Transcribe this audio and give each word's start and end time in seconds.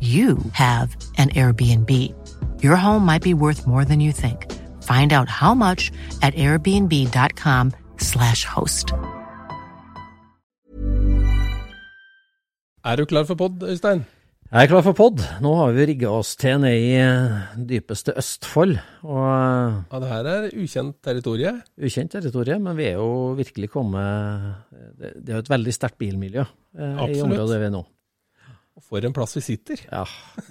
you 0.00 0.38
have 0.52 0.96
an 1.18 1.28
Airbnb. 1.30 1.90
Your 2.62 2.76
home 2.76 3.04
might 3.04 3.22
be 3.22 3.34
worth 3.34 3.66
more 3.66 3.84
than 3.84 3.98
you 4.00 4.12
think. 4.12 4.46
Find 4.84 5.12
out 5.12 5.28
how 5.28 5.54
much 5.54 5.90
at 6.22 6.34
airbnb.com/slash 6.34 8.44
host. 8.44 8.92
Er 12.84 12.96
du 12.96 13.04
klar 13.04 13.24
for 13.28 13.34
pod, 13.36 13.62
Øystein? 13.62 14.04
Jeg 14.48 14.64
er 14.64 14.68
klar 14.70 14.80
for 14.86 14.94
pod. 14.96 15.20
Nå 15.44 15.50
har 15.58 15.74
vi 15.76 15.84
rigga 15.90 16.08
oss 16.08 16.30
til 16.40 16.56
ned 16.62 16.72
i 16.72 16.94
eh, 16.96 17.32
dypeste 17.68 18.14
Østfold. 18.16 18.78
Og 19.04 19.26
eh, 19.28 19.76
Ja, 19.92 19.98
det 20.00 20.08
her 20.08 20.24
er 20.32 20.46
ukjent 20.56 20.96
territorie. 21.04 21.52
ukjent 21.76 22.08
territorie, 22.14 22.56
men 22.58 22.72
vi 22.78 22.84
er 22.88 22.96
jo 22.96 23.34
virkelig 23.36 23.68
kommet 23.74 24.54
Det, 24.98 25.12
det 25.20 25.28
er 25.28 25.34
jo 25.36 25.42
et 25.44 25.50
veldig 25.52 25.72
sterkt 25.76 25.98
bilmiljø 26.00 26.40
eh, 26.40 26.48
i 27.12 27.20
området 27.26 27.60
vi 27.60 27.66
er 27.68 27.74
nå. 27.76 27.84
For 28.86 29.04
en 29.04 29.12
plass 29.12 29.36
vi 29.36 29.42
sitter. 29.42 29.80
Ja, 29.90 30.04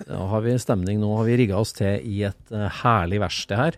da 0.07 0.17
har 0.31 0.41
vi 0.43 0.57
stemning. 0.59 0.99
Nå 0.99 1.13
har 1.15 1.27
vi 1.27 1.37
rigga 1.39 1.59
oss 1.61 1.71
til 1.77 2.03
i 2.03 2.23
et 2.27 2.51
eh, 2.51 2.67
herlig 2.83 3.21
verksted 3.23 3.59
her. 3.59 3.77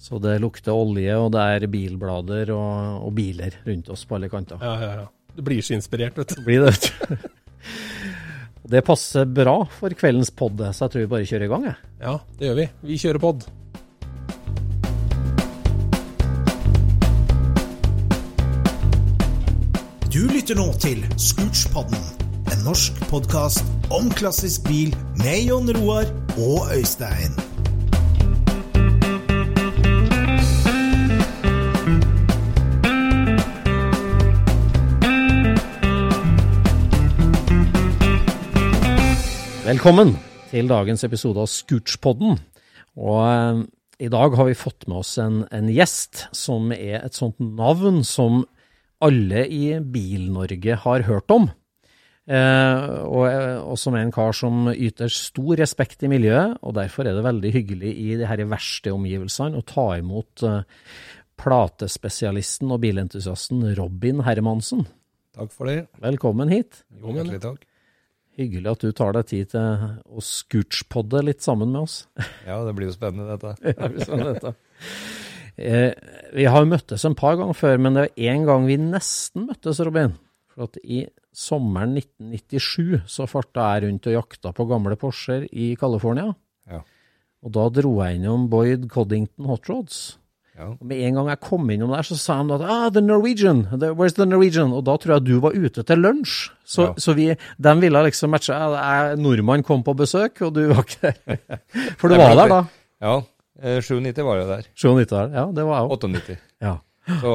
Så 0.00 0.20
det 0.22 0.38
lukter 0.40 0.72
olje, 0.72 1.12
og 1.18 1.32
det 1.34 1.42
er 1.56 1.66
bilblader 1.68 2.52
og, 2.54 3.02
og 3.04 3.12
biler 3.18 3.58
rundt 3.66 3.90
oss 3.92 4.06
på 4.08 4.16
alle 4.16 4.30
kanter. 4.32 4.62
Ja, 4.62 4.76
ja, 4.80 4.92
ja. 5.02 5.08
Du 5.36 5.42
blir 5.46 5.60
så 5.62 5.74
inspirert, 5.76 6.16
vet 6.16 6.32
du. 6.36 6.42
Blir 6.46 6.64
det, 6.64 6.72
vet 6.72 6.86
du. 6.88 7.28
Det 8.70 8.84
passer 8.86 9.26
bra 9.26 9.56
for 9.74 9.92
kveldens 9.98 10.30
pod, 10.30 10.60
så 10.70 10.86
jeg 10.86 10.92
tror 10.92 11.02
vi 11.02 11.10
bare 11.10 11.26
kjører 11.26 11.48
i 11.48 11.50
gang. 11.50 11.66
Jeg. 11.66 11.90
Ja, 12.04 12.14
det 12.38 12.46
gjør 12.46 12.60
vi. 12.60 12.68
Vi 12.92 13.00
kjører 13.02 13.24
pod. 13.24 13.48
Du 20.10 20.22
lytter 20.30 20.58
nå 20.58 20.70
til 20.82 21.04
Scootspodden, 21.18 22.08
en 22.50 22.66
norsk 22.66 22.98
podkast 23.10 23.79
om 23.90 24.06
klassisk 24.14 24.68
bil 24.68 24.92
med 25.18 25.48
Jon 25.48 25.70
Roar 25.74 26.06
og 26.38 26.70
Øystein. 26.76 27.34
Velkommen 39.66 40.14
til 40.50 40.70
dagens 40.70 41.02
episode 41.06 41.42
av 41.42 41.50
Scootspodden. 41.50 42.38
Og 42.98 43.20
eh, 43.26 43.60
i 44.06 44.08
dag 44.10 44.34
har 44.38 44.46
vi 44.46 44.58
fått 44.58 44.86
med 44.86 45.02
oss 45.02 45.16
en, 45.22 45.44
en 45.50 45.70
gjest 45.70 46.28
som 46.34 46.70
er 46.74 47.02
et 47.02 47.18
sånt 47.18 47.38
navn 47.42 48.04
som 48.06 48.44
alle 49.02 49.46
i 49.50 49.80
Bil-Norge 49.82 50.78
har 50.84 51.06
hørt 51.10 51.34
om. 51.34 51.50
Eh, 52.28 52.90
og, 53.08 53.24
også 53.72 53.88
som 53.88 53.96
er 53.96 54.04
en 54.04 54.12
kar 54.14 54.36
som 54.36 54.68
yter 54.70 55.10
stor 55.12 55.56
respekt 55.58 56.04
i 56.04 56.10
miljøet, 56.12 56.58
og 56.60 56.76
derfor 56.76 57.08
er 57.08 57.16
det 57.16 57.24
veldig 57.26 57.54
hyggelig 57.54 57.94
i 57.96 58.10
de 58.20 58.28
her 58.28 58.44
verste 58.50 58.92
omgivelsene 58.94 59.58
å 59.58 59.66
ta 59.66 59.86
imot 59.98 60.44
eh, 60.46 60.60
platespesialisten 61.40 62.70
og 62.70 62.82
bilentusiasten 62.84 63.64
Robin 63.78 64.22
Hermansen. 64.26 64.84
Takk 65.36 65.52
for 65.54 65.70
det. 65.70 65.86
Velkommen 66.02 66.52
hit. 66.52 66.84
Jo, 67.00 67.14
Hjertelig 67.16 67.42
takk. 67.46 67.66
Hyggelig 68.40 68.70
at 68.70 68.84
du 68.84 68.92
tar 68.96 69.16
deg 69.16 69.26
tid 69.28 69.50
til 69.52 69.86
å 70.06 70.22
scootspodde 70.24 71.24
litt 71.26 71.42
sammen 71.44 71.72
med 71.72 71.86
oss. 71.86 72.02
Ja, 72.48 72.60
det 72.66 72.76
blir 72.76 72.90
jo 72.90 72.96
spennende 72.96 73.34
dette. 73.34 73.56
Ja, 73.74 73.90
vi 73.90 74.06
spennende, 74.06 74.36
dette. 74.36 74.54
Eh, 75.60 75.92
vi 76.36 76.46
har 76.48 76.68
møttes 76.68 77.04
en 77.04 77.16
par 77.18 77.40
ganger 77.40 77.56
før, 77.58 77.80
men 77.82 77.98
det 77.98 78.10
er 78.14 78.34
en 78.36 78.46
gang 78.48 78.68
vi 78.68 78.78
nesten 78.80 79.48
møttes, 79.50 79.80
Robin. 79.84 80.14
At 80.60 80.76
i 80.84 81.02
sommeren 81.32 81.94
1997 81.96 83.02
så 83.08 83.26
farta 83.30 83.70
jeg 83.74 83.86
rundt 83.88 84.08
og 84.10 84.16
jakta 84.18 84.52
på 84.56 84.66
gamle 84.68 84.96
Porscher 85.00 85.46
i 85.52 85.72
California. 85.80 86.32
Ja. 86.70 86.82
Og 87.40 87.52
da 87.56 87.68
dro 87.72 87.94
jeg 88.02 88.18
innom 88.20 88.48
Boyd 88.52 88.88
Coddington 88.92 89.46
Hot 89.48 89.68
Rods. 89.70 90.00
Ja. 90.58 90.66
Og 90.74 90.82
med 90.84 90.98
en 91.06 91.14
gang 91.16 91.28
jeg 91.30 91.40
kom 91.40 91.70
innom 91.72 91.94
der, 91.94 92.04
så 92.04 92.18
sa 92.20 92.34
han 92.42 92.50
at 92.52 92.60
ah, 92.60 92.90
the 92.92 93.00
Norwegian, 93.00 93.62
the, 93.80 93.94
where's 93.96 94.12
the 94.18 94.26
Norwegian? 94.28 94.74
Og 94.76 94.82
da 94.84 94.98
tror 95.00 95.14
jeg 95.16 95.24
du 95.30 95.38
var 95.40 95.56
ute 95.56 95.84
til 95.88 96.02
lunsj. 96.04 96.50
Så, 96.68 96.90
Ja. 96.90 96.94
så 97.00 97.14
vi, 97.16 97.30
de 97.32 97.72
ville 97.80 98.02
liksom 98.04 98.34
matche. 98.34 98.52
Jeg, 98.52 99.16
nordmann 99.22 99.64
kom 99.64 99.80
på 99.86 99.94
besøk, 99.96 100.42
og 100.44 100.52
du 100.58 100.66
var 100.74 100.84
ikke 100.84 101.14
der. 101.14 101.40
For 102.02 102.12
du 102.12 102.18
var 102.20 102.36
der 102.36 102.52
da? 102.52 102.60
Ja, 103.00 103.14
eh, 103.62 103.80
97 103.80 104.20
var 104.26 104.42
jeg 104.42 104.48
der. 104.52 104.68
97 104.76 105.08
der. 105.14 105.32
Ja, 105.38 105.46
det 105.56 105.64
var 105.64 105.80
jeg 105.80 105.88
òg. 105.88 105.96
98. 105.96 106.38
Ja. 106.60 106.74
Så 107.20 107.32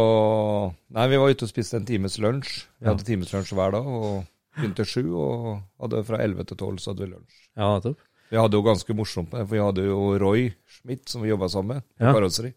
Nei, 0.95 1.05
vi 1.11 1.17
var 1.19 1.29
ute 1.33 1.45
og 1.45 1.51
spiste 1.51 1.75
en 1.79 1.85
times 1.87 2.15
lunsj. 2.23 2.51
Vi 2.79 2.87
hadde 2.89 3.03
timeslunsj 3.07 3.51
hver 3.57 3.71
dag, 3.75 3.85
og 3.85 4.23
begynte 4.55 4.85
sju, 4.87 5.03
og 5.19 5.35
hadde 5.83 6.03
fra 6.07 6.17
11 6.23 6.45
til 6.51 6.57
12 6.61 6.77
så 6.79 6.87
hadde 6.93 7.03
vi 7.05 7.11
lunsj. 7.13 7.35
ja, 7.59 7.67
topp. 7.83 7.99
Vi 8.31 8.37
hadde 8.41 8.57
jo 8.57 8.63
ganske 8.65 8.93
morsomt 8.97 9.29
med 9.31 9.39
det, 9.43 9.47
for 9.47 9.55
vi 9.55 9.61
hadde 9.61 9.83
jo 9.85 9.97
Roy 10.19 10.47
Schmidt, 10.79 11.05
som 11.11 11.21
vi 11.21 11.29
jobba 11.29 11.47
sammen 11.51 11.75
med, 11.77 11.83
Ja. 12.01 12.11
karosseri. 12.15 12.51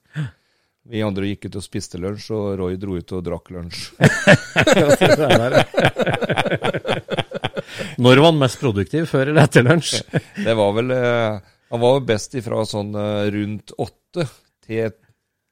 Vi 0.88 1.02
andre 1.04 1.26
gikk 1.28 1.44
ut 1.50 1.56
og 1.60 1.64
spiste 1.66 1.98
lunsj, 2.00 2.30
og 2.32 2.54
Roy 2.58 2.76
dro 2.80 2.96
ut 2.96 3.12
og 3.12 3.24
drakk 3.26 3.50
lunsj. 3.52 3.90
Når 7.98 8.20
var 8.22 8.30
han 8.30 8.38
mest 8.40 8.60
produktiv? 8.62 9.08
Før 9.10 9.28
eller 9.32 9.44
etter 9.48 9.66
lunsj? 9.66 9.98
Det 10.46 10.54
var 10.56 10.70
vel 10.76 10.92
eh, 10.94 11.40
Han 11.74 11.82
var 11.82 12.00
best 12.08 12.34
ifra 12.38 12.62
sånn 12.68 12.94
eh, 12.96 13.26
rundt 13.34 13.74
åtte 13.76 14.24
til 14.64 14.94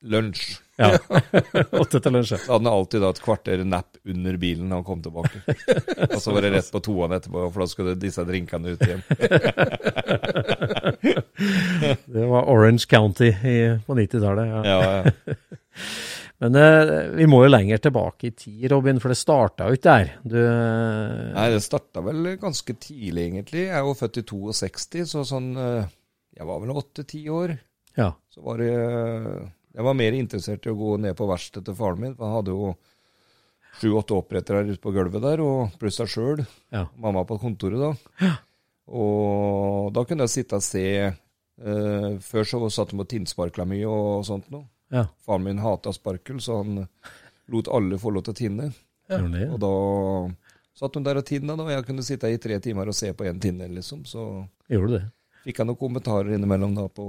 lunsj. 0.06 0.56
Ja. 0.76 0.90
Åtte 1.80 2.00
til 2.04 2.12
lunsj. 2.12 2.34
Da 2.34 2.38
Så 2.42 2.52
hadde 2.52 2.66
han 2.66 2.74
alltid 2.74 3.00
da 3.00 3.08
et 3.14 3.20
kvarter 3.24 3.62
napp 3.64 3.96
under 4.04 4.36
bilen 4.40 4.66
når 4.68 4.76
han 4.82 4.88
kom 4.88 5.00
tilbake. 5.04 5.40
Og 6.10 6.18
så 6.20 6.34
var 6.36 6.44
det 6.44 6.50
rett 6.56 6.68
på 6.74 6.82
toan 6.84 7.14
etterpå, 7.16 7.46
for 7.54 7.60
da 7.64 7.68
skulle 7.70 7.94
disse 8.00 8.24
drinkene 8.28 8.74
ut 8.76 8.82
igjen. 8.84 9.02
Det 12.06 12.26
var 12.26 12.48
Orange 12.48 12.86
County 12.90 13.28
i, 13.32 13.78
på 13.86 13.94
90-tallet. 13.96 14.46
Ja. 14.52 14.64
Ja, 14.64 14.96
ja. 14.96 15.04
Men 16.38 16.54
eh, 16.60 16.90
vi 17.16 17.26
må 17.28 17.38
jo 17.46 17.50
lenger 17.52 17.78
tilbake 17.80 18.26
i 18.28 18.30
tid, 18.36 18.66
Robin, 18.72 18.98
for 19.00 19.08
det 19.12 19.16
starta 19.16 19.68
jo 19.70 19.74
ikke 19.78 19.88
der. 19.88 20.10
Du, 20.28 20.36
eh, 20.36 21.32
Nei, 21.32 21.46
det 21.54 21.62
starta 21.64 22.02
vel 22.04 22.34
ganske 22.40 22.74
tidlig, 22.76 23.24
egentlig. 23.30 23.62
Jeg 23.70 23.76
er 23.78 23.84
jo 23.88 23.94
født 23.96 24.18
i 24.20 24.24
62, 24.28 25.06
så 25.14 25.22
sånn 25.24 25.48
eh, 25.56 25.86
Jeg 26.36 26.44
var 26.48 26.60
vel 26.60 26.74
åtte-ti 26.76 27.22
år. 27.32 27.56
ja. 27.96 28.10
Så 28.36 28.42
var 28.44 28.60
det 28.60 28.68
Jeg 29.76 29.84
var 29.84 29.96
mer 29.98 30.16
interessert 30.16 30.64
i 30.66 30.72
å 30.72 30.78
gå 30.78 30.94
ned 31.04 31.16
på 31.18 31.26
verkstedet 31.28 31.68
til 31.68 31.76
faren 31.76 32.00
min, 32.00 32.14
han 32.18 32.32
hadde 32.38 32.54
jo 32.54 32.70
sju-åtte 33.76 34.16
opprettere 34.16 34.62
ute 34.70 34.80
på 34.80 34.92
gulvet 34.94 35.20
der, 35.20 35.42
og 35.44 35.74
pluss 35.80 35.98
seg 36.00 36.08
sjøl. 36.08 36.40
Ja. 36.72 36.86
Mamma 36.96 37.26
på 37.28 37.36
kontoret 37.42 37.82
da. 37.82 38.30
Og 38.86 39.92
da 39.92 40.04
kunne 40.08 40.24
jeg 40.24 40.32
sitte 40.32 40.60
og 40.60 40.64
se 40.64 40.82
eh, 41.02 42.10
Før 42.22 42.46
så 42.46 42.60
satt 42.70 42.92
de 42.94 43.00
og 43.02 43.08
tinnsparkla 43.10 43.66
mye 43.68 43.90
og 43.90 44.24
sånt 44.28 44.48
noe. 44.54 44.68
Ja. 44.94 45.04
Faren 45.26 45.44
min 45.44 45.60
hata 45.60 45.92
sparkel, 45.92 46.38
så 46.40 46.60
han 46.62 46.84
lot 47.52 47.68
alle 47.68 47.98
få 48.00 48.12
lov 48.14 48.24
til 48.26 48.36
å 48.36 48.38
tinne. 48.38 48.70
Og 49.10 49.58
da 49.62 49.72
satt 50.76 50.96
hun 50.96 51.04
der 51.06 51.20
og 51.20 51.26
tinna, 51.26 51.56
da, 51.58 51.66
og 51.66 51.74
jeg 51.74 51.86
kunne 51.88 52.06
sitte 52.06 52.30
i 52.32 52.40
tre 52.42 52.58
timer 52.62 52.88
og 52.90 52.96
se 52.96 53.12
på 53.16 53.26
én 53.28 53.42
tinne, 53.42 53.68
liksom. 53.74 54.06
Så 54.08 54.24
Gjorde 54.72 54.88
du 54.92 54.96
det? 54.98 55.04
fikk 55.46 55.60
jeg 55.60 55.68
noen 55.68 55.78
kommentarer 55.78 56.32
innimellom 56.34 56.72
da 56.74 56.88
på 56.90 57.04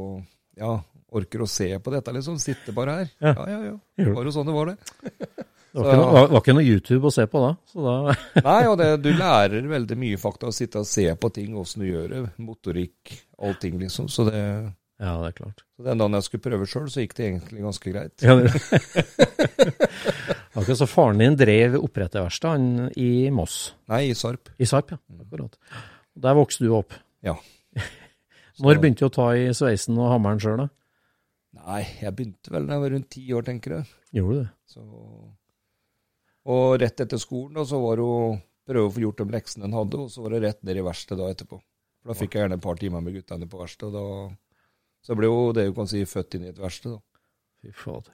Ja, 0.60 0.76
orker 1.18 1.44
å 1.44 1.50
se 1.50 1.68
på 1.84 1.94
dette, 1.94 2.14
liksom? 2.16 2.40
Sitte 2.42 2.74
bare 2.76 2.98
her? 3.02 3.12
Ja. 3.24 3.34
Ja, 3.34 3.46
ja, 3.52 3.60
ja. 3.74 3.76
Jo 4.08 4.32
sånn 4.34 4.48
det 4.50 4.56
var, 4.56 4.72
det. 4.74 4.78
Det 5.78 5.84
var, 5.84 5.98
noe, 6.00 6.10
var, 6.16 6.28
var 6.32 6.42
ikke 6.42 6.54
noe 6.58 6.66
YouTube 6.66 7.10
å 7.10 7.14
se 7.14 7.26
på 7.30 7.42
da, 7.44 7.50
så 7.70 7.84
da 7.86 7.96
Nei, 8.48 8.62
og 8.72 8.78
det, 8.80 8.88
du 9.04 9.10
lærer 9.14 9.68
veldig 9.70 9.98
mye 10.00 10.18
fakta 10.22 10.50
å 10.50 10.56
sitte 10.56 10.82
og 10.82 10.88
se 10.90 11.06
på 11.20 11.30
ting, 11.36 11.52
åssen 11.60 11.84
du 11.84 11.90
gjør 11.92 12.08
det. 12.14 12.22
Motorikk, 12.42 13.14
allting, 13.46 13.78
liksom. 13.84 14.08
Så 14.10 14.26
det 14.32 14.42
Ja, 14.42 15.12
det 15.22 15.28
er 15.28 15.36
klart. 15.38 15.62
så 15.78 15.86
den 15.86 16.00
dagen 16.02 16.18
jeg 16.18 16.26
skulle 16.26 16.46
prøve 16.48 16.66
sjøl, 16.72 16.88
så 16.90 17.04
gikk 17.04 17.14
det 17.20 17.28
egentlig 17.28 17.62
ganske 17.68 17.92
greit. 17.94 18.26
Ja, 18.26 18.38
det. 18.40 19.58
Akkurat 20.58 20.80
så 20.80 20.88
faren 20.90 21.22
din 21.22 21.36
drev 21.38 21.76
oppretterverksted 21.78 22.50
han 22.50 22.90
i 22.98 23.30
Moss, 23.34 23.76
Nei, 23.92 24.08
i 24.10 24.16
Sarp. 24.18 24.50
i 24.58 24.66
Sarp, 24.66 24.96
ja. 24.96 24.98
Akkurat. 25.22 25.54
Der 26.18 26.34
vokste 26.40 26.66
du 26.66 26.74
opp. 26.74 26.96
Ja. 27.22 27.36
Når 28.64 28.80
begynte 28.82 29.06
du 29.06 29.12
å 29.12 29.14
ta 29.14 29.28
i 29.38 29.52
sveisen 29.54 30.00
og 30.02 30.10
hammeren 30.16 30.42
sjøl, 30.42 30.64
da? 30.64 30.68
Nei, 31.56 31.82
jeg 32.02 32.14
begynte 32.16 32.52
vel 32.54 32.68
da 32.68 32.76
jeg 32.76 32.84
var 32.84 32.94
rundt 32.94 33.10
ti 33.14 33.24
år, 33.34 33.46
tenker 33.48 33.78
jeg. 33.78 33.88
Gjorde 34.18 34.36
du 34.36 34.42
det? 34.42 34.50
Så, 34.68 34.84
og 36.48 36.76
rett 36.82 37.04
etter 37.04 37.22
skolen 37.22 37.56
da, 37.58 37.64
så 37.68 37.80
var 37.82 38.00
det 38.00 38.06
å 38.08 38.20
prøve 38.68 38.90
å 38.90 38.94
få 38.94 39.04
gjort 39.04 39.24
de 39.24 39.36
leksene 39.38 39.68
en 39.68 39.78
hadde, 39.78 40.02
og 40.04 40.12
så 40.12 40.26
var 40.26 40.36
det 40.36 40.44
rett 40.44 40.62
ned 40.68 40.80
i 40.80 40.86
verkstedet 40.86 41.24
da 41.24 41.32
etterpå. 41.34 41.60
For 42.04 42.12
Da 42.12 42.18
fikk 42.20 42.36
jeg 42.36 42.44
gjerne 42.46 42.60
et 42.60 42.66
par 42.68 42.80
timer 42.80 43.04
med 43.04 43.16
guttene 43.18 43.50
på 43.50 43.62
verkstedet, 43.62 44.04
så 45.08 45.16
ble 45.18 45.30
jo 45.32 45.42
det 45.56 45.68
du 45.70 45.74
kan 45.78 45.90
si 45.90 46.04
født 46.08 46.38
inn 46.38 46.48
i 46.48 46.52
et 46.52 46.62
verksted. 46.62 46.98
da. 46.98 47.24
Fy 47.64 47.74
fader. 47.76 48.14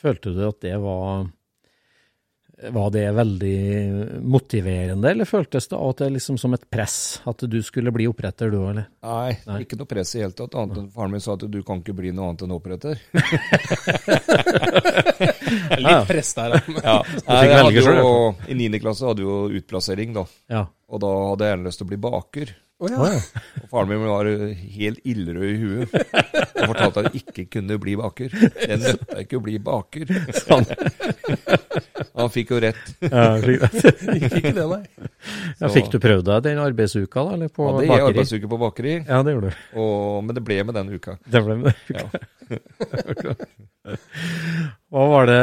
Følte 0.00 0.32
du 0.36 0.42
at 0.46 0.60
det 0.64 0.76
var 0.80 1.28
Var 2.60 2.90
det 2.92 3.06
veldig 3.16 4.20
motiverende, 4.20 5.08
eller 5.14 5.24
føltes 5.24 5.64
det 5.70 5.76
av 5.78 5.92
og 5.92 5.94
til 5.96 6.12
liksom 6.12 6.36
som 6.40 6.52
et 6.52 6.66
press? 6.70 6.96
At 7.30 7.40
du 7.48 7.56
skulle 7.64 7.88
bli 7.94 8.04
oppretter, 8.10 8.50
du 8.52 8.58
òg, 8.60 8.66
eller? 8.74 8.86
nei, 9.06 9.30
Nei. 9.48 9.60
ikke 9.64 9.78
noe 9.80 9.88
press 9.88 10.12
i 10.14 10.18
det 10.18 10.24
hele 10.26 10.36
tatt, 10.36 10.54
annet 10.60 10.76
enn 10.82 10.90
faren 10.92 11.12
min 11.14 11.24
sa 11.24 11.32
at 11.38 11.46
du 11.48 11.62
kan 11.64 11.80
ikke 11.80 11.96
bli 11.96 12.12
noe 12.12 12.28
annet 12.28 12.42
enn 12.44 12.52
oppretter. 12.58 13.00
Litt 15.80 16.08
press 16.10 16.34
der, 16.36 16.58
ja. 16.58 16.60
Ja, 16.90 16.96
Nei, 17.26 17.40
jeg 17.46 17.64
hadde 17.64 17.82
jo, 18.00 18.10
I 18.50 18.54
9. 18.58 18.80
klasse 18.82 19.06
hadde 19.08 19.22
vi 19.24 19.28
jo 19.30 19.38
utplassering, 19.60 20.10
da. 20.16 20.24
Ja. 20.52 20.62
Og 20.90 20.98
da 21.02 21.10
hadde 21.30 21.46
jeg 21.46 21.52
gjerne 21.54 21.68
lyst 21.70 21.78
til 21.80 21.86
å 21.88 21.92
bli 21.92 22.00
baker. 22.04 22.46
Å, 22.80 22.88
ja. 22.88 22.98
ja. 23.12 23.40
Og 23.60 23.66
faren 23.74 23.90
min 23.90 24.00
var 24.08 24.28
helt 24.72 25.00
ildrød 25.04 25.42
i 25.44 25.56
huet 25.60 25.90
og 25.92 26.70
fortalte 26.70 26.86
at 26.88 27.08
han 27.10 27.18
ikke 27.18 27.44
kunne 27.52 27.76
bli 27.82 27.92
baker. 28.00 28.32
Det 28.32 28.78
nøtta 28.80 29.18
ikke 29.24 29.36
å 29.36 29.42
bli 29.44 29.58
baker. 29.60 30.08
Sånn. 30.38 30.64
Han 32.16 32.32
fikk 32.32 32.54
jo 32.54 32.60
rett. 32.64 32.80
Ja, 33.04 33.26
fikk, 33.44 33.66
det. 33.66 33.92
Fikk 34.32 34.48
det, 34.58 34.64
nei. 34.72 34.80
ja, 35.60 35.70
fikk 35.76 35.92
du 35.92 35.98
prøvd 36.02 36.24
deg 36.30 36.42
den 36.48 36.62
arbeidsuka, 36.64 37.26
da? 37.28 37.36
Eller 37.36 37.52
på 37.52 37.68
Hadde 37.68 37.84
jeg 37.84 37.92
bakeri? 37.92 38.08
arbeidsuke 38.14 38.50
på 38.54 38.60
bakeri, 38.64 38.94
Ja, 39.04 39.20
det 39.28 39.36
gjorde 39.36 39.52
du. 39.52 39.60
og, 39.84 40.24
men 40.24 40.40
det 40.40 40.44
ble 40.48 40.58
med 40.70 40.76
den 40.80 40.92
uka. 40.96 41.18
Det 41.28 41.44
ble 41.46 41.60
med 41.66 41.72
Ja. 41.92 42.08
Hva 44.90 45.04
var 45.06 45.28
det, 45.30 45.42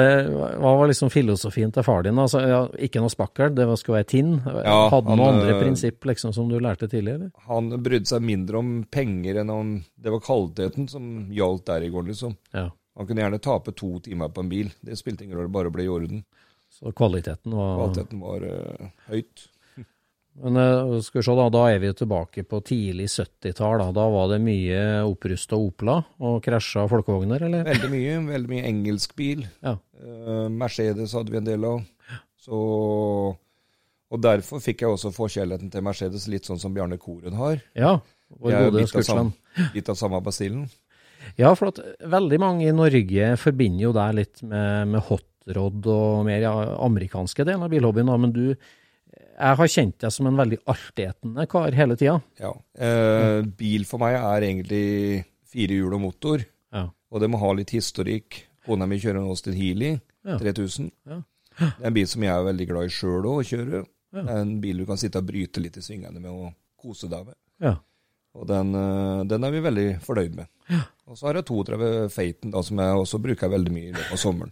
hva 0.59 0.71
var 0.75 0.89
liksom 0.89 1.07
filosofien 1.11 1.71
til 1.71 1.85
far 1.87 2.03
din? 2.03 2.17
Altså, 2.19 2.41
ja, 2.43 2.59
ikke 2.83 2.99
noe 2.99 3.11
spakkel, 3.13 3.53
det 3.55 3.67
skulle 3.79 4.01
være 4.01 4.09
tinn. 4.11 4.33
Ja, 4.43 4.89
Hadde 4.91 5.13
han 5.13 5.21
noen 5.21 5.37
andre 5.37 5.53
øh, 5.53 5.61
prinsipp 5.61 6.03
liksom, 6.09 6.33
som 6.35 6.49
du 6.51 6.57
lærte 6.59 6.89
tidligere? 6.91 7.29
Han 7.47 7.69
brydde 7.71 8.11
seg 8.11 8.25
mindre 8.27 8.59
om 8.59 8.73
penger 8.91 9.39
enn 9.43 9.53
om 9.53 9.71
Det 9.95 10.11
var 10.11 10.23
kvaliteten 10.25 10.89
som 10.91 11.29
gjaldt 11.31 11.63
der 11.71 11.87
i 11.87 11.91
går. 11.93 12.09
liksom. 12.11 12.35
Ja, 12.51 12.65
Han 12.99 13.07
kunne 13.07 13.23
gjerne 13.23 13.39
tape 13.39 13.71
to 13.71 13.93
timer 14.03 14.33
på 14.35 14.43
en 14.43 14.51
bil. 14.51 14.73
Det 14.83 14.99
spilte 14.99 15.23
ingen 15.23 15.39
rolle, 15.39 15.53
bare 15.53 15.71
ble 15.71 15.87
i 15.87 15.93
orden. 15.95 16.25
så 16.67 16.91
kvaliteten 16.91 17.55
var 17.55 17.77
Kvaliteten 17.77 18.19
var 18.19 18.43
uh, 18.43 18.89
høyt. 19.07 19.47
Men 20.43 20.57
eh, 20.61 20.99
skal 21.01 21.19
vi 21.21 21.25
se, 21.25 21.35
da, 21.39 21.47
da 21.53 21.63
er 21.71 21.79
vi 21.81 21.89
jo 21.89 21.95
tilbake 21.97 22.43
på 22.45 22.59
tidlig 22.65 23.07
70-tall. 23.09 23.79
Da. 23.81 23.87
da 23.95 24.05
var 24.13 24.29
det 24.33 24.39
mye 24.45 24.81
opprusta 25.07 25.57
Opla 25.57 25.97
og 26.21 26.39
krasja 26.45 26.85
folkevogner, 26.91 27.47
eller? 27.47 27.65
Veldig 27.65 27.89
mye. 27.93 28.19
Veldig 28.29 28.51
mye 28.51 28.67
engelsk 28.69 29.15
bil. 29.17 29.45
Ja. 29.65 29.77
Eh, 29.97 30.45
Mercedes 30.53 31.15
hadde 31.17 31.33
vi 31.33 31.41
en 31.41 31.49
del 31.49 31.65
av. 31.67 31.81
Så, 32.47 32.57
og 34.07 34.23
derfor 34.23 34.61
fikk 34.63 34.85
jeg 34.85 34.93
også 34.93 35.11
forkjærligheten 35.15 35.73
til 35.73 35.83
Mercedes, 35.83 36.29
litt 36.31 36.47
sånn 36.47 36.61
som 36.61 36.75
Bjarne 36.75 36.99
Koren 37.01 37.35
har. 37.39 37.59
Ja, 37.75 37.97
vår 38.37 38.53
er 38.53 38.69
gode 38.69 38.87
Skurtsland. 38.91 39.33
Litt 39.75 39.89
av 39.89 39.97
samme 39.99 40.19
basillen. 40.23 40.67
Ja, 41.39 41.51
for 41.57 41.71
at 41.73 41.79
veldig 42.07 42.37
mange 42.39 42.67
i 42.67 42.75
Norge 42.75 43.33
forbinder 43.41 43.87
jo 43.87 43.93
deg 43.95 44.17
litt 44.19 44.41
med, 44.45 44.93
med 44.93 45.03
hotrod 45.09 45.87
og 45.91 46.25
mer 46.27 46.43
ja, 46.45 46.53
amerikanske 46.85 47.43
delen 47.47 47.65
av 47.65 47.73
bilhobbyen, 47.73 48.07
da, 48.11 48.17
men 48.21 48.35
du 48.35 48.53
Jeg 49.37 49.57
har 49.59 49.67
kjent 49.69 49.97
deg 50.01 50.11
som 50.15 50.27
en 50.29 50.37
veldig 50.39 50.57
artighetende 50.73 51.43
kar 51.51 51.75
hele 51.77 51.95
tida. 51.99 52.15
Ja. 52.41 52.53
Eh, 52.73 53.41
bil 53.59 53.83
for 53.85 54.01
meg 54.01 54.15
er 54.17 54.45
egentlig 54.47 55.25
fire 55.47 55.77
hjul 55.77 55.93
og 55.93 56.01
motor, 56.01 56.43
Ja. 56.73 56.87
og 57.11 57.21
det 57.21 57.29
må 57.29 57.37
ha 57.39 57.51
litt 57.53 57.69
historikk. 57.75 58.43
Kona 58.65 58.87
mi 58.89 58.97
kjører 58.99 59.21
en 59.21 59.29
Austin 59.29 59.53
Healey 59.53 59.99
Ja. 60.25 60.37
3000. 60.37 60.91
Ja. 61.07 61.21
Det 61.57 61.83
er 61.83 61.87
en 61.87 61.93
bil 61.93 62.07
som 62.07 62.21
jeg 62.23 62.31
er 62.33 62.43
veldig 62.53 62.67
glad 62.67 62.83
i 62.85 62.93
sjøl 62.93 63.23
å 63.25 63.35
kjøre. 63.45 63.85
Det 64.13 64.25
er 64.29 64.41
en 64.41 64.59
bil 64.61 64.77
du 64.77 64.85
kan 64.85 64.97
sitte 64.97 65.17
og 65.21 65.25
bryte 65.27 65.61
litt 65.61 65.77
i 65.77 65.81
svingene 65.81 66.19
med 66.19 66.31
og 66.31 66.53
kose 66.81 67.07
deg 67.09 67.25
med. 67.25 67.35
Ja. 67.61 67.75
Og 68.35 68.45
den, 68.47 68.73
eh, 68.75 69.23
den 69.23 69.43
er 69.43 69.51
vi 69.51 69.59
veldig 69.61 70.01
fornøyd 70.01 70.35
med. 70.35 70.47
Og 71.07 71.15
så 71.17 71.27
har 71.27 71.33
jeg 71.35 71.45
32 71.45 72.09
Faten, 72.11 72.51
da, 72.51 72.61
som 72.61 72.77
jeg 72.77 72.93
også 72.99 73.21
bruker 73.21 73.49
veldig 73.49 73.71
mye 73.71 73.87
i 73.89 73.93
løpet 73.93 74.11
av 74.11 74.17
sommeren. 74.17 74.51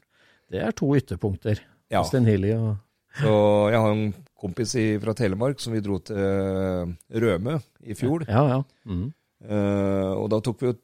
Det 0.50 0.62
er 0.64 0.72
to 0.72 0.88
ytterpunkter. 0.96 1.60
Ja. 1.92 2.04
Healey 2.04 2.54
og 2.56 2.78
Så 3.16 3.34
jeg 3.72 3.82
har 3.82 3.92
en 3.94 4.08
kompis 4.46 4.76
i, 4.80 4.88
fra 5.02 5.14
Telemark 5.18 5.62
som 5.64 5.76
vi 5.76 5.84
dro 5.84 6.00
til 6.04 6.20
eh, 6.20 6.96
Rømø 7.24 7.58
i 7.88 7.96
fjor. 7.98 8.26
Ja, 8.30 8.44
ja. 8.52 8.60
Mm. 8.90 9.08
Uh, 9.46 10.12
og 10.16 10.30
da 10.34 10.40
tok 10.42 10.62
vi 10.62 10.70
jo 10.72 10.76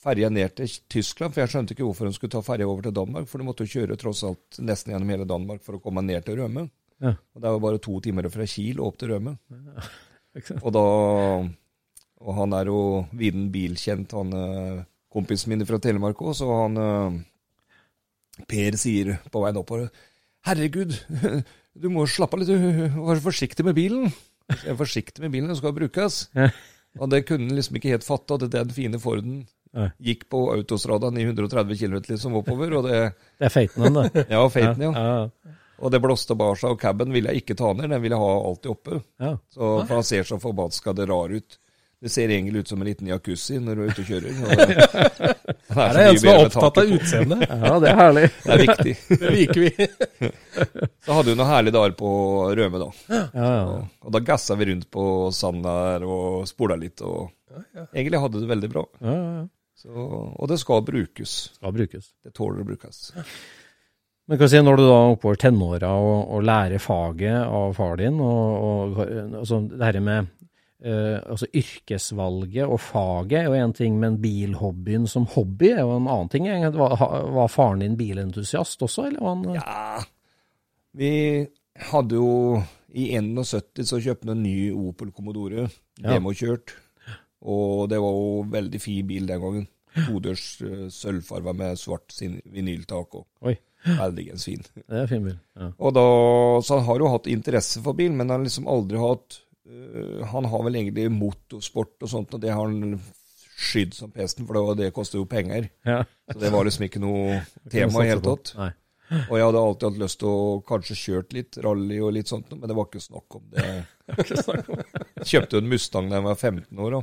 ferja 0.00 0.30
ned 0.32 0.54
til 0.56 0.70
Tyskland, 0.92 1.34
for 1.34 1.42
jeg 1.42 1.52
skjønte 1.52 1.74
ikke 1.74 1.84
hvorfor 1.84 2.08
hun 2.08 2.14
skulle 2.16 2.32
ta 2.32 2.42
ferja 2.44 2.68
over 2.68 2.86
til 2.86 2.94
Danmark, 2.96 3.26
for 3.28 3.40
du 3.40 3.46
måtte 3.48 3.66
jo 3.66 3.72
kjøre 3.74 3.98
tross 4.00 4.22
alt 4.24 4.60
nesten 4.62 4.94
gjennom 4.94 5.10
hele 5.12 5.26
Danmark 5.28 5.64
for 5.64 5.76
å 5.76 5.82
komme 5.82 6.04
ned 6.06 6.24
til 6.24 6.40
Rømø. 6.40 6.64
Ja. 7.00 7.14
Og 7.34 7.42
det 7.42 7.52
var 7.56 7.64
bare 7.64 7.82
to 7.82 7.98
timer 8.04 8.28
fra 8.32 8.46
Kiel 8.48 8.80
og 8.80 8.92
opp 8.92 9.00
til 9.00 9.12
Rømø. 9.14 9.34
Ja. 9.50 9.90
Og 10.62 10.70
da 10.70 10.84
Og 12.20 12.34
han 12.36 12.52
er 12.54 12.68
jo 12.70 12.80
viden 13.16 13.48
bilkjent, 13.50 14.12
han 14.14 14.36
eh, 14.36 14.82
kompisen 15.10 15.50
min 15.50 15.64
fra 15.66 15.80
Telemark 15.82 16.20
òg, 16.22 16.36
så 16.38 16.46
han 16.52 16.76
Per 18.46 18.76
sier 18.78 19.16
på 19.32 19.42
veien 19.42 19.58
oppover 19.58 19.88
Herregud, 20.48 20.94
du 21.82 21.88
må 21.92 22.06
slappe 22.08 22.36
av 22.38 22.42
litt, 22.42 22.50
du 22.50 22.98
vær 23.06 23.22
forsiktig 23.22 23.66
med 23.66 23.76
bilen. 23.76 24.10
Jeg 24.50 24.72
er 24.72 24.78
forsiktig 24.78 25.22
med 25.22 25.34
bilen, 25.34 25.50
den 25.52 25.58
skal 25.58 25.74
brukes. 25.76 26.24
Og 26.98 27.10
det 27.12 27.22
kunne 27.28 27.46
han 27.46 27.58
liksom 27.58 27.76
ikke 27.78 27.92
helt 27.92 28.06
fatte, 28.06 28.38
at 28.40 28.48
den 28.50 28.72
fine 28.74 28.98
Forden 28.98 29.42
gikk 30.02 30.24
på 30.32 30.40
autostradaen 30.56 31.20
i 31.20 31.26
130 31.28 31.78
km 31.78 32.00
liksom 32.08 32.34
oppover, 32.40 32.72
og 32.80 32.88
det 32.88 32.96
Det 33.38 33.46
er 33.46 33.52
feiten 33.54 33.84
den, 33.86 33.94
da. 34.00 34.24
Ja, 34.34 34.40
feiten, 34.50 34.82
ja. 34.88 34.90
ja. 34.90 35.54
Og 35.80 35.92
det 35.94 36.00
blåste 36.02 36.34
bar 36.36 36.58
seg, 36.58 36.74
og 36.74 36.80
caben 36.82 37.12
ville 37.14 37.30
jeg 37.30 37.44
ikke 37.44 37.56
ta 37.56 37.70
ned, 37.72 37.86
den 37.88 38.02
ville 38.02 38.16
jeg 38.16 38.24
ha 38.24 38.32
alltid 38.50 38.72
oppe. 38.72 38.98
ja. 39.22 39.36
Så, 39.54 39.68
for 39.86 39.94
han 40.00 40.08
ser 40.08 40.26
så 40.26 40.40
forbanska 40.42 40.92
det 40.98 41.06
rar 41.08 41.30
ut. 41.30 41.60
Det 42.00 42.08
ser 42.08 42.30
egentlig 42.32 42.62
ut 42.64 42.68
som 42.68 42.80
en 42.80 42.88
liten 42.88 43.08
jacuzzi 43.10 43.58
når 43.60 43.76
du 43.76 43.82
er 43.82 43.90
ute 43.90 44.02
og 44.02 44.08
kjører. 44.08 44.38
Og 44.50 44.54
det, 44.56 44.68
det 45.68 45.84
er 45.86 45.98
en 46.06 46.18
som 46.22 46.30
er 46.32 46.44
opptatt 46.46 46.78
av 46.80 46.92
utseendet. 46.96 47.42
ja, 47.66 47.72
det 47.82 47.90
er 47.90 47.98
herlig. 47.98 48.24
Det 48.46 48.54
er 48.54 48.62
viktig. 48.64 48.94
Det 49.20 49.32
liker 49.34 49.60
vi. 49.66 49.88
Så 51.04 51.18
hadde 51.18 51.28
vi 51.28 51.36
noen 51.36 51.50
herlige 51.50 51.76
dager 51.76 51.94
på 52.00 52.10
Røme, 52.56 52.80
da. 52.80 52.88
Ja, 53.12 53.20
ja. 53.36 53.52
Og, 53.60 53.84
og 54.08 54.16
da 54.16 54.24
gassa 54.32 54.56
vi 54.56 54.70
rundt 54.72 54.88
på 54.90 55.04
sand 55.36 55.62
der 55.68 56.08
og 56.08 56.48
spola 56.48 56.80
litt. 56.80 57.04
Og 57.04 57.28
egentlig 57.92 58.24
hadde 58.24 58.42
det 58.42 58.50
veldig 58.50 58.72
bra. 58.72 58.86
ja, 59.04 59.16
ja, 59.16 59.32
ja. 59.42 59.48
Så, 59.80 59.88
og 59.96 60.48
det 60.50 60.58
skal 60.60 60.82
brukes. 60.84 61.30
Skal 61.56 61.72
brukes. 61.72 62.10
Det 62.20 62.34
tåler 62.36 62.60
å 62.60 62.68
brukes. 62.68 63.06
Men 64.28 64.40
hva 64.40 64.48
sier 64.52 64.64
når 64.66 64.76
du 64.76 64.82
da 64.84 64.96
er 64.98 65.14
oppover 65.14 65.38
tenåra 65.40 65.94
og, 65.96 66.18
og 66.36 66.44
lærer 66.44 66.82
faget 66.82 67.38
av 67.46 67.72
far 67.78 67.96
din, 67.96 68.20
og, 68.20 68.66
og 68.66 69.00
altså, 69.40 69.62
det 69.72 69.80
her 69.80 69.98
med 70.04 70.28
eh, 70.84 71.18
altså 71.26 71.46
yrkesvalget 71.54 72.66
og 72.66 72.80
faget 72.80 73.38
er 73.40 73.48
jo 73.48 73.56
en 73.58 73.72
ting, 73.76 73.98
men 74.00 74.18
bilhobbyen 74.22 75.06
som 75.10 75.26
hobby 75.34 75.72
er 75.74 75.80
jo 75.84 75.96
en 75.96 76.08
annen 76.08 76.28
ting. 76.32 76.46
Var, 76.76 76.96
var 77.36 77.48
faren 77.52 77.80
din 77.84 77.96
bilentusiast 78.00 78.82
også, 78.86 79.06
eller 79.10 79.20
var 79.20 79.36
han 79.36 79.54
Ja, 79.60 80.04
vi 80.96 81.12
hadde 81.90 82.16
jo 82.18 82.62
I 82.92 83.12
71 83.16 83.84
så 83.86 84.00
kjøpte 84.02 84.26
vi 84.26 84.32
en 84.34 84.42
ny 84.42 84.54
Opel 84.74 85.12
Commodore, 85.14 85.68
Ja. 86.00 86.14
demokjørt. 86.16 86.72
Og 87.40 87.88
det 87.88 87.98
var 88.02 88.10
jo 88.16 88.42
veldig 88.50 88.80
fin 88.82 89.06
bil 89.06 89.26
den 89.28 89.40
gangen. 89.40 89.68
Todørs 89.94 90.60
uh, 90.62 90.88
sølvfarga 90.92 91.52
med 91.56 91.78
svart 91.78 92.12
vinyltak. 92.20 93.14
og 93.14 93.26
Oi, 93.46 93.54
Veldigens 93.86 94.44
fin. 94.44 94.60
det 94.88 94.98
er 95.04 95.06
fin 95.10 95.24
bil. 95.24 95.38
Ja. 95.56 95.70
Og 95.78 95.94
da, 95.96 96.04
så 96.66 96.76
han 96.80 96.84
har 96.88 96.98
jo 97.00 97.08
hatt 97.14 97.26
interesse 97.32 97.80
for 97.82 97.96
bil, 97.96 98.10
men 98.12 98.26
han 98.28 98.40
har 98.40 98.44
liksom 98.48 98.68
aldri 98.68 98.98
hatt 99.00 99.38
Han 100.32 100.44
har 100.50 100.62
vel 100.66 100.76
egentlig 100.80 101.08
motorsport 101.14 101.96
og 102.02 102.08
sånt, 102.12 102.34
og 102.34 102.40
det 102.42 102.50
har 102.54 102.66
han 102.66 103.00
skydd 103.60 103.92
som 103.94 104.10
pesten, 104.14 104.46
for 104.48 104.56
det, 104.56 104.62
var- 104.66 104.76
det 104.78 104.92
koster 104.96 105.18
jo 105.20 105.26
penger. 105.28 105.66
Ja. 105.84 106.02
Så 106.32 106.38
det 106.40 106.50
var 106.54 106.64
liksom 106.64 106.86
ikke 106.88 107.02
noe 107.02 107.40
tema 107.72 108.04
i 108.04 108.08
hele 108.08 108.22
tatt. 108.24 108.54
Og 109.28 109.32
jeg 109.36 109.42
hadde 109.42 109.58
alltid 109.66 109.88
hatt 109.88 109.98
lyst 110.00 110.20
til 110.22 110.28
å 110.30 110.60
kanskje 110.68 110.94
kjørt 110.96 111.32
litt 111.34 111.56
rally 111.64 111.96
og 112.00 112.12
litt 112.14 112.30
sånt, 112.30 112.46
men 112.54 112.68
det 112.70 112.76
var 112.78 112.86
ikke 112.86 113.02
snakk 113.02 113.36
om 113.40 113.48
det. 113.50 113.64
Jeg 115.20 115.26
kjøpte 115.34 115.58
en 115.60 115.68
Mustang 115.70 116.08
da 116.10 116.16
jeg 116.20 116.24
var 116.24 116.38
15 116.38 116.78
år. 116.80 116.94
da. 116.96 117.02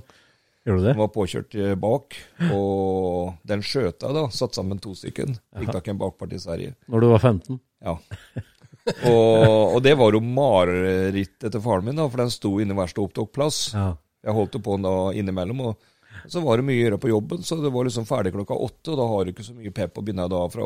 Gjorde 0.68 0.80
du 0.82 0.86
det? 0.88 0.94
Den 0.96 1.00
var 1.04 1.12
påkjørt 1.16 1.56
eh, 1.62 1.76
bak, 1.80 2.16
og 2.52 3.36
den 3.48 3.62
skjøt 3.64 4.04
jeg 4.04 4.16
da, 4.18 4.24
satt 4.36 4.58
sammen 4.58 4.82
to 4.84 4.92
stykken. 4.98 5.38
Fikk 5.60 5.72
tak 5.78 5.88
i 5.88 5.94
en 5.94 6.00
bakpart 6.02 6.34
i 6.36 6.40
Sverige. 6.44 6.74
Når 6.92 7.06
du 7.06 7.08
var 7.14 7.24
15? 7.24 7.60
Ja. 7.86 7.94
Og, 9.12 9.76
og 9.76 9.80
det 9.84 9.94
var 10.00 10.16
jo 10.16 10.22
marerittet 10.24 11.52
til 11.52 11.64
faren 11.64 11.86
min, 11.88 11.98
da, 12.00 12.06
for 12.08 12.22
den 12.24 12.32
sto 12.34 12.54
inne 12.64 12.76
i 12.76 12.78
verste 12.78 13.04
opptaksplass. 13.04 13.58
Ja. 13.76 13.88
Jeg 14.28 14.36
holdt 14.38 14.56
jo 14.58 14.62
på 14.64 14.78
den 14.78 14.88
da 14.88 14.94
innimellom, 15.16 15.62
og 15.70 16.30
så 16.32 16.42
var 16.44 16.60
det 16.60 16.68
mye 16.68 16.80
å 16.80 16.84
gjøre 16.86 17.00
på 17.04 17.12
jobben, 17.12 17.44
så 17.46 17.60
det 17.62 17.72
var 17.74 17.88
liksom 17.88 18.08
ferdig 18.10 18.34
klokka 18.36 18.56
åtte, 18.56 18.94
og 18.94 19.00
da 19.00 19.10
har 19.12 19.26
du 19.28 19.34
ikke 19.34 19.46
så 19.46 19.56
mye 19.58 19.74
pep 19.76 20.00
å 20.00 20.04
begynne 20.06 20.28
da 20.32 20.42
fra 20.52 20.66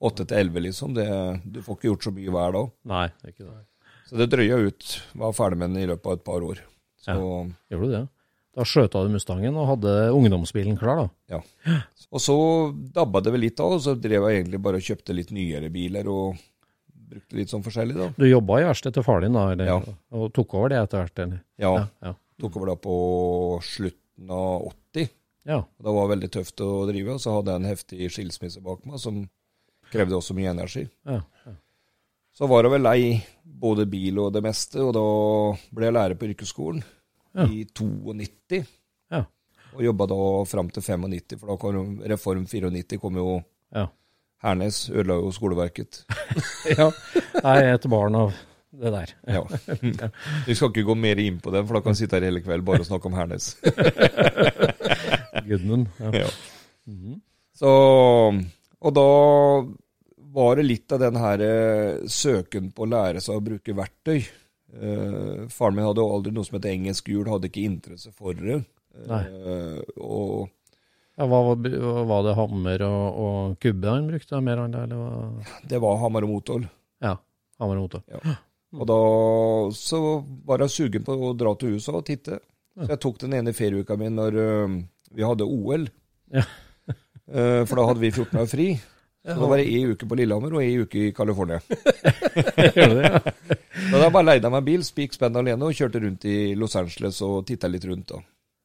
åtte 0.00 0.24
til 0.24 0.38
elleve, 0.40 0.62
liksom. 0.68 0.94
Det, 0.96 1.08
du 1.44 1.60
får 1.64 1.76
ikke 1.78 1.90
gjort 1.90 2.06
så 2.06 2.14
mye 2.16 2.36
hver 2.36 2.54
dag. 2.56 2.70
Nei, 2.92 3.06
ikke 3.28 3.44
det. 3.48 3.58
Så 4.08 4.18
det 4.18 4.30
drøya 4.32 4.56
ut. 4.66 4.86
Var 5.22 5.36
ferdig 5.36 5.60
med 5.60 5.70
den 5.74 5.82
i 5.84 5.90
løpet 5.90 6.08
av 6.08 6.16
et 6.16 6.24
par 6.26 6.46
år. 6.46 6.62
Så, 7.00 7.16
Gjorde 7.72 7.86
du 7.88 7.92
det? 7.94 8.04
Da 8.56 8.64
skjøta 8.66 9.04
du 9.06 9.12
Mustangen 9.14 9.56
og 9.60 9.68
hadde 9.68 9.92
ungdomsbilen 10.16 10.78
klar, 10.80 11.04
da? 11.04 11.36
ja. 11.36 11.76
Og 12.10 12.18
så 12.18 12.34
dabba 12.74 13.20
det 13.22 13.30
vel 13.30 13.44
litt 13.46 13.60
av, 13.62 13.76
og 13.76 13.82
så 13.84 13.94
drev 13.94 14.26
jeg 14.26 14.40
egentlig 14.40 14.58
bare 14.64 14.80
og 14.80 14.86
kjøpte 14.88 15.14
litt 15.14 15.30
nyere 15.30 15.68
biler 15.70 16.08
og 16.10 16.40
brukte 17.10 17.38
litt 17.38 17.52
sånn 17.52 17.64
forskjellig, 17.66 17.96
da. 17.98 18.08
Du 18.16 18.26
jobba 18.28 18.60
i 18.60 18.66
verkstedet 18.68 18.98
til 18.98 19.06
faren 19.06 19.26
din, 19.28 19.38
da? 19.38 19.46
Eller, 19.54 19.70
Ja. 19.70 19.78
Og 20.16 20.32
tok 20.36 20.54
over 20.58 20.72
det 20.72 20.78
etter 20.80 21.02
hvert? 21.02 21.22
Eller? 21.24 21.40
Ja. 21.60 21.72
ja. 22.06 22.14
Tok 22.40 22.56
over 22.60 22.72
da 22.72 22.76
på 22.80 22.94
slutten 23.66 24.30
av 24.30 24.68
80. 24.94 25.10
Ja. 25.50 25.58
Det 25.80 25.94
var 25.96 26.08
veldig 26.12 26.30
tøft 26.32 26.60
å 26.64 26.70
drive, 26.88 27.16
og 27.16 27.20
så 27.22 27.34
hadde 27.38 27.54
jeg 27.54 27.62
en 27.62 27.70
heftig 27.70 28.10
skilsmisse 28.14 28.62
bak 28.64 28.84
meg 28.88 29.00
som 29.02 29.24
krevde 29.90 30.16
også 30.18 30.36
mye 30.38 30.52
energi. 30.54 30.86
ja. 31.08 31.22
ja. 31.46 31.56
Så 32.40 32.46
var 32.46 32.62
jeg 32.64 32.70
vel 32.72 32.84
lei 32.86 33.00
både 33.42 33.84
bil 33.90 34.20
og 34.22 34.30
det 34.32 34.40
meste, 34.44 34.78
og 34.80 34.92
da 34.94 35.00
ble 35.74 35.88
jeg 35.88 35.94
lærer 35.96 36.16
på 36.16 36.28
yrkesskolen 36.30 36.78
i 37.50 37.64
92. 37.66 38.60
Ja. 39.10 39.24
Og 39.74 39.82
jobba 39.84 40.06
da 40.08 40.18
fram 40.48 40.70
til 40.72 40.82
95, 40.86 41.34
for 41.42 41.50
da 41.50 41.56
kom 41.60 41.98
Reform 42.12 42.46
94 42.46 43.00
kom 43.02 43.18
jo 43.18 43.26
ja. 43.74 43.88
Hernes, 44.44 44.86
ødela 44.90 45.18
jo 45.20 45.32
skoleverket. 45.36 46.04
ja. 46.78 46.88
Jeg 47.42 47.66
er 47.66 47.74
et 47.74 47.88
barn 47.92 48.16
av 48.16 48.32
det 48.80 48.92
der. 48.94 49.12
Ja. 49.28 49.42
Vi 50.46 50.56
skal 50.56 50.70
ikke 50.70 50.86
gå 50.88 50.96
mer 50.96 51.20
inn 51.20 51.40
på 51.42 51.52
den, 51.52 51.66
for 51.66 51.76
da 51.76 51.84
kan 51.84 51.96
vi 51.96 52.00
sitte 52.00 52.16
her 52.16 52.28
hele 52.30 52.42
kveld 52.44 52.64
bare 52.64 52.84
og 52.84 52.88
snakke 52.88 53.10
om 53.10 53.18
Hernes. 53.18 53.52
Gudmund. 55.48 55.90
Ja. 56.00 56.24
Ja. 56.24 56.30
Så, 57.60 57.70
og 58.80 58.94
da 58.96 59.08
var 60.32 60.56
det 60.56 60.68
litt 60.68 60.92
av 60.94 61.02
den 61.02 61.18
her 61.20 61.42
eh, 61.44 62.06
søken 62.08 62.70
på 62.72 62.86
å 62.86 62.90
lære 62.90 63.22
seg 63.24 63.36
å 63.36 63.44
bruke 63.44 63.74
verktøy. 63.76 64.20
Eh, 64.20 65.42
faren 65.50 65.76
min 65.76 65.84
hadde 65.88 66.04
jo 66.04 66.14
aldri 66.14 66.32
noe 66.34 66.46
som 66.46 66.56
het 66.60 66.70
engelsk 66.70 67.10
hjul, 67.10 67.26
hadde 67.28 67.50
ikke 67.50 67.66
interesse 67.66 68.14
for 68.14 68.38
det. 68.38 68.62
Eh, 69.10 69.80
og 69.98 70.48
Ja, 71.20 71.26
hva 71.28 71.40
var, 71.50 71.66
var 72.08 72.22
det 72.24 72.36
hammer 72.38 72.82
og, 72.86 73.16
og 73.20 73.56
kubbe 73.60 73.90
han 73.92 74.06
brukte 74.08 74.38
mer 74.40 74.62
enn 74.62 74.72
det, 74.72 74.86
eller 74.86 75.02
hva? 75.02 75.58
det 75.68 75.80
var 75.84 75.98
hammer 76.00 76.24
og 76.24 76.30
motor. 76.32 76.62
Ja, 77.04 77.18
hammer 77.60 77.76
og 77.76 77.90
motor. 77.90 78.06
Ja. 78.08 78.38
Og 78.78 78.88
da 78.88 78.96
så 79.76 80.00
var 80.48 80.64
jeg 80.64 80.72
sugen 80.72 81.04
på 81.04 81.18
å 81.28 81.34
dra 81.36 81.52
til 81.60 81.76
USA 81.76 81.98
og 81.98 82.06
titte. 82.08 82.38
Så 82.78 82.88
jeg 82.94 83.02
tok 83.02 83.20
den 83.20 83.36
ene 83.36 83.52
ferieuka 83.52 83.98
mi 84.00 84.08
når 84.14 84.38
uh, 84.40 84.78
vi 85.12 85.26
hadde 85.26 85.44
OL. 85.44 85.84
Ja. 86.32 86.46
uh, 86.88 87.62
for 87.68 87.76
da 87.76 87.86
hadde 87.90 88.04
vi 88.06 88.14
14 88.14 88.32
dager 88.38 88.50
fri. 88.54 88.70
Så 89.20 89.36
da 89.36 89.48
var 89.50 89.60
det 89.60 89.68
ei 89.68 89.84
uke 89.90 90.06
på 90.08 90.16
Lillehammer 90.16 90.54
og 90.56 90.62
ei 90.64 90.78
uke 90.80 91.08
i 91.10 91.12
California. 91.12 91.60
Ja. 92.80 93.18
Da 93.90 93.98
jeg 94.04 94.12
bare 94.14 94.26
leide 94.26 94.46
jeg 94.46 94.52
meg 94.54 94.64
bil, 94.64 94.82
spik 94.86 95.14
spenn 95.16 95.36
alene, 95.36 95.66
og 95.66 95.74
kjørte 95.76 96.00
rundt 96.02 96.24
i 96.28 96.54
Los 96.56 96.76
Angeles 96.78 97.18
og 97.26 97.42
titta 97.48 97.68
litt 97.68 97.84
rundt. 97.88 98.12
da. 98.12 98.20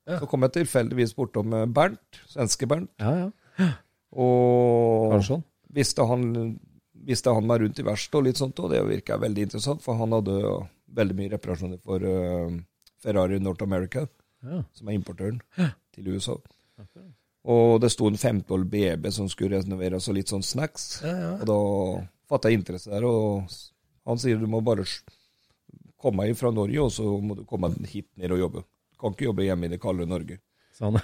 Så 0.05 0.27
kom 0.29 0.45
jeg 0.45 0.53
tilfeldigvis 0.59 1.15
bortom 1.17 1.53
eh, 1.57 1.65
Bernt, 1.65 2.19
svenske 2.29 2.67
Bernt, 2.69 2.91
Ja, 3.01 3.29
ja. 3.57 3.69
og 4.15 5.11
Karlsson. 5.15 5.43
visste 5.73 6.05
han, 6.07 6.27
visste 6.93 7.33
han 7.33 7.47
meg 7.49 7.61
rundt 7.63 7.79
i 7.81 7.85
verkstedet 7.87 8.19
og 8.21 8.27
litt 8.27 8.37
sånt, 8.41 8.59
og 8.63 8.69
det 8.71 8.83
virka 8.87 9.17
veldig 9.21 9.47
interessant, 9.47 9.81
for 9.83 9.97
han 9.99 10.13
hadde 10.15 10.35
veldig 10.95 11.17
mye 11.17 11.31
reparasjoner 11.33 11.81
for 11.83 12.05
uh, 12.05 12.53
Ferrari 13.03 13.39
North 13.43 13.63
America, 13.65 14.05
Ja. 14.45 14.59
som 14.77 14.89
er 14.91 14.93
importøren 14.99 15.39
til 15.95 16.11
USA. 16.13 16.35
Og 17.45 17.79
det 17.81 17.89
sto 17.93 18.05
en 18.09 18.17
15 18.17 18.65
BB 18.69 19.09
som 19.13 19.25
skulle 19.29 19.57
renoveres 19.57 20.05
og 20.09 20.15
litt 20.19 20.29
sånn 20.29 20.43
snacks. 20.45 20.99
Og 21.41 21.45
da 21.49 21.57
fatta 22.29 22.49
jeg 22.51 22.59
interesse 22.59 22.89
der, 22.93 23.05
og 23.09 23.49
han 24.05 24.21
sier 24.21 24.37
du 24.37 24.45
må 24.49 24.61
bare 24.65 24.85
komme 25.97 26.27
fra 26.37 26.51
Norge, 26.53 26.77
og 26.81 26.91
så 26.93 27.05
må 27.21 27.37
du 27.39 27.43
komme 27.49 27.71
hit 27.89 28.07
ned 28.21 28.33
og 28.35 28.41
jobbe. 28.43 28.63
Kan 29.01 29.15
ikke 29.15 29.29
jobbe 29.29 29.45
hjemme 29.47 29.67
i 29.67 29.73
det 29.73 29.81
kalde 29.83 30.07
Norge. 30.09 30.39
Sånn. 30.75 30.97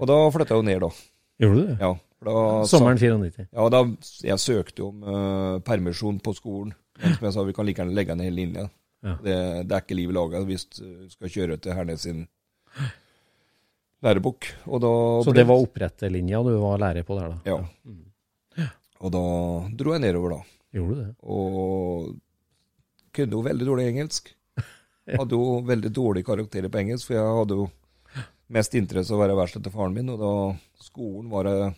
Og 0.00 0.08
da 0.08 0.16
flytta 0.32 0.56
jeg 0.56 0.62
jo 0.62 0.68
ned, 0.68 0.80
da. 0.84 0.90
Gjorde 1.40 1.60
du 1.60 1.66
det? 1.66 1.76
Ja, 1.80 1.92
da 2.26 2.36
Sommeren 2.68 3.00
94. 3.00 3.46
Ja, 3.48 3.66
da, 3.72 3.80
jeg 4.28 4.42
søkte 4.42 4.86
om 4.86 5.04
uh, 5.04 5.60
permisjon 5.64 6.20
på 6.24 6.34
skolen. 6.36 6.74
Men 7.00 7.16
som 7.16 7.28
jeg 7.28 7.36
sa, 7.36 7.44
vi 7.48 7.56
kan 7.56 7.68
like 7.68 7.80
gjerne 7.80 7.96
legge 7.96 8.16
ned 8.16 8.28
hele 8.28 8.40
linja. 8.42 8.66
Ja. 9.00 9.16
Det, 9.24 9.36
det 9.68 9.76
er 9.76 9.84
ikke 9.84 9.96
livet 9.96 10.16
laga 10.16 10.42
hvis 10.44 10.66
du 10.76 10.84
skal 11.08 11.32
kjøre 11.32 11.56
til 11.64 11.76
Hernes 11.76 12.04
sin 12.04 12.26
lærebok. 14.04 14.48
Og 14.68 14.82
da 14.84 14.92
Så 15.24 15.36
det 15.36 15.46
var 15.48 15.62
oppretterlinja 15.62 16.42
du 16.44 16.52
var 16.60 16.80
lærer 16.82 17.06
på 17.08 17.16
der, 17.16 17.36
da? 17.36 17.56
Ja. 17.56 18.66
Og 19.00 19.14
da 19.14 19.22
dro 19.80 19.94
jeg 19.96 20.04
nedover, 20.04 20.36
da. 20.36 20.58
Gjorde 20.76 20.92
du 20.92 21.00
det? 21.00 21.08
Og 21.24 22.10
kunne 23.16 23.38
jo 23.38 23.46
veldig 23.48 23.66
dårlig 23.66 23.88
engelsk. 23.90 24.28
Hadde 25.20 25.38
jo 25.38 25.60
veldig 25.66 25.92
dårlige 25.96 26.28
karakterer 26.30 26.70
på 26.72 26.82
engelsk, 26.82 27.08
for 27.10 27.18
jeg 27.18 27.38
hadde 27.40 27.60
jo 27.62 27.68
mest 28.50 28.74
interesse 28.74 29.12
av 29.14 29.20
å 29.20 29.24
være 29.24 29.38
verksted 29.38 29.62
til 29.66 29.74
faren 29.74 29.94
min, 29.94 30.10
og 30.10 30.18
da 30.22 30.32
skolen 30.82 31.30
var 31.30 31.46
jeg 31.50 31.72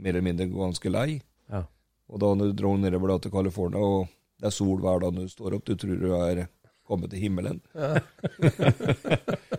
mer 0.00 0.14
eller 0.14 0.24
mindre 0.24 0.46
ganske 0.52 0.92
lei. 0.92 1.18
Ja. 1.52 1.64
Og 2.10 2.20
da 2.22 2.32
du 2.40 2.46
dro 2.56 2.74
nedover 2.80 3.12
da 3.14 3.18
til 3.24 3.32
California, 3.34 3.80
og 3.80 4.08
det 4.40 4.48
er 4.50 4.56
sol 4.56 4.80
hver 4.82 5.04
dag 5.04 5.14
når 5.14 5.28
du 5.28 5.32
står 5.34 5.56
opp, 5.58 5.66
du 5.68 5.76
tror 5.78 6.00
du 6.00 6.10
er 6.16 6.46
kommet 6.84 7.12
til 7.14 7.22
himmelen. 7.24 7.60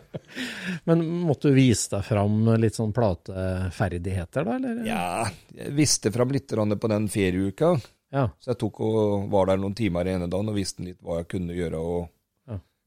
Men 0.83 1.01
måtte 1.25 1.49
du 1.49 1.55
vise 1.57 1.89
deg 1.95 2.05
fram 2.05 2.35
litt 2.61 2.77
sånn 2.77 2.93
plateferdigheter, 2.95 4.45
da, 4.45 4.55
eller? 4.59 4.81
Ja, 4.87 5.25
jeg 5.55 5.73
visste 5.77 6.11
fram 6.13 6.33
litt 6.35 6.51
på 6.51 6.87
den 6.91 7.07
ferieuka, 7.09 7.75
Ja. 8.13 8.27
så 8.39 8.51
jeg 8.53 8.59
tok 8.61 8.79
og 8.85 9.29
var 9.31 9.49
der 9.49 9.61
noen 9.61 9.75
timer 9.77 10.07
i 10.07 10.13
ene 10.15 10.29
dagen 10.31 10.49
og 10.51 10.57
visste 10.57 10.85
litt 10.85 10.99
hva 11.01 11.21
jeg 11.21 11.29
kunne 11.33 11.55
gjøre, 11.57 11.79
og 11.81 12.09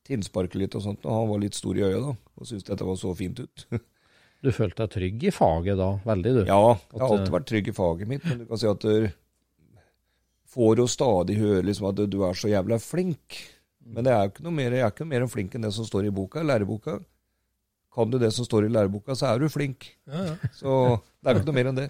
Ja. 0.09 0.15
tinnsparke 0.15 0.59
litt 0.61 0.75
og 0.79 0.83
sånt, 0.85 1.05
og 1.05 1.13
han 1.13 1.29
var 1.31 1.41
litt 1.45 1.55
stor 1.59 1.77
i 1.77 1.85
øya 1.85 2.01
da, 2.01 2.15
og 2.17 2.49
syntes 2.49 2.65
dette 2.69 2.87
var 2.89 2.97
så 3.01 3.15
fint 3.19 3.45
ut. 3.45 3.69
Du 4.39 4.53
følte 4.55 4.85
deg 4.85 4.93
trygg 4.95 5.25
i 5.27 5.31
faget 5.35 5.75
da, 5.81 5.89
veldig, 6.07 6.33
du? 6.37 6.41
Ja, 6.47 6.59
jeg 6.79 7.01
har 7.01 7.09
alltid 7.09 7.25
eh, 7.27 7.33
vært 7.35 7.47
trygg 7.51 7.69
i 7.69 7.73
faget 7.75 8.07
mitt, 8.07 8.23
men 8.23 8.39
du 8.39 8.45
kan 8.47 8.61
si 8.63 8.69
at 8.71 8.85
du 8.85 9.09
får 10.55 10.79
jo 10.79 10.87
stadig 10.87 11.35
høre 11.41 11.65
liksom 11.67 11.89
at 11.91 12.03
du 12.07 12.19
er 12.23 12.39
så 12.39 12.47
jævla 12.53 12.79
flink. 12.79 13.41
Men 13.83 14.07
det 14.07 14.13
er 14.15 14.31
ikke 14.31 14.45
noe 14.47 14.55
mer, 14.55 14.77
jeg 14.77 14.85
er 14.87 14.93
ikke 14.95 15.03
noe 15.09 15.11
mer 15.11 15.27
flink 15.33 15.57
enn 15.59 15.67
det 15.67 15.73
som 15.75 15.89
står 15.89 16.07
i 16.07 16.13
boka, 16.15 16.45
læreboka. 16.47 17.01
Kan 17.99 18.13
du 18.15 18.19
det 18.23 18.31
som 18.37 18.47
står 18.47 18.69
i 18.69 18.71
læreboka, 18.71 19.17
så 19.19 19.33
er 19.33 19.43
du 19.43 19.49
flink. 19.51 19.89
Så 20.55 20.77
det 21.19 21.33
er 21.33 21.41
ikke 21.41 21.51
noe 21.51 21.59
mer 21.59 21.73
enn 21.73 21.81
det. 21.81 21.89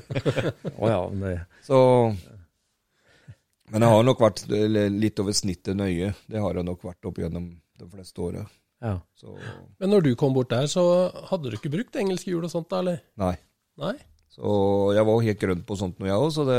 Å 0.82 0.90
ja, 0.92 1.00
men 1.08 1.24
det, 1.24 1.34
Så 1.64 1.80
Men 3.70 3.84
jeg 3.86 3.94
har 3.94 4.06
nok 4.06 4.22
vært 4.22 4.44
litt 4.50 5.20
over 5.22 5.36
snittet 5.36 5.78
nøye. 5.78 6.12
Det 6.30 6.42
har 6.42 6.58
jeg 6.58 6.66
nok 6.66 6.82
vært 6.84 7.06
opp 7.10 7.20
gjennom 7.22 7.50
de 7.80 7.90
fleste 7.90 8.22
åra. 8.24 8.46
ja. 8.82 8.96
Men 9.78 9.92
når 9.92 10.08
du 10.08 10.14
kom 10.18 10.34
bort 10.36 10.50
der, 10.50 10.66
så 10.70 10.82
hadde 11.30 11.50
du 11.50 11.58
ikke 11.58 11.72
brukt 11.72 11.96
engelske 12.00 12.32
hjul 12.32 12.46
og 12.48 12.52
sånt 12.52 12.70
da, 12.72 12.80
eller? 12.84 13.02
nei. 13.20 13.36
Nei? 13.80 13.94
Så 14.30 14.50
jeg 14.94 15.06
var 15.06 15.16
jo 15.16 15.26
helt 15.26 15.40
grønn 15.42 15.62
på 15.66 15.76
sånt 15.78 15.98
nå, 15.98 16.06
jeg 16.06 16.22
òg, 16.22 16.28
så 16.34 16.44
det 16.46 16.58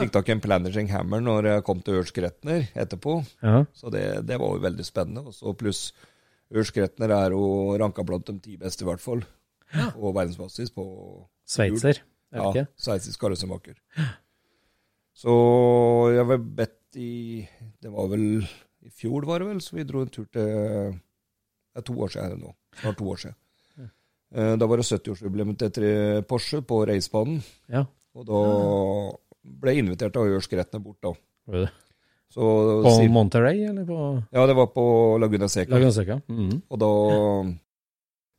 fikk 0.00 0.12
tak 0.14 0.30
i 0.30 0.34
en 0.34 0.42
Planaging 0.42 0.88
Hammer 0.90 1.22
når 1.22 1.48
jeg 1.50 1.64
kom 1.66 1.82
til 1.84 2.00
Ørskretner 2.00 2.68
etterpå. 2.78 3.20
ja. 3.42 3.64
Så 3.76 3.92
det, 3.94 4.04
det 4.26 4.38
var 4.40 4.54
jo 4.54 4.64
veldig 4.64 4.86
spennende. 4.86 5.26
Og 5.30 5.36
så 5.36 5.54
pluss 5.58 5.90
Ørskretner 6.50 7.12
er 7.14 7.36
jo 7.36 7.44
ranka 7.78 8.02
blant 8.06 8.26
de 8.30 8.38
ti 8.42 8.56
beste, 8.58 8.82
i 8.82 8.88
hvert 8.88 9.02
fall. 9.02 9.22
Ja. 9.74 9.90
Og 9.98 10.16
verdensbasis 10.16 10.72
på 10.74 10.84
Sveitser, 11.46 12.02
er 12.34 12.42
det 12.54 12.64
ja, 12.64 12.70
sveitsisk 12.78 13.20
karosemaker. 13.22 13.78
karossemaker. 13.78 14.18
Så 15.20 15.32
jeg 16.14 16.24
var 16.30 16.38
bedt 16.60 16.96
i 17.00 17.10
Det 17.82 17.90
var 17.92 18.08
vel 18.10 18.24
i 18.40 18.88
fjor, 18.96 19.26
var 19.28 19.42
det 19.42 19.50
vel, 19.50 19.60
så 19.60 19.76
vi 19.76 19.84
dro 19.84 20.00
en 20.00 20.08
tur 20.12 20.24
til 20.32 20.46
Det 20.94 21.76
er 21.76 21.84
to 21.86 21.94
år 22.00 22.08
siden 22.14 22.40
nå. 22.40 22.54
Snart 22.80 22.96
to 22.98 23.10
år 23.12 23.20
siden. 23.24 23.36
Eh, 24.32 24.54
Da 24.56 24.66
var 24.70 24.78
det 24.80 24.86
70-årsjubileum 24.86 25.56
til 25.58 25.70
tre 25.74 25.90
Porsche 26.22 26.60
på 26.62 26.84
racebanen. 26.88 27.40
Ja. 27.68 27.84
Og 28.14 28.26
da 28.26 28.40
ble 29.60 29.74
jeg 29.74 29.84
invitert 29.84 30.16
av 30.16 30.26
skrettene 30.44 30.82
bort, 30.82 31.00
da. 31.02 31.12
Det 31.50 31.64
det? 31.66 31.70
Så, 32.30 32.40
På 32.84 32.90
sier- 32.94 33.10
Monterey, 33.10 33.64
eller 33.66 33.84
på 33.84 33.96
ja, 34.32 34.46
det 34.46 34.54
var 34.54 34.68
på 34.70 34.84
Laguna 35.18 35.48
Seca. 35.48 35.72
Laguna 35.74 35.90
Seca? 35.90 36.20
Mhm. 36.28 36.62
Og 36.70 36.78
da 36.78 36.90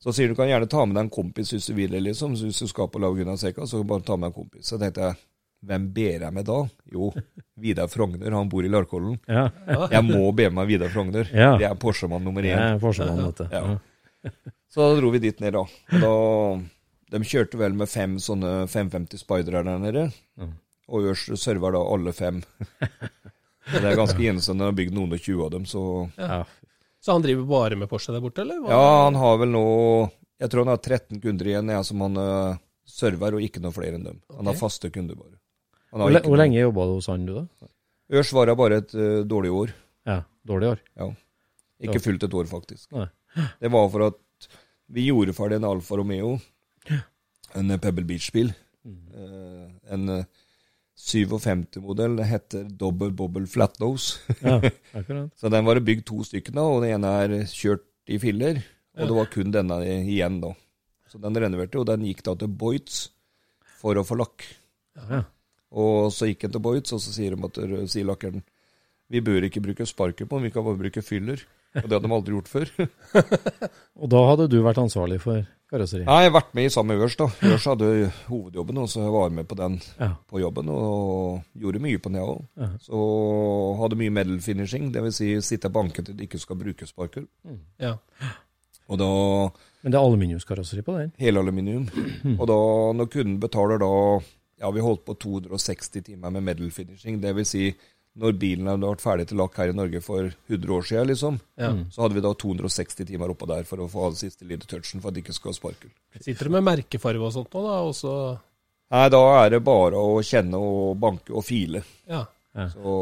Så 0.01 0.13
sier 0.15 0.29
du 0.29 0.33
kan 0.35 0.47
gjerne 0.47 0.67
ta 0.69 0.83
med 0.85 0.95
deg 0.95 1.03
en 1.03 1.09
kompis 1.13 1.51
hvis 1.53 1.67
du 1.67 1.73
vil, 1.75 1.91
liksom. 2.01 2.33
Så 2.35 2.45
hvis 2.47 2.59
du 2.63 2.67
skal 2.67 2.87
på 2.87 2.99
Laguna 2.99 3.35
Seca, 3.37 3.61
så 3.67 3.83
bare 3.85 4.01
ta 4.01 4.15
med 4.17 4.27
en 4.31 4.33
kompis. 4.33 4.65
Så 4.65 4.79
tenkte 4.79 5.01
jeg, 5.01 5.15
hvem 5.61 5.87
ber 5.93 6.25
jeg 6.25 6.33
med 6.33 6.47
da? 6.47 6.57
Jo, 6.91 7.11
Vidar 7.61 7.89
Frogner, 7.91 8.33
han 8.33 8.49
bor 8.49 8.65
i 8.65 8.71
Larkollen. 8.71 9.19
Ja. 9.29 9.47
Jeg 9.91 10.03
må 10.07 10.31
be 10.35 10.49
med 10.53 10.69
Vidar 10.69 10.89
Frogner. 10.93 11.29
Ja. 11.29 11.53
Det 11.61 11.67
er 11.69 11.77
Porsche-mann 11.79 12.25
nummer 12.25 12.45
én. 12.45 12.79
Porsche-mann, 12.81 13.21
vet 13.29 13.43
du. 13.43 13.47
Ja. 13.53 14.31
Så 14.71 14.85
da 14.87 14.97
dro 14.97 15.11
vi 15.13 15.21
dit 15.21 15.39
ned, 15.43 15.53
da. 15.57 15.65
Da 16.01 16.13
de 17.11 17.27
kjørte 17.27 17.59
vel 17.59 17.75
med 17.75 17.91
fem 17.91 18.15
sånne 18.23 18.65
550 18.71 19.19
Spidere 19.19 19.63
der 19.67 19.79
nede. 19.83 20.07
Mm. 20.39 20.53
Og 20.91 21.11
Ørs 21.11 21.25
server 21.41 21.75
da 21.75 21.81
alle 21.83 22.13
fem. 22.15 22.39
Det 23.67 23.83
er 23.83 23.99
ganske 23.99 24.17
enestående. 24.17 24.63
Han 24.63 24.71
har 24.71 24.77
bygd 24.79 24.95
noen 24.95 25.15
og 25.15 25.21
tjue 25.21 25.45
av 25.45 25.51
dem, 25.53 25.67
så 25.69 25.83
Ja. 26.17 26.43
Så 27.01 27.15
han 27.15 27.23
driver 27.23 27.47
bare 27.49 27.75
med 27.75 27.89
Porsche 27.89 28.13
der 28.13 28.21
borte, 28.21 28.43
eller? 28.43 28.59
Hva? 28.61 28.69
Ja, 28.69 28.89
han 29.07 29.15
har 29.17 29.37
vel 29.41 29.49
nå 29.49 29.65
Jeg 30.41 30.51
tror 30.51 30.65
han 30.65 30.75
har 30.75 30.81
13 30.81 31.21
kunder 31.21 31.47
igjen, 31.49 31.69
jeg, 31.73 31.85
som 31.85 32.01
han 32.05 32.17
uh, 32.17 32.59
server, 32.85 33.37
og 33.37 33.45
ikke 33.45 33.61
noe 33.61 33.73
flere 33.73 33.97
enn 33.97 34.05
dem. 34.05 34.19
Han 34.37 34.49
har 34.49 34.57
faste 34.57 34.89
kunder, 34.93 35.17
bare. 35.17 35.40
Hvor, 35.91 36.11
ikke 36.15 36.29
hvor 36.31 36.39
lenge 36.39 36.59
jobba 36.61 36.85
du 36.87 36.93
hos 36.95 37.07
han, 37.11 37.25
du, 37.27 37.33
da? 37.35 37.69
Ørs 38.11 38.31
var 38.35 38.51
bare 38.59 38.81
et 38.81 38.93
uh, 38.95 39.21
dårlig 39.27 39.51
år. 39.51 39.73
Ja, 40.07 40.21
Dårlig 40.47 40.67
år? 40.71 40.79
Ja. 40.97 41.09
Ikke 41.81 41.99
Ja. 41.99 42.03
fullt 42.03 42.23
et 42.23 42.33
år, 42.33 42.47
faktisk. 42.49 42.87
Nei. 42.95 43.07
Det 43.61 43.71
var 43.71 43.89
for 43.93 44.07
at 44.07 44.47
vi 44.91 45.05
gjorde 45.07 45.33
ferdig 45.37 45.59
en 45.59 45.67
Alfa 45.69 45.95
Romeo, 45.99 46.33
en 47.55 47.71
eh, 47.71 47.77
Pebble 47.79 48.03
Beach-bil. 48.09 48.49
Eh, 48.85 49.67
en 49.93 50.09
eh, 50.09 50.25
57-modell. 50.97 52.17
Det 52.19 52.27
heter 52.29 52.65
Double 52.77 53.11
Bobble 53.15 53.47
Flat 53.47 53.79
Nose. 53.79 54.19
Ja. 54.41 54.59
Så 55.39 55.49
den 55.53 55.65
var 55.65 55.77
det 55.79 55.85
bygd 55.87 56.05
to 56.09 56.23
stykker 56.27 56.57
av, 56.57 56.75
og 56.77 56.83
den 56.83 56.97
ene 56.97 57.13
er 57.23 57.35
kjørt 57.49 57.85
i 58.11 58.19
filler. 58.21 58.61
Og 58.97 59.07
det 59.07 59.17
var 59.21 59.29
kun 59.31 59.53
denne 59.53 59.79
igjen, 59.85 60.41
da. 60.43 60.51
Så 61.11 61.19
den 61.21 61.37
renoverte, 61.39 61.79
og 61.79 61.87
den 61.89 62.03
gikk 62.07 62.23
da 62.27 62.35
til 62.39 62.51
Boyds 62.51 63.05
for 63.81 63.97
å 63.99 64.03
få 64.07 64.17
lakk. 64.19 64.45
Ja. 64.97 65.23
Og 65.71 66.11
så 66.11 66.27
gikk 66.27 66.47
han 66.47 66.51
til 66.55 66.63
Boyds, 66.63 66.91
og 66.93 66.99
så 67.03 67.13
sier, 67.15 67.35
de 67.35 67.47
at, 67.47 67.61
sier 67.91 68.05
lakkeren 68.09 68.43
vi 69.11 69.19
bør 69.19 69.43
ikke 69.43 69.59
bruke 69.63 69.83
sparker 69.87 70.23
på 70.27 70.37
den, 70.39 70.45
vi 70.47 70.51
kan 70.55 70.63
bare 70.63 70.79
bruke 70.79 71.01
fyller. 71.03 71.41
Og 71.75 71.83
det 71.87 71.95
hadde 71.97 72.07
de 72.07 72.13
aldri 72.15 72.35
gjort 72.35 72.47
før. 72.51 72.69
Og 74.01 74.09
da 74.11 74.21
hadde 74.29 74.45
du 74.51 74.57
vært 74.63 74.79
ansvarlig 74.81 75.17
for 75.23 75.43
karosseriet? 75.71 76.07
Jeg 76.07 76.27
har 76.27 76.33
vært 76.35 76.53
med 76.55 76.67
i 76.67 76.71
samme 76.71 76.95
Ørs, 76.99 77.15
da. 77.19 77.27
Ørs 77.47 77.67
hadde 77.67 77.89
hovedjobben, 78.29 78.79
og 78.83 78.89
så 78.91 79.03
var 79.11 79.27
jeg 79.29 79.35
med 79.37 79.47
på 79.51 79.57
den 79.59 79.77
Ja. 79.99 80.09
på 80.31 80.39
jobben, 80.39 80.71
og 80.71 81.43
gjorde 81.59 81.83
mye 81.83 81.99
på 81.99 82.11
den, 82.11 82.19
jeg 82.19 82.27
òg. 82.33 82.41
Ja. 82.59 82.69
Så 82.87 83.01
hadde 83.81 83.99
mye 83.99 84.15
medal 84.15 84.39
finishing, 84.43 84.91
dvs. 84.95 85.19
Si 85.19 85.29
sitte 85.53 85.67
og 85.71 85.75
banke 85.79 86.03
til 86.03 86.15
det 86.15 86.27
ikke 86.27 86.39
skal 86.43 86.59
bruke 86.59 86.87
sparker. 86.87 87.27
Ja. 87.79 87.97
Og 88.91 88.99
da 88.99 89.09
Men 89.83 89.91
det 89.91 89.97
er 89.99 90.03
aluminiumskarosseri 90.03 90.83
på 90.87 90.97
den? 90.99 91.11
Hele 91.19 91.39
aluminium. 91.39 91.87
Og 92.39 92.47
da, 92.47 92.59
når 92.99 93.11
kunden 93.11 93.39
betaler 93.43 93.79
da 93.79 93.91
Ja, 94.61 94.69
vi 94.71 94.83
holdt 94.85 95.03
på 95.07 95.15
260 95.17 96.03
timer 96.05 96.29
med 96.29 96.45
medal 96.45 96.71
finishing. 96.71 97.17
Det 97.21 97.33
vil 97.33 97.47
si, 97.49 97.63
når 98.21 98.35
bilen 98.37 98.67
hadde 98.69 98.89
vært 98.91 99.01
ferdig 99.01 99.25
til 99.31 99.39
lakk 99.41 99.55
her 99.57 99.71
i 99.71 99.77
Norge 99.77 100.01
for 100.05 100.27
100 100.29 100.75
år 100.75 100.85
siden, 100.85 101.07
liksom, 101.09 101.39
ja. 101.57 101.71
så 101.89 102.03
hadde 102.03 102.19
vi 102.19 102.23
da 102.25 102.33
260 102.43 103.07
timer 103.09 103.33
oppå 103.33 103.47
der 103.49 103.65
for 103.65 103.81
å 103.81 103.89
få 103.89 104.11
den 104.11 104.19
siste 104.19 104.45
lille 104.45 104.67
touchen 104.69 105.01
for 105.01 105.09
at 105.09 105.17
det 105.17 105.23
ikke 105.23 105.37
skal 105.37 105.53
ha 105.53 105.57
sparkel. 105.57 105.93
Sitter 106.19 106.49
du 106.49 106.55
med 106.57 106.67
merkefarge 106.67 107.23
og 107.25 107.33
sånt 107.33 107.57
nå, 107.57 107.63
da? 107.65 107.79
Og 107.87 107.97
så 107.97 108.13
Nei, 108.91 109.05
da 109.07 109.21
er 109.39 109.53
det 109.53 109.61
bare 109.63 109.95
å 109.95 110.19
kjenne 110.27 110.59
og 110.59 110.97
banke 110.99 111.31
og 111.31 111.45
file. 111.47 111.79
Ja. 112.11 112.25
Så, 112.73 112.95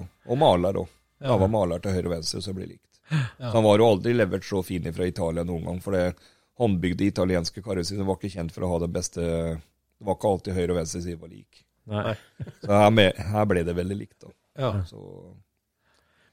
og 0.00 0.38
maler 0.40 0.80
òg. 0.80 0.94
Ja. 1.20 1.28
Da 1.28 1.36
var 1.44 1.52
maler 1.52 1.82
til 1.84 1.92
høyre 1.92 2.08
og 2.08 2.14
venstre, 2.14 2.40
så 2.40 2.50
det 2.50 2.56
blir 2.56 2.70
likt. 2.72 2.82
Ja. 3.12 3.50
Så 3.50 3.52
han 3.58 3.66
var 3.68 3.78
jo 3.78 3.90
aldri 3.92 4.14
levert 4.16 4.48
så 4.48 4.62
fin 4.64 4.88
fra 4.96 5.06
Italia 5.06 5.44
noen 5.44 5.68
gang, 5.68 5.82
for 5.84 5.96
det 5.96 6.06
håndbygde 6.56 7.10
italienske 7.12 7.62
karosseriet 7.62 8.08
var 8.08 8.16
ikke 8.16 8.32
kjent 8.32 8.54
for 8.54 8.64
å 8.64 8.70
ha 8.72 8.80
den 8.82 8.94
beste 8.96 9.26
Det 9.96 10.06
var 10.08 10.18
ikke 10.18 10.30
alltid 10.34 10.56
høyre 10.58 10.74
og 10.74 10.78
venstre 10.80 11.00
side 11.04 11.20
var 11.20 11.32
lik. 11.32 11.62
Nei. 11.86 12.14
Så 12.60 12.70
her, 12.72 12.90
med, 12.92 13.18
her 13.32 13.44
ble 13.48 13.62
det 13.64 13.74
veldig 13.78 13.96
likt, 13.96 14.16
da. 14.24 14.32
Ja. 14.58 14.70
Så 14.88 15.00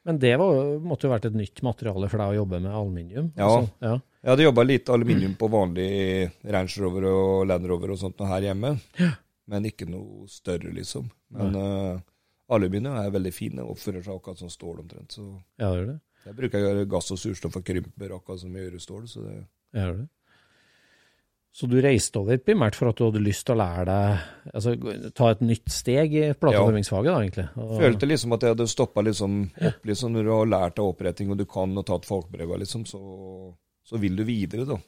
Men 0.04 0.18
det 0.20 0.34
var, 0.42 0.58
måtte 0.84 1.08
jo 1.08 1.12
vært 1.14 1.28
et 1.30 1.36
nytt 1.38 1.62
materiale 1.64 2.10
for 2.12 2.20
deg 2.24 2.34
å 2.34 2.38
jobbe 2.42 2.60
med 2.64 2.74
aluminium? 2.76 3.30
Ja. 3.38 3.48
Altså, 3.48 3.70
ja. 3.86 3.94
jeg 4.24 4.34
hadde 4.34 4.48
jobba 4.48 4.66
litt 4.68 4.90
aluminium 4.92 5.36
på 5.40 5.48
vanlig 5.54 5.92
Range 6.56 6.82
Rover 6.84 7.08
og 7.12 7.46
Land 7.52 7.70
Rover 7.72 7.94
og 7.96 8.02
sånt 8.02 8.20
noe 8.20 8.32
her 8.34 8.50
hjemme, 8.50 8.74
men 9.52 9.70
ikke 9.70 9.88
noe 9.88 10.28
større, 10.32 10.72
liksom. 10.76 11.08
Men 11.36 11.56
uh, 11.56 12.02
aluminium 12.56 12.98
er 13.00 13.14
veldig 13.16 13.32
fine 13.36 13.64
oppfører 13.68 14.04
seg 14.04 14.18
akkurat 14.18 14.42
som 14.44 14.52
stål 14.52 14.82
omtrent. 14.84 15.16
Så 15.16 15.24
ja, 15.60 15.70
det 15.70 15.78
gjør 15.78 15.88
det. 15.94 16.00
jeg 16.28 16.38
bruker 16.42 16.84
gass 16.98 17.14
og 17.16 17.22
surstoff 17.22 17.62
og 17.62 17.66
krymper 17.68 18.18
akkurat 18.18 18.44
som 18.44 18.56
jeg 18.58 18.68
gjør 18.68 18.76
i 18.80 18.84
stål. 18.88 19.08
Så 19.12 19.24
det 19.28 19.38
Ja, 19.40 19.88
gjør 19.88 20.02
det. 20.04 20.10
Så 21.54 21.68
du 21.70 21.76
reiste 21.86 22.18
over 22.18 22.40
primært 22.42 22.74
for 22.74 22.90
at 22.90 22.98
du 22.98 23.04
hadde 23.06 23.22
lyst 23.22 23.46
til 23.46 23.54
å 23.54 23.60
lære 23.60 23.84
deg 23.86 24.54
altså, 24.58 24.72
Ta 25.14 25.28
et 25.36 25.44
nytt 25.46 25.70
steg 25.70 26.16
i 26.18 26.24
plateformingsfaget, 26.34 27.10
da, 27.12 27.18
egentlig? 27.22 27.46
Og, 27.62 27.76
følte 27.78 28.10
liksom 28.10 28.34
at 28.34 28.46
jeg 28.46 28.56
hadde 28.56 28.66
stoppa 28.72 29.04
liksom 29.06 29.36
opp 29.70 29.86
liksom 29.86 30.16
når 30.16 30.26
du 30.26 30.32
har 30.34 30.50
lært 30.50 30.80
deg 30.80 30.88
oppretting 30.88 31.30
og 31.30 31.38
du 31.38 31.46
kan 31.50 31.78
og 31.78 31.86
tatt 31.86 32.10
fagbrevet, 32.10 32.64
liksom, 32.64 32.88
så, 32.90 33.04
så 33.86 34.02
vil 34.02 34.18
du 34.18 34.24
videre, 34.26 34.66
da. 34.66 34.80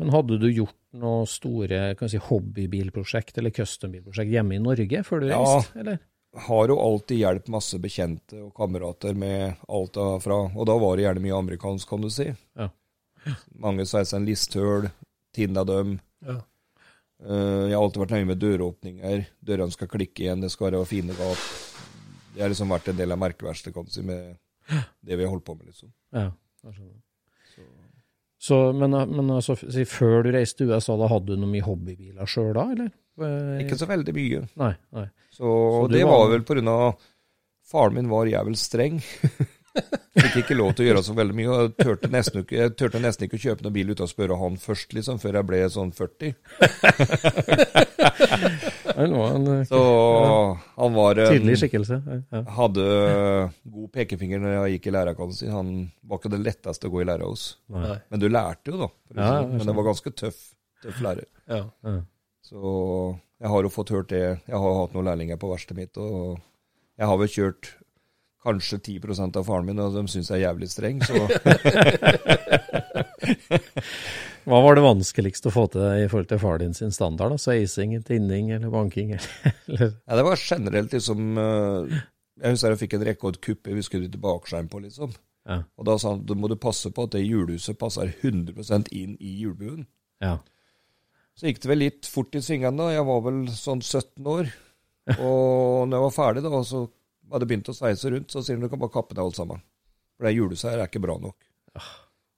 Men 0.00 0.14
hadde 0.16 0.40
du 0.40 0.48
gjort 0.48 0.78
noe 1.04 1.28
store 1.28 1.82
kan 2.00 2.08
si, 2.08 2.22
hobbybilprosjekt 2.30 3.42
eller 3.42 3.52
custombilprosjekt 3.52 4.32
hjemme 4.32 4.56
i 4.56 4.64
Norge 4.64 5.04
før 5.04 5.24
du 5.26 5.28
Ja. 5.28 5.42
reiste? 5.44 5.76
Eller? 5.84 6.00
Har 6.48 6.72
jo 6.72 6.80
alltid 6.82 7.20
hjulpet 7.20 7.52
masse 7.52 7.78
bekjente 7.78 8.40
og 8.40 8.48
kamerater 8.56 9.12
med 9.14 9.60
alt 9.68 9.92
derfra, 9.94 10.40
og 10.56 10.66
da 10.66 10.80
var 10.80 10.96
det 10.96 11.04
gjerne 11.04 11.22
mye 11.28 11.36
amerikansk, 11.36 11.92
kan 11.92 12.00
du 12.02 12.08
si. 12.10 12.30
Ja. 12.58 12.72
Mange 13.60 13.84
sa 13.86 14.02
seg 14.02 14.22
en 14.22 14.26
listhøl, 14.32 14.88
tinna 15.36 15.62
dem. 15.68 15.98
Ja. 16.26 16.38
Eh, 17.24 17.62
jeg 17.70 17.76
har 17.76 17.82
alltid 17.84 18.02
vært 18.04 18.14
nøye 18.16 18.28
med 18.32 18.40
døråpninger. 18.42 19.24
Dørene 19.44 19.72
skal 19.74 19.88
klikke 19.92 20.24
igjen, 20.26 20.42
det 20.44 20.50
skal 20.52 20.70
være 20.72 20.84
fine 20.90 21.14
gap. 21.16 21.44
Det 22.34 22.42
har 22.42 22.50
liksom 22.50 22.72
vært 22.74 22.88
en 22.90 22.98
del 22.98 23.14
av 23.14 23.20
merkeverkstedet, 23.22 23.92
si, 23.94 24.02
med 24.02 24.34
det 25.04 25.16
vi 25.16 25.22
har 25.24 25.30
holdt 25.30 25.44
på 25.46 25.54
med, 25.56 25.68
liksom. 25.70 25.92
Ja, 26.12 26.30
jeg 26.64 26.74
skjønner. 26.78 27.00
Så, 28.44 28.56
men, 28.76 28.92
men 29.08 29.30
altså, 29.32 29.54
før 29.88 30.26
du 30.26 30.32
reiste 30.34 30.58
til 30.64 30.74
USA, 30.74 30.98
da 31.00 31.06
hadde 31.08 31.32
du 31.32 31.40
noe 31.40 31.48
mye 31.48 31.64
hobbybiler 31.64 32.28
sjøl 32.28 32.50
da, 32.56 32.66
eller? 32.74 32.90
Eh, 33.24 33.62
Ikke 33.62 33.78
så 33.80 33.86
veldig 33.88 34.12
mye. 34.16 34.42
Nei. 34.60 34.72
nei. 34.92 35.06
Så, 35.32 35.46
så 35.46 35.86
det 35.88 36.02
var- 36.04 36.26
var 36.26 36.34
vel 36.34 36.68
av 36.68 36.98
Faren 37.64 37.94
min 37.96 38.10
var 38.10 38.26
jævlig 38.28 38.58
streng. 38.60 38.98
Fikk 40.24 40.36
ikke 40.44 40.54
lov 40.56 40.72
til 40.78 40.84
å 40.84 40.88
gjøre 40.88 41.02
så 41.02 41.14
veldig 41.18 41.34
mye. 41.34 41.48
og 41.50 41.62
Jeg 41.64 41.86
turte 41.88 42.08
nesten 42.12 42.42
ikke, 42.44 42.56
jeg 42.60 42.72
turte 42.78 43.00
nesten 43.02 43.26
ikke 43.26 43.38
å 43.40 43.42
kjøpe 43.44 43.64
noen 43.66 43.74
bil 43.74 43.90
uten 43.90 44.06
å 44.06 44.10
spørre 44.10 44.36
han 44.38 44.54
først, 44.62 44.94
liksom, 44.94 45.18
før 45.22 45.40
jeg 45.40 45.48
ble 45.48 45.58
sånn 45.74 45.90
40. 45.96 46.34
Han 48.94 49.14
var 49.18 49.34
en 49.34 49.46
eh, 49.56 49.64
Så 49.68 49.80
han 50.76 50.94
var 50.94 51.18
en- 51.24 51.32
tydelig 51.34 51.56
skikkelse. 51.62 51.98
Ja. 52.30 52.42
Hadde 52.58 52.86
god 53.74 53.92
pekefinger 53.98 54.42
når 54.42 54.54
jeg 54.56 54.76
gikk 54.78 54.88
i 54.90 54.94
læra, 54.94 55.16
sin. 55.34 55.50
Han 55.54 55.72
var 56.06 56.20
ikke 56.22 56.32
det 56.36 56.42
letteste 56.44 56.88
å 56.88 56.94
gå 56.94 57.02
i 57.02 57.08
læra 57.10 57.26
hos. 57.28 57.46
Men 57.74 58.22
du 58.22 58.28
lærte 58.30 58.70
jo, 58.74 58.80
da. 58.84 58.88
for 59.08 59.20
Ja, 59.20 59.42
Men 59.46 59.66
det 59.66 59.74
var 59.76 59.88
ganske 59.90 60.14
tøff, 60.14 60.40
tøff 60.84 61.00
lærer. 61.04 61.26
Ja. 61.50 61.64
Ja. 61.84 61.98
Så 62.44 62.60
jeg 63.40 63.50
har 63.50 63.62
jo 63.66 63.72
fått 63.72 63.90
hørt 63.94 64.08
det. 64.12 64.24
Jeg 64.46 64.58
har 64.60 64.78
hatt 64.82 64.94
noen 64.94 65.08
lærlinger 65.10 65.40
på 65.40 65.50
verkstedet 65.50 65.76
mitt, 65.82 65.96
og 65.98 66.38
jeg 67.00 67.08
har 67.10 67.18
vel 67.18 67.28
kjørt 67.34 67.74
kanskje 68.44 68.78
10% 69.00 69.38
av 69.40 69.46
faren 69.48 69.66
min, 69.68 69.80
og 69.82 69.94
de 69.96 70.04
syns 70.12 70.28
jeg 70.30 70.42
er 70.42 70.46
jævlig 70.48 70.68
streng, 70.72 71.00
så 71.04 71.14
Hva 74.44 74.58
var 74.60 74.76
det 74.76 74.84
vanskeligst 74.84 75.46
å 75.48 75.52
få 75.54 75.62
til 75.72 75.84
i 76.04 76.08
forhold 76.10 76.28
til 76.28 76.40
far 76.42 76.58
din 76.60 76.74
sin 76.76 76.92
standard? 76.92 77.32
da? 77.32 77.38
Sveising, 77.40 77.94
tinning 78.04 78.50
eller 78.52 78.72
banking? 78.72 79.14
Eller, 79.16 79.94
ja, 79.96 80.18
Det 80.18 80.24
var 80.26 80.36
generelt 80.40 80.92
liksom 80.92 81.38
eh, 81.40 81.94
Jeg 82.42 82.52
husker 82.56 82.74
jeg 82.74 82.82
fikk 82.82 82.96
en 82.98 83.06
rekordkupp 83.08 83.70
vi 83.72 83.84
skulle 83.86 84.10
til 84.12 84.20
bakskjerm 84.20 84.68
på, 84.72 84.82
liksom. 84.84 85.14
ja. 85.48 85.62
Og 85.80 85.88
da 85.88 85.96
sa 86.00 86.12
han 86.12 86.24
da 86.28 86.36
må 86.36 86.50
du 86.52 86.58
passe 86.60 86.92
på 86.92 87.06
at 87.08 87.14
det 87.16 87.24
hjulhuset 87.24 87.78
passer 87.80 88.12
100% 88.20 88.92
inn 88.92 89.16
i 89.20 89.38
hjulbuen. 89.40 89.86
ja. 90.24 90.36
Så 91.34 91.48
gikk 91.48 91.64
det 91.64 91.66
vel 91.72 91.80
litt 91.82 92.06
fort 92.06 92.36
i 92.38 92.40
svingene 92.44 92.78
da. 92.78 92.92
Jeg 92.94 93.02
var 93.08 93.24
vel 93.24 93.40
sånn 93.50 93.80
17 93.82 94.22
år. 94.30 94.52
Og 95.16 95.88
når 95.88 95.96
jeg 95.96 96.04
var 96.04 96.12
ferdig, 96.14 96.42
da, 96.44 96.60
så 96.62 96.82
hadde 97.32 97.48
begynt 97.48 97.70
å 97.72 97.76
sveise 97.76 98.12
rundt, 98.12 98.32
så 98.32 98.42
sier 98.44 98.58
han 98.58 98.66
du 98.66 98.70
kan 98.72 98.82
bare 98.82 98.94
kappe 98.94 99.16
deg 99.16 99.24
alt 99.24 99.38
sammen. 99.38 99.62
For 100.16 100.26
det 100.26 100.34
hjulhuset 100.36 100.70
her 100.70 100.82
er 100.82 100.90
ikke 100.90 101.02
bra 101.04 101.16
nok. 101.22 101.48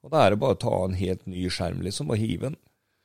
Og 0.07 0.13
da 0.13 0.23
er 0.23 0.33
det 0.33 0.41
bare 0.41 0.55
å 0.57 0.61
ta 0.63 0.77
en 0.85 0.95
helt 0.97 1.25
ny 1.29 1.49
skjerm, 1.53 1.83
liksom, 1.85 2.13
og 2.15 2.21
hive 2.21 2.51
den. 2.51 2.61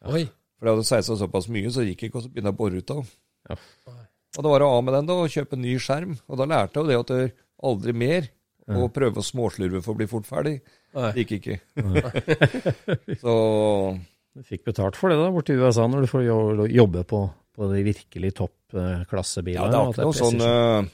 Oi. 0.06 0.28
For 0.60 0.70
jeg 0.70 0.78
hadde 0.78 0.88
sveisa 0.88 1.18
såpass 1.18 1.50
mye, 1.52 1.72
så 1.74 1.82
det 1.82 1.96
gikk 1.96 2.08
ikke 2.08 2.22
å 2.22 2.28
begynne 2.30 2.54
å 2.54 2.58
bore 2.58 2.82
ut 2.82 2.94
av. 2.94 3.10
Ja. 3.50 3.58
Og 4.38 4.46
da 4.46 4.52
var 4.54 4.62
det 4.62 4.68
av 4.70 4.84
med 4.86 4.96
den, 4.96 5.10
da, 5.10 5.18
og 5.18 5.34
kjøpe 5.34 5.58
en 5.58 5.66
ny 5.66 5.74
skjerm. 5.82 6.14
Og 6.30 6.40
da 6.40 6.48
lærte 6.48 6.78
jeg 6.78 6.86
jo 6.86 6.92
det 6.92 7.00
at 7.02 7.12
det 7.12 7.24
aldri 7.72 7.96
mer. 7.98 8.30
å 8.72 8.86
prøve 8.94 9.20
å 9.20 9.26
småslurve 9.26 9.82
for 9.84 9.96
å 9.96 10.00
bli 10.00 10.08
fort 10.08 10.28
ferdig. 10.30 10.60
Det 10.94 11.24
gikk 11.26 11.34
ikke. 11.40 11.58
så 13.24 13.34
Du 14.38 14.46
fikk 14.48 14.64
betalt 14.70 14.96
for 15.00 15.12
det 15.12 15.18
da, 15.20 15.28
borti 15.34 15.58
USA, 15.58 15.90
når 15.90 16.06
du 16.06 16.12
får 16.12 16.30
jobbe 16.72 17.04
på, 17.10 17.26
på 17.58 17.72
de 17.74 17.84
virkelig 17.90 18.32
toppklassebilene. 18.38 19.66
Ja, 19.66 19.72
det 19.74 19.82
er 19.82 19.92
ikke 19.92 20.08
noe 20.08 20.20
sånn 20.22 20.46
eh, 20.46 20.92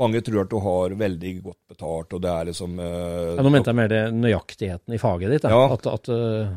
mange 0.00 0.20
tror 0.26 0.42
at 0.44 0.50
du 0.50 0.56
har 0.62 0.94
veldig 0.98 1.32
godt 1.44 1.60
betalt, 1.74 2.14
og 2.16 2.22
det 2.24 2.30
er 2.32 2.48
liksom 2.50 2.78
eh, 2.82 3.34
Ja, 3.36 3.44
nå 3.46 3.52
mente 3.54 3.70
jeg 3.72 3.78
mer 3.78 3.92
det 3.92 4.02
nøyaktigheten 4.16 4.96
i 4.96 5.00
faget 5.02 5.34
ditt. 5.36 5.44
da. 5.46 5.52
Ja. 5.54 5.68
At, 5.76 5.86
at 5.90 6.10
eh, 6.14 6.54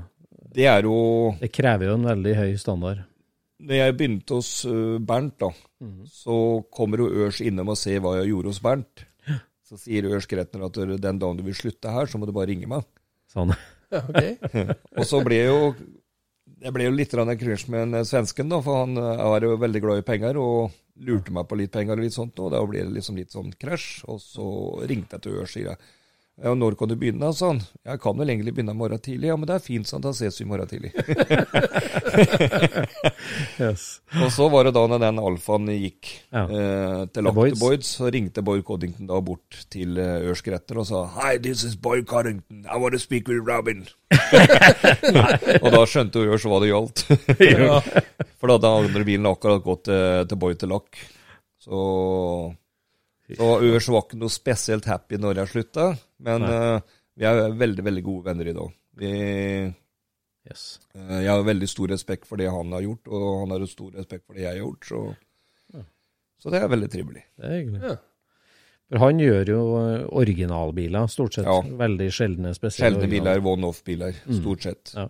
Det 0.57 0.65
er 0.71 0.87
jo 0.87 0.97
det 1.41 1.51
krever 1.53 1.91
jo 1.91 1.97
en 1.99 2.07
veldig 2.09 2.33
høy 2.39 2.55
standard. 2.61 3.03
Når 3.67 3.79
jeg 3.79 3.97
begynte 3.97 4.37
hos 4.37 4.49
eh, 4.69 4.97
Bernt, 5.01 5.37
da, 5.41 5.51
så 6.13 6.39
kommer 6.73 7.03
jo 7.05 7.11
Ørs 7.25 7.41
innom 7.45 7.73
og 7.73 7.77
ser 7.79 8.01
hva 8.05 8.17
jeg 8.19 8.31
gjorde 8.33 8.53
hos 8.53 8.61
Bernt. 8.65 9.05
Så 9.67 9.75
sier 9.81 10.05
Ørs 10.07 10.29
Gretner 10.31 10.69
at 10.69 10.77
den 10.79 11.17
dagen 11.19 11.39
du 11.39 11.43
vil 11.43 11.57
slutte 11.57 11.91
her, 11.91 12.07
så 12.07 12.15
må 12.21 12.25
du 12.29 12.31
bare 12.31 12.47
ringe 12.53 12.69
meg. 12.71 12.85
Sånn. 13.33 13.51
Ja, 13.91 13.99
ok. 13.99 14.53
Og 14.97 15.05
så 15.09 15.19
ble 15.25 15.41
jo 15.43 15.57
jeg 16.63 16.73
ble 16.73 16.87
jo 16.87 16.95
litt 16.95 17.13
krasj 17.13 17.67
med 17.73 17.93
en 17.93 18.07
svensken, 18.07 18.49
da, 18.49 18.61
for 18.65 18.83
han 18.83 18.97
er 18.97 19.23
var 19.29 19.45
jo 19.45 19.57
veldig 19.61 19.81
glad 19.83 20.01
i 20.01 20.07
penger 20.07 20.39
og 20.41 20.73
lurte 21.05 21.33
meg 21.33 21.45
på 21.49 21.59
litt 21.59 21.73
penger 21.73 21.97
og 21.97 22.05
litt 22.07 22.15
sånt, 22.15 22.39
og 22.41 22.51
da 22.53 22.63
ble 22.65 22.81
det 22.81 22.95
liksom 22.95 23.19
litt 23.19 23.33
sånn 23.33 23.53
krasj. 23.59 24.03
Og 24.09 24.21
så 24.23 24.47
ringte 24.89 25.17
jeg 25.17 25.25
til 25.27 25.37
Ørs, 25.41 25.55
jeg. 25.59 25.77
Ja, 26.37 26.51
når 26.53 26.75
kan 26.77 26.91
du 26.91 26.93
begynne, 26.95 27.31
Sånn. 27.33 27.63
Jeg 27.81 27.97
kan 28.03 28.17
vel 28.19 28.29
egentlig 28.29 28.51
begynne 28.53 28.75
i 28.75 28.77
morgen 28.77 28.99
tidlig. 29.01 29.31
Ja, 29.31 29.35
men 29.41 29.49
det 29.49 29.55
er 29.55 29.63
fint, 29.63 29.87
sånn, 29.89 30.03
da 30.05 30.11
ses 30.13 30.37
vi 30.37 30.45
i 30.45 30.49
morgen 30.51 30.69
tidlig. 30.69 30.91
Yes. 33.57 33.99
og 34.21 34.29
så 34.33 34.45
var 34.51 34.67
det 34.67 34.71
da 34.77 34.83
når 34.89 35.01
den 35.01 35.19
alfaen 35.21 35.67
gikk 35.73 36.09
Ja. 36.31 36.43
eh, 36.45 37.01
til 37.13 37.25
Lock. 37.25 37.35
Boyds, 37.59 37.89
så 37.97 38.09
ringte 38.13 38.43
Boyd 38.45 38.63
Coddington 38.67 39.09
da 39.09 39.19
bort 39.21 39.65
til 39.73 39.97
eh, 40.01 40.29
Ørs 40.29 40.41
og 40.45 40.85
sa 40.87 41.01
Hi, 41.17 41.37
this 41.37 41.63
is 41.63 41.75
Boyd 41.75 42.05
Coddington. 42.07 42.65
I 42.65 42.77
want 42.77 42.93
to 42.93 42.99
speak 42.99 43.27
with 43.27 43.41
Robin. 43.45 43.85
og 45.63 45.69
da 45.73 45.83
skjønte 45.89 46.21
Ørs 46.23 46.45
hva 46.47 46.61
det 46.63 46.71
gjaldt. 46.71 47.05
Ja. 47.57 47.81
For 48.37 48.47
da 48.49 48.57
hadde 48.57 48.73
andre 48.85 49.03
bilen 49.07 49.25
akkurat 49.29 49.63
gått 49.65 49.85
til, 49.89 50.25
til 50.29 50.37
Boyd 50.41 50.59
til 50.61 50.69
Lack. 50.73 50.97
Så, 51.61 52.53
så 53.35 53.49
Ørs 53.67 53.89
var 53.91 54.05
ikke 54.05 54.19
noe 54.21 54.31
spesielt 54.31 54.87
happy 54.87 55.19
når 55.19 55.41
jeg 55.41 55.51
slutta, 55.51 55.89
men 56.23 56.47
uh, 56.47 56.79
vi 57.17 57.27
er 57.27 57.57
veldig, 57.59 57.83
veldig 57.89 58.03
gode 58.05 58.29
venner 58.29 58.47
i 58.47 58.55
dag. 58.55 58.75
Vi, 59.01 59.13
yes. 60.47 60.67
uh, 60.95 61.17
jeg 61.19 61.31
har 61.33 61.43
veldig 61.47 61.69
stor 61.69 61.91
respekt 61.91 62.29
for 62.29 62.39
det 62.39 62.47
han 62.53 62.71
har 62.77 62.85
gjort, 62.85 63.11
og 63.11 63.25
han 63.43 63.55
har 63.55 63.65
stor 63.67 63.91
respekt 63.99 64.23
for 64.25 64.37
det 64.37 64.45
jeg 64.45 64.53
har 64.53 64.61
gjort, 64.61 64.87
så, 64.87 65.01
så 66.39 66.53
det 66.53 66.61
er 66.61 66.71
veldig 66.71 66.91
trivelig. 66.93 67.25
Det 67.35 67.49
er 67.49 67.57
hyggelig. 67.57 67.83
Ja. 67.83 67.97
For 68.87 69.03
han 69.03 69.19
gjør 69.19 69.49
jo 69.51 69.61
eh, 69.81 70.03
originalbiler, 70.15 71.09
stort 71.11 71.35
sett. 71.35 71.47
Ja. 71.47 71.59
Veldig 71.59 72.07
sjeldne 72.15 72.53
spesielle 72.55 72.95
Sjeldne 72.95 73.09
biler, 73.11 73.41
one-off-biler, 73.43 74.21
stort 74.39 74.63
sett. 74.63 74.93
Ja. 74.95 75.09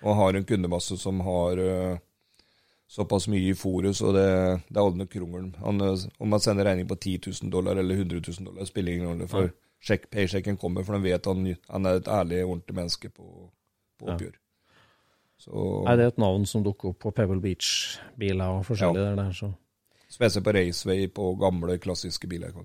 Og 0.00 0.16
har 0.16 0.38
en 0.38 0.46
kundemasse 0.48 0.96
som 0.96 1.20
har 1.26 1.60
eh, 1.60 1.98
såpass 2.88 3.28
mye 3.28 3.50
i 3.52 3.54
fòret, 3.56 3.96
så 3.96 4.12
det, 4.16 4.26
det 4.68 4.76
er 4.78 4.82
aldri 4.82 5.02
noe 5.02 5.12
krongel. 5.12 5.48
Eh, 5.60 6.04
om 6.18 6.32
man 6.32 6.40
sender 6.40 6.64
regning 6.70 6.88
på 6.88 6.96
10 6.96 7.20
000 7.44 7.52
dollar 7.52 7.76
eller 7.76 8.00
100 8.00 8.22
000 8.24 8.48
dollar, 8.48 8.64
spiller 8.68 8.96
ingen 8.96 9.10
rolle. 9.10 9.28
For 9.28 9.50
ja. 9.50 9.98
paysjekken 10.10 10.56
kommer, 10.56 10.86
for 10.86 10.96
de 10.96 11.02
vet 11.10 11.28
han, 11.28 11.46
han 11.68 11.86
er 11.86 12.00
et 12.00 12.08
ærlig, 12.08 12.42
ordentlig 12.44 12.76
menneske 12.80 13.12
på, 13.12 13.28
på 14.00 14.08
Ja. 14.08 14.14
oppgjør. 14.14 14.36
Så, 15.38 15.52
Nei, 15.86 15.94
det 15.96 16.04
er 16.04 16.08
et 16.10 16.18
navn 16.18 16.46
som 16.50 16.64
dukker 16.66 16.90
opp 16.90 16.98
på 17.04 17.12
Pebble 17.14 17.38
Beach-biler 17.40 18.56
og 18.58 18.64
forskjellig 18.66 19.04
Ja. 19.04 19.14
der. 19.14 19.32
Så. 19.32 19.52
Spesielt 20.10 20.44
på 20.44 20.54
raceway 20.56 21.06
på 21.06 21.34
gamle, 21.38 21.78
klassiske 21.78 22.26
biler. 22.26 22.56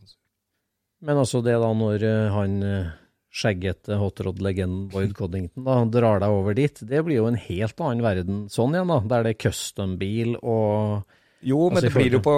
Men 1.02 1.18
altså 1.18 1.44
det 1.44 1.54
da 1.60 1.70
når 1.76 2.04
eh, 2.08 2.32
han 2.34 2.64
eh, 2.64 2.92
skjeggete 3.34 3.98
hotrod-legenden 3.98 4.88
Boyd 4.94 5.16
Coddington 5.18 5.66
da, 5.66 5.80
drar 5.90 6.22
deg 6.22 6.30
over 6.36 6.54
dit, 6.58 6.78
det 6.86 7.02
blir 7.06 7.18
jo 7.18 7.28
en 7.32 7.40
helt 7.48 7.82
annen 7.82 8.04
verden 8.06 8.44
sånn 8.54 8.76
igjen, 8.78 8.92
da. 8.94 9.00
Der 9.10 9.26
det 9.26 9.34
er 9.34 9.40
custom-bil 9.48 10.36
og 10.40 11.04
Jo, 11.44 11.66
men 11.70 11.80
Altså, 11.82 11.90
det 11.90 11.94
blir 11.98 12.18
jo 12.20 12.22
på 12.24 12.36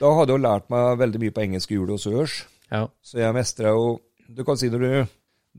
Da 0.00 0.10
hadde 0.18 0.34
jeg 0.34 0.38
jo 0.40 0.42
lært 0.44 0.66
meg 0.74 0.98
veldig 1.00 1.20
mye 1.22 1.34
på 1.36 1.44
engelsk 1.46 1.70
hjul 1.72 1.94
og 1.94 2.02
sørs. 2.02 2.40
Ja. 2.72 2.82
Så 3.04 3.20
jeg 3.22 3.36
mestra 3.36 3.70
jo 3.76 4.00
Du 4.28 4.42
kan 4.48 4.58
si 4.60 4.68
når 4.72 4.82
du 4.84 4.92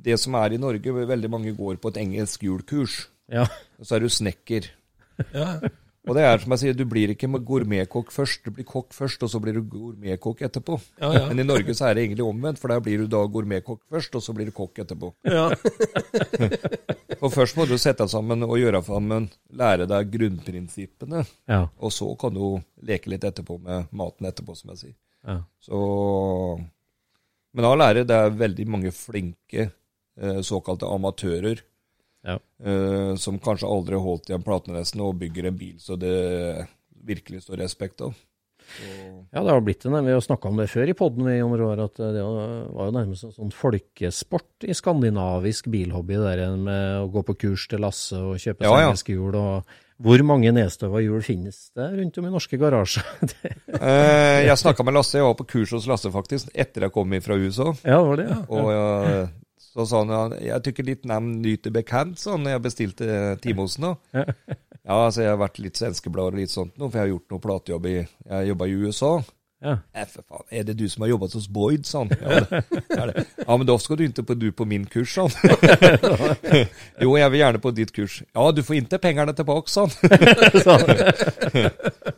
Det 0.10 0.20
som 0.20 0.36
er 0.36 0.54
i 0.54 0.60
Norge, 0.62 0.94
veldig 1.14 1.30
mange 1.32 1.56
går 1.56 1.80
på 1.82 1.94
et 1.94 2.02
engelsk 2.04 2.44
hjulkurs. 2.44 3.08
ja. 3.32 3.48
Og 3.80 3.88
så 3.88 3.96
er 3.96 4.04
du 4.04 4.10
snekker. 4.10 4.68
Ja. 5.34 5.60
Og 6.04 6.18
det 6.18 6.24
er 6.28 6.42
som 6.44 6.52
jeg 6.52 6.60
sier, 6.60 6.74
du 6.76 6.84
blir 6.90 7.14
ikke 7.14 7.30
gourmetkokk 7.48 8.10
først. 8.12 8.42
Du 8.44 8.52
blir 8.52 8.66
kokk 8.68 8.92
først, 8.92 9.22
og 9.24 9.30
så 9.32 9.40
blir 9.40 9.56
du 9.56 9.62
gourmetkokk 9.72 10.42
etterpå. 10.50 10.76
Ja, 11.00 11.14
ja. 11.16 11.22
Men 11.30 11.40
i 11.40 11.46
Norge 11.48 11.72
så 11.78 11.86
er 11.88 11.96
det 11.96 12.04
egentlig 12.10 12.26
omvendt, 12.28 12.60
for 12.60 12.68
der 12.74 12.82
blir 12.84 12.98
du 13.00 13.08
da 13.08 13.22
gourmetkokk 13.32 13.80
først, 13.90 14.18
og 14.20 14.26
så 14.26 14.36
blir 14.36 14.50
du 14.52 14.56
kokk 14.58 14.82
etterpå. 14.84 15.14
ja. 15.24 15.46
For 17.24 17.32
først 17.32 17.56
må 17.56 17.64
du 17.70 17.78
sette 17.80 18.04
deg 18.04 18.12
sammen 18.12 18.44
og 18.44 18.58
gjøre 18.60 18.82
sammen, 18.84 19.30
lære 19.56 19.86
deg 19.88 20.10
grunnprinsippene, 20.12 21.22
Ja. 21.48 21.62
og 21.80 21.92
så 21.96 22.10
kan 22.20 22.34
du 22.36 22.60
leke 22.84 23.08
litt 23.14 23.24
etterpå 23.24 23.62
med 23.64 23.88
maten 23.96 24.28
etterpå, 24.28 24.58
som 24.60 24.74
jeg 24.74 24.78
sier. 24.82 24.96
ja. 25.28 25.38
Så 25.64 26.60
Men 27.56 27.66
all 27.70 27.80
ære, 27.86 28.04
det 28.10 28.16
er 28.18 28.30
veldig 28.36 28.68
mange 28.68 28.92
flinke 28.92 29.70
eh, 30.20 30.42
såkalte 30.42 30.90
amatører 30.90 31.62
Ja. 32.24 32.38
uh, 32.66 33.16
som 33.20 33.40
kanskje 33.44 33.68
aldri 33.68 33.98
har 33.98 34.06
holdt 34.06 34.30
igjen 34.30 34.46
en 34.48 35.02
og 35.04 35.18
bygger 35.20 35.50
en 35.50 35.58
bil 35.60 35.76
så 35.80 35.98
det 36.00 36.68
virkelig 37.04 37.44
står 37.44 37.60
respekt 37.66 38.02
av. 38.02 38.14
Så, 38.64 38.90
Ja, 39.34 39.44
det 39.44 39.52
har 39.52 39.62
blitt 39.62 39.84
det. 39.84 40.02
Vi 40.06 40.12
har 40.14 40.22
snakka 40.22 40.48
om 40.50 40.58
det 40.58 40.70
før 40.72 40.90
i 40.90 40.96
poden, 40.98 41.28
at 41.28 41.98
det 42.00 42.24
var 42.24 42.90
jo 42.90 42.96
nærmest 42.96 43.28
en 43.28 43.36
sånn 43.36 43.54
folkesport 43.54 44.66
i 44.68 44.76
skandinavisk 44.78 45.68
bilhobby, 45.74 46.20
det 46.22 46.36
der 46.38 46.58
med 46.58 47.02
å 47.04 47.10
gå 47.14 47.24
på 47.28 47.36
kurs 47.46 47.68
til 47.68 47.84
Lasse 47.84 48.20
og 48.20 48.38
kjøpe 48.42 48.64
Ja, 48.66 48.76
engelske 48.86 49.16
hjul. 49.16 49.36
og 49.36 49.66
Hvor 50.04 50.24
mange 50.26 50.54
nedstøva 50.56 51.02
hjul 51.04 51.22
finnes 51.26 51.72
det 51.76 51.90
rundt 51.98 52.18
om 52.18 52.30
i 52.30 52.34
norske 52.34 52.60
garasjer? 52.62 53.06
Eh, 53.84 54.46
jeg 54.46 54.58
snakka 54.62 54.84
med 54.86 54.94
Lasse, 54.96 55.18
jeg 55.18 55.26
var 55.26 55.34
på 55.36 55.48
kurs 55.50 55.72
hos 55.74 55.88
Lasse 55.90 56.12
faktisk, 56.14 56.52
etter 56.54 56.86
jeg 56.86 56.94
kom 56.94 57.10
fra 57.26 57.36
USA. 57.36 57.74
ja, 57.84 57.98
det 57.98 58.08
var 58.08 58.20
det, 58.22 58.28
ja. 58.30 58.38
Og 58.54 58.70
eh, 58.72 59.32
så 59.74 59.86
sa 59.90 60.04
han 60.06 60.36
jeg 60.38 60.64
tykker 60.68 60.86
ditt 60.86 61.08
navn 61.10 61.40
nyter 61.42 61.74
han 62.36 62.46
når 62.46 62.56
jeg 62.56 62.64
bestilte 62.68 63.08
time 63.44 63.66
hos 63.66 63.80
ham. 63.82 63.96
Ja, 64.84 64.98
altså 65.06 65.22
jeg 65.24 65.32
har 65.32 65.38
vært 65.40 65.62
litt 65.64 65.80
svenskeblader 65.80 66.36
og 66.36 66.42
litt 66.42 66.52
sånt 66.52 66.74
nå, 66.76 66.90
for 66.90 67.00
jeg 67.00 67.06
har 67.06 67.12
gjort 67.14 67.30
noe 67.32 67.44
platejobb 67.46 67.86
i 67.88 67.94
Jeg 68.02 68.50
jobba 68.50 68.66
i 68.68 68.74
USA. 68.84 69.12
Ja. 69.64 69.78
Ja, 69.96 70.04
for 70.12 70.24
faen, 70.28 70.44
er 70.52 70.64
det 70.68 70.76
du 70.80 70.86
som 70.92 71.02
har 71.06 71.10
jobbet 71.14 71.36
hos 71.38 71.48
Boyd, 71.56 71.84
sa 71.88 71.98
han. 72.04 72.10
Ja, 72.20 72.28
det 72.44 73.08
det. 73.14 73.24
Ja, 73.46 73.54
men 73.58 73.68
da 73.70 73.76
skal 73.80 73.98
du 74.00 74.04
ikke 74.06 74.26
på, 74.28 74.34
du 74.40 74.48
på 74.52 74.66
min 74.68 74.86
kurs, 74.92 75.12
sa 75.16 75.22
han. 75.28 75.34
jo, 77.04 77.10
jeg 77.20 77.30
vil 77.34 77.40
gjerne 77.42 77.60
på 77.64 77.70
ditt 77.78 77.92
kurs. 77.96 78.14
Ja, 78.36 78.44
du 78.52 78.62
får 78.68 78.76
ikke 78.82 79.00
pengene 79.04 79.34
tilbake, 79.38 79.70
sa 79.72 79.82
han. 79.88 79.94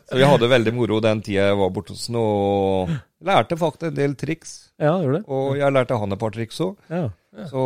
Så 0.06 0.18
jeg 0.20 0.28
hadde 0.30 0.48
veldig 0.50 0.72
moro 0.76 1.00
den 1.02 1.22
tida 1.26 1.42
jeg 1.50 1.58
var 1.60 1.70
borte 1.74 1.92
hos 1.94 2.06
ham, 2.10 2.18
og 2.20 2.90
lærte 3.26 3.58
faktisk 3.58 3.88
en 3.90 3.96
del 3.98 4.12
triks. 4.18 4.50
ja, 4.78 4.92
gjorde 5.02 5.18
det. 5.20 5.24
Og 5.32 5.46
jeg 5.58 5.72
lærte 5.74 5.98
han 6.02 6.14
et 6.14 6.20
par 6.22 6.32
triks 6.34 6.60
òg. 6.62 6.72
Ja. 6.92 7.04
Så 7.50 7.60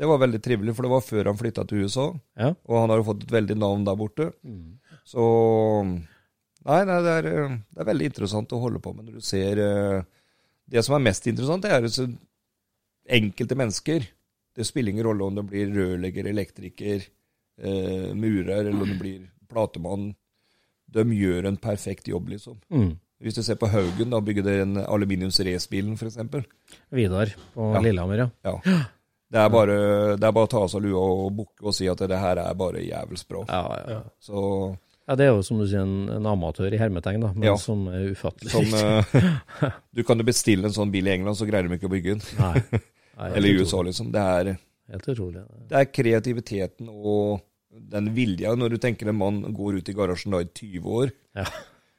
det 0.00 0.06
var 0.08 0.18
veldig 0.22 0.40
trivelig, 0.42 0.72
for 0.76 0.82
det 0.86 0.92
var 0.94 1.02
før 1.04 1.24
han 1.30 1.38
flytta 1.38 1.62
til 1.68 1.78
USA. 1.84 2.06
Ja. 2.40 2.48
Og 2.68 2.74
han 2.80 2.90
har 2.92 2.98
jo 3.02 3.08
fått 3.10 3.24
et 3.26 3.34
veldig 3.34 3.56
navn 3.60 3.82
der 3.88 3.96
borte. 4.00 4.26
Så 5.10 5.22
Nei, 6.68 6.80
nei 6.84 6.98
det, 7.04 7.12
er, 7.20 7.28
eh, 7.30 7.58
det 7.72 7.82
er 7.82 7.88
veldig 7.88 8.08
interessant 8.10 8.52
å 8.52 8.60
holde 8.60 8.82
på 8.84 8.92
med 8.92 9.08
når 9.08 9.20
du 9.20 9.24
ser 9.24 9.60
eh, 9.64 10.02
Det 10.70 10.82
som 10.84 10.98
er 10.98 11.06
mest 11.06 11.28
interessant, 11.30 11.64
det 11.64 11.72
er 11.72 11.86
at 11.88 12.00
enkelte 13.10 13.56
mennesker. 13.58 14.04
Det 14.54 14.66
spiller 14.66 14.92
ingen 14.92 15.06
rolle 15.08 15.26
om 15.26 15.38
det 15.38 15.46
blir 15.48 15.72
rørlegger, 15.74 16.28
elektriker, 16.30 17.06
eh, 17.58 18.10
murer, 18.14 18.60
eller 18.60 18.76
om 18.76 18.92
det 18.92 18.98
blir 19.00 19.24
platemann. 19.50 20.12
De 20.90 21.04
gjør 21.14 21.48
en 21.48 21.58
perfekt 21.58 22.10
jobb, 22.10 22.28
liksom. 22.34 22.60
Mm. 22.70 22.92
Hvis 23.20 23.36
du 23.36 23.42
ser 23.44 23.58
på 23.60 23.68
Haugen, 23.68 24.12
da 24.14 24.20
bygger 24.24 24.46
de 24.46 24.54
en 24.62 24.78
aluminiumsracebilen, 24.80 25.98
f.eks. 25.98 26.16
Vidar 26.94 27.34
på 27.54 27.66
Ja. 27.74 27.82
Lillehammer, 27.84 28.22
ja. 28.22 28.28
Ja. 28.46 28.78
Det 29.30 29.38
er, 29.38 29.50
bare, 29.52 29.74
det 30.18 30.26
er 30.26 30.32
bare 30.34 30.48
å 30.48 30.50
ta 30.50 30.62
av 30.64 30.70
seg 30.72 30.82
lua 30.82 31.02
og 31.02 31.34
bukke 31.36 31.68
og 31.70 31.74
si 31.76 31.86
at 31.86 32.00
det 32.10 32.18
her 32.18 32.40
er 32.42 32.54
bare 32.58 32.80
jævels 32.82 33.22
bra. 33.28 33.44
Ja. 33.46 33.82
Ja. 33.86 33.98
Så 34.18 34.40
ja, 35.10 35.16
det 35.18 35.24
er 35.26 35.32
jo 35.34 35.42
som 35.42 35.58
du 35.58 35.64
sier, 35.66 35.82
en, 35.82 36.06
en 36.14 36.26
amatør 36.30 36.70
i 36.70 36.78
hermetegn, 36.78 37.24
da, 37.24 37.32
men 37.34 37.48
Ja. 37.48 37.56
som 37.58 37.80
er 37.90 38.12
ufattelig 38.12 38.52
som 38.54 38.74
eh, 38.78 39.72
Du 39.96 40.04
kan 40.06 40.20
jo 40.22 40.26
bestille 40.28 40.68
en 40.68 40.74
sånn 40.76 40.92
bil 40.94 41.08
i 41.10 41.14
England, 41.16 41.34
så 41.40 41.48
greier 41.48 41.66
de 41.66 41.74
ikke 41.80 41.88
å 41.90 41.94
bygge 41.96 42.14
den. 42.14 42.22
Nei. 42.38 42.80
Nei, 43.18 43.30
Eller 43.40 43.50
i. 43.50 43.56
USA, 43.58 43.82
liksom. 43.86 44.12
Det 44.14 44.22
er, 44.22 44.52
Helt 44.94 45.08
utrolig. 45.10 45.42
det 45.70 45.80
er 45.80 45.90
kreativiteten 45.90 46.88
og 46.94 47.42
den 47.70 48.08
vilja 48.14 48.54
når 48.58 48.72
du 48.74 48.78
tenker 48.82 49.10
en 49.10 49.18
mann 49.18 49.42
går 49.54 49.76
ut 49.80 49.90
i 49.90 49.94
garasjen 49.94 50.34
da 50.34 50.40
i 50.42 50.48
20 50.48 50.94
år. 51.00 51.12
ja, 51.38 51.44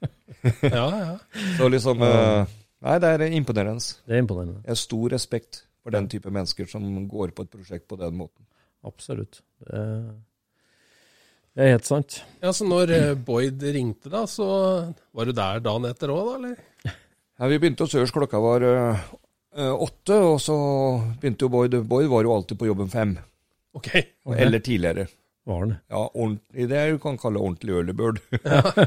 ja. 0.72 0.88
ja. 0.96 1.14
Så 1.60 1.68
liksom 1.72 2.02
uh, 2.04 2.48
Nei, 2.82 2.96
det 3.04 3.12
er 3.14 3.28
imponerende. 3.38 3.84
Det 4.08 4.16
er 4.18 4.24
imponerende. 4.24 4.64
Jeg 4.66 4.74
har 4.74 4.80
stor 4.82 5.12
respekt 5.14 5.62
for 5.84 5.94
den 5.94 6.08
type 6.12 6.32
mennesker 6.34 6.68
som 6.72 6.88
går 7.12 7.36
på 7.38 7.46
et 7.46 7.52
prosjekt 7.54 7.88
på 7.92 8.00
den 8.00 8.16
måten. 8.18 8.48
Absolutt. 8.88 9.44
Det 9.62 9.78
er, 9.78 10.00
det 11.56 11.64
er 11.66 11.74
helt 11.76 11.88
sant. 11.88 12.22
ja 12.42 12.52
så 12.56 12.66
når 12.68 12.94
eh, 12.96 13.14
Boyd 13.28 13.64
ringte, 13.76 14.10
da, 14.14 14.24
så 14.30 14.46
var 15.12 15.26
du 15.28 15.34
der 15.36 15.60
dagen 15.64 15.88
etter 15.90 16.14
òg, 16.14 16.30
da, 16.30 16.36
eller? 16.40 16.96
Ja, 17.42 17.48
vi 17.50 17.58
begynte 17.60 17.84
hos 17.88 17.96
Ørs, 17.98 18.12
klokka 18.14 18.40
var 18.40 18.64
eh, 18.68 19.02
åtte, 19.74 20.16
og 20.32 20.38
så 20.44 20.56
begynte 21.20 21.48
jo 21.48 21.52
Boyd 21.52 21.76
Boyd 21.90 22.08
var 22.12 22.24
jo 22.28 22.36
alltid 22.36 22.60
på 22.62 22.70
jobben 22.70 22.92
fem. 22.94 23.16
Ok. 23.76 23.90
Eller 24.36 24.60
tidligere. 24.64 25.08
Var 25.48 25.60
han? 25.64 25.72
Ja, 25.90 26.04
ordentlig, 26.14 26.68
det 26.70 26.82
du 26.92 26.98
kan 27.02 27.18
kalle 27.18 27.40
ordentlig 27.42 27.74
early 27.74 27.94
bird. 27.98 28.20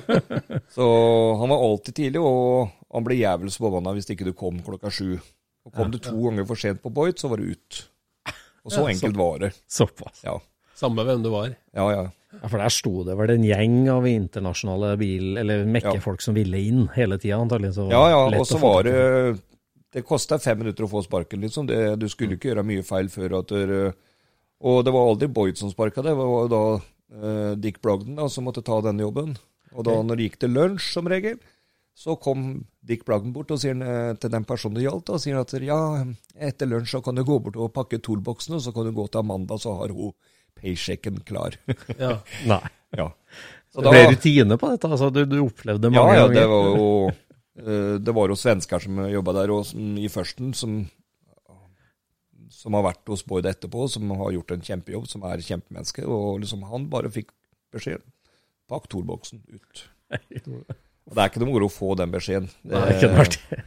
så 0.77 0.87
han 1.40 1.50
var 1.50 1.64
alltid 1.66 1.96
tidlig, 1.98 2.20
og 2.22 2.68
han 2.94 3.07
ble 3.07 3.16
jævels 3.18 3.57
forbanna 3.59 3.94
hvis 3.96 4.09
ikke 4.14 4.29
du 4.29 4.33
kom 4.38 4.61
klokka 4.64 4.92
sju. 4.92 5.16
Og 5.64 5.72
kom 5.74 5.90
du 5.90 5.98
to 5.98 6.14
ganger 6.14 6.46
for 6.46 6.61
sent 6.61 6.83
på 6.85 6.92
Boyd, 6.94 7.18
så 7.18 7.31
var 7.33 7.40
du 7.42 7.50
ut. 7.57 7.81
Og 8.64 8.72
så 8.72 8.85
Ja, 8.85 8.90
enkelt 8.94 9.16
var 9.18 9.40
det. 9.42 9.50
Såpass. 9.68 10.22
Ja, 10.24 10.38
Samme 10.79 11.05
hvem 11.07 11.22
du 11.24 11.31
var. 11.35 11.53
ja. 11.74 11.88
ja. 11.92 12.05
Ja, 12.42 12.49
For 12.51 12.61
der 12.61 12.73
sto 12.75 13.05
det 13.07 13.16
vel 13.18 13.31
en 13.35 13.44
gjeng 13.47 13.77
av 13.92 14.07
internasjonale 14.09 14.94
bil- 15.01 15.38
eller 15.40 15.64
mekkefolk 15.66 16.23
som 16.25 16.35
ville 16.37 16.61
inn 16.61 16.87
hele 16.97 17.18
tida, 17.18 17.38
antagelig. 17.40 17.75
Så 17.77 17.88
Ja, 17.90 18.03
ja, 18.11 18.23
og 18.38 18.47
så 18.47 18.59
var 18.62 18.83
det 18.88 19.40
Det 19.94 20.03
kosta 20.05 20.40
fem 20.42 20.59
minutter 20.59 20.85
å 20.85 20.90
få 20.90 21.05
sparken, 21.05 21.40
liksom. 21.40 21.68
Det, 21.70 21.99
du 22.03 22.09
skulle 22.11 22.35
ikke 22.35 22.51
gjøre 22.51 22.66
mye 22.66 22.83
feil 22.83 23.09
før 23.09 23.38
at 23.38 23.49
du 23.49 23.92
Og 24.61 24.85
det 24.85 24.92
var 24.92 25.09
aldri 25.11 25.29
Boyd 25.29 25.57
som 25.61 25.70
sparka, 25.70 26.03
det 26.03 26.11
det 26.11 26.16
var 26.18 26.49
da 26.51 26.62
eh, 27.14 27.55
Dick 27.57 27.81
Brogden 27.83 28.16
da, 28.16 28.29
som 28.29 28.44
måtte 28.44 28.62
ta 28.64 28.81
denne 28.81 29.03
jobben. 29.05 29.37
Og 29.75 29.85
da 29.85 29.99
når 30.03 30.16
det 30.16 30.29
gikk 30.29 30.38
til 30.40 30.55
lunsj, 30.55 30.92
som 30.94 31.07
regel, 31.11 31.38
så 31.94 32.16
kom 32.18 32.64
Dick 32.83 33.05
Brogden 33.07 33.33
bort 33.35 33.51
og 33.55 33.61
sier 33.62 33.79
eh, 33.79 34.14
til 34.18 34.31
den 34.31 34.44
personen 34.44 34.79
det 34.79 34.87
gjaldt, 34.87 35.11
og 35.14 35.20
sier 35.23 35.38
at 35.38 35.53
ja, 35.62 35.79
etter 36.35 36.66
lunsj 36.70 36.97
så 36.97 37.03
kan 37.05 37.14
du 37.14 37.23
gå 37.27 37.38
bort 37.44 37.57
og 37.57 37.73
pakke 37.75 38.01
toolboxene, 38.03 38.59
og 38.59 38.64
så 38.64 38.73
kan 38.75 38.88
du 38.88 38.92
gå 38.97 39.07
til 39.07 39.23
Amanda, 39.23 39.59
så 39.59 39.77
har 39.79 39.94
hun 39.94 40.11
payshaken 40.64 41.20
klar. 41.29 41.59
Ja. 42.00 42.16
Nei. 42.48 42.62
ja. 42.96 43.11
Så 43.74 43.85
Det 43.85 43.92
ble 43.92 44.03
rutine 44.14 44.59
på 44.59 44.72
dette? 44.72 44.88
altså 44.88 45.12
Du, 45.12 45.24
du 45.29 45.38
opplevde 45.44 45.88
det 45.88 45.94
mange 45.94 46.16
ja, 46.16 46.27
ganger? 46.27 46.35
det 46.40 46.44
var 46.50 46.68
jo 46.70 46.90
eh, 47.11 47.94
Det 48.00 48.14
var 48.14 48.31
jo 48.31 48.37
svensker 48.38 48.85
som 48.85 49.00
jobba 49.11 49.35
der, 49.40 49.53
og 49.55 49.64
som, 49.68 49.96
i 49.98 50.11
førsten, 50.12 50.55
som 50.57 50.85
som 52.55 52.77
har 52.79 52.85
vært 52.87 53.11
hos 53.12 53.24
Bård 53.29 53.44
etterpå, 53.50 53.85
som 53.92 54.09
har 54.16 54.31
gjort 54.33 54.55
en 54.55 54.62
kjempejobb, 54.64 55.09
som 55.11 55.24
er 55.29 55.42
kjempemenneske. 55.44 56.05
Og 56.09 56.40
liksom 56.40 56.62
han 56.70 56.87
bare 56.92 57.11
fikk 57.12 57.33
beskjed 57.74 58.00
Pakk 58.70 58.87
torboksen 58.88 59.42
ut. 59.53 59.83
Og 60.14 61.12
det 61.12 61.20
er 61.20 61.29
ikke 61.29 61.42
noe 61.42 61.50
moro 61.50 61.66
å 61.68 61.72
få 61.72 61.90
den 62.00 62.14
beskjeden. 62.14 62.46
Det, 62.62 62.72
Nei, 62.72 62.94
ikke 62.94 63.11
vært 63.12 63.37
det. 63.50 63.59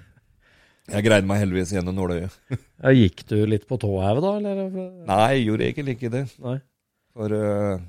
Jeg 0.95 1.03
greide 1.03 1.27
meg 1.29 1.41
heldigvis 1.43 1.73
gjennom 1.75 1.97
nåløyet. 1.99 2.33
Ja, 2.55 2.93
gikk 2.95 3.25
du 3.27 3.35
litt 3.45 3.67
på 3.69 3.77
tå 3.81 3.91
hev, 4.01 4.21
da? 4.23 4.29
Eller? 4.39 4.69
Nei, 5.03 5.25
jeg 5.35 5.41
gjorde 5.49 5.65
egentlig 5.67 5.95
ikke 5.97 6.11
det. 6.13 6.21
Nei. 6.39 6.53
For 7.17 7.33
uh, 7.33 7.79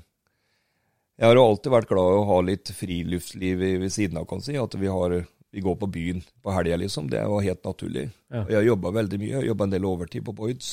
jeg 1.19 1.27
har 1.27 1.35
jo 1.37 1.43
alltid 1.45 1.73
vært 1.73 1.89
glad 1.91 2.13
i 2.13 2.17
å 2.17 2.27
ha 2.29 2.37
litt 2.47 2.71
friluftsliv 2.73 3.59
ved 3.83 3.91
siden 3.93 4.17
av, 4.21 4.25
kan 4.29 4.41
si. 4.41 4.55
At 4.57 4.73
vi, 4.79 4.87
har, 4.89 5.17
vi 5.51 5.63
går 5.65 5.75
på 5.81 5.89
byen 5.91 6.21
på 6.41 6.53
helga, 6.55 6.77
liksom. 6.79 7.09
Det 7.11 7.21
var 7.27 7.43
helt 7.45 7.65
naturlig. 7.67 8.05
Ja. 8.31 8.45
Og 8.45 8.53
jeg 8.55 8.69
jobba 8.69 8.93
veldig 8.95 9.19
mye. 9.21 9.33
Jeg 9.35 9.49
jobba 9.51 9.67
en 9.67 9.73
del 9.75 9.87
overtid 9.89 10.25
på 10.25 10.35
Boyds. 10.37 10.69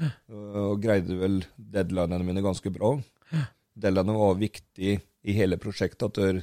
eh, 0.00 0.56
Og 0.64 0.80
greide 0.82 1.18
vel 1.20 1.42
deadlinene 1.54 2.24
mine 2.26 2.42
ganske 2.44 2.72
bra. 2.72 2.94
Deadlinene 3.76 4.16
var 4.18 4.40
viktig 4.40 4.96
i 4.96 5.36
hele 5.36 5.60
prosjektet. 5.60 6.08
At 6.08 6.16
der 6.18 6.40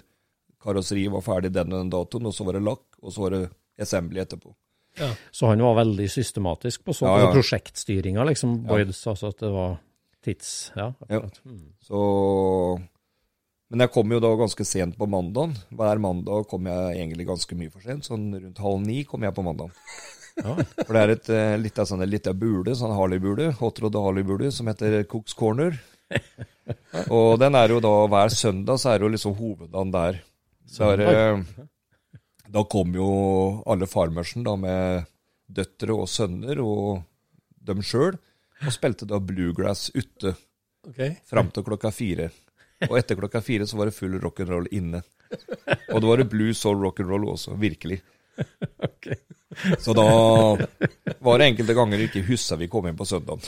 karosseriet 0.63 1.11
var 1.17 1.25
ferdig 1.25 1.51
den 1.57 1.73
og 1.73 1.81
den 1.81 1.91
datoen, 1.97 2.29
og 2.29 2.37
så 2.37 2.45
var 2.45 2.59
det 2.59 2.63
lakk, 2.69 2.85
og 3.01 3.13
så 3.13 3.25
var 3.25 3.35
det 3.39 3.43
assembly 3.81 4.21
etterpå. 4.21 4.53
Så 5.33 5.49
han 5.49 5.61
var 5.61 5.75
veldig 5.81 6.07
systematisk 6.09 6.85
på 6.87 6.93
sånn 6.97 7.09
Ja, 7.11 7.25
ja. 7.27 7.33
prosjektstyringa, 7.33 8.23
liksom, 8.25 8.55
Boyds, 8.69 9.03
altså 9.09 9.29
at 9.33 9.41
det 9.43 9.51
var 9.53 9.75
tids... 10.25 10.71
Ja, 10.75 10.93
Ja. 11.07 11.17
akkurat. 11.17 11.41
Mm. 11.45 11.65
Så 11.83 12.01
Men 13.69 13.83
jeg 13.83 13.91
kom 13.91 14.11
jo 14.11 14.19
da 14.23 14.29
ganske 14.39 14.63
sent 14.65 14.95
på 14.97 15.07
mandagen. 15.11 15.57
Hver 15.75 15.99
mandag 15.99 16.47
kom 16.47 16.69
jeg 16.69 16.95
egentlig 17.01 17.25
ganske 17.27 17.57
mye 17.59 17.71
for 17.73 17.83
sent. 17.83 18.05
Sånn 18.07 18.29
rundt 18.31 18.61
halv 18.63 18.79
ni 18.85 19.01
kom 19.03 19.25
jeg 19.27 19.35
på 19.35 19.43
mandagen. 19.43 19.73
Ja. 20.37 20.53
For 20.85 20.93
det 20.93 21.01
er 21.01 21.11
et 21.15 21.29
uh, 21.33 21.57
lite 21.59 21.83
sånn 21.89 22.05
lite 22.07 22.31
bule, 22.37 22.75
sånn 22.77 22.93
Harley-bule, 22.95 23.49
Hot 23.59 23.81
Rod 23.83 23.97
Harley-bule, 23.99 24.51
som 24.55 24.69
heter 24.71 25.01
Cooks 25.09 25.33
Corner. 25.35 25.75
Og 27.15 27.39
den 27.41 27.57
er 27.59 27.73
jo 27.73 27.81
da 27.83 27.91
hver 28.07 28.31
søndag, 28.31 28.79
så 28.79 28.93
er 28.93 28.99
det 29.01 29.07
jo 29.07 29.13
liksom 29.15 29.35
hoveddagen 29.35 29.91
der. 29.91 30.21
Så 30.69 30.93
eh, 30.93 31.41
da 32.47 32.63
kom 32.71 32.95
jo 32.95 33.09
alle 33.67 33.87
farmersen 33.89 34.45
da 34.47 34.55
med 34.59 35.07
døtre 35.47 35.95
og 35.95 36.07
sønner 36.11 36.59
og 36.63 37.01
dem 37.67 37.83
sjøl, 37.83 38.15
og 38.65 38.73
spilte 38.73 39.07
da 39.09 39.19
bluegrass 39.21 39.89
ute 39.95 40.33
okay. 40.87 41.17
fram 41.27 41.51
til 41.53 41.65
klokka 41.67 41.91
fire. 41.93 42.29
Og 42.87 42.97
etter 42.99 43.17
klokka 43.17 43.41
fire 43.41 43.67
så 43.69 43.77
var 43.79 43.89
det 43.89 43.97
full 43.97 44.17
rock'n'roll 44.21 44.69
inne. 44.77 45.01
Og 45.91 46.01
det 46.01 46.09
var 46.09 46.21
det 46.21 46.29
blue 46.31 46.53
soul 46.55 46.79
rock'n'roll 46.85 47.27
også, 47.33 47.57
virkelig. 47.59 48.01
Så 49.79 49.93
da 49.97 50.05
var 51.19 51.39
det 51.39 51.47
enkelte 51.51 51.73
ganger 51.73 52.03
ikke 52.05 52.25
huska 52.27 52.57
vi 52.59 52.69
kom 52.69 52.87
inn 52.87 52.97
på 52.97 53.07
søndag. 53.09 53.41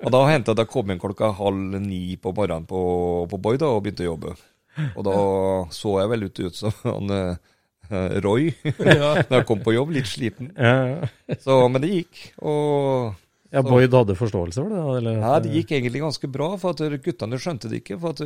Og 0.00 0.12
da 0.14 0.20
hendte 0.30 0.52
det 0.52 0.56
at 0.56 0.64
jeg 0.64 0.72
kom 0.72 0.92
inn 0.92 1.02
klokka 1.02 1.32
halv 1.38 1.80
ni 1.82 2.16
på 2.20 2.32
morgenen 2.36 2.68
på, 2.70 2.82
på 3.30 3.40
Boy 3.42 3.58
da, 3.60 3.72
og 3.74 3.82
begynte 3.84 4.06
å 4.06 4.12
jobbe. 4.12 4.36
Og 4.94 5.02
da 5.06 5.16
så 5.74 5.96
jeg 6.00 6.12
vel 6.12 6.28
ut, 6.28 6.42
ut 6.46 6.56
som 6.56 6.76
han 6.84 7.16
eh, 7.16 8.20
Roy 8.22 8.52
når 8.78 9.40
jeg 9.40 9.48
kom 9.48 9.64
på 9.64 9.74
jobb, 9.74 9.90
litt 9.96 10.08
sliten. 10.08 10.52
Så, 11.42 11.58
men 11.68 11.82
det 11.82 11.92
gikk. 11.96 12.22
Og 12.46 13.10
ja, 13.50 13.62
Boyd 13.66 13.94
hadde 13.94 14.14
forståelse 14.18 14.62
for 14.62 14.72
det? 14.72 14.82
Eller? 15.00 15.20
Ja, 15.22 15.38
det 15.42 15.54
gikk 15.54 15.72
egentlig 15.74 16.02
ganske 16.04 16.30
bra, 16.30 16.52
for 16.60 16.74
at 16.76 17.02
guttene 17.04 17.38
skjønte 17.40 17.70
det 17.70 17.82
ikke. 17.82 17.98
For 18.02 18.14
at 18.14 18.22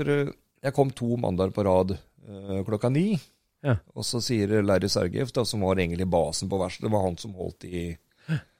jeg 0.64 0.76
kom 0.76 0.92
to 0.96 1.16
mandager 1.20 1.54
på 1.56 1.64
rad 1.66 1.94
eh, 1.96 2.60
klokka 2.66 2.90
ni. 2.92 3.14
Ja. 3.64 3.78
Og 3.96 4.04
så 4.04 4.20
sier 4.24 4.52
Larry 4.62 4.90
Sergejev, 4.92 5.32
som 5.48 5.64
var 5.64 5.80
egentlig 5.80 6.06
basen 6.12 6.50
på 6.52 6.60
verkstedet, 6.60 6.90
det 6.90 6.94
var 6.96 7.06
han 7.06 7.20
som 7.20 7.37
holdt 7.38 7.64
i 7.68 7.84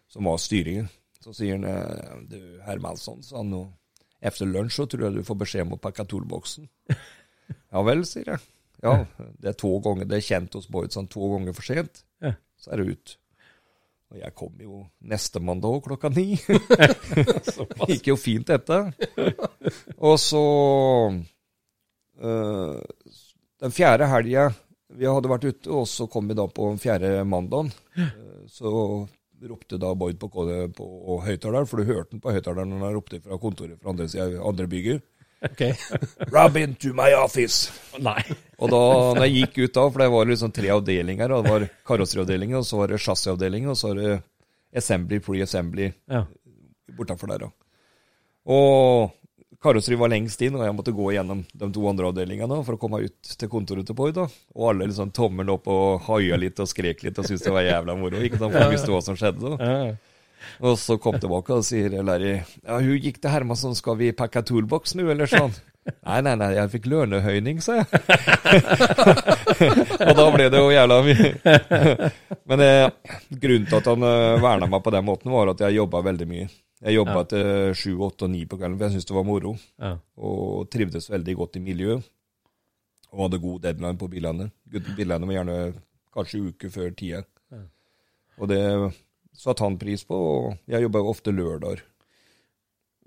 Som 0.09 0.29
var 0.31 0.39
styringen. 0.39 0.89
Så 1.21 1.33
sier 1.37 1.57
han 1.59 1.65
eh, 1.69 2.17
du, 2.31 2.39
Hermansson, 2.65 3.23
sa 3.25 3.41
han 3.41 3.53
nå, 3.53 3.65
etter 4.25 4.49
lunsj 4.49 4.79
så 4.79 4.87
tror 4.89 5.09
jeg 5.09 5.19
du 5.19 5.27
får 5.27 5.39
beskjed 5.41 5.67
om 5.67 5.77
å 5.77 5.81
pakke 5.81 6.07
toolboksen. 6.09 6.69
ja 7.75 7.85
vel, 7.85 8.05
sier 8.09 8.35
jeg. 8.35 8.45
Ja, 8.85 8.99
det 9.41 9.55
er 9.55 9.57
to 9.57 9.71
ganger, 9.85 10.09
det 10.09 10.19
er 10.19 10.27
kjent 10.27 10.57
hos 10.57 10.69
Boyd, 10.69 10.93
sånn 10.93 11.09
to 11.13 11.29
ganger 11.33 11.57
for 11.57 11.65
sent. 11.67 12.03
Ja. 12.25 12.35
Så 12.61 12.73
er 12.73 12.81
det 12.81 12.97
ut. 12.97 13.15
Og 14.15 14.21
jeg 14.23 14.35
kom 14.39 14.61
jo 14.63 14.85
neste 15.11 15.41
mandag 15.43 15.75
òg, 15.75 15.89
klokka 15.89 16.11
ni. 16.15 16.37
Gikk 17.91 18.13
jo 18.13 18.15
fint, 18.15 18.47
dette. 18.47 18.79
Og 19.99 20.21
så 20.23 20.43
øh, 22.23 22.77
Den 23.65 23.75
fjerde 23.75 24.07
helga 24.13 24.53
vi 24.95 25.09
hadde 25.11 25.31
vært 25.31 25.49
ute, 25.49 25.71
og 25.75 25.89
så 25.91 26.07
kom 26.07 26.29
vi 26.31 26.37
da 26.39 26.45
på 26.47 26.69
den 26.71 26.79
fjerde 26.79 27.25
mandagen. 27.27 27.73
Øh, 27.99 28.45
så 28.47 28.71
ropte 29.45 29.81
da 29.83 29.91
Boyd 29.99 30.21
på, 30.23 30.31
på 30.31 31.17
høyttaleren, 31.25 31.67
for 31.67 31.81
du 31.81 31.89
hørte 31.91 32.15
den 32.15 32.23
på 32.23 32.33
høyttaleren 32.33 32.71
når 32.71 32.87
han 32.87 32.95
ropte 32.95 33.21
fra 33.25 33.41
kontoret 33.43 33.81
fra 33.83 33.91
andre 33.91 34.07
andre 34.39 34.69
bygget. 34.71 35.03
Ok. 35.45 35.63
Rob 36.33 36.57
into 36.57 36.93
my 36.97 37.11
office! 37.19 37.71
Nei. 38.01 38.21
Og 38.59 38.71
da 38.73 38.81
når 39.19 39.27
jeg 39.27 39.35
gikk 39.43 39.59
ut 39.67 39.75
da, 39.77 39.83
for 39.91 40.03
det 40.05 40.11
var 40.15 40.31
liksom 40.31 40.53
tre 40.57 40.71
avdelinger, 40.73 41.35
og 41.37 41.45
det 41.45 41.53
var 41.53 41.67
karosseriavdelingen, 41.91 42.57
og 42.61 42.65
så 42.69 42.79
var 42.81 42.93
det 42.95 43.01
chassisavdelingen, 43.05 43.73
og 43.75 43.77
så 43.77 43.91
var 43.93 44.01
det 44.01 44.15
assembly, 44.81 45.21
pre-assembly 45.23 45.91
Ja. 46.11 46.25
bortenfor 46.97 47.29
der. 47.35 47.45
da. 47.47 47.51
Og 48.47 49.13
karosseri 49.65 49.97
var 49.97 50.11
lengst 50.13 50.43
inn, 50.45 50.57
og 50.59 50.65
jeg 50.67 50.75
måtte 50.77 50.93
gå 50.97 51.11
gjennom 51.15 51.45
de 51.55 51.69
to 51.73 51.85
andre 51.89 52.11
avdelingene 52.11 52.59
for 52.67 52.77
å 52.77 52.81
komme 52.81 53.01
ut 53.05 53.37
til 53.39 53.49
kontoret 53.53 53.87
til 53.89 53.97
da. 54.13 54.27
Og 54.55 54.71
alle 54.71 54.89
liksom 54.91 55.13
tommelen 55.17 55.55
opp 55.55 55.69
og 55.73 56.03
haia 56.09 56.37
litt 56.37 56.61
og 56.61 56.69
skrek 56.69 57.03
litt 57.07 57.19
og 57.19 57.25
syntes 57.25 57.45
det 57.47 57.53
var 57.55 57.65
jævla 57.65 57.97
moro. 57.97 58.17
ikke 58.21 58.39
sant, 58.39 58.53
for 58.53 58.61
de 58.61 58.75
visste 58.75 58.93
hva 58.93 59.03
som 59.03 59.17
skjedde. 59.17 59.57
da. 59.57 59.65
Ja. 59.65 59.95
Og 60.65 60.79
så 60.81 60.97
kom 61.03 61.19
tilbake 61.21 61.55
og 61.57 61.65
sier 61.67 61.95
Larry 62.03 62.35
ja, 62.39 62.79
hun 62.79 62.99
gikk 63.03 63.21
til 63.23 63.31
Hermansson, 63.35 63.75
skal 63.79 63.97
vi 64.01 64.13
pakke 64.17 64.43
toolbox 64.47 64.95
nå, 64.99 65.07
eller 65.13 65.27
sånn? 65.31 65.53
Nei, 65.85 66.21
nei, 66.25 66.33
nei, 66.41 66.51
jeg 66.57 66.71
fikk 66.73 66.87
lønnehøyning, 66.89 67.59
sa 67.61 67.75
jeg. 67.83 67.87
og 70.09 70.13
da 70.17 70.25
ble 70.33 70.47
det 70.53 70.61
jo 70.63 70.71
jævla 70.73 70.97
mye. 71.05 71.31
Men 72.49 72.63
eh, 72.65 72.87
grunnen 73.43 73.67
til 73.69 73.79
at 73.81 73.91
han 73.91 74.07
eh, 74.09 74.37
verna 74.41 74.69
meg 74.73 74.85
på 74.87 74.93
den 74.95 75.05
måten, 75.05 75.33
var 75.35 75.53
at 75.53 75.61
jeg 75.67 75.77
jobba 75.79 76.01
veldig 76.07 76.29
mye. 76.31 76.49
Jeg 76.85 76.97
jobba 76.99 77.19
Ja. 77.21 77.27
til 77.35 77.77
sju, 77.81 77.93
åtte 78.05 78.27
og 78.27 78.33
ni 78.33 78.43
på 78.49 78.57
kvelden, 78.61 78.79
for 78.79 78.87
jeg 78.89 78.97
syntes 78.97 79.09
det 79.11 79.17
var 79.19 79.29
moro. 79.29 79.55
Ja. 79.81 79.93
Og 80.21 80.67
trivdes 80.73 81.11
veldig 81.13 81.37
godt 81.43 81.61
i 81.61 81.65
miljøet. 81.65 82.09
Og 83.15 83.27
hadde 83.27 83.39
god 83.45 83.61
deadline 83.69 83.99
på 84.01 84.09
bilene. 84.11 84.49
Bilene 84.73 85.29
var 85.29 85.37
gjerne 85.39 85.59
kanskje 86.17 86.43
uke 86.49 86.71
før 86.75 86.91
tida. 86.99 87.23
Og 88.41 88.49
det 88.51 88.63
satte 89.37 89.65
han 89.67 89.79
pris 89.81 90.05
på, 90.09 90.19
og 90.19 90.71
jeg 90.71 90.87
jobba 90.87 91.03
jo 91.03 91.11
ofte 91.13 91.35
lørdager. 91.35 91.83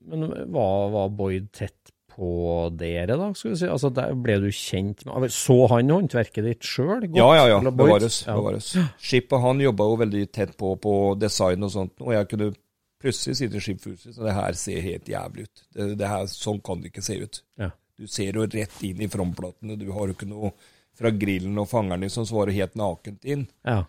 Men 0.08 0.30
var, 0.54 0.90
var 0.94 1.10
Boyd 1.16 1.50
tett 1.56 1.94
på 2.18 2.30
dere, 2.74 3.18
da? 3.20 3.28
skal 3.38 3.52
vi 3.52 3.58
si? 3.60 3.68
Altså, 3.70 3.92
der 3.94 4.16
Ble 4.18 4.40
du 4.42 4.48
kjent 4.54 5.04
med 5.06 5.30
Så 5.34 5.58
han 5.70 5.92
håndverket 5.94 6.48
ditt 6.48 6.66
sjøl? 6.66 7.06
Ja, 7.13 7.28
ja, 7.38 7.44
ja. 7.52 7.60
Bevares. 7.70 8.24
Bevares. 8.26 8.72
Ja. 8.78 8.88
Skipet 8.98 9.44
han 9.44 9.62
jobba 9.62 9.86
jo 9.86 10.00
veldig 10.02 10.24
tett 10.34 10.56
på 10.58 10.74
på 10.82 10.94
design 11.20 11.68
og 11.68 11.74
sånt, 11.76 11.94
og 12.02 12.16
jeg 12.16 12.30
kunne 12.32 12.54
plutselig 12.98 13.38
si 13.38 13.50
til 13.54 13.62
Skipfuset, 13.62 14.16
så 14.16 14.26
det 14.26 14.34
her 14.34 14.58
ser 14.58 14.82
helt 14.82 15.12
jævlig 15.12 15.46
ut. 15.46 15.68
Det, 15.76 15.92
det 16.00 16.10
her, 16.10 16.26
sånn 16.32 16.63
kan 16.66 16.82
det 16.82 16.90
ikke 16.90 17.06
se 17.06 17.20
ut. 17.22 17.44
Ja. 17.62 17.70
Du 17.98 18.10
ser 18.10 18.38
jo 18.38 18.48
rett 18.50 18.82
inn 18.86 19.04
i 19.06 19.10
frontplatene, 19.12 19.78
du 19.78 19.92
har 19.94 20.10
jo 20.10 20.18
ikke 20.18 20.30
noe 20.30 20.52
fra 20.98 21.12
grillen 21.13 21.58
og 21.62 21.70
fangeren 21.70 22.02
din 22.06 22.13
som 22.13 22.26
svarer 22.26 22.56
helt 22.58 22.74
nakent 22.80 23.26
inn. 23.30 23.46
Ja. 23.68 23.84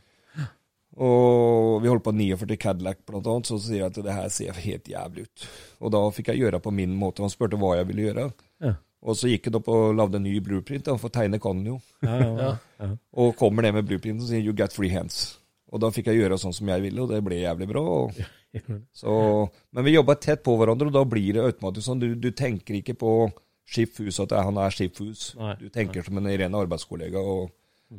Og 0.98 1.78
vi 1.82 1.90
holdt 1.90 2.04
på 2.08 2.12
49 2.16 2.58
Cadillac 2.58 3.04
blant 3.06 3.26
annet, 3.30 3.46
så 3.46 3.58
sier 3.62 3.84
jeg 3.84 3.92
at 3.92 3.98
det 4.02 4.14
her 4.16 4.28
ser 4.34 4.60
helt 4.64 4.90
jævlig 4.90 5.28
ut. 5.28 5.48
Og 5.78 5.92
da 5.94 6.02
fikk 6.14 6.32
jeg 6.32 6.42
gjøre 6.42 6.60
på 6.64 6.72
min 6.74 6.96
måte. 6.98 7.22
Han 7.22 7.32
spurte 7.32 7.60
hva 7.60 7.76
jeg 7.78 7.86
ville 7.90 8.08
gjøre. 8.08 8.28
Ja. 8.64 8.74
Og 9.06 9.14
så 9.14 9.30
gikk 9.30 9.46
han 9.46 9.60
opp 9.60 9.68
og 9.70 9.92
lagde 9.94 10.18
en 10.18 10.26
ny 10.26 10.38
blueprint, 10.42 10.88
da, 10.88 10.96
for 10.98 11.14
tegne 11.14 11.38
kan 11.42 11.60
han 11.60 11.68
jo. 11.70 11.76
Ja, 12.02 12.16
ja, 12.18 12.30
ja. 12.40 12.54
Ja. 12.82 12.88
Og 13.22 13.36
kommer 13.38 13.62
ned 13.62 13.76
med 13.76 13.86
blueprinten 13.86 14.24
og 14.24 14.30
sier 14.30 14.42
'you 14.42 14.56
get 14.58 14.74
free 14.74 14.90
hands'. 14.90 15.38
Og 15.72 15.82
da 15.82 15.90
fikk 15.92 16.08
jeg 16.10 16.22
gjøre 16.22 16.38
sånn 16.40 16.54
som 16.56 16.68
jeg 16.68 16.82
ville, 16.82 17.02
og 17.02 17.12
det 17.12 17.20
ble 17.24 17.42
jævlig 17.42 17.68
bra. 17.68 17.82
Og, 17.82 18.18
så, 19.00 19.12
men 19.72 19.84
vi 19.84 19.94
jobba 19.94 20.16
tett 20.16 20.42
på 20.42 20.56
hverandre, 20.56 20.88
og 20.88 20.96
da 20.96 21.04
blir 21.04 21.36
det 21.36 21.44
automatisk 21.44 21.86
sånn. 21.86 22.00
Du, 22.00 22.14
du 22.14 22.30
tenker 22.32 22.78
ikke 22.78 22.96
på 22.98 23.12
Skipfus 23.68 24.18
at 24.24 24.32
han 24.32 24.56
er 24.56 24.72
Skipfus. 24.72 25.34
Du 25.60 25.68
tenker 25.68 26.02
som 26.06 26.18
en 26.18 26.30
ren 26.40 26.56
arbeidskollega. 26.56 27.20
Og, 27.20 27.52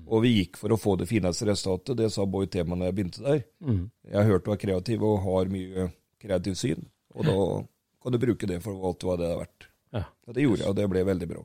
og 0.05 0.21
vi 0.21 0.31
gikk 0.35 0.57
for 0.61 0.69
å 0.73 0.77
få 0.77 0.95
det 1.01 1.07
fineste 1.09 1.47
resultatet. 1.49 1.97
Det 1.97 2.11
sa 2.13 2.25
Boy 2.29 2.45
Tema 2.51 2.75
når 2.77 2.89
jeg 2.91 2.95
begynte 2.99 3.23
der. 3.25 3.43
Mm. 3.65 3.83
Jeg 4.05 4.17
har 4.19 4.27
hørt 4.29 4.45
du 4.45 4.51
er 4.53 4.61
kreativ 4.61 5.03
og 5.07 5.21
har 5.25 5.49
mye 5.53 5.87
kreativt 6.21 6.59
syn, 6.61 6.85
og 7.15 7.25
da 7.25 7.35
kan 8.03 8.13
du 8.13 8.19
bruke 8.21 8.47
det 8.47 8.59
for 8.63 8.77
alt 8.89 9.03
hva 9.07 9.15
det 9.19 9.29
er 9.31 9.39
verdt. 9.41 9.67
Ja. 9.95 10.03
Og 10.27 10.35
det 10.37 10.43
gjorde 10.45 10.61
jeg, 10.63 10.69
og 10.69 10.75
det 10.77 10.89
ble 10.91 11.05
veldig 11.07 11.29
bra. 11.31 11.43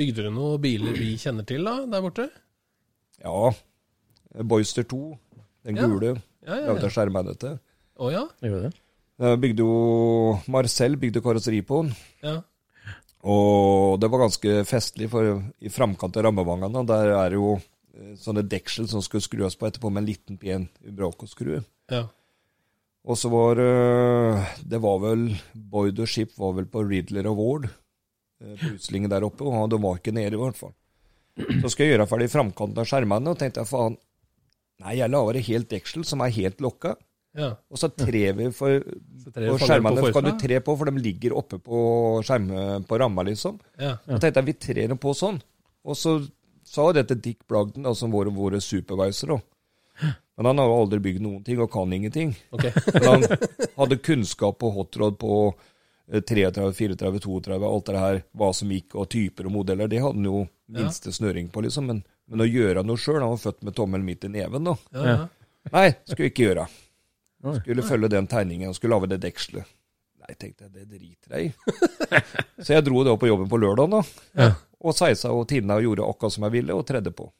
Bygde 0.00 0.22
du 0.24 0.30
noen 0.34 0.60
biler 0.62 0.94
vi 0.96 1.14
kjenner 1.18 1.46
til 1.46 1.66
da, 1.66 1.76
der 1.90 2.02
borte? 2.04 2.28
Ja, 3.20 3.50
Boyster 4.46 4.86
2, 4.86 5.00
den 5.66 5.76
Ja. 5.76 5.86
gule, 5.86 6.14
Ja, 6.46 6.54
ja, 6.54 6.60
ja. 6.60 6.74
ja. 6.74 6.84
av 6.84 6.90
skjermennete. 6.94 7.58
Å 8.00 8.10
ja? 8.12 8.22
Gjorde 8.40 8.70
det? 8.70 8.72
Jeg 9.20 9.40
bygde 9.42 9.64
jo 9.66 10.38
Marcel 10.48 10.96
bygde 10.96 11.20
karosseri 11.20 11.60
på 11.66 11.82
den. 11.82 11.90
Ja. 12.22 12.36
Og 13.28 13.98
det 14.00 14.08
var 14.08 14.22
ganske 14.24 14.54
festlig, 14.68 15.10
for 15.12 15.42
i 15.60 15.72
framkant 15.72 16.16
av 16.16 16.24
rammevangene 16.24 16.84
der 16.88 17.12
er 17.18 17.36
jo 17.36 17.58
eh, 17.58 18.14
sånne 18.20 18.46
deksel 18.48 18.88
som 18.88 19.02
skulle 19.04 19.24
skrues 19.26 19.58
på 19.60 19.68
etterpå 19.68 19.90
med 19.92 20.04
en 20.04 20.08
liten, 20.08 20.38
pen 20.40 20.70
Umbraco-skru. 20.86 21.60
ja. 21.92 22.06
Og 23.00 23.16
så 23.16 23.30
var 23.32 23.56
eh, 23.56 24.48
Det 24.68 24.76
var 24.76 24.98
vel 25.00 25.22
Boyd 25.56 26.02
og 26.04 26.08
Ship 26.08 26.34
var 26.36 26.52
vel 26.58 26.66
på 26.68 26.82
Riddler 26.84 27.30
og 27.30 27.38
Ward 27.38 27.70
på 28.40 28.74
utstillingen 28.74 29.10
der 29.12 29.24
oppe, 29.24 29.44
og 29.44 29.70
de 29.72 29.78
var 29.80 29.98
ikke 29.98 30.12
nede, 30.16 30.36
i 30.36 30.40
hvert 30.40 30.56
fall. 30.56 30.72
Så 31.60 31.70
skal 31.72 31.86
jeg 31.86 31.94
gjøre 31.94 32.06
ferdig 32.08 32.28
framkanten 32.32 32.80
av 32.80 32.88
skjermene, 32.88 33.32
og 33.32 33.40
tenkte 33.40 33.60
jeg 33.60 33.68
faen 33.68 33.98
Nei, 34.80 34.94
jeg 34.96 35.12
lager 35.12 35.36
et 35.36 35.48
helt 35.50 35.68
deksel 35.68 36.06
som 36.08 36.22
er 36.24 36.32
helt 36.32 36.62
lokka. 36.64 36.94
Ja. 37.36 37.52
Og 37.70 37.78
så 37.78 37.90
trer 37.94 38.34
vi 38.34 38.48
for 38.54 38.82
På 39.30 39.58
skjermene 39.62 40.02
så 40.02 40.10
kan 40.16 40.26
du 40.26 40.32
tre 40.40 40.58
på, 40.64 40.74
for 40.76 40.90
de 40.90 41.02
ligger 41.02 41.36
oppe 41.38 41.60
på 41.62 41.80
skjermen 42.26 42.86
på 42.88 42.98
ramma, 42.98 43.24
liksom. 43.28 43.60
Ja. 43.78 43.96
Så 44.06 44.18
tenkte 44.18 44.42
jeg 44.42 44.48
vi 44.50 44.56
trer 44.66 44.90
dem 44.90 44.98
på 45.00 45.14
sånn. 45.14 45.38
Og 45.86 45.98
så 45.98 46.18
sa 46.66 46.90
dette 46.94 47.18
Dick 47.18 47.46
Blagden, 47.48 47.86
da, 47.86 47.94
som 47.94 48.12
var 48.14 48.30
våre 48.34 48.60
supervisor, 48.62 49.36
da. 49.36 49.40
Men 50.40 50.46
han 50.46 50.60
har 50.62 50.70
jo 50.70 50.76
aldri 50.80 51.00
bygd 51.04 51.24
noen 51.24 51.42
ting, 51.44 51.58
og 51.60 51.70
kan 51.72 51.92
ingenting. 51.92 52.30
Okay. 52.56 52.72
Men 52.94 53.08
han 53.10 53.26
hadde 53.76 54.00
kunnskap 54.00 54.56
på 54.62 54.70
hotrod 54.72 55.18
på 55.20 55.34
eh, 55.50 56.22
33, 56.22 56.70
34, 56.78 57.20
32, 57.20 57.58
alt 57.68 57.90
det 57.90 58.04
her, 58.04 58.22
hva 58.40 58.48
som 58.56 58.72
gikk, 58.72 58.96
og 58.96 59.10
typer 59.12 59.50
og 59.50 59.58
modeller. 59.58 59.90
Det 59.90 60.00
hadde 60.00 60.16
han 60.16 60.30
jo 60.30 60.46
minste 60.72 61.12
snøring 61.12 61.50
på, 61.52 61.66
liksom. 61.66 61.90
Men, 61.92 62.00
men 62.30 62.44
å 62.44 62.48
gjøre 62.48 62.86
noe 62.86 63.00
sjøl 63.00 63.20
Han 63.20 63.34
var 63.34 63.42
født 63.42 63.66
med 63.68 63.76
tommelen 63.76 64.06
midt 64.06 64.24
i 64.24 64.32
neven, 64.32 64.70
da. 64.70 64.78
Ja, 64.96 65.04
ja. 65.10 65.18
Nei, 65.74 65.88
skulle 66.08 66.30
ikke 66.32 66.46
gjøre. 66.48 66.64
Skulle 67.40 67.84
følge 67.86 68.10
den 68.12 68.28
tegningen, 68.30 68.74
skulle 68.76 68.96
lage 68.96 69.12
det 69.14 69.22
dekselet. 69.24 69.68
Nei, 70.20 70.34
tenkte 70.36 70.66
jeg, 70.66 70.72
det 70.74 70.84
driter 70.90 71.36
jeg 71.36 71.48
i. 71.48 71.52
Så 72.64 72.74
jeg 72.74 72.84
dro 72.86 73.04
det 73.06 73.14
opp 73.14 73.22
på 73.22 73.30
jobben 73.30 73.48
på 73.50 73.60
lørdagen, 73.60 73.96
da. 73.96 74.02
Ja. 74.36 74.50
Og 74.80 74.96
sveisa 74.96 75.32
og 75.36 75.46
tinna 75.48 75.78
og 75.80 75.86
gjorde 75.86 76.08
akkurat 76.08 76.36
som 76.36 76.44
jeg 76.46 76.56
ville, 76.58 76.76
og 76.76 76.84
tredde 76.88 77.12
på. 77.16 77.30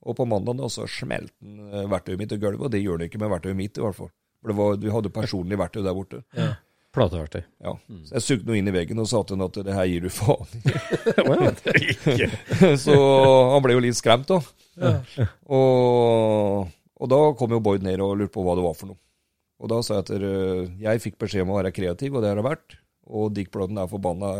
Og 0.00 0.16
på 0.16 0.24
mandag 0.28 0.56
da, 0.56 0.70
så 0.72 0.86
smelte 0.88 1.36
den 1.44 1.60
eh, 1.68 1.84
verktøyet 1.90 2.22
mitt 2.22 2.32
i 2.32 2.40
gulvet, 2.40 2.64
og 2.66 2.72
det 2.72 2.80
gjør 2.80 3.02
det 3.02 3.10
ikke 3.10 3.20
med 3.20 3.32
verktøyet 3.34 3.58
mitt, 3.58 3.76
i 3.76 3.84
hvert 3.84 3.98
fall. 3.98 4.10
For 4.40 4.52
det 4.52 4.56
var, 4.56 4.80
vi 4.80 4.92
hadde 4.94 5.12
personlig 5.12 5.60
verktøy 5.60 5.82
der 5.84 5.96
borte. 5.96 6.22
Ja. 6.36 6.54
Plateverktøy. 6.96 7.42
Ja. 7.62 7.76
Så 8.08 8.16
jeg 8.16 8.24
sugde 8.24 8.48
noe 8.48 8.56
inn 8.58 8.66
i 8.66 8.74
veggen 8.74 8.98
og 8.98 9.06
sa 9.06 9.20
til 9.22 9.36
han 9.36 9.44
at 9.46 9.60
det 9.62 9.76
her 9.76 9.86
gir 9.86 10.08
du 10.08 10.10
faen 10.10 10.48
i. 10.56 10.72
så 12.84 12.96
han 13.52 13.62
ble 13.62 13.76
jo 13.76 13.84
litt 13.84 13.98
skremt, 14.00 14.32
da. 14.32 14.40
Og, 15.46 16.66
og 16.98 17.12
da 17.12 17.20
kom 17.38 17.54
jo 17.54 17.62
Boyd 17.62 17.86
ned 17.86 18.02
og 18.02 18.16
lurte 18.18 18.34
på 18.34 18.42
hva 18.42 18.56
det 18.58 18.66
var 18.66 18.74
for 18.80 18.90
noe. 18.90 18.98
Og 19.60 19.68
da 19.72 19.80
sa 19.84 19.98
jeg 19.98 20.06
at 20.06 20.12
eh, 20.16 20.70
jeg 20.86 21.02
fikk 21.04 21.18
beskjed 21.20 21.44
om 21.44 21.52
å 21.54 21.58
være 21.60 21.74
kreativ, 21.76 22.16
og 22.16 22.24
det 22.24 22.32
har 22.32 22.40
jeg 22.40 22.48
vært. 22.48 22.78
Og 23.10 23.32
Dick 23.36 23.50
Blodden 23.52 23.80
er 23.82 23.90
forbanna 23.90 24.30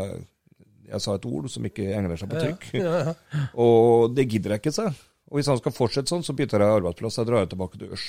Jeg 0.91 1.03
sa 1.03 1.17
et 1.17 1.27
ord 1.27 1.49
som 1.51 1.65
ikke 1.67 1.91
egner 1.93 2.19
seg 2.19 2.31
på 2.31 2.41
trykk. 2.41 2.67
Ja, 2.79 2.97
ja. 3.11 3.15
Og 3.65 4.15
det 4.15 4.29
gidder 4.31 4.57
jeg 4.57 4.63
ikke, 4.65 4.75
sa 4.75 4.89
jeg. 4.89 4.99
Og 5.31 5.39
hvis 5.39 5.51
han 5.51 5.61
skal 5.61 5.75
fortsette 5.75 6.11
sånn, 6.11 6.25
så 6.27 6.35
bytter 6.35 6.65
jeg 6.65 6.81
arbeidsplass. 6.81 7.21
Jeg 7.21 7.29
drar 7.29 7.45
jeg 7.45 7.53
tilbake 7.53 7.79
til 7.79 7.95
Ørs. 7.95 8.09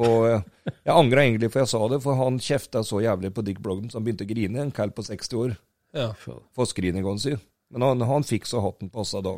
Og 0.00 0.24
jeg, 0.24 0.40
jeg 0.72 0.94
angra 0.94 1.24
egentlig 1.26 1.50
for 1.52 1.60
jeg 1.60 1.68
sa 1.68 1.80
det, 1.92 1.98
for 2.00 2.16
han 2.16 2.38
kjefta 2.40 2.80
så 2.86 3.02
jævlig 3.04 3.28
på 3.36 3.44
Dick 3.44 3.58
Blogden 3.60 3.90
så 3.92 3.98
han 3.98 4.06
begynte 4.06 4.24
å 4.24 4.30
grine. 4.30 4.62
En 4.62 4.72
kall 4.72 4.94
på 4.96 5.04
60 5.04 5.40
år 5.42 5.56
ja. 5.92 6.08
for 6.16 6.68
skriningene 6.70 7.20
sine. 7.20 7.42
Men 7.72 7.84
han, 7.86 8.04
han 8.08 8.24
fikk 8.24 8.48
så 8.48 8.62
hatten 8.64 8.92
passa 8.92 9.20
da. 9.24 9.36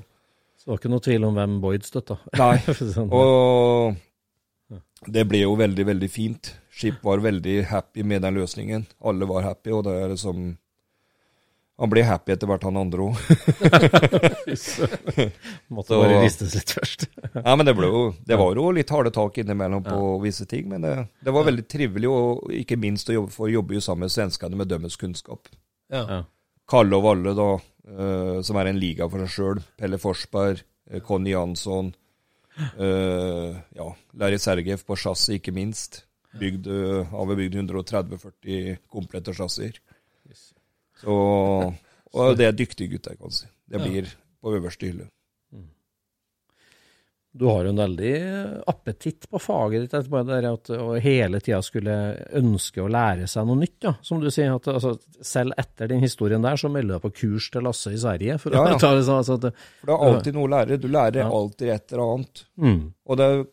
Så 0.58 0.66
det 0.66 0.72
var 0.72 0.80
ikke 0.80 0.92
noe 0.94 1.04
tvil 1.04 1.26
om 1.26 1.38
hvem 1.38 1.58
Boyd 1.62 1.86
støtta. 1.86 2.18
Nei. 2.38 2.56
Sånn. 2.94 3.10
Og 3.10 3.98
det 5.06 5.24
ble 5.28 5.38
jo 5.44 5.54
veldig, 5.58 5.84
veldig 5.92 6.10
fint. 6.10 6.54
Skip 6.74 7.04
var 7.06 7.18
veldig 7.22 7.64
happy 7.70 8.02
med 8.06 8.22
den 8.24 8.34
løsningen. 8.38 8.86
Alle 9.04 9.24
var 9.30 9.42
happy, 9.46 9.70
og 9.72 9.84
det 9.86 9.94
er 10.02 10.08
liksom 10.14 10.38
Han 11.74 11.90
ble 11.90 12.04
happy 12.06 12.30
etter 12.30 12.46
hvert, 12.46 12.62
han 12.62 12.76
andre 12.78 13.02
òg. 13.08 13.16
Måtte 15.74 15.98
bare 15.98 16.20
ristes 16.22 16.54
litt 16.54 16.70
først. 16.70 17.08
Ja, 17.32 17.56
men 17.58 17.66
det, 17.66 17.74
ble 17.74 17.88
jo, 17.90 18.02
det 18.22 18.38
var 18.38 18.54
jo 18.54 18.70
litt 18.76 18.92
harde 18.94 19.10
tak 19.10 19.40
innimellom 19.42 19.82
på 19.82 20.22
visse 20.22 20.46
ting, 20.46 20.68
men 20.70 20.86
det, 20.86 20.92
det 21.26 21.34
var 21.34 21.42
veldig 21.48 21.64
trivelig, 21.66 22.06
og 22.06 22.46
ikke 22.54 22.78
minst 22.78 23.10
å 23.10 23.16
jobbe, 23.16 23.34
for 23.34 23.48
å 23.48 23.56
jobbe 23.56 23.74
jo 23.74 23.82
sammen 23.82 24.06
med 24.06 24.14
svenskene 24.14 24.54
med 24.60 24.70
dømmes 24.70 24.94
kunnskap. 25.00 25.50
Ja. 25.90 26.04
Ja. 26.06 26.20
Kalle 26.70 26.94
og 27.00 27.04
Valle, 27.08 27.34
da, 27.36 27.48
eh, 27.90 28.38
som 28.46 28.56
er 28.62 28.70
en 28.70 28.78
liga 28.80 29.10
for 29.10 29.18
seg 29.24 29.34
sjøl. 29.34 29.58
Pelle 29.80 29.98
Forsberg, 30.00 30.62
eh, 30.90 31.02
Conny 31.04 31.34
Jansson. 31.34 31.90
Eh, 32.58 33.56
ja, 33.78 33.86
Larry 34.20 34.38
Sergev 34.38 34.84
på 34.86 34.96
chassis, 34.96 35.38
ikke 35.38 35.54
minst. 35.54 36.04
Bygd, 36.38 36.66
eh, 36.66 37.00
har 37.10 37.26
vi 37.30 37.38
bygd 37.42 37.58
130-40 37.62 38.78
komplette 38.90 39.34
chassiser. 39.34 39.80
Så, 41.00 41.14
og 42.14 42.36
det 42.38 42.46
er 42.46 42.56
dyktige 42.56 42.94
gutter, 42.94 43.16
kan 43.18 43.34
si. 43.34 43.46
Det 43.70 43.80
blir 43.82 44.08
på 44.40 44.54
øverste 44.54 44.86
hylle. 44.86 45.08
Du 47.36 47.48
har 47.50 47.64
jo 47.66 47.72
en 47.72 47.80
veldig 47.82 48.10
appetitt 48.70 49.24
på 49.26 49.40
faget 49.42 49.82
ditt, 49.82 49.94
etterpå, 49.98 50.20
det 50.22 50.36
der 50.36 50.46
at 50.52 50.68
å 50.70 50.92
hele 51.02 51.40
tida 51.42 51.58
skulle 51.66 51.94
ønske 52.38 52.78
å 52.84 52.86
lære 52.94 53.26
seg 53.26 53.48
noe 53.48 53.58
nytt. 53.58 53.78
Ja. 53.82 53.92
Som 54.06 54.20
du 54.22 54.28
sier, 54.30 54.52
at 54.54 54.68
altså, 54.70 54.92
selv 55.20 55.56
etter 55.58 55.90
den 55.90 56.04
historien 56.04 56.44
der, 56.46 56.54
så 56.60 56.70
melder 56.70 56.92
du 56.92 56.94
deg 56.94 57.02
på 57.08 57.12
kurs 57.24 57.48
til 57.50 57.66
Lasse 57.66 57.90
i 57.90 57.98
Sverige. 57.98 58.36
For 58.38 58.54
Ja, 58.54 58.62
ja. 58.70 58.78
ta 58.78 58.92
det 58.94 59.02
sånn, 59.08 59.18
altså, 59.24 59.34
at, 59.40 59.58
For 59.80 59.90
det 59.90 59.96
er 59.96 60.06
alltid 60.12 60.34
noe 60.38 60.46
å 60.46 60.52
lære. 60.54 60.78
Du 60.78 60.86
lærer 60.88 61.20
Ja. 61.24 61.28
alltid 61.40 61.68
et 61.74 61.92
eller 61.92 62.14
annet. 62.14 62.44
mm, 62.56 62.80
Og 63.06 63.16
det 63.18 63.24
er 63.32 63.44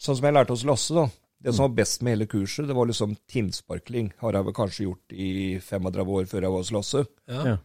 sånn 0.00 0.16
som 0.16 0.24
jeg 0.24 0.34
lærte 0.34 0.56
hos 0.56 0.64
Lasse, 0.64 0.94
da. 0.94 1.06
Det 1.46 1.52
som 1.54 1.68
var 1.68 1.76
best 1.76 2.02
med 2.02 2.16
hele 2.16 2.26
kurset, 2.26 2.66
det 2.66 2.74
var 2.74 2.86
liksom 2.88 3.16
tinnsparkling. 3.28 4.12
Har 4.24 4.32
jeg 4.32 4.44
vel 4.48 4.54
kanskje 4.56 4.86
gjort 4.88 5.12
i 5.12 5.60
35 5.60 6.08
år 6.08 6.24
før 6.26 6.40
jeg 6.40 6.50
var 6.56 6.64
hos 6.64 6.72
Lasse. 6.72 7.06
Ja. 7.28 7.44
Ja. 7.52 7.56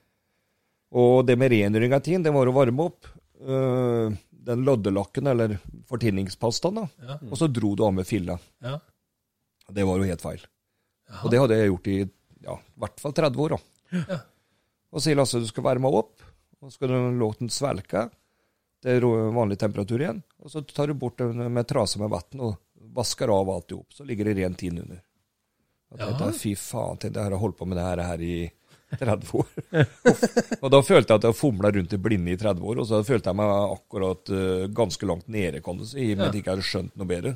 Og 0.91 1.25
det 1.25 1.37
med 1.39 1.49
rengjøring 1.55 1.93
av 1.95 2.03
tinn, 2.03 2.21
det 2.27 2.33
var 2.35 2.45
å 2.45 2.53
varme 2.53 2.89
opp 2.91 3.07
øh, 3.41 4.11
den 4.41 4.63
loddelakken, 4.65 5.27
eller 5.29 5.57
fortinningspastaen, 5.89 6.79
da. 6.81 6.87
Ja. 7.05 7.19
Og 7.29 7.37
så 7.37 7.49
dro 7.51 7.75
du 7.77 7.83
av 7.85 7.93
med 7.93 8.07
filla. 8.09 8.39
Ja. 8.63 8.79
Det 9.71 9.85
var 9.87 10.01
jo 10.01 10.07
helt 10.09 10.23
feil. 10.23 10.41
Og 11.21 11.31
det 11.31 11.39
hadde 11.41 11.59
jeg 11.59 11.69
gjort 11.71 11.91
i 11.91 11.97
ja, 12.41 12.55
i 12.57 12.81
hvert 12.81 13.03
fall 13.03 13.13
30 13.13 13.43
år. 13.45 13.55
da. 13.55 14.01
Ja. 14.01 14.19
Og 14.91 15.03
sier 15.03 15.15
Lasse 15.19 15.39
du 15.39 15.47
skal 15.47 15.65
varme 15.67 15.91
opp, 15.93 16.23
og 16.59 16.67
så 16.67 16.75
skal 16.75 16.91
du 16.91 17.19
låte 17.19 17.45
den 17.45 17.53
svelke 17.53 18.07
til 18.81 18.97
er 18.97 19.05
vanlig 19.35 19.59
temperatur 19.61 20.01
igjen. 20.01 20.23
Og 20.41 20.51
så 20.51 20.63
tar 20.65 20.89
du 20.89 20.97
bort 20.97 21.19
den 21.21 21.37
med 21.53 21.67
trase 21.69 22.01
med 22.01 22.09
vann 22.09 22.41
og 22.41 22.57
vasker 22.97 23.29
av 23.29 23.49
alt 23.53 23.71
i 23.71 23.77
hop. 23.77 23.93
Så 23.93 24.05
ligger 24.07 24.25
det 24.27 24.39
rent 24.39 24.63
inn 24.65 24.81
under. 24.81 25.03
Ja. 25.91 26.07
tenkte 26.07 26.31
jeg, 26.31 26.39
Fy 26.39 26.53
faen, 26.55 26.97
tenkte 26.97 27.19
jeg, 27.19 27.27
jeg 27.27 27.35
har 27.35 27.43
holdt 27.43 27.59
på 27.59 27.67
med 27.67 27.77
det 27.77 27.85
her, 27.85 28.01
her 28.07 28.23
i 28.25 28.35
30 28.99 29.33
år. 29.39 29.51
og 30.61 30.71
da 30.73 30.81
følte 30.85 31.13
jeg 31.13 31.21
at 31.21 31.27
jeg 31.29 31.37
fomla 31.37 31.71
rundt 31.75 31.93
i 31.95 31.99
blinde 32.01 32.33
i 32.33 32.39
30 32.39 32.65
år, 32.71 32.81
og 32.83 32.89
så 32.89 33.03
følte 33.07 33.31
jeg 33.31 33.39
meg 33.39 33.53
akkurat 33.77 34.33
uh, 34.33 34.65
ganske 34.81 35.07
langt 35.09 35.29
nede, 35.31 35.61
kan 35.65 35.79
du 35.79 35.85
si, 35.87 35.99
i 36.03 36.11
og 36.15 36.19
med 36.19 36.27
at 36.27 36.35
jeg 36.35 36.43
ikke 36.43 36.55
hadde 36.55 36.67
skjønt 36.67 36.97
noe 36.99 37.09
bedre. 37.09 37.35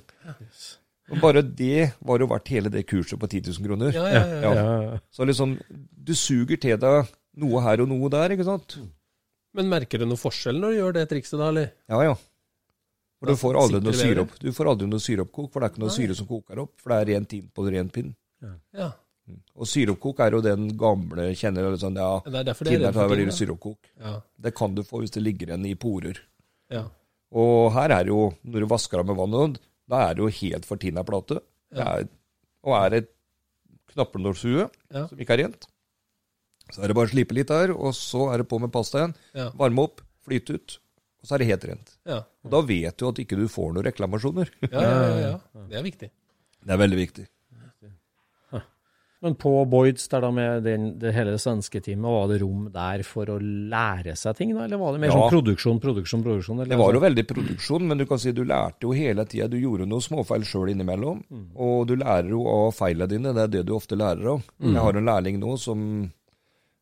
Og 1.14 1.22
bare 1.22 1.44
det 1.46 1.92
var 2.02 2.22
jo 2.22 2.28
verdt 2.32 2.52
hele 2.56 2.72
det 2.74 2.86
kurset 2.90 3.20
på 3.22 3.30
10 3.30 3.44
000 3.52 3.70
kroner. 3.70 3.94
Ja, 3.94 4.06
ja, 4.10 4.26
ja. 4.26 4.40
Ja. 4.42 4.68
ja, 4.90 5.00
Så 5.14 5.28
liksom, 5.28 5.58
du 5.70 6.16
suger 6.18 6.58
til 6.58 6.80
deg 6.82 7.12
noe 7.42 7.62
her 7.66 7.84
og 7.84 7.92
noe 7.92 8.10
der, 8.14 8.34
ikke 8.34 8.48
sant? 8.48 8.80
Men 9.56 9.70
merker 9.72 10.02
du 10.02 10.08
noe 10.10 10.20
forskjell 10.20 10.58
når 10.60 10.74
du 10.74 10.80
gjør 10.82 10.96
det 10.98 11.06
trikset, 11.12 11.38
da, 11.40 11.52
eller? 11.54 11.70
Ja, 11.92 12.02
ja. 12.10 12.16
For 13.22 13.32
du 13.32 13.40
får 13.40 13.58
aldri 13.62 13.80
noe 13.86 13.96
syre 13.96 14.26
opp. 14.26 14.34
Du 14.42 14.52
får 14.54 14.70
aldri 14.74 14.88
noe 14.92 15.02
syreoppkok, 15.02 15.48
for 15.54 15.62
det 15.62 15.68
er 15.68 15.74
ikke 15.74 15.84
noe 15.86 15.92
Nei. 15.92 15.98
syre 15.98 16.18
som 16.18 16.28
koker 16.30 16.62
opp, 16.66 16.74
for 16.82 16.92
det 16.92 16.98
er 17.00 17.12
rent 17.14 17.36
inn 17.38 17.48
på 17.56 17.66
ren 17.70 17.92
pinn. 17.94 18.12
Ja. 18.76 18.90
Og 19.56 19.66
syropkok 19.70 20.20
er 20.22 20.36
jo 20.36 20.42
den 20.46 20.68
gamle 20.78 21.32
kjenner 21.38 21.74
sånn, 21.82 21.98
ja, 21.98 22.20
Det 22.26 22.42
er 22.42 22.48
derfor 22.52 22.68
det 22.68 22.76
er 22.76 22.92
for 22.94 23.16
ting. 23.16 23.32
Ja. 24.02 24.14
Det 24.46 24.54
kan 24.56 24.76
du 24.76 24.84
få 24.86 25.02
hvis 25.02 25.16
det 25.16 25.24
ligger 25.26 25.50
igjen 25.50 25.66
i 25.66 25.74
porer. 25.76 26.20
Ja. 26.70 26.84
Og 27.36 27.72
her 27.74 27.90
er 27.96 28.12
jo, 28.12 28.34
når 28.46 28.66
du 28.66 28.70
vasker 28.70 29.02
av 29.02 29.08
med 29.10 29.18
vannet, 29.18 29.58
da 29.90 30.04
er 30.10 30.16
det 30.18 30.26
jo 30.26 30.30
helt 30.42 30.66
fortinna 30.70 31.04
plate. 31.08 31.40
Er, 31.76 32.08
og 32.64 32.76
er 32.78 32.90
det 32.94 33.02
knappenålshue 33.94 34.68
som 35.10 35.20
ikke 35.20 35.36
er 35.36 35.44
rent. 35.46 35.68
Så 36.74 36.82
er 36.82 36.90
det 36.90 36.96
bare 36.98 37.10
å 37.10 37.14
slipe 37.14 37.36
litt 37.38 37.52
der, 37.52 37.74
og 37.76 37.94
så 37.98 38.30
er 38.34 38.42
det 38.42 38.50
på 38.50 38.60
med 38.62 38.72
pasta 38.74 39.08
Ja. 39.36 39.50
Varme 39.58 39.86
opp, 39.86 40.02
flyte 40.26 40.58
ut, 40.58 40.78
og 41.22 41.28
så 41.28 41.36
er 41.36 41.44
det 41.44 41.50
helt 41.52 41.66
rent. 41.70 41.94
Ja. 42.06 42.24
Og 42.46 42.52
da 42.54 42.62
vet 42.66 42.98
du 42.98 43.08
at 43.10 43.20
ikke 43.22 43.38
du 43.38 43.48
får 43.52 43.74
noen 43.74 43.86
reklamasjoner. 43.86 44.50
Ja, 44.72 44.82
ja, 44.82 44.96
ja, 45.02 45.18
ja. 45.30 45.38
Det 45.70 45.78
er 45.78 45.84
viktig. 45.86 46.10
Det 46.66 46.74
er 46.74 46.82
veldig 46.82 46.98
viktig. 46.98 47.28
Men 49.26 49.34
på 49.42 49.52
Boyds, 49.66 50.04
der 50.12 50.22
da 50.22 50.30
med 50.32 50.64
den, 50.68 50.84
det 51.02 51.12
hele 51.16 51.34
svenske 51.42 51.80
teamet, 51.82 52.06
var 52.14 52.28
det 52.30 52.36
rom 52.44 52.68
der 52.74 53.02
for 53.08 53.26
å 53.34 53.38
lære 53.42 54.14
seg 54.20 54.36
ting, 54.38 54.52
da? 54.54 54.68
Eller 54.68 54.78
var 54.78 54.94
det 54.94 55.02
mer 55.02 55.10
Ja. 55.10 55.16
sånn 55.18 55.32
produksjon, 55.34 55.80
produksjon, 55.82 56.22
produksjon? 56.24 56.60
Eller 56.62 56.76
Det 56.76 56.78
var 56.78 56.94
jo 56.94 57.02
veldig 57.02 57.26
produksjon, 57.32 57.88
men 57.90 57.98
du 57.98 58.06
kan 58.06 58.20
si 58.22 58.32
du 58.38 58.44
lærte 58.46 58.86
jo 58.86 58.92
hele 58.94 59.26
tida. 59.26 59.48
Du 59.50 59.58
gjorde 59.58 59.88
noen 59.90 60.04
småfeil 60.06 60.46
sjøl 60.46 60.70
innimellom, 60.76 61.24
og 61.58 61.88
du 61.90 61.96
lærer 61.98 62.30
jo 62.30 62.46
av 62.46 62.72
feilene 62.78 63.10
dine. 63.10 63.34
Det 63.34 63.44
er 63.44 63.48
det 63.58 63.66
du 63.66 63.74
ofte 63.74 63.98
lærer 63.98 64.36
av. 64.36 64.44
Jeg 64.62 64.76
har 64.86 64.94
en 65.02 65.06
lærling 65.10 65.40
nå 65.42 65.58
som 65.58 66.12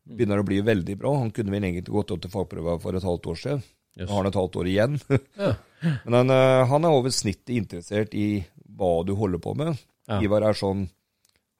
begynner 0.06 0.42
å 0.42 0.44
bli 0.44 0.60
veldig 0.60 0.98
bra. 1.00 1.14
Han 1.22 1.30
kunne 1.32 1.50
vel 1.50 1.62
egentlig 1.64 1.86
gått 1.96 2.10
opp 2.12 2.20
til 2.20 2.30
fagprøva 2.30 2.76
for 2.82 2.94
et 2.94 3.02
halvt 3.08 3.30
år 3.32 3.40
siden. 3.40 3.62
Yes. 3.96 4.08
Nå 4.08 4.12
har 4.12 4.22
han 4.24 4.26
et 4.32 4.40
halvt 4.42 4.56
år 4.60 4.68
igjen. 4.68 5.00
Ja. 5.38 5.54
Men 6.06 6.14
han, 6.16 6.30
eh, 6.32 6.64
han 6.66 6.84
er 6.84 6.88
over 6.96 7.12
snittet 7.12 7.50
interessert 7.56 8.14
i 8.16 8.44
hva 8.76 9.04
du 9.04 9.14
holder 9.14 9.38
på 9.38 9.52
med. 9.56 9.76
Ja. 10.08 10.20
Ivar 10.24 10.42
er 10.48 10.56
sånn 10.56 10.86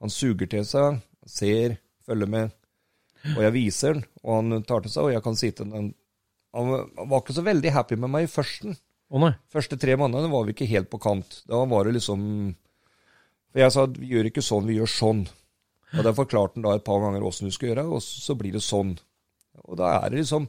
Han 0.03 0.11
suger 0.13 0.49
til 0.51 0.65
seg, 0.69 1.01
ser, 1.27 1.79
følger 2.07 2.29
med. 2.29 2.51
Og 3.35 3.41
jeg 3.41 3.53
viser 3.55 3.95
den, 3.95 4.05
og 4.23 4.35
han 4.37 4.65
tar 4.69 4.83
til 4.85 4.93
seg, 4.93 5.07
og 5.07 5.15
jeg 5.15 5.23
kan 5.25 5.37
si 5.41 5.51
til 5.51 5.71
den 5.71 5.95
Han 6.55 6.69
var- 6.71 7.21
ikke 7.21 7.35
så 7.35 7.43
veldig 7.43 7.71
happy 7.73 7.97
med 7.97 8.11
meg 8.11 8.25
i 8.25 8.31
førsten. 8.31 8.77
Nei. 9.11 9.33
Første 9.51 9.79
tre 9.79 9.97
månedene 9.97 10.31
var 10.31 10.45
vi 10.45 10.53
ikke 10.53 10.69
helt 10.69 10.91
på 10.91 11.01
kant. 11.01 11.43
Da 11.47 11.65
var 11.65 11.85
det 11.85 11.95
liksom 11.95 12.55
For 13.53 13.61
jeg 13.61 13.73
sa 13.73 13.83
at 13.85 13.97
vi 13.97 14.07
gjør 14.11 14.27
ikke 14.31 14.43
sånn, 14.43 14.67
vi 14.67 14.77
gjør 14.79 14.91
sånn. 14.91 15.29
Og 15.95 16.03
da 16.03 16.13
forklarte 16.13 16.55
han 16.55 16.63
da 16.63 16.75
et 16.75 16.85
par 16.85 16.99
ganger 17.01 17.23
åssen 17.23 17.47
du 17.47 17.53
skal 17.55 17.69
gjøre, 17.71 17.85
og 17.93 18.03
så 18.03 18.35
blir 18.37 18.53
det 18.53 18.63
sånn. 18.63 18.99
Og 19.65 19.77
da 19.77 20.01
er 20.05 20.11
det 20.11 20.19
liksom 20.25 20.49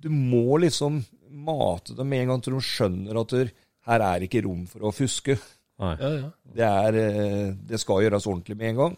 Du 0.00 0.08
må 0.10 0.58
liksom 0.60 1.04
mate 1.30 1.94
dem 1.96 2.08
med 2.08 2.20
en 2.22 2.28
gang 2.28 2.40
til 2.42 2.54
de 2.54 2.60
skjønner 2.60 3.20
at 3.20 3.52
her 3.88 4.00
er 4.00 4.20
ikke 4.20 4.44
rom 4.44 4.66
for 4.66 4.80
å 4.80 4.92
fuske. 4.94 5.38
Nei. 5.78 5.94
Ja, 6.00 6.08
ja. 6.18 6.30
Det, 6.58 6.68
er, 6.68 6.98
eh, 7.02 7.52
det 7.70 7.80
skal 7.80 8.02
gjøres 8.04 8.26
ordentlig 8.26 8.56
med 8.58 8.70
en 8.72 8.76
gang. 8.82 8.96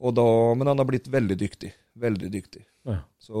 Og 0.00 0.14
da, 0.16 0.24
men 0.56 0.66
han 0.70 0.78
har 0.80 0.88
blitt 0.88 1.08
veldig 1.12 1.36
dyktig. 1.40 1.72
Veldig 2.00 2.30
dyktig. 2.32 2.62
Ja. 2.88 2.98
Så 3.20 3.40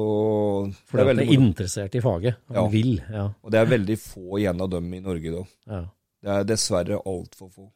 det 0.68 0.74
Fordi 0.90 1.02
er 1.02 1.08
han 1.08 1.18
er 1.22 1.24
moro. 1.30 1.46
interessert 1.46 1.94
i 1.96 2.00
faget. 2.04 2.36
Han 2.48 2.56
Ja. 2.56 2.66
vil. 2.68 2.90
Ja. 3.10 3.24
Og 3.42 3.50
det 3.50 3.60
er 3.60 3.70
veldig 3.70 3.96
få 3.98 4.38
igjen 4.38 4.60
av 4.60 4.68
dem 4.70 4.92
i 4.94 5.00
Norge 5.00 5.30
da. 5.32 5.44
Ja. 5.72 5.80
Det 6.22 6.30
er 6.36 6.44
dessverre 6.44 6.98
altfor 7.06 7.48
få. 7.50 7.70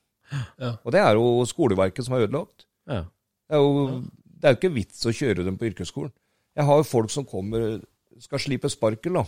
Ja. 0.61 0.75
Og 0.85 0.93
det 0.93 1.01
er 1.01 1.15
jo 1.15 1.45
skoleverket 1.49 2.05
som 2.05 2.15
har 2.15 2.27
ødelagt. 2.27 2.67
ja. 2.89 3.05
Det 3.49 3.57
er 3.57 3.61
jo 3.61 4.03
det 4.41 4.49
er 4.51 4.55
jo 4.55 4.57
ikke 4.61 4.75
vits 4.75 5.07
å 5.07 5.13
kjøre 5.13 5.45
dem 5.45 5.57
på 5.57 5.65
yrkesskolen. 5.71 6.13
Jeg 6.57 6.65
har 6.67 6.77
jo 6.77 6.83
folk 6.83 7.11
som 7.11 7.25
kommer 7.25 7.81
skal 8.21 8.39
slipe 8.39 8.69
sparkel, 8.69 9.15
da. 9.15 9.25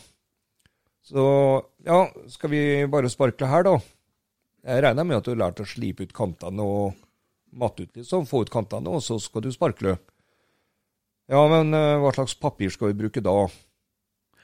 Så 1.06 1.22
ja, 1.86 2.06
skal 2.28 2.50
vi 2.50 2.60
bare 2.86 3.08
sparkle 3.08 3.46
her, 3.48 3.62
da? 3.62 3.78
Jeg 4.66 4.82
regner 4.82 5.06
med 5.06 5.20
at 5.20 5.26
du 5.26 5.30
har 5.30 5.42
lært 5.44 5.62
å 5.62 5.68
slipe 5.68 6.02
ut 6.02 6.14
kantene 6.16 6.64
og 6.66 6.96
matte 7.56 7.86
ut, 7.86 7.92
liksom. 7.94 8.26
Få 8.26 8.42
ut 8.42 8.50
kantene, 8.52 8.90
og 8.90 9.04
så 9.04 9.18
skal 9.22 9.44
du 9.44 9.52
sparkle. 9.54 9.94
Ja, 11.30 11.42
men 11.50 11.74
eh, 11.74 11.94
hva 12.02 12.10
slags 12.14 12.34
papir 12.38 12.72
skal 12.74 12.90
vi 12.90 13.00
bruke 13.04 13.22
da? 13.22 13.34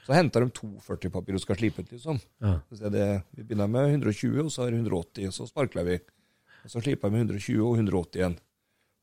Så 0.03 0.15
henter 0.15 0.43
de 0.43 0.51
42 0.55 1.11
papir 1.11 1.35
og 1.37 1.43
skal 1.43 1.59
slipe 1.59 1.83
ut, 1.83 1.91
liksom. 1.91 2.19
Ja. 2.43 2.57
Så 2.71 2.91
det, 2.91 3.07
vi 3.35 3.43
begynner 3.43 3.71
med 3.71 3.91
120, 3.99 4.39
og 4.45 4.51
så 4.51 4.65
er 4.65 4.73
det 4.73 4.81
180, 4.81 5.29
og 5.29 5.35
så 5.35 5.47
sparkler 5.47 5.87
vi. 5.87 5.99
Og 6.63 6.71
så 6.71 6.83
slipper 6.83 7.11
vi 7.11 7.19
med 7.19 7.35
120 7.35 7.67
og 7.67 7.77
180 7.83 8.19
igjen. 8.19 8.39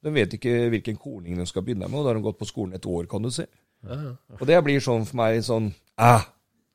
De 0.01 0.13
vet 0.17 0.37
ikke 0.37 0.57
hvilken 0.73 0.97
korning 1.01 1.41
de 1.41 1.47
skal 1.49 1.65
begynne 1.65 1.89
med, 1.89 2.01
og 2.01 2.05
da 2.07 2.15
har 2.15 2.21
de 2.21 2.25
gått 2.25 2.41
på 2.41 2.49
skolen 2.49 2.77
et 2.77 2.89
år, 2.89 3.09
kan 3.13 3.25
du 3.25 3.33
si. 3.33 3.45
Ja, 3.85 3.97
ja. 4.09 4.17
Og 4.41 4.45
det 4.49 4.61
blir 4.65 4.81
sånn 4.85 5.07
for 5.09 5.21
meg 5.21 5.41
sånn 5.45 5.71
Æh! 6.01 6.25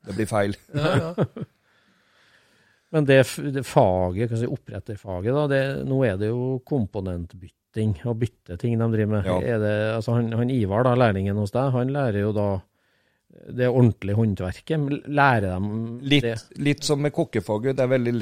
det 0.06 0.14
blir 0.14 0.30
feil. 0.30 0.54
ja, 0.74 0.94
ja. 1.02 1.46
Men 2.96 3.04
det, 3.08 3.18
det 3.52 3.62
faget, 3.68 4.30
kan 4.30 4.40
si 4.40 4.48
oppretterfaget, 4.48 5.34
da, 5.36 5.42
det, 5.52 5.62
nå 5.84 5.98
er 6.08 6.16
det 6.20 6.30
jo 6.30 6.56
komponentbytting 6.64 7.98
og 8.08 8.22
bytteting 8.22 8.78
de 8.80 8.86
driver 8.94 9.10
med. 9.18 9.28
Ja. 9.28 9.36
Er 9.54 9.60
det, 9.60 9.74
altså 9.98 10.14
han, 10.16 10.30
han 10.32 10.52
Ivar, 10.54 10.86
da, 10.86 10.94
lærlingen 10.96 11.36
hos 11.36 11.52
deg, 11.52 11.74
han 11.74 11.92
lærer 11.92 12.22
jo 12.24 12.32
da 12.36 12.46
det 13.56 13.68
ordentlige 13.68 14.16
håndverket. 14.16 14.86
Lærer 15.12 15.50
dem 15.50 15.98
Litt, 16.08 16.24
det? 16.24 16.38
litt 16.62 16.86
som 16.86 17.02
med 17.04 17.12
kokkefaget. 17.12 17.76
Det 17.76 17.84
er 17.84 17.92
veldig 17.92 18.14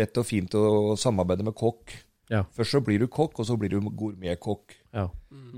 lett 0.00 0.20
og 0.22 0.26
fint 0.26 0.56
å 0.56 0.64
samarbeide 0.96 1.44
med 1.44 1.56
kokk. 1.58 1.92
Ja. 2.32 2.40
Først 2.56 2.78
så 2.78 2.80
blir 2.84 3.02
du 3.02 3.10
kokk, 3.12 3.42
og 3.42 3.48
så 3.48 3.58
blir 3.60 3.74
du 3.74 3.90
gourmetkokk. 3.90 4.78
Ja. 4.96 5.10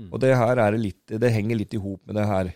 Og 0.09 0.19
det 0.19 0.33
her 0.35 0.59
er 0.65 0.75
litt, 0.79 1.05
det 1.07 1.31
henger 1.31 1.61
litt 1.61 1.77
i 1.77 1.79
hop 1.79 2.03
med 2.09 2.19
det 2.19 2.27
her. 2.27 2.51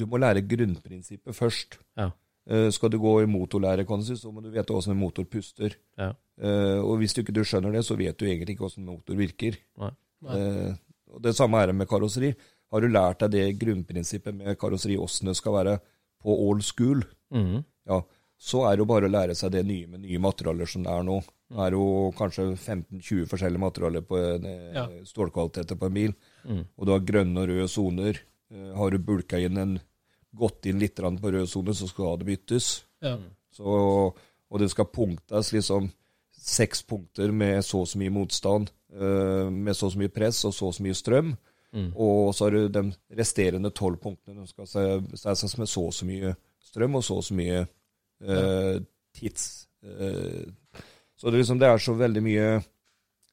Du 0.00 0.06
må 0.08 0.16
lære 0.22 0.46
grunnprinsippet 0.48 1.36
først. 1.36 1.76
Ja. 2.00 2.08
Eh, 2.48 2.70
skal 2.72 2.88
du 2.90 2.96
gå 3.02 3.12
i 3.22 3.28
motorlære, 3.28 3.84
kan 3.86 4.00
du 4.00 4.06
si, 4.08 4.16
så 4.16 4.32
må 4.32 4.40
du 4.40 4.48
vite 4.50 4.72
hvordan 4.72 4.94
en 4.94 5.00
motor 5.02 5.26
puster. 5.28 5.74
Ja. 6.00 6.14
Eh, 6.40 6.78
og 6.80 6.96
hvis 7.02 7.12
du 7.12 7.20
ikke 7.22 7.34
du 7.36 7.42
skjønner 7.44 7.74
det, 7.76 7.82
så 7.84 7.96
vet 7.98 8.16
du 8.16 8.24
egentlig 8.24 8.54
ikke 8.56 8.64
hvordan 8.64 8.84
en 8.86 8.92
motor 8.94 9.18
virker. 9.18 9.58
Nei. 9.82 9.90
Eh, 10.32 10.70
og 11.12 11.22
Det 11.24 11.34
samme 11.36 11.60
er 11.60 11.66
det 11.70 11.76
med 11.76 11.88
karosseri. 11.88 12.34
Har 12.72 12.80
du 12.84 12.88
lært 12.88 13.20
deg 13.20 13.30
det 13.32 13.58
grunnprinsippet 13.60 14.34
med 14.36 14.58
karosseri, 14.60 14.96
hvordan 14.96 15.30
det 15.32 15.36
skal 15.36 15.56
være 15.58 15.74
på 16.24 16.34
old 16.48 16.64
school, 16.66 17.04
mm. 17.30 17.60
ja, 17.86 18.00
så 18.38 18.64
er 18.66 18.76
det 18.76 18.82
jo 18.82 18.88
bare 18.90 19.06
å 19.06 19.12
lære 19.12 19.34
seg 19.38 19.52
det 19.54 19.62
nye 19.66 19.86
med 19.86 20.02
nye 20.02 20.18
materialer 20.18 20.66
som 20.66 20.82
det 20.82 20.90
er 20.90 21.04
nå. 21.06 21.18
Det 21.48 21.60
er 21.64 21.76
jo 21.76 21.84
kanskje 22.18 22.48
15-20 22.56 23.28
forskjellige 23.30 23.62
materialer 23.62 24.02
på 24.04 24.18
en, 24.18 24.48
Ja. 24.74 24.86
stålkvaliteter 25.06 25.78
på 25.78 25.86
en 25.86 25.94
bil. 25.94 26.14
Mm. 26.44 26.64
Og 26.76 26.86
du 26.86 26.92
har 26.92 27.06
grønne 27.06 27.40
og 27.40 27.48
røde 27.48 27.68
soner. 27.70 28.18
Har 28.74 28.90
du 28.90 28.98
bulka 28.98 29.38
inn 29.38 29.56
en 29.58 29.78
gått 30.36 30.66
inn 30.66 30.78
litt 30.78 30.96
på 30.96 31.30
rød 31.32 31.48
sone, 31.48 31.74
så 31.74 31.88
skal 31.88 32.18
det 32.18 32.26
byttes. 32.26 32.84
ja. 33.02 33.16
Så, 33.58 33.64
og 34.48 34.60
det 34.60 34.68
skal 34.70 34.86
punktes 34.86 35.48
liksom 35.52 35.88
seks 36.38 36.82
punkter 36.86 37.32
med 37.34 37.64
så 37.66 37.80
og 37.82 37.88
så 37.90 37.98
mye 37.98 38.12
motstand, 38.14 38.68
eh, 38.94 39.48
med 39.50 39.74
så 39.76 39.88
og 39.88 39.92
så 39.92 39.98
mye 39.98 40.12
press 40.14 40.44
og 40.46 40.54
så 40.54 40.68
og 40.68 40.74
så 40.76 40.82
mye 40.84 40.94
strøm. 40.94 41.32
Mm. 41.74 41.88
Og 41.96 42.30
så 42.34 42.44
har 42.46 42.54
du 42.54 42.68
de 42.68 42.82
resterende 43.18 43.70
tolv 43.74 43.98
punktene. 44.00 44.40
De 44.40 44.46
skal 44.48 44.66
se- 44.66 45.16
ses 45.16 45.58
med 45.58 45.68
så 45.68 45.82
og 45.88 45.92
så 45.96 46.06
mye 46.06 46.34
strøm 46.64 46.94
og 47.00 47.04
så 47.04 47.16
og 47.18 47.24
så 47.26 47.34
mye 47.34 47.58
eh, 48.22 48.78
tids... 49.18 49.66
eh, 49.82 50.46
så 51.18 51.30
det, 51.30 51.40
liksom, 51.42 51.58
det 51.58 51.66
er 51.68 51.78
så 51.82 51.92
veldig 51.98 52.22
mye 52.22 52.46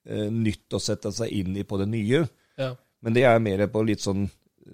eh, 0.09 0.29
nytt 0.33 0.73
å 0.73 0.79
sette 0.81 1.11
seg 1.13 1.29
inn 1.37 1.53
i 1.55 1.63
på 1.63 1.77
det 1.77 1.85
nye. 1.91 2.23
Ja. 2.57 2.71
Men 3.05 3.13
det 3.13 3.23
er 3.29 3.39
mer 3.39 3.67
på 3.69 3.83
litt 3.85 4.01
sånn 4.01 4.25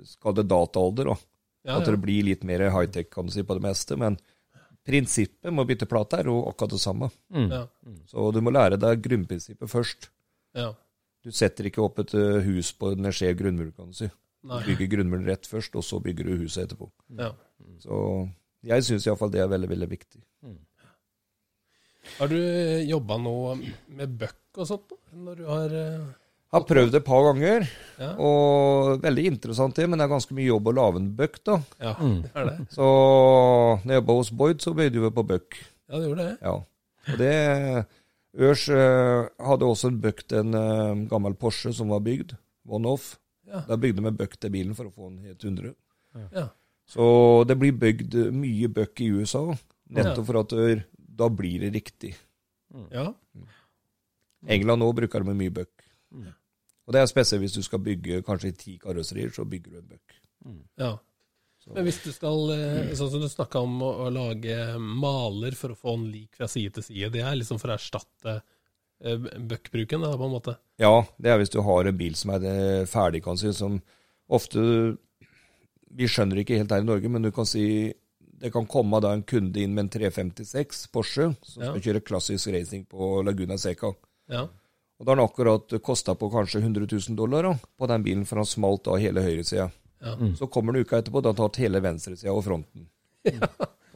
Skal 0.07 0.34
det 0.38 0.47
dataalder, 0.47 1.09
da. 1.11 1.15
Ja, 1.64 1.78
At 1.78 1.86
ja. 1.86 1.91
det 1.93 2.01
blir 2.01 2.26
litt 2.26 2.43
mer 2.47 2.64
high-tech 2.74 3.09
kan 3.14 3.28
du 3.28 3.34
si, 3.34 3.43
på 3.45 3.53
det 3.57 3.62
meste. 3.66 3.97
Men 3.99 4.18
prinsippet 4.88 5.51
med 5.53 5.62
å 5.64 5.68
bytte 5.70 5.86
plate 5.89 6.22
er 6.24 6.30
jo 6.32 6.39
akkurat 6.49 6.74
det 6.74 6.80
samme. 6.82 7.12
Mm. 7.34 7.51
Ja. 7.53 7.66
Så 8.09 8.32
du 8.34 8.39
må 8.41 8.53
lære 8.53 8.80
deg 8.82 9.03
grunnprinsippet 9.05 9.70
først. 9.70 10.09
ja. 10.57 10.72
Du 11.22 11.30
setter 11.30 11.68
ikke 11.70 11.84
opp 11.86 11.99
et 12.01 12.16
eh, 12.18 12.39
hus 12.47 12.72
på 12.74 12.95
en 12.95 13.05
skjev 13.14 13.36
grunnmur, 13.38 13.68
kan 13.78 13.91
du 13.91 13.93
si. 13.93 14.07
Du 14.41 14.64
bygger 14.66 14.88
grunnmuren 14.95 15.28
rett 15.30 15.45
først, 15.45 15.76
og 15.78 15.84
så 15.86 15.99
bygger 16.01 16.26
du 16.26 16.39
huset 16.39 16.64
etterpå. 16.64 16.88
Ja. 17.14 17.28
Så 17.84 17.99
jeg 18.66 18.88
syns 18.88 19.05
iallfall 19.05 19.30
det 19.30 19.43
er 19.43 19.51
veldig, 19.51 19.70
veldig 19.70 19.89
viktig. 19.91 20.22
Har 22.18 22.32
du 22.32 22.39
jobba 22.89 23.20
noe 23.22 23.53
med 23.62 24.18
bøkk 24.18 24.57
og 24.64 24.70
sånt? 24.72 24.95
Når 25.14 25.38
du 25.38 25.45
har 25.45 25.76
eh, 25.78 26.09
Har 26.52 26.66
prøvd 26.68 26.95
et 26.99 27.06
par 27.08 27.24
ganger, 27.30 27.68
Ja, 28.02 28.10
og 28.20 28.97
veldig 29.04 29.24
interessant 29.30 29.76
det, 29.78 29.86
men 29.88 29.99
det 30.02 30.04
er 30.08 30.12
ganske 30.12 30.34
mye 30.36 30.49
jobb 30.49 30.68
å 30.68 30.74
lage 30.76 30.99
en 30.99 31.12
bøkk. 31.16 31.38
da. 31.47 31.60
ja 31.80 31.93
Mm. 31.95 32.22
det 32.24 32.32
er 32.36 32.45
det. 32.49 32.56
Så 32.76 32.88
når 33.86 33.88
jeg 33.93 33.99
jobba 34.02 34.14
hos 34.18 34.32
Boyd, 34.32 34.62
så 34.62 34.74
bøyde 34.76 34.99
vi 35.06 35.12
på 35.16 35.24
bøkk. 35.30 35.60
Ja, 35.88 35.99
det 35.99 36.08
gjorde 36.10 36.26
det. 36.28 36.38
Ja. 36.41 36.54
Og 37.12 37.18
det 37.22 37.86
Ørs 38.41 38.66
eh, 38.70 39.30
hadde 39.47 39.68
også 39.68 39.88
en 39.91 39.99
buck 40.02 40.24
til 40.28 40.39
en 40.39 40.54
eh, 40.56 41.08
gammel 41.12 41.34
Porsche 41.36 41.74
som 41.76 41.89
var 41.91 41.99
bygd. 42.04 42.36
One-off. 42.68 43.18
Ja. 43.47 43.64
Da 43.68 43.76
bygde 43.78 44.04
vi 44.06 44.12
bøkk 44.12 44.38
til 44.39 44.52
bilen 44.54 44.76
for 44.76 44.88
å 44.88 44.93
få 44.95 45.10
den 45.10 45.24
helt 45.26 45.43
100. 45.43 45.74
Ja. 46.36 46.47
Så 46.88 47.45
det 47.47 47.58
blir 47.60 47.72
bygd 47.80 48.16
mye 48.36 48.68
bøkk 48.72 49.02
i 49.06 49.10
USA, 49.16 49.45
nettopp 49.91 50.26
for 50.28 50.39
at 50.43 50.54
eh, 50.54 50.84
da 50.97 51.30
blir 51.30 51.60
det 51.64 51.74
riktig. 51.76 52.16
ja. 52.91 53.14
England 54.47 54.82
òg 54.84 54.95
bruker 54.97 55.22
det 55.22 55.28
med 55.28 55.38
mye 55.38 55.54
bøkk. 55.54 55.84
Mm. 56.12 56.32
Og 56.88 56.94
det 56.96 57.02
er 57.02 57.10
spesielt 57.12 57.42
hvis 57.44 57.54
du 57.56 57.62
skal 57.64 57.80
bygge 57.80 58.22
kanskje 58.26 58.56
ti 58.58 58.78
karosserier, 58.82 59.30
så 59.36 59.46
bygger 59.48 59.72
du 59.72 59.78
en 59.78 59.88
buck. 59.88 60.20
ja. 60.78 60.98
Så- 61.62 61.76
Men 61.76 61.86
hvis 61.86 62.00
du 62.04 62.12
skal, 62.12 62.50
eh, 62.52 62.90
sånn 62.98 63.12
som 63.12 63.22
du 63.22 63.28
snakka 63.30 63.60
om 63.62 63.80
å, 63.86 64.08
å 64.08 64.12
lage 64.12 64.80
maler 64.80 65.52
for 65.54 65.70
å 65.70 65.78
få 65.78 65.96
den 65.96 66.12
lik 66.12 66.36
fra 66.36 66.48
side 66.48 66.74
til 66.74 66.84
side, 66.84 67.12
det 67.14 67.22
er 67.22 67.36
liksom 67.36 67.60
for 67.62 67.70
å 67.70 67.76
erstatte 67.78 68.42
eh, 69.04 69.16
bøkkbruken, 69.18 70.02
på 70.02 70.26
en 70.26 70.32
måte? 70.34 70.56
Ja, 70.80 71.04
det 71.22 71.30
er 71.30 71.38
hvis 71.38 71.52
du 71.54 71.62
har 71.62 71.86
en 71.86 71.98
bil 71.98 72.16
som 72.16 72.32
er 72.32 72.44
eh, 72.46 72.86
ferdig, 72.90 73.22
kan 73.24 73.38
si, 73.38 73.52
som 73.54 73.80
ofte 74.30 74.98
Vi 75.94 76.06
skjønner 76.08 76.40
ikke 76.42 76.58
helt 76.58 76.72
her 76.72 76.82
i 76.82 76.88
Norge, 76.88 77.10
men 77.12 77.22
du 77.22 77.32
kan 77.32 77.46
si 77.46 77.94
det 78.42 78.52
kan 78.54 78.66
komme 78.66 79.00
da 79.04 79.12
en 79.14 79.22
kunde 79.22 79.58
inn 79.62 79.76
med 79.76 79.84
en 79.84 79.90
356 79.90 80.88
Porsche 80.90 81.36
som 81.44 81.62
Ja. 81.64 81.74
skal 81.76 81.82
kjøre 81.94 82.02
klassisk 82.04 82.52
racing 82.56 82.86
på 82.90 83.24
Laguna 83.24 83.56
Seca. 83.58 83.94
Ja. 84.30 84.48
Og 85.02 85.06
da 85.08 85.16
har 85.16 85.18
han 85.18 85.26
akkurat 85.26 85.74
kosta 85.82 86.14
på 86.14 86.30
kanskje 86.30 86.60
100 86.62 86.86
000 86.91 87.16
dollar 87.18 87.47
da, 87.49 87.56
på 87.58 87.88
den 87.89 88.04
bilen, 88.06 88.26
for 88.30 88.38
han 88.38 88.45
smalt 88.45 88.86
av 88.88 88.99
hele 89.02 89.24
høyresida. 89.26 89.66
Ja. 90.02 90.14
Så 90.38 90.45
kommer 90.54 90.76
den 90.78 90.86
uka 90.86 90.99
etterpå, 91.02 91.24
da 91.26 91.32
har 91.32 91.38
han 91.39 91.41
tatt 91.49 91.58
hele 91.64 91.82
venstresida 91.82 92.34
og 92.38 92.43
fronten. 92.45 92.86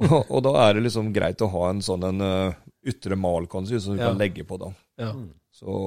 og, 0.02 0.16
og 0.32 0.40
da 0.48 0.56
er 0.64 0.80
det 0.80 0.88
liksom 0.88 1.12
greit 1.14 1.42
å 1.46 1.52
ha 1.54 1.68
en 1.70 1.84
sånn 1.86 2.08
en 2.10 2.26
uh, 2.26 2.58
ytre 2.90 3.18
mal, 3.22 3.46
kan 3.50 3.66
du 3.66 3.70
si, 3.70 3.84
som 3.86 3.94
du 3.94 4.02
Ja. 4.02 4.10
kan 4.10 4.18
legge 4.22 4.48
på 4.50 4.58
da. 4.62 4.72
Ja. 5.02 5.12
Så 5.54 5.78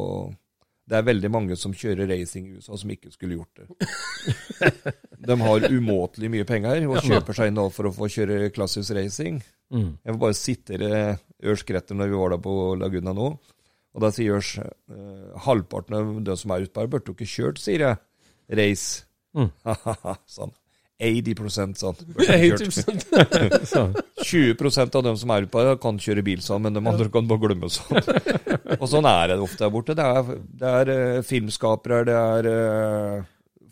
det 0.89 1.01
er 1.01 1.05
veldig 1.11 1.33
mange 1.35 1.59
som 1.59 1.75
kjører 1.77 2.09
racing 2.15 2.47
i 2.49 2.55
USA 2.63 2.79
som 2.79 2.95
ikke 2.95 3.11
skulle 3.13 3.41
gjort 3.41 3.59
det. 3.59 3.67
De 5.29 5.35
har 5.43 5.67
umåtelig 5.69 6.31
mye 6.33 6.47
penger 6.49 6.87
og 6.89 7.03
kjøper 7.05 7.37
seg 7.37 7.51
inn 7.51 7.61
for 7.75 7.91
å 7.91 7.95
få 7.99 8.09
kjøre 8.15 8.53
klassisk 8.55 8.95
racing. 8.97 9.43
Mm. 9.75 9.99
Jeg 9.99 10.15
får 10.15 10.23
bare 10.23 10.39
sitere 10.39 10.91
Ørs 11.45 11.67
Gretter 11.69 11.99
når 11.99 12.09
vi 12.15 12.21
var 12.23 12.33
der 12.37 12.41
på 12.47 12.55
Laguna 12.81 13.13
nå. 13.19 13.33
Og 13.97 14.05
da 14.05 14.11
sier 14.15 14.35
Jørs 14.35 14.53
eh, 14.61 15.43
halvparten 15.47 15.97
av 15.99 16.15
de 16.27 16.37
som 16.39 16.53
er 16.55 16.67
ute 16.67 16.81
her, 16.83 16.91
burde 16.93 17.09
jo 17.11 17.17
ikke 17.17 17.29
kjørt, 17.33 17.61
sier 17.63 17.85
jeg. 17.87 18.01
Race. 18.59 19.05
Mm. 19.37 19.51
sånn. 20.39 20.53
80 20.99 21.75
sånn. 21.79 21.99
Burde 22.11 22.37
ikke 22.43 22.69
kjørt. 22.75 23.05
80 23.15 23.67
Så, 23.71 23.83
20% 24.29 24.97
av 24.99 25.05
dem 25.07 25.19
som 25.21 25.31
er 25.31 25.45
ute 25.47 25.53
på 25.53 25.63
her 25.63 25.77
kan 25.81 25.99
kjøre 26.03 26.25
bil 26.27 26.41
sammen, 26.43 26.75
men 26.75 26.83
de 26.83 26.91
andre 26.91 27.07
kan 27.15 27.29
bare 27.31 27.43
glemme 27.45 27.71
sånn. 27.71 28.01
og 28.81 28.87
sånn 28.91 29.07
er 29.07 29.31
det 29.31 29.39
ofte 29.45 29.63
der 29.63 29.71
borte. 29.75 29.95
Det 29.99 30.07
er, 30.11 30.33
det 30.63 30.73
er 30.81 30.93
eh, 30.95 31.21
filmskapere, 31.27 32.01
det 32.09 32.17
er 32.19 32.51
eh, 32.53 33.29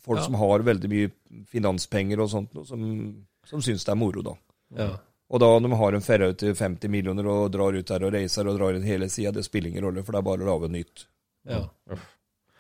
folk 0.06 0.22
Ja. 0.22 0.26
som 0.28 0.38
har 0.38 0.62
veldig 0.68 0.90
mye 0.92 1.10
finanspenger 1.50 2.22
og 2.22 2.30
sånt, 2.30 2.54
som, 2.68 2.86
som 3.46 3.64
syns 3.64 3.82
det 3.84 3.90
er 3.96 3.98
moro, 3.98 4.22
da. 4.22 4.36
Ja. 4.78 4.92
Og 5.26 5.42
da 5.42 5.48
de 5.58 5.68
har 5.80 5.96
en 5.96 6.04
Ferrari 6.04 6.36
til 6.38 6.52
50 6.54 6.92
millioner 6.92 7.26
og 7.30 7.48
drar 7.54 7.74
ut 7.74 7.88
der 7.88 8.04
og 8.06 8.12
reiser 8.14 8.46
og 8.46 8.58
drar 8.60 8.76
inn 8.78 8.86
hele 8.86 9.08
sida, 9.10 9.32
det 9.34 9.46
spiller 9.46 9.72
ingen 9.72 9.86
rolle, 9.88 10.04
for 10.06 10.14
det 10.14 10.20
er 10.20 10.28
bare 10.28 10.46
å 10.46 10.50
lage 10.52 10.70
nytt. 10.70 11.06
Ja. 11.50 11.60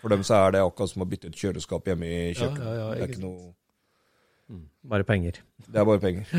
For 0.00 0.12
dem 0.12 0.22
så 0.26 0.40
er 0.40 0.56
det 0.56 0.64
akkurat 0.66 0.90
som 0.90 1.04
å 1.04 1.08
bytte 1.08 1.30
ut 1.30 1.38
kjøleskap 1.38 1.82
hjemme 1.92 2.06
i 2.10 2.34
kjøkkenet. 2.34 2.66
Ja, 2.66 2.74
ja, 2.74 2.80
ja, 2.80 2.86
det 2.94 3.06
er 3.06 3.10
ikke 3.14 3.26
noe 3.26 3.54
bare 4.86 5.04
penger. 5.06 5.34
Det 5.66 5.78
er 5.80 5.86
bare 5.88 6.02
penger. 6.02 6.24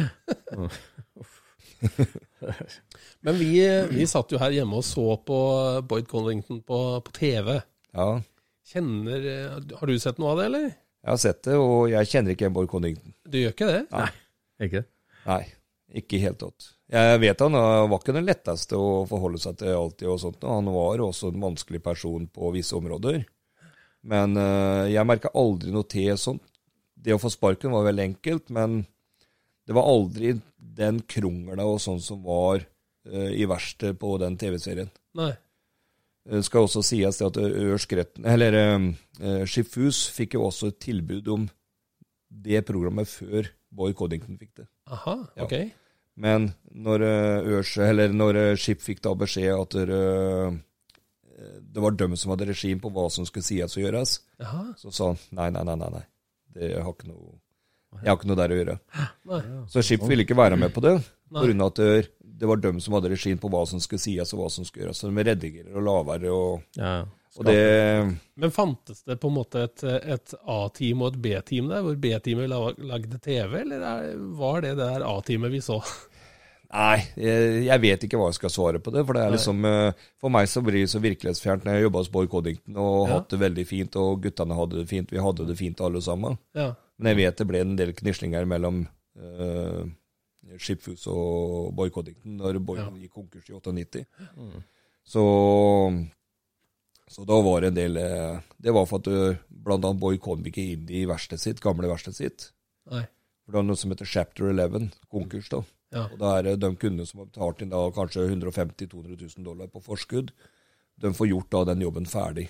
Men 3.27 3.35
vi, 3.39 3.51
vi 3.91 4.05
satt 4.07 4.31
jo 4.31 4.39
her 4.39 4.55
hjemme 4.55 4.79
og 4.79 4.85
så 4.87 5.17
på 5.27 5.39
Boyd 5.87 6.07
Collington 6.07 6.61
på, 6.63 6.79
på 7.03 7.11
TV. 7.17 7.57
Ja, 7.91 8.21
Kjenner 8.67 9.23
Har 9.79 9.87
du 9.87 9.99
sett 9.99 10.17
noe 10.19 10.33
av 10.33 10.39
det, 10.41 10.45
eller? 10.49 10.65
jeg 11.07 11.13
har 11.13 11.19
sett 11.21 11.37
det, 11.47 11.53
og 11.55 11.85
jeg 11.87 12.09
kjenner 12.11 12.35
ikke 12.35 12.49
en 12.49 12.55
Boyd 12.55 12.67
Connington. 12.67 13.13
Du 13.23 13.37
gjør 13.39 13.53
ikke 13.53 13.67
det? 13.69 13.83
Nei. 13.93 14.07
Ikke? 14.65 14.81
Nei, 15.27 15.43
ikke 15.95 16.19
helt 16.21 16.39
tatt. 16.41 16.73
Jeg 16.91 17.19
vet 17.19 17.41
han 17.43 17.55
uh, 17.55 17.87
var 17.87 17.99
ikke 17.99 18.15
den 18.15 18.27
letteste 18.27 18.79
å 18.79 19.05
forholde 19.07 19.39
seg 19.41 19.57
til 19.59 19.73
alltid 19.75 20.11
og 20.11 20.21
sånt. 20.21 20.45
Han 20.47 20.69
var 20.71 21.03
også 21.03 21.31
en 21.31 21.41
vanskelig 21.43 21.81
person 21.83 22.27
på 22.31 22.51
visse 22.55 22.75
områder. 22.77 23.23
Men 24.07 24.37
uh, 24.39 24.87
jeg 24.87 25.07
merka 25.07 25.33
aldri 25.35 25.73
noe 25.75 25.87
til 25.89 26.13
sånt. 26.19 26.43
Det 26.97 27.15
å 27.15 27.21
få 27.21 27.31
sparken 27.31 27.75
var 27.75 27.85
veldig 27.87 28.05
enkelt, 28.11 28.47
men 28.55 28.81
det 29.67 29.75
var 29.75 29.87
aldri 29.87 30.37
den 30.57 31.01
krongla 31.07 31.65
og 31.67 31.81
sånn 31.83 31.99
som 32.03 32.23
var 32.25 32.63
uh, 32.63 33.31
i 33.31 33.47
verste 33.47 33.93
på 33.99 34.15
den 34.23 34.39
TV-serien. 34.39 34.91
Nei. 35.19 35.33
Det 36.27 36.41
skal 36.43 36.65
også 36.65 36.81
sies 36.83 37.21
at 37.23 37.37
Ørskretten, 37.39 38.25
eller 38.27 38.57
Skipfus 39.47 40.01
fikk 40.11 40.33
jo 40.35 40.41
også 40.49 40.73
et 40.73 40.81
tilbud 40.83 41.29
om 41.31 41.45
det 42.27 42.65
programmet 42.67 43.07
før 43.07 43.47
Boy 43.71 43.95
Coddington 43.95 44.35
fikk 44.35 44.57
det. 44.59 44.65
Aha, 44.91 45.17
Ja. 45.35 45.43
ok. 45.43 45.53
Men 46.17 46.47
når, 46.73 47.03
Ørse, 47.59 47.83
eller 47.91 48.09
når 48.09 48.35
eh, 48.41 48.55
Skip 48.57 48.81
fikk 48.81 49.01
da 49.05 49.11
beskjed 49.13 49.53
at 49.53 49.75
eh, 49.83 50.55
det 51.61 51.83
var 51.83 51.91
dem 51.93 52.15
som 52.17 52.31
hadde 52.33 52.47
regim 52.49 52.79
på 52.81 52.89
hva 52.93 53.03
som 53.13 53.25
skulle 53.29 53.45
sies 53.45 53.75
og 53.77 53.83
gjøres, 53.83 54.15
Aha. 54.41 54.63
så 54.81 54.89
sa 54.93 55.11
han 55.11 55.19
nei, 55.37 55.49
nei, 55.53 55.63
nei, 55.67 55.75
nei, 55.83 55.89
nei. 55.99 56.05
Det 56.57 56.71
har 56.81 56.89
ikke 56.95 57.11
noe, 57.11 57.35
jeg 58.01 58.09
har 58.09 58.17
ikke 58.17 58.29
noe 58.31 58.39
der 58.39 58.53
å 58.55 58.57
gjøre. 58.57 58.77
Nei. 59.29 59.41
Så 59.69 59.83
Skip 59.85 60.01
ville 60.09 60.25
ikke 60.25 60.37
være 60.39 60.57
med 60.57 60.73
på 60.73 60.81
det, 60.81 60.95
Nei. 60.97 61.37
på 61.41 61.45
grunn 61.45 61.61
av 61.61 61.69
at 61.75 61.81
det, 61.83 62.09
det 62.41 62.49
var 62.49 62.63
dem 62.63 62.79
som 62.81 62.95
hadde 62.97 63.11
regim 63.13 63.37
på 63.41 63.49
hva 63.53 63.61
som 63.69 63.79
skulle 63.83 64.01
sies 64.01 64.33
og 64.33 64.41
hva 64.41 64.49
som 64.53 64.65
skulle 64.65 64.87
gjøres. 64.87 65.03
Så 65.03 65.11
de 65.13 65.23
redigerer 65.29 65.77
og 65.77 65.85
lavere 65.85 66.33
og, 66.33 66.65
Ja. 66.79 67.03
Det 67.45 68.17
Men 68.35 68.51
fantes 68.51 69.03
det 69.03 69.19
på 69.21 69.27
en 69.29 69.35
måte 69.37 69.63
et, 69.67 69.83
et 69.83 70.33
A-team 70.47 71.01
og 71.01 71.13
et 71.13 71.21
B-team 71.21 71.67
der, 71.69 71.81
hvor 71.85 71.95
B-teamet 72.01 72.49
lagde 72.79 73.19
TV, 73.21 73.59
eller 73.61 73.81
er, 73.85 74.13
var 74.39 74.61
det 74.61 74.75
det 74.77 74.87
der 74.87 75.05
A-teamet 75.05 75.51
vi 75.53 75.61
så? 75.61 75.77
Nei, 76.73 76.97
jeg, 77.15 77.79
vet 77.79 78.01
ikke 78.03 78.17
hva 78.19 78.25
jeg 78.27 78.35
skal 78.41 78.51
svare 78.51 78.79
på 78.83 78.91
det. 78.91 79.05
For 79.07 79.15
det 79.15 79.21
er 79.23 79.31
liksom 79.31 79.63
eh, 79.69 79.93
For 80.19 80.33
meg 80.33 80.49
så 80.51 80.59
blir 80.65 80.81
det 80.81 80.89
så 80.91 80.99
virkelighetsfjernt 80.99 81.63
når 81.63 81.77
jeg 81.77 81.85
jobba 81.85 82.01
hos 82.01 82.09
Borg 82.11 82.27
Coddington 82.33 82.75
og 82.75 82.97
Ja. 83.07 83.13
hatt 83.13 83.29
det 83.31 83.39
veldig 83.39 83.65
fint, 83.69 83.95
og 83.95 84.19
guttene 84.25 84.57
hadde 84.57 84.81
det 84.81 84.87
fint. 84.89 85.13
Vi 85.15 85.21
hadde 85.23 85.45
det 85.47 85.55
fint 85.61 85.79
alle 85.85 86.01
sammen. 86.03 86.35
Ja. 86.57 86.73
Men 86.99 87.13
jeg 87.13 87.21
vet 87.21 87.37
det 87.39 87.47
ble 87.47 87.61
en 87.63 87.77
del 87.79 87.93
knislinger 87.95 88.43
mellom 88.49 88.81
uh, 89.15 89.85
Skipfus 90.59 91.05
og 91.07 91.71
Borg 91.77 91.93
Coddington 91.95 92.35
når 92.41 92.59
Borg 92.59 92.83
Ja. 92.83 92.89
gikk 92.99 93.13
konkurs 93.15 93.47
i 93.47 93.55
98. 93.55 94.03
Så, 95.07 95.23
så 97.07 97.23
da 97.27 97.37
var 97.41 97.61
det 97.63 97.71
en 97.71 97.77
del 97.77 97.97
eh, 98.01 98.39
Det 98.57 98.73
var 98.75 98.87
for 98.89 98.99
at 98.99 99.07
du, 99.07 99.37
blant 99.49 99.85
annet 99.85 100.01
Boy 100.01 100.19
kom 100.19 100.43
ikke 100.45 100.65
inn 100.73 100.89
i 100.91 101.05
verkstedet 101.07 101.43
sitt, 101.43 101.63
gamle 101.63 101.89
verkstedet 101.89 102.19
sitt. 102.19 102.47
Nei. 102.91 103.05
For 103.45 103.53
det 103.53 103.61
var 103.61 103.67
noe 103.69 103.79
som 103.79 103.93
heter 103.93 104.09
Chapter 104.09 104.49
11, 104.51 104.89
konkurs. 105.11 105.47
da. 105.53 105.63
Ja. 105.95 106.03
Og 106.11 106.19
da 106.19 106.33
er 106.35 106.43
det 106.43 106.57
de 106.59 106.69
kundene 106.75 107.07
som 107.07 107.21
har 107.21 107.29
betalt 107.29 107.63
inn 107.63 107.71
da 107.71 107.79
kanskje 107.95 108.25
150 108.27 108.89
000-200 108.91 109.37
000 109.37 109.45
dollar 109.47 109.69
på 109.71 109.79
forskudd, 109.85 110.33
de 110.99 111.13
får 111.15 111.29
gjort 111.31 111.51
da 111.53 111.63
den 111.71 111.85
jobben 111.85 112.09
ferdig. 112.09 112.49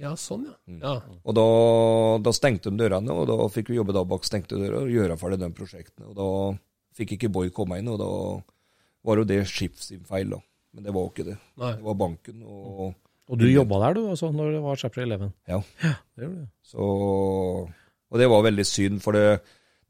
ja, 0.00 0.14
sånn, 0.18 0.46
ja. 0.48 0.54
Mm. 0.66 0.80
ja. 0.82 0.94
Og 1.22 1.36
da, 1.36 1.46
da 2.24 2.32
stengte 2.34 2.72
de 2.72 2.80
dørene, 2.80 3.12
og 3.12 3.28
da 3.30 3.36
fikk 3.52 3.70
vi 3.70 3.78
jobbe 3.78 3.94
da 3.94 4.06
bak 4.08 4.24
stengte 4.26 4.58
dører 4.58 4.80
og 4.80 4.94
gjøre 4.94 5.18
ferdig 5.20 5.42
de 5.42 5.52
prosjektene. 5.54 6.08
Og 6.10 6.16
da 6.18 6.30
fikk 6.96 7.14
ikke 7.18 7.30
Boy 7.36 7.52
komme 7.54 7.78
inn, 7.78 7.92
og 7.92 8.00
da 8.00 8.10
var 9.04 9.20
jo 9.20 9.28
det 9.28 9.42
Skip 9.50 9.76
sin 9.82 10.06
feil, 10.08 10.32
da. 10.32 10.40
Men 10.74 10.88
det 10.88 10.94
var 10.94 11.04
jo 11.04 11.12
ikke 11.12 11.28
det. 11.28 11.36
Nei. 11.60 11.74
Det 11.76 11.86
var 11.86 12.00
banken, 12.00 12.40
og 12.48 12.94
Og 13.30 13.40
du 13.40 13.46
jobba 13.48 13.80
der, 13.86 13.96
du, 13.96 14.02
altså, 14.12 14.28
når 14.34 14.50
det 14.52 14.62
var 14.64 14.80
Chapter 14.80 15.02
11? 15.06 15.30
ja. 15.48 15.60
ja 15.82 15.92
Det 16.16 16.26
gjorde 16.26 16.42
du. 16.42 16.48
Så, 16.64 16.88
og 18.10 18.20
det 18.20 18.28
var 18.30 18.44
veldig 18.44 18.66
synd, 18.68 19.00
for 19.04 19.16
det, 19.16 19.40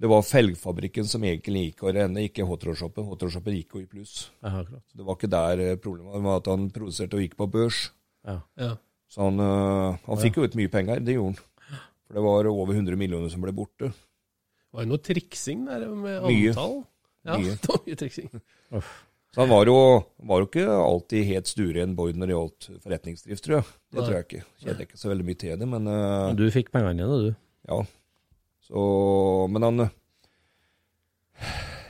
det 0.01 0.11
var 0.11 0.23
felgfabrikken 0.27 1.09
som 1.11 1.25
egentlig 1.27 1.67
gikk 1.69 1.85
og 1.87 1.95
renne, 1.97 2.25
ikke 2.29 2.47
Hotroshoppen. 2.47 3.07
Hotroshoppen 3.11 3.57
gikk 3.59 3.75
jo 3.75 3.83
i 3.83 3.91
pluss. 3.91 4.31
Det 4.43 5.07
var 5.07 5.19
ikke 5.19 5.33
der 5.35 5.65
eh, 5.65 5.77
problemet 5.83 6.25
var, 6.25 6.43
at 6.43 6.51
han 6.53 6.71
produserte 6.75 7.19
og 7.19 7.25
gikk 7.27 7.37
på 7.41 7.51
børs. 7.51 7.89
Ja. 8.27 8.39
ja. 8.61 8.71
Så 9.11 9.27
han, 9.27 9.43
øh, 9.43 9.99
han 10.07 10.23
fikk 10.23 10.39
jo 10.39 10.47
ut 10.47 10.57
mye 10.59 10.71
penger, 10.73 11.03
det 11.05 11.19
gjorde 11.19 11.35
han. 11.35 11.81
For 12.05 12.17
det 12.19 12.25
var 12.25 12.51
over 12.51 12.75
100 12.75 12.99
millioner 13.01 13.33
som 13.33 13.43
ble 13.45 13.55
borte. 13.57 13.91
Var 14.75 14.85
det 14.85 14.91
noe 14.91 15.03
triksing 15.03 15.67
der 15.69 15.87
med 15.91 16.27
Mye. 16.27 16.51
antall. 16.51 16.81
Ja, 17.25 17.39
Mye. 17.39 17.55
det 17.63 17.71
var 17.71 17.83
mye 17.87 17.99
triksing. 17.99 18.31
Så 19.35 19.43
han 19.43 19.51
var 19.51 19.67
jo, 19.67 19.77
var 20.31 20.43
jo 20.45 20.47
ikke 20.47 20.65
alltid 20.71 21.27
helt 21.27 21.51
stueren 21.51 21.97
Boyd 21.99 22.19
når 22.21 22.31
det 22.31 22.37
gjaldt 22.37 22.69
forretningsdrift, 22.85 23.43
tror 23.43 23.57
jeg. 23.57 23.67
Det 23.91 23.99
Nei. 23.99 24.05
tror 24.07 24.15
jeg 24.15 24.27
ikke. 24.29 24.43
Kjenner 24.63 24.87
ikke 24.87 25.01
så 25.01 25.11
veldig 25.11 25.27
mye 25.27 25.41
til 25.43 25.59
det, 25.59 25.69
men 25.73 25.91
uh, 25.91 26.31
du 26.39 26.45
fikk 26.55 26.71
pengene 26.75 26.95
dine, 27.03 27.21
du. 27.27 27.31
ja. 27.73 27.81
Så, 28.65 28.83
men 29.53 29.67
han 29.67 29.83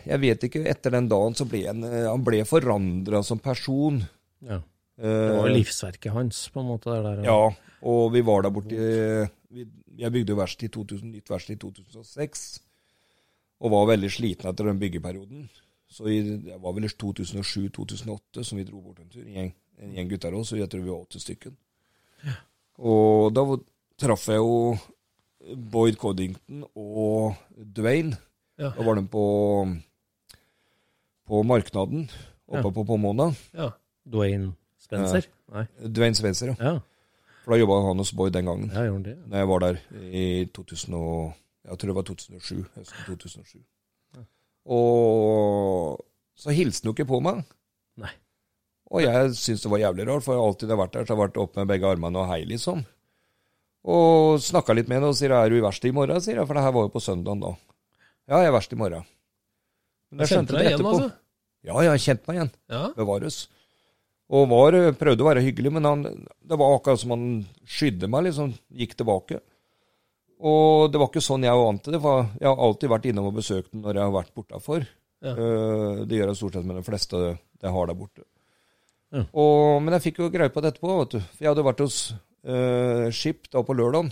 Jeg 0.08 0.18
vet 0.24 0.46
ikke, 0.48 0.64
etter 0.66 0.96
den 0.96 1.06
dagen 1.12 1.36
så 1.38 1.46
ble 1.46 1.60
han, 1.68 1.84
han 1.84 2.24
ble 2.26 2.40
forandra 2.48 3.20
som 3.22 3.38
person. 3.44 4.00
Ja. 4.42 4.58
Det 4.96 5.12
var 5.34 5.48
Eh, 5.48 5.54
livsverket 5.56 6.12
hans, 6.14 6.48
på 6.54 6.62
en 6.62 6.68
måte. 6.70 6.90
Der, 6.90 7.02
der, 7.02 7.24
Ja, 7.26 7.54
og 7.82 8.12
vi 8.14 8.20
var 8.22 8.42
der 8.42 8.52
borte 8.54 8.74
vi, 9.50 9.66
Jeg 9.98 10.12
bygde 10.14 10.34
jo 10.34 10.38
verksted 10.38 10.68
i 10.68 10.72
2000, 10.72 11.10
nytt 11.12 11.30
verksted 11.30 11.56
i 11.56 11.62
2006, 11.62 12.44
og 13.60 13.70
var 13.74 13.90
veldig 13.94 14.10
sliten 14.10 14.50
etter 14.50 14.70
den 14.70 14.80
byggeperioden. 14.82 15.48
Så 15.94 16.08
i, 16.10 16.16
det 16.42 16.56
var 16.58 16.72
vel 16.74 16.88
i 16.88 16.90
2007-2008 16.90 18.42
som 18.42 18.58
vi 18.58 18.64
dro 18.66 18.80
bort 18.82 18.98
en 18.98 19.10
tur, 19.12 19.22
en 19.22 19.36
gjeng, 19.36 19.52
en 19.78 19.92
gjeng 19.94 20.08
gutter 20.10 20.34
også, 20.34 20.56
jeg 20.58 20.66
tror 20.72 20.82
vi 20.82 20.90
var 20.90 21.04
åtte 21.04 21.20
stykken. 21.22 21.54
Og 22.82 23.28
da 23.36 23.44
traff 24.02 24.24
jeg 24.32 24.40
jo 24.42 24.74
Boyd 25.70 25.94
Coddington 26.00 26.64
og 26.74 27.36
Dwayne. 27.76 28.16
Ja. 28.58 28.72
Da 28.74 28.82
var 28.86 28.98
de 28.98 29.04
på, 29.12 29.22
på 31.28 31.42
marknaden 31.46 32.08
oppe 32.48 32.58
Ja. 32.68 32.70
på 32.70 32.84
Pomona. 32.84 33.28
Ja. 33.54 33.70
Dwayne 34.04 34.52
Spencer? 34.78 35.26
Nei. 35.52 35.64
Dwayne 35.88 36.14
Spencer, 36.18 36.46
ja. 36.52 36.56
Ja, 36.72 36.78
For 37.44 37.52
da 37.54 37.58
jobba 37.60 37.78
han 37.86 37.98
hos 38.02 38.12
Boyd 38.16 38.32
den 38.32 38.46
gangen. 38.46 38.70
ja 38.74 38.84
gjorde 38.84 38.92
han 38.94 39.02
det? 39.04 39.16
Når 39.28 39.36
jeg 39.38 39.48
var 39.48 39.58
der 39.58 39.76
i 40.10 40.44
2000 40.54 40.94
og, 40.94 41.32
jeg 41.64 41.78
tror 41.78 41.88
det 41.88 41.94
var 41.96 42.02
2007. 42.02 42.64
Høsten 42.74 43.04
2007. 43.06 43.58
Og 44.64 46.00
så 46.38 46.54
hilste 46.56 46.84
han 46.86 46.92
jo 46.92 46.96
ikke 46.96 47.10
på 47.10 47.20
meg. 47.24 47.44
Nei. 48.00 48.12
Og 48.94 49.04
jeg 49.04 49.32
syntes 49.36 49.64
det 49.64 49.72
var 49.72 49.82
jævlig 49.82 50.06
rart, 50.08 50.24
for 50.24 50.34
jeg 50.34 50.70
har 50.70 50.80
vært 50.80 50.96
der, 50.96 51.06
så 51.06 51.14
har 51.14 51.18
jeg 51.18 51.24
vært 51.24 51.40
opp 51.44 51.56
med 51.58 51.70
begge 51.70 51.88
armene 51.88 52.20
og 52.20 52.30
hei, 52.30 52.42
liksom. 52.48 52.84
Og 53.84 54.40
snakka 54.40 54.76
litt 54.76 54.88
med 54.88 54.98
henne 54.98 55.10
og 55.12 55.16
sier 55.18 55.32
'er 55.32 55.50
du 55.50 55.58
i 55.58 55.64
verkstedet 55.64 55.92
i 55.92 55.96
morgen', 55.96 56.20
sier 56.20 56.36
jeg, 56.40 56.46
for 56.46 56.54
det 56.54 56.64
her 56.64 56.72
var 56.72 56.86
jo 56.86 56.94
på 56.94 57.04
søndagen 57.04 57.40
da. 57.40 57.56
Ja, 58.28 58.38
jeg 58.40 58.48
er 58.48 58.56
verst 58.56 58.72
i 58.72 58.76
morgen. 58.76 59.04
Men 60.10 60.24
Jeg 60.24 60.28
kjente 60.28 60.56
deg 60.56 60.66
igjen, 60.70 60.86
altså? 60.86 61.12
Ja, 61.64 61.74
jeg 61.82 61.90
har 61.90 61.98
kjent 61.98 62.26
meg 62.28 62.36
igjen. 62.36 62.50
Ja. 62.70 62.92
Bevares. 62.96 63.48
Og 64.30 64.48
var, 64.48 64.72
prøvde 64.96 65.20
å 65.20 65.28
være 65.28 65.44
hyggelig, 65.44 65.72
men 65.72 65.84
han, 65.84 66.02
det 66.04 66.58
var 66.58 66.76
akkurat 66.78 67.00
som 67.00 67.10
han 67.10 67.26
skydde 67.66 68.08
meg, 68.08 68.24
liksom. 68.28 68.54
Gikk 68.72 68.96
tilbake. 68.96 69.40
Og 70.42 70.92
det 70.92 71.00
var 71.00 71.10
ikke 71.10 71.24
sånn 71.24 71.46
jeg 71.46 71.54
var 71.54 71.68
vant 71.68 71.82
til 71.84 71.94
det. 71.94 72.02
For 72.02 72.28
jeg 72.40 72.48
har 72.50 72.62
alltid 72.66 72.92
vært 72.92 73.08
innom 73.10 73.30
og 73.30 73.38
besøkt 73.38 73.72
den 73.72 73.84
når 73.84 73.98
jeg 74.00 74.08
har 74.08 74.14
vært 74.14 74.34
bortafor. 74.36 74.86
Ja. 75.24 75.32
Eh, 75.32 76.04
det 76.08 76.20
gjør 76.20 76.32
jeg 76.32 76.40
stort 76.40 76.58
sett 76.58 76.68
med 76.68 76.78
de 76.80 76.86
fleste 76.86 77.24
jeg 77.24 77.74
har 77.76 77.90
der 77.90 77.98
borte. 77.98 78.26
Ja. 79.14 79.24
Og, 79.30 79.80
men 79.84 79.94
jeg 79.96 80.08
fikk 80.08 80.22
jo 80.24 80.30
greie 80.32 80.52
på 80.52 80.62
det 80.62 80.74
etterpå, 80.74 80.94
vet 81.00 81.16
du. 81.16 81.20
For 81.22 81.46
jeg 81.46 81.52
hadde 81.52 81.66
vært 81.68 81.82
hos 81.84 81.98
uh, 82.10 83.06
Skip 83.14 83.46
da 83.52 83.62
på 83.64 83.76
lørdagen. 83.78 84.10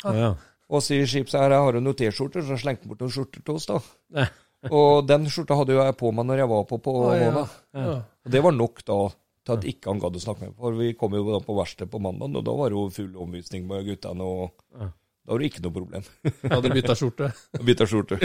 Ja. 0.00 0.30
Og 0.70 0.84
sier 0.86 1.08
Skip 1.10 1.28
så 1.30 1.42
her, 1.42 1.52
jeg 1.54 1.66
har 1.66 1.76
du 1.76 1.82
noen 1.84 1.98
T-skjorter, 1.98 2.44
så 2.46 2.56
slengte 2.58 2.86
han 2.86 2.92
bort 2.94 3.04
noen 3.04 3.12
skjorter 3.12 3.44
til 3.44 3.58
oss, 3.58 3.68
da. 3.68 3.80
Ja. 4.16 4.30
og 4.76 5.06
den 5.08 5.28
skjorta 5.32 5.56
hadde 5.56 5.76
jo 5.76 5.82
jeg 5.84 5.96
på 6.00 6.10
meg 6.12 6.26
når 6.28 6.42
jeg 6.42 6.50
var 6.50 6.64
på 6.68 6.78
på. 6.84 6.94
Ja. 7.16 7.44
Og 7.76 8.32
det 8.32 8.42
var 8.44 8.56
nok 8.56 8.82
da 8.88 8.98
til 9.46 9.56
at 9.56 9.66
ikke 9.68 9.92
han 9.92 10.00
gadd 10.02 10.16
å 10.18 10.22
snakke 10.22 10.44
med 10.44 10.52
meg. 10.52 10.58
For 10.62 10.78
vi 10.78 10.90
kom 11.00 11.16
jo 11.16 11.22
da 11.30 11.40
på 11.44 11.56
verkstedet 11.56 11.92
på 11.92 12.00
mandag, 12.02 12.34
og 12.40 12.48
da 12.48 12.56
var 12.56 12.72
det 12.72 12.78
jo 12.78 12.88
full 12.96 13.14
omvisning 13.24 13.68
med 13.68 13.86
guttene. 13.88 14.24
og 14.24 14.80
Ja. 14.80 14.90
Da 15.30 15.34
var 15.36 15.42
det 15.44 15.48
ikke 15.52 15.60
noe 15.62 15.74
problem. 15.76 16.06
Hadde 16.50 16.70
bytta 16.74 16.94
skjorte. 16.98 17.26
bytta 17.68 17.86
skjorte. 17.86 18.16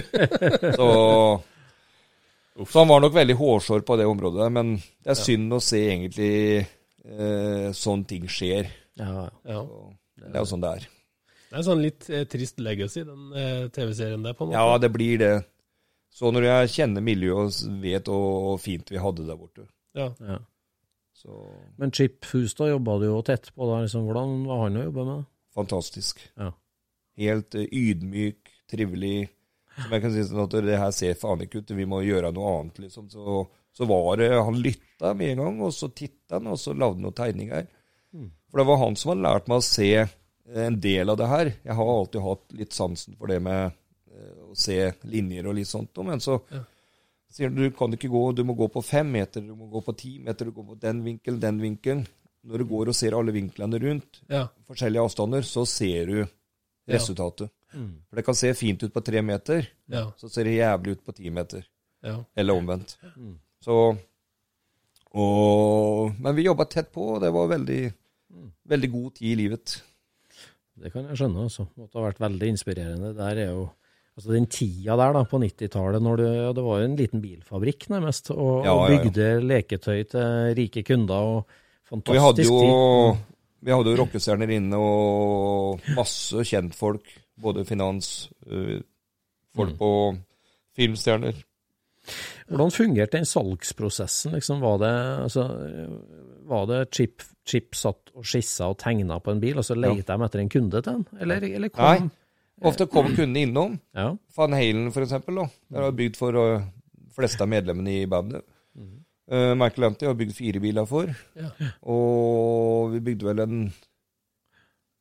Så, 0.74 0.88
så 2.66 2.80
han 2.80 2.90
var 2.90 3.04
nok 3.04 3.14
veldig 3.14 3.36
hårsår 3.38 3.84
på 3.86 3.98
det 4.00 4.08
området, 4.10 4.48
men 4.56 4.72
det 5.06 5.12
er 5.14 5.20
synd 5.20 5.54
å 5.54 5.60
se 5.62 5.84
egentlig 5.84 6.32
eh, 6.64 7.68
sånne 7.78 8.10
ting 8.10 8.26
skjer. 8.32 8.72
Ja, 8.98 9.28
Ja. 9.46 9.62
Det 10.16 10.32
er 10.32 10.40
jo 10.42 10.48
sånn 10.50 10.64
det 10.64 10.72
er. 10.80 10.88
Det 11.46 11.54
er 11.54 11.60
en 11.62 11.68
sånn 11.68 11.82
litt 11.84 12.10
eh, 12.10 12.24
trist 12.32 12.58
legacy, 12.64 13.04
den 13.06 13.30
eh, 13.38 13.68
TV-serien 13.76 14.24
der, 14.26 14.34
på 14.34 14.48
en 14.48 14.54
måte. 14.54 14.66
Ja, 14.66 14.78
det 14.82 14.90
blir 14.96 15.20
det. 15.22 15.32
Så 16.16 16.32
når 16.34 16.48
jeg 16.48 16.74
kjenner 16.80 17.04
miljøet 17.06 17.62
og 17.68 17.80
vet 17.84 18.08
hvor 18.10 18.58
fint 18.64 18.90
vi 18.90 18.98
hadde 19.04 19.28
der 19.30 19.38
borte, 19.38 19.68
Ja. 19.94 20.10
ja. 20.26 20.40
så 21.14 21.38
Men 21.78 21.92
Chip 21.94 22.26
Hustad 22.32 22.72
jobba 22.74 22.98
du 23.04 23.10
jo 23.12 23.22
tett 23.28 23.52
på 23.54 23.68
Der, 23.70 23.86
Liksom, 23.86 24.08
hvordan 24.10 24.38
var 24.50 24.64
han 24.66 24.80
å 24.82 24.86
jobbe 24.90 25.06
med? 25.14 25.26
fantastisk. 25.56 26.24
Ja. 26.40 26.50
Helt 27.18 27.56
eh, 27.56 27.68
ydmyk, 27.72 28.52
trivelig. 28.72 29.30
Som 29.76 29.92
jeg 29.92 30.02
kan 30.06 30.14
si 30.16 30.24
sånn 30.24 30.44
at 30.46 30.56
det 30.66 30.78
her 30.80 30.92
ser 30.96 31.18
faen 31.20 31.42
ikke 31.44 31.60
ut, 31.64 31.72
vi 31.76 31.86
må 31.90 32.02
gjøre 32.06 32.32
noe 32.36 32.52
annet, 32.60 32.78
liksom. 32.86 33.10
Så, 33.12 33.42
så 33.76 33.88
var 33.90 34.18
det 34.22 34.30
Han 34.38 34.62
lytta 34.64 35.14
med 35.20 35.34
en 35.34 35.42
gang, 35.44 35.58
og 35.68 35.74
så 35.76 35.90
titta 35.92 36.38
han, 36.40 36.48
og 36.54 36.60
så 36.62 36.72
lagde 36.74 36.96
han 36.96 37.04
noen 37.10 37.18
tegninger. 37.18 37.66
For 38.50 38.62
det 38.62 38.68
var 38.70 38.78
han 38.86 38.96
som 38.96 39.12
hadde 39.12 39.26
lært 39.26 39.50
meg 39.52 39.60
å 39.60 39.66
se 39.68 39.90
en 40.56 40.78
del 40.80 41.10
av 41.12 41.18
det 41.20 41.28
her. 41.28 41.50
Jeg 41.66 41.76
har 41.76 41.90
alltid 41.92 42.22
hatt 42.24 42.54
litt 42.56 42.72
sansen 42.78 43.18
for 43.20 43.28
det 43.28 43.42
med 43.44 43.66
eh, 44.14 44.38
å 44.48 44.56
se 44.56 44.78
linjer 45.12 45.50
og 45.50 45.58
litt 45.58 45.68
sånt, 45.68 45.98
men 46.08 46.22
så 46.24 46.38
Ja. 46.54 46.62
sier 47.36 47.50
han 47.50 47.58
du 47.60 47.66
kan 47.76 47.92
ikke 47.98 48.08
gå, 48.14 48.22
du 48.38 48.44
må 48.48 48.56
gå 48.56 48.70
på 48.72 48.84
fem 48.86 49.10
meter, 49.12 49.42
du 49.44 49.56
må 49.60 49.68
gå 49.74 49.82
på 49.84 49.96
ti 50.00 50.14
meter, 50.24 50.46
du 50.48 50.52
går 50.56 50.70
på 50.70 50.80
den 50.80 51.04
vinkelen, 51.04 51.40
den 51.44 51.60
vinkelen. 51.60 52.06
Når 52.46 52.62
du 52.62 52.66
går 52.70 52.88
og 52.94 52.96
ser 52.96 53.18
alle 53.18 53.34
vinklene 53.36 53.80
rundt, 53.82 54.22
Ja. 54.30 54.48
forskjellige 54.70 55.04
avstander, 55.04 55.42
så 55.44 55.66
ser 55.68 56.06
du 56.06 56.28
Ja. 56.88 56.96
resultatet. 56.98 57.50
For 57.76 58.16
det 58.16 58.24
kan 58.26 58.36
se 58.38 58.54
fint 58.56 58.84
ut 58.84 58.94
på 58.94 59.02
tre 59.04 59.22
meter, 59.22 59.68
Ja. 59.90 60.06
så 60.18 60.30
ser 60.32 60.44
det 60.48 60.58
jævlig 60.60 60.92
ut 60.98 61.04
på 61.06 61.16
ti 61.18 61.30
meter. 61.30 61.66
Ja. 62.04 62.20
Eller 62.38 62.54
omvendt. 62.54 62.96
Så 63.62 63.98
og, 65.16 66.12
Men 66.20 66.36
vi 66.36 66.44
jobba 66.46 66.66
tett 66.70 66.92
på, 66.94 67.16
og 67.16 67.22
det 67.24 67.32
var 67.34 67.48
veldig, 67.48 67.82
veldig 68.68 68.90
god 68.92 69.14
tid 69.16 69.32
i 69.32 69.36
livet. 69.44 69.78
Det 70.76 70.92
kan 70.92 71.06
jeg 71.08 71.16
skjønne, 71.22 71.46
altså. 71.48 71.68
Måtte 71.80 72.00
ha 72.02 72.04
vært 72.10 72.20
veldig 72.20 72.50
inspirerende. 72.52 73.14
Der 73.18 73.38
er 73.46 73.52
jo 73.54 73.70
Altså 74.16 74.32
Den 74.32 74.46
tida 74.48 74.96
der 74.96 75.12
da, 75.12 75.22
på 75.28 75.36
90-tallet, 75.44 76.00
når 76.02 76.16
du 76.18 76.24
ja, 76.24 76.52
Det 76.56 76.64
var 76.64 76.78
jo 76.80 76.86
en 76.88 76.94
liten 76.96 77.20
bilfabrikk 77.22 77.90
nærmest, 77.92 78.30
og, 78.32 78.64
Ja, 78.64 78.72
og 78.72 78.86
ja, 78.90 78.96
ja. 78.96 79.04
bygde 79.04 79.26
leketøy 79.44 80.04
til 80.08 80.54
rike 80.56 80.84
kunder. 80.88 81.16
og 81.16 81.48
Fantastisk 81.84 82.08
tid. 82.08 82.14
vi 82.16 82.22
hadde 82.24 82.46
jo 82.48 82.60
tid. 83.12 83.26
Vi 83.66 83.74
hadde 83.74 83.94
jo 83.94 84.00
rockestjerner 84.04 84.52
inne, 84.58 84.78
og 84.78 85.82
masse 85.98 86.46
kjentfolk. 86.46 87.10
Både 87.42 87.66
finans, 87.68 88.30
øh, 88.48 88.80
folk 89.56 89.82
og 89.84 90.20
filmstjerner. 90.78 91.42
Hvordan 92.48 92.72
fungerte 92.72 93.18
den 93.18 93.26
salgsprosessen? 93.26 94.36
Liksom, 94.38 94.62
var 94.62 94.78
det, 94.84 94.94
altså, 95.26 95.48
var 96.46 96.68
det 96.70 96.84
Chip, 96.94 97.26
Chip 97.48 97.76
satt 97.76 98.14
og 98.14 98.28
skissa 98.28 98.70
og 98.70 98.78
tegna 98.84 99.18
på 99.20 99.34
en 99.34 99.42
bil, 99.42 99.58
og 99.58 99.66
så 99.66 99.78
leita 99.78 100.14
de 100.14 100.28
etter 100.28 100.44
en 100.44 100.52
kunde 100.54 100.82
til 100.82 100.92
den? 100.92 101.08
Eller, 101.26 101.48
eller 101.50 101.74
kom 101.74 101.90
Nei. 101.90 102.14
Ofte 102.66 102.86
kom 102.88 103.10
kundene 103.12 103.44
innom. 103.44 103.80
Ja. 103.98 104.14
Van 104.38 104.54
Halen, 104.56 104.92
for 104.96 105.04
eksempel. 105.04 105.42
Da. 105.42 105.48
Det 105.74 105.82
har 105.84 105.98
bygd 105.98 106.20
for 106.20 106.38
øh, 106.40 106.68
fleste 107.18 107.44
av 107.44 107.52
medlemmene 107.52 107.98
i 107.98 108.06
bandet. 108.08 108.46
Uh, 109.26 109.56
Michael 109.58 109.88
Anty 109.90 110.06
har 110.06 110.18
bygd 110.18 110.36
fire 110.38 110.62
biler 110.62 110.86
for. 110.90 111.10
Ja. 111.38 111.50
Og 111.90 112.92
vi 112.94 113.02
bygde 113.08 113.26
vel 113.26 113.42
en 113.46 113.62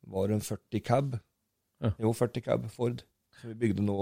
Var 0.09 0.29
det 0.29 0.39
en 0.39 0.45
40 0.45 0.81
cab? 0.85 1.19
Ja. 1.81 1.91
Jo, 2.01 2.13
40 2.13 2.45
cab 2.45 2.65
Ford. 2.73 3.03
Så 3.41 3.51
vi 3.51 3.59
bygde 3.67 3.85
nå 3.85 3.99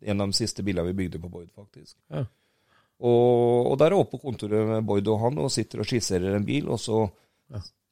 en 0.00 0.20
av 0.20 0.30
de 0.30 0.36
siste 0.36 0.64
bilene 0.64 0.90
vi 0.90 0.98
bygde 1.04 1.20
på 1.20 1.28
Boyd, 1.32 1.50
faktisk. 1.56 1.96
Ja. 2.12 2.24
Og, 3.00 3.70
og 3.70 3.78
der 3.80 3.92
er 3.92 4.00
oppe 4.00 4.16
på 4.16 4.26
kontoret 4.28 4.66
med 4.68 4.84
Boyd 4.88 5.08
og 5.08 5.20
han 5.22 5.40
og 5.40 5.52
sitter 5.52 5.80
og 5.80 5.88
skisserer 5.88 6.36
en 6.36 6.44
bil, 6.48 6.68
og 6.68 6.80
så 6.80 7.08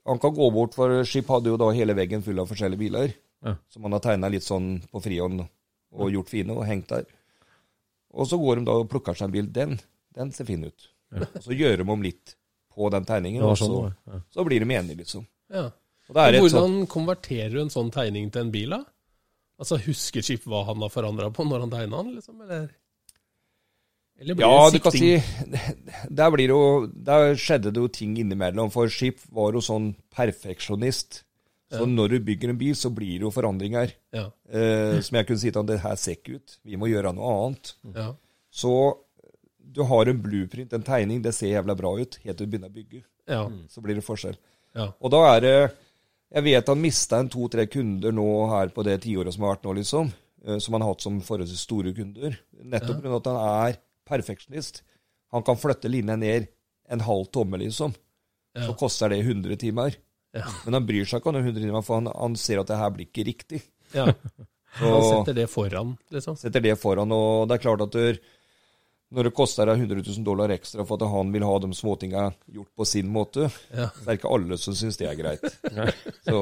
Han 0.09 0.19
kan 0.19 0.33
gå 0.33 0.47
bort, 0.51 0.73
for 0.73 1.03
Skip 1.05 1.29
hadde 1.29 1.51
jo 1.51 1.59
da 1.61 1.67
hele 1.77 1.93
veggen 1.93 2.23
full 2.25 2.39
av 2.41 2.49
forskjellige 2.49 2.81
biler. 2.81 3.11
Som 3.69 3.85
han 3.85 3.93
har 3.93 4.01
tegna 4.01 4.31
litt 4.33 4.47
sånn 4.47 4.79
på 4.89 5.03
frihånd 5.05 5.43
og 5.45 6.13
gjort 6.15 6.31
fine 6.33 6.55
og 6.57 6.65
hengt 6.65 6.89
der. 6.89 7.05
Og 8.17 8.29
så 8.31 8.39
går 8.41 8.57
de 8.61 8.69
da 8.71 8.79
og 8.81 8.89
plukker 8.89 9.19
seg 9.19 9.29
en 9.29 9.35
bil. 9.35 9.51
Den, 9.53 9.77
den 10.17 10.33
ser 10.33 10.49
fin 10.49 10.65
ut. 10.65 10.89
Og 11.15 11.43
så 11.45 11.57
gjør 11.57 11.81
de 11.81 11.89
om 11.89 12.05
litt 12.05 12.35
på 12.75 12.89
den 12.95 13.07
tegningen, 13.09 13.43
og 13.43 13.57
sånn 13.59 13.75
så, 13.75 13.85
ja. 14.11 14.21
så 14.35 14.45
blir 14.47 14.63
de 14.63 14.71
enige, 14.71 15.03
liksom. 15.03 15.27
ja. 15.55 15.69
Og 16.09 16.17
det 16.17 16.23
er 16.23 16.37
et 16.39 16.41
sånt, 16.41 16.55
Hvordan 16.55 16.77
konverterer 16.89 17.53
du 17.53 17.61
en 17.61 17.73
sånn 17.73 17.91
tegning 17.93 18.31
til 18.33 18.47
en 18.47 18.53
bil, 18.53 18.71
da? 18.73 18.81
Altså, 19.61 19.77
Husker 19.85 20.25
Chip 20.25 20.47
hva 20.49 20.63
han 20.69 20.81
har 20.81 20.93
forandra 20.93 21.29
på 21.35 21.45
når 21.45 21.67
han 21.67 21.73
tegna 21.73 22.03
den, 22.05 22.15
liksom? 22.17 22.39
Eller, 22.47 22.69
eller 24.23 24.39
blir 24.39 24.47
Ja, 24.47 24.69
det 24.71 24.79
du 24.79 24.85
kan 24.87 24.95
si 24.95 25.11
Der 26.21 26.33
blir 26.33 26.47
det 26.47 26.55
jo 26.55 26.87
Der 27.11 27.35
skjedde 27.39 27.73
det 27.75 27.83
jo 27.83 27.91
ting 27.93 28.15
innimellom. 28.23 28.71
For 28.73 28.89
Skip 28.93 29.21
var 29.35 29.59
jo 29.59 29.61
sånn 29.65 29.91
perfeksjonist. 30.15 31.25
Så 31.69 31.85
når 31.85 32.15
du 32.15 32.19
bygger 32.25 32.55
en 32.55 32.61
bil, 32.61 32.73
så 32.79 32.89
blir 32.95 33.19
det 33.19 33.27
jo 33.27 33.35
forandringer. 33.35 33.93
Ja. 34.17 34.31
Eh, 34.49 35.03
som 35.05 35.19
jeg 35.19 35.29
kunne 35.29 35.43
si 35.43 35.51
til 35.51 35.61
han, 35.61 35.69
det 35.69 35.83
her 35.83 35.99
ser 36.01 36.17
ikke 36.17 36.39
ut. 36.39 36.57
Vi 36.65 36.79
må 36.81 36.89
gjøre 36.89 37.13
noe 37.19 37.35
annet. 37.43 37.75
ja. 37.93 38.15
Så 38.49 38.73
du 39.73 39.83
har 39.85 40.09
en 40.11 40.21
blueprint, 40.23 40.73
en 40.73 40.83
tegning, 40.87 41.21
det 41.23 41.35
ser 41.37 41.51
jævla 41.53 41.75
bra 41.77 41.91
ut, 41.99 42.19
helt 42.25 42.39
til 42.39 42.47
du 42.47 42.51
begynner 42.55 42.71
å 42.71 42.75
bygge. 42.75 43.03
Ja. 43.29 43.43
Så 43.69 43.83
blir 43.85 43.99
det 43.99 44.05
forskjell. 44.07 44.39
ja. 44.79 44.87
Og 45.01 45.11
da 45.13 45.21
er 45.37 45.41
det 45.45 45.55
Jeg 46.33 46.45
vet 46.45 46.69
han 46.69 46.81
mista 46.81 47.19
en 47.23 47.29
to-tre 47.33 47.65
kunder 47.73 48.13
nå 48.13 48.25
her 48.51 48.69
på 48.69 48.83
det 48.85 48.99
tiåret 49.01 49.33
som 49.33 49.45
har 49.47 49.55
vært 49.57 49.65
nå, 49.65 49.73
liksom. 49.79 50.11
eh, 50.45 50.59
Som 50.61 50.75
han 50.77 50.83
har 50.85 50.91
hatt 50.93 51.01
som 51.05 51.21
forholdsvis 51.25 51.63
store 51.65 51.93
kunder. 51.97 52.37
Nettopp 52.65 53.01
pga. 53.03 53.17
at 53.17 53.27
han 53.31 53.39
er 53.69 53.79
perfeksjonist. 54.09 54.83
Han 55.33 55.43
kan 55.43 55.57
flytte 55.57 55.89
linja 55.89 56.17
ned 56.17 56.49
en 56.89 57.01
halv 57.01 57.27
tomme, 57.33 57.57
liksom. 57.61 57.95
Ja. 58.57 58.67
Så 58.67 58.75
koster 58.77 59.09
det 59.09 59.23
100 59.25 59.57
timer. 59.57 59.97
Ja. 60.37 60.45
Men 60.67 60.75
han 60.77 60.87
bryr 60.87 61.05
seg 61.09 61.21
ikke 61.23 61.33
om 61.33 61.39
de 61.39 61.45
100 61.47 61.65
timer, 61.65 61.83
for 61.85 61.95
han, 62.01 62.13
han 62.13 62.37
ser 62.37 62.61
at 62.61 62.69
det 62.69 62.77
her 62.81 62.91
blir 62.93 63.09
ikke 63.09 63.25
riktig. 63.29 63.63
ja. 63.97 64.09
Han 64.79 65.01
setter 65.03 65.33
det 65.35 65.47
foran, 65.51 65.95
liksom. 66.13 66.37
setter 66.37 66.61
det 66.61 66.75
foran, 66.79 67.11
og 67.11 67.49
det 67.49 67.57
er 67.57 67.63
klart 67.63 67.81
at 67.87 67.95
du, 67.97 68.19
når 69.15 69.25
det 69.29 69.33
koster 69.35 69.65
deg 69.71 69.79
100 69.81 70.03
000 70.05 70.25
dollar 70.27 70.53
ekstra 70.53 70.85
for 70.85 71.01
at 71.01 71.09
han 71.09 71.31
vil 71.33 71.43
ha 71.49 71.55
de 71.65 71.69
småtinga 71.73 72.27
gjort 72.53 72.69
på 72.77 72.87
sin 72.87 73.09
måte, 73.09 73.47
Ja. 73.73 73.87
så 73.95 74.03
er 74.05 74.11
det 74.13 74.19
ikke 74.21 74.33
alle 74.35 74.59
som 74.59 74.75
syns 74.75 74.99
det 75.01 75.09
er 75.09 75.17
greit. 75.17 75.41
Så 76.29 76.41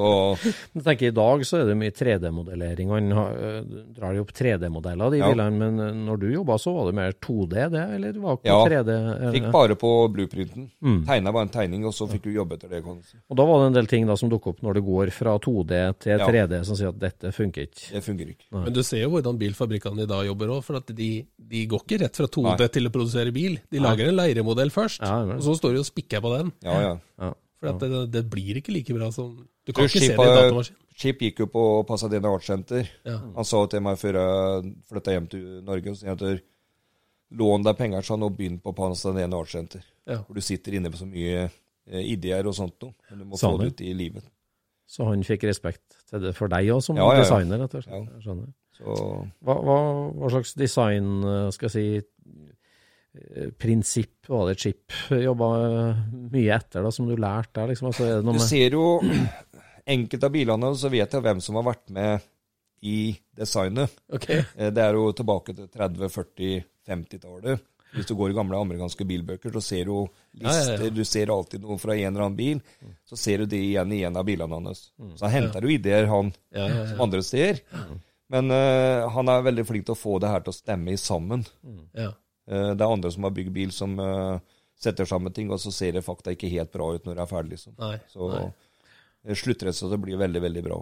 Jeg 0.75 0.83
tenker 0.83 1.07
I 1.07 1.15
dag 1.15 1.45
så 1.47 1.61
er 1.61 1.69
det 1.71 1.77
mye 1.79 1.93
3D-modellering. 1.95 2.91
og 2.91 2.97
Han 2.99 3.11
har, 3.15 3.37
øh, 3.39 3.69
drar 3.95 4.15
jo 4.17 4.25
opp 4.25 4.33
3D-modeller, 4.35 5.11
de 5.15 5.19
Ja. 5.21 5.29
bilene. 5.31 5.59
Men 5.59 5.79
øh, 5.81 5.93
når 5.95 6.17
du 6.21 6.27
jobba, 6.33 6.57
så 6.59 6.73
var 6.75 6.87
det 6.91 6.95
mer 6.99 7.13
2D, 7.13 7.55
det? 7.71 7.85
Eller 7.95 8.13
det 8.13 8.23
var 8.23 8.37
ikke 8.37 8.51
Ja, 8.51 8.59
3D? 8.67 8.89
eller? 8.91 9.33
fikk 9.33 9.53
bare 9.53 9.75
på 9.77 9.91
blueprinten. 10.13 10.71
Mm. 10.83 11.05
Tegna 11.07 11.33
bare 11.33 11.43
en 11.47 11.49
tegning, 11.55 11.85
og 11.87 11.93
så 11.95 12.09
fikk 12.11 12.23
du 12.23 12.31
jobbe 12.35 12.55
etter 12.59 12.69
det. 12.69 12.83
kan 12.85 13.01
si. 13.03 13.17
Og 13.31 13.37
da 13.37 13.45
var 13.47 13.61
det 13.63 13.67
en 13.67 13.73
del 13.79 13.87
ting 13.87 14.07
da 14.07 14.17
som 14.17 14.29
dukker 14.29 14.49
opp 14.57 14.61
når 14.63 14.75
det 14.75 14.85
går 14.85 15.11
fra 15.13 15.39
2D 15.39 15.99
til 16.01 16.19
3D, 16.19 16.65
som 16.65 16.77
sier 16.77 16.89
at 16.89 16.99
dette 16.99 17.33
funker 17.33 17.63
ikke. 17.71 17.93
Det 17.93 18.03
funker 18.05 18.27
ikke. 18.35 18.47
Men 18.53 18.73
du 18.73 18.83
ser 18.83 19.03
jo 19.03 19.11
hvordan 19.11 19.39
bilfabrikkene 19.39 20.03
i 20.03 20.07
dag 20.07 20.27
jobber 20.27 20.47
òg, 20.59 20.63
for 20.65 20.77
at 20.77 20.87
de, 20.95 21.27
de 21.39 21.67
går 21.67 21.81
ikke 21.87 22.01
rett 22.03 22.17
fra 22.17 22.27
2D 22.27 22.56
Nei. 22.65 22.69
til 22.77 22.87
å 22.89 22.93
produsere 22.95 23.33
bil. 23.35 23.59
De 23.71 23.79
lager 23.83 24.09
en 24.09 24.17
leiremodell 24.17 24.71
først, 24.71 25.03
og 25.03 25.43
så 25.45 25.55
står 25.59 25.77
de 25.77 25.83
og 25.83 25.87
spikker 25.89 26.21
på 26.25 26.33
den. 26.39 26.53
Ja, 26.65 26.81
ja. 26.81 26.95
Ja. 27.21 27.33
For 27.61 27.71
at 27.73 27.81
det, 27.81 28.01
det 28.13 28.23
blir 28.31 28.59
ikke 28.61 28.73
like 28.75 28.93
bra 28.95 29.11
som 29.11 29.31
Du 29.67 29.73
kan 29.73 29.87
Du, 29.87 29.89
ikke 29.89 30.01
se 30.03 30.13
det 30.13 30.19
i 30.21 30.35
datamaskin. 30.37 30.77
Skip 30.97 31.21
gikk 31.21 31.41
jo 31.41 31.47
på 31.53 31.63
Pasadena 31.89 32.29
Art 32.33 32.45
Center. 32.45 32.89
Ja. 33.05 33.19
Han 33.37 33.45
sa 33.45 33.63
til 33.69 33.81
meg 33.85 33.99
før 34.01 34.17
jeg 34.21 34.75
flytta 34.89 35.13
hjem 35.17 35.27
til 35.33 35.47
Norge, 35.65 35.91
og 35.93 35.97
sa 35.97 36.13
at 36.13 36.23
lån 37.37 37.65
deg 37.67 37.77
penger 37.77 38.07
sånn, 38.07 38.23
og 38.25 38.37
begynn 38.39 38.61
på 38.63 38.73
Pasadena 38.77 39.37
Art 39.41 39.51
Center. 39.53 39.83
Ja. 40.07 40.21
For 40.25 40.37
du 40.39 40.41
sitter 40.45 40.77
inne 40.79 40.93
på 40.93 41.01
så 41.01 41.09
mye 41.09 41.49
eh, 41.49 42.05
ideer 42.13 42.47
og 42.47 42.55
sånt 42.57 42.77
noe, 42.85 42.95
men 43.11 43.19
du 43.25 43.25
må 43.33 43.41
Samme. 43.41 43.59
få 43.59 43.65
det 43.67 43.73
ut 43.75 43.83
i 43.89 43.93
livet. 43.99 44.25
Så 44.87 45.09
han 45.09 45.25
fikk 45.27 45.49
respekt 45.49 45.97
til 46.09 46.23
det 46.23 46.33
for 46.39 46.49
deg 46.53 46.69
òg, 46.71 46.81
som 46.87 46.97
Ja, 46.97 47.09
ja, 47.11 47.19
ja. 47.19 47.25
designer, 47.25 47.65
rett 47.65 47.75
og 47.75 47.83
slett. 47.89 48.47
Hva, 48.85 49.57
hva, 49.63 49.79
hva 50.13 50.31
slags 50.35 50.55
design, 50.59 51.09
øh, 51.25 51.49
skal 51.55 51.71
jeg 51.71 51.75
si, 51.77 51.87
øh, 53.17 53.51
prinsipp 53.59 54.29
var 54.29 54.49
det 54.51 54.59
Chip 54.61 54.93
jobba 55.11 55.51
mye 56.33 56.57
etter, 56.57 56.83
da, 56.85 56.91
som 56.93 57.09
du 57.09 57.17
lærte 57.17 57.61
der? 57.61 57.73
Liksom? 57.73 57.91
Altså, 57.93 58.23
Du 58.23 58.39
ser 58.43 58.77
jo 58.77 58.87
enkelte 59.97 60.27
av 60.29 60.35
bilene, 60.35 60.73
så 60.77 60.91
vet 60.93 61.13
jeg 61.17 61.23
hvem 61.25 61.41
som 61.45 61.59
har 61.61 61.69
vært 61.73 61.89
med 61.95 62.27
i 62.87 62.99
designet. 63.37 63.91
Ok. 64.13 64.29
Eh, 64.31 64.69
Det 64.71 64.83
er 64.83 64.99
jo 64.99 65.09
tilbake 65.17 65.55
til 65.57 65.69
30-, 65.73 66.11
40-, 66.13 66.61
50-tallet. 66.87 67.65
Hvis 67.97 68.09
du 68.11 68.17
går 68.19 68.33
i 68.33 68.35
gamle 68.37 68.59
amerikanske 68.61 69.07
bilbøker, 69.09 69.55
så 69.55 69.61
ser 69.63 69.87
du 69.89 69.95
Ja, 70.43 70.53
ja, 70.53 70.75
ja. 70.75 70.91
du 70.93 71.01
ser 71.07 71.31
alltid 71.33 71.63
noe 71.65 71.79
fra 71.81 71.95
en 71.95 72.11
eller 72.11 72.27
annen 72.27 72.37
bil. 72.37 72.59
Så 73.09 73.17
ser 73.17 73.39
du 73.39 73.47
det 73.47 73.61
igjen 73.63 73.93
i 73.95 74.03
en 74.05 74.19
av 74.21 74.27
bilene 74.27 74.59
hans. 74.59 74.91
Mm. 75.01 75.15
Så 75.17 75.25
han 75.25 75.33
henter 75.33 75.65
jo 75.65 75.71
ideer, 75.73 76.05
han, 76.11 76.29
ja. 76.53 76.67
andre 77.01 77.23
steder. 77.25 77.63
Men 78.33 78.51
uh, 78.51 79.07
han 79.15 79.31
er 79.31 79.47
veldig 79.47 79.65
flink 79.69 79.87
til 79.87 79.95
å 79.95 79.99
få 79.99 80.17
det 80.23 80.31
her 80.33 80.43
til 80.45 80.55
å 80.55 80.59
stemme 80.59 80.95
i 80.95 81.01
sammen. 81.01 81.47
ja. 81.97 82.13
Uh, 82.47 82.73
det 82.79 82.83
er 82.83 82.93
andre 82.93 83.11
som 83.11 83.27
har 83.27 83.35
bygd 83.35 83.51
bil, 83.55 83.73
som 83.75 83.97
uh, 83.99 84.39
setter 84.79 85.09
sammen 85.09 85.35
ting, 85.35 85.49
og 85.51 85.59
så 85.59 85.73
ser 85.75 85.97
det 85.97 86.05
fakta 86.07 86.35
ikke 86.35 86.51
helt 86.53 86.71
bra 86.75 86.93
ut 86.95 87.07
når 87.07 87.17
det 87.17 87.25
er 87.25 87.31
ferdig. 87.31 87.57
liksom. 87.57 87.75
Nei. 87.81 87.97
Så 88.13 88.29
nei. 88.31 88.45
sluttresultatet 89.35 90.05
blir 90.05 90.21
veldig, 90.21 90.43
veldig 90.45 90.63
bra. 90.67 90.79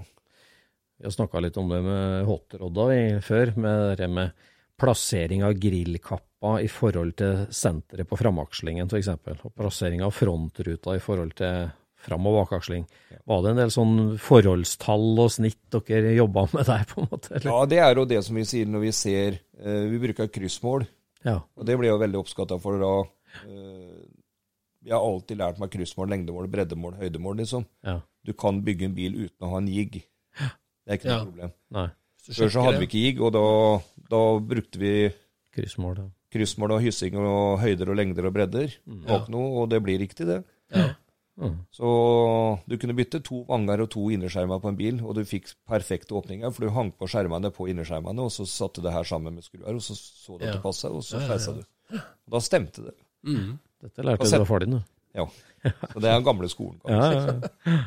Vi 0.99 1.09
har 1.09 1.14
snakka 1.14 1.40
litt 1.40 1.57
om 1.61 1.72
det 1.72 1.80
med 1.84 2.28
hotrodda 2.28 2.84
før, 3.24 3.55
med 3.61 3.97
det 3.99 4.11
med 4.12 4.45
plassering 4.80 5.45
av 5.47 5.57
grillkappa 5.59 6.59
i 6.62 6.68
forhold 6.70 7.16
til 7.18 7.47
senteret 7.55 8.09
på 8.11 8.18
framakslingen 8.18 8.90
f.eks. 8.90 9.11
Og 9.34 9.55
plassering 9.55 10.05
av 10.05 10.14
frontruta 10.14 10.97
i 10.97 11.03
forhold 11.03 11.36
til 11.38 11.70
fram- 12.05 12.26
og 12.30 12.36
bakaksling. 12.42 12.84
Var 13.26 13.42
det 13.44 13.50
en 13.55 13.61
del 13.62 13.72
sånn 13.72 13.94
forholdstall 14.20 15.07
og 15.24 15.30
snitt 15.32 15.59
dere 15.88 16.12
jobba 16.16 16.46
med 16.52 16.66
der, 16.68 16.84
på 16.90 17.02
en 17.02 17.09
måte? 17.11 17.32
Eller? 17.38 17.48
Ja, 17.50 17.64
det 17.72 17.78
er 17.80 17.94
jo 18.00 18.05
det 18.11 18.20
som 18.26 18.36
vi 18.36 18.44
sier 18.48 18.66
når 18.68 18.84
vi 18.84 18.92
ser 18.92 19.38
eh, 19.59 19.84
Vi 19.90 19.98
bruker 20.02 20.28
kryssmål, 20.28 20.86
Ja. 21.24 21.38
og 21.57 21.64
det 21.66 21.78
blir 21.80 21.88
jo 21.92 21.98
veldig 22.02 22.20
oppskatta, 22.20 22.59
for 22.61 22.76
da 22.82 22.92
eh, 23.48 24.05
Vi 24.84 24.92
har 24.92 25.00
alltid 25.00 25.38
lært 25.40 25.59
meg 25.62 25.70
kryssmål, 25.72 26.11
lengdemål, 26.12 26.48
breddemål, 26.52 26.98
høydemål, 27.00 27.38
liksom. 27.40 27.64
ja. 27.84 28.00
Du 28.24 28.32
kan 28.32 28.62
bygge 28.64 28.86
en 28.88 28.94
bil 28.96 29.14
uten 29.26 29.44
å 29.44 29.50
ha 29.52 29.59
en 29.61 29.66
jigg. 29.68 29.98
Det 30.84 30.88
er 30.88 30.96
ikke 30.98 31.09
noe 31.11 31.16
Ja. 31.18 31.24
problem. 31.24 31.52
Nei. 31.76 31.86
Før 32.24 32.48
så 32.52 32.62
hadde 32.64 32.78
vi 32.80 32.86
ikke 32.88 33.00
jigg, 33.02 33.18
og 33.20 33.32
da, 33.36 33.42
da 34.09 34.20
brukte 34.40 34.80
vi 34.80 34.92
Kryssmål, 35.55 35.98
ja. 36.00 36.07
kryssmål 36.32 36.72
og 36.74 36.80
hyssing 36.82 37.14
og 37.20 37.61
høyder 37.61 37.90
og 37.92 37.96
lengder 38.00 38.26
og 38.26 38.32
bredder. 38.34 38.72
Mm, 38.88 39.02
ja. 39.07 39.18
noe, 39.28 39.50
og 39.62 39.68
det 39.70 39.82
blir 39.84 40.00
riktig, 40.00 40.26
det. 40.26 40.38
Ja. 40.74 40.86
Mm. 41.41 41.55
Så 41.74 41.89
du 42.70 42.76
kunne 42.78 42.95
bytte 42.95 43.18
to 43.26 43.41
vanger 43.49 43.80
og 43.82 43.89
to 43.91 44.05
innerskjermer 44.14 44.61
på 44.62 44.68
en 44.70 44.76
bil, 44.78 45.01
og 45.03 45.16
du 45.18 45.24
fikk 45.26 45.49
perfekte 45.66 46.14
åpninger, 46.14 46.53
for 46.55 46.62
du 46.66 46.70
hang 46.70 46.93
på 46.95 47.09
skjermene 47.11 47.51
på 47.55 47.66
innerskjermene, 47.72 48.22
og 48.22 48.30
så 48.30 48.47
satte 48.47 48.85
det 48.85 48.93
her 48.95 49.03
sammen 49.09 49.35
med 49.35 49.43
skruer, 49.47 49.74
og 49.74 49.82
så 49.82 49.97
så 49.99 50.39
du 50.39 50.45
at 50.45 50.49
Ja. 50.49 50.53
det 50.59 50.62
passa, 50.62 50.89
og 50.95 51.03
så 51.03 51.18
Ja, 51.20 51.26
ja, 51.35 51.39
ja. 51.39 51.53
du. 51.53 51.99
Og 51.99 52.30
da 52.37 52.39
stemte 52.41 52.85
det. 52.87 52.95
Mm. 53.26 53.59
Dette 53.82 54.03
lærte 54.07 54.30
du 54.30 54.37
av 54.41 54.47
far 54.47 54.61
din, 54.61 54.70
du. 54.78 54.82
Ja. 55.14 55.26
Så 55.64 56.01
det 56.01 56.05
er 56.11 56.14
den 56.20 56.24
gamle 56.24 56.49
skolen. 56.49 56.78
Kan 56.85 56.93
Ja, 56.95 57.11
du 57.11 57.20
si. 57.20 57.70
ja, 57.70 57.82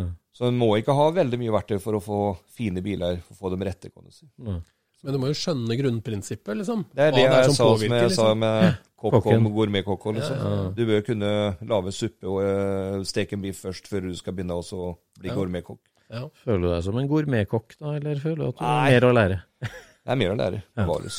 ja. 0.00 0.04
Så 0.32 0.46
en 0.48 0.56
må 0.58 0.68
ikke 0.78 0.94
ha 0.94 1.10
veldig 1.10 1.38
mye 1.38 1.52
verktøy 1.52 1.80
for 1.80 1.92
å 1.98 2.00
få 2.04 2.18
fine 2.48 2.80
biler, 2.82 3.18
for 3.26 3.34
å 3.34 3.38
få 3.40 3.50
dem 3.56 3.62
rette, 3.66 3.90
kan 3.92 4.04
du 4.04 4.10
si. 4.10 4.26
ja. 4.44 4.60
Men 5.02 5.14
du 5.16 5.18
må 5.22 5.30
jo 5.30 5.36
skjønne 5.38 5.76
grunnprinsippet, 5.80 6.56
liksom. 6.60 6.82
Det 6.92 7.06
er 7.06 7.12
det, 7.14 7.20
det 7.22 7.24
jeg 7.24 7.44
sa 7.46 7.52
sa, 7.56 7.68
som 7.78 7.82
jeg 7.86 7.90
liksom. 8.04 8.16
sa 8.18 8.34
med 8.34 8.74
Kokken. 9.00 9.46
gourmetkokken, 9.54 10.18
Liksom. 10.18 10.74
Du 10.76 10.82
bør 10.90 11.00
kunne 11.06 11.30
lage 11.70 11.92
suppe 11.96 12.28
og 12.28 12.42
øh, 12.44 13.04
steke 13.08 13.32
en 13.38 13.44
biff 13.46 13.62
først, 13.64 13.88
før 13.88 14.04
du 14.10 14.16
skal 14.18 14.34
begynne 14.36 14.58
å 14.60 14.80
bli 15.20 15.30
Ja. 15.30 15.36
gourmetkokk. 15.38 15.80
Ja. 16.10 16.24
Føler 16.44 16.60
du 16.60 16.68
deg 16.74 16.82
som 16.84 16.98
en 17.00 17.08
gourmetkokk, 17.08 17.76
da, 17.80 17.94
eller 17.96 18.18
føler 18.20 18.42
du 18.42 18.48
at 18.50 18.58
du 18.58 18.64
har 18.66 18.90
mer 18.90 19.06
å 19.08 19.12
lære? 19.16 19.38
Det 20.00 20.12
er 20.12 20.16
mer 20.20 20.32
å 20.32 20.36
lære. 20.40 20.58
Ja. 20.76 20.84
Bevares. 20.84 21.16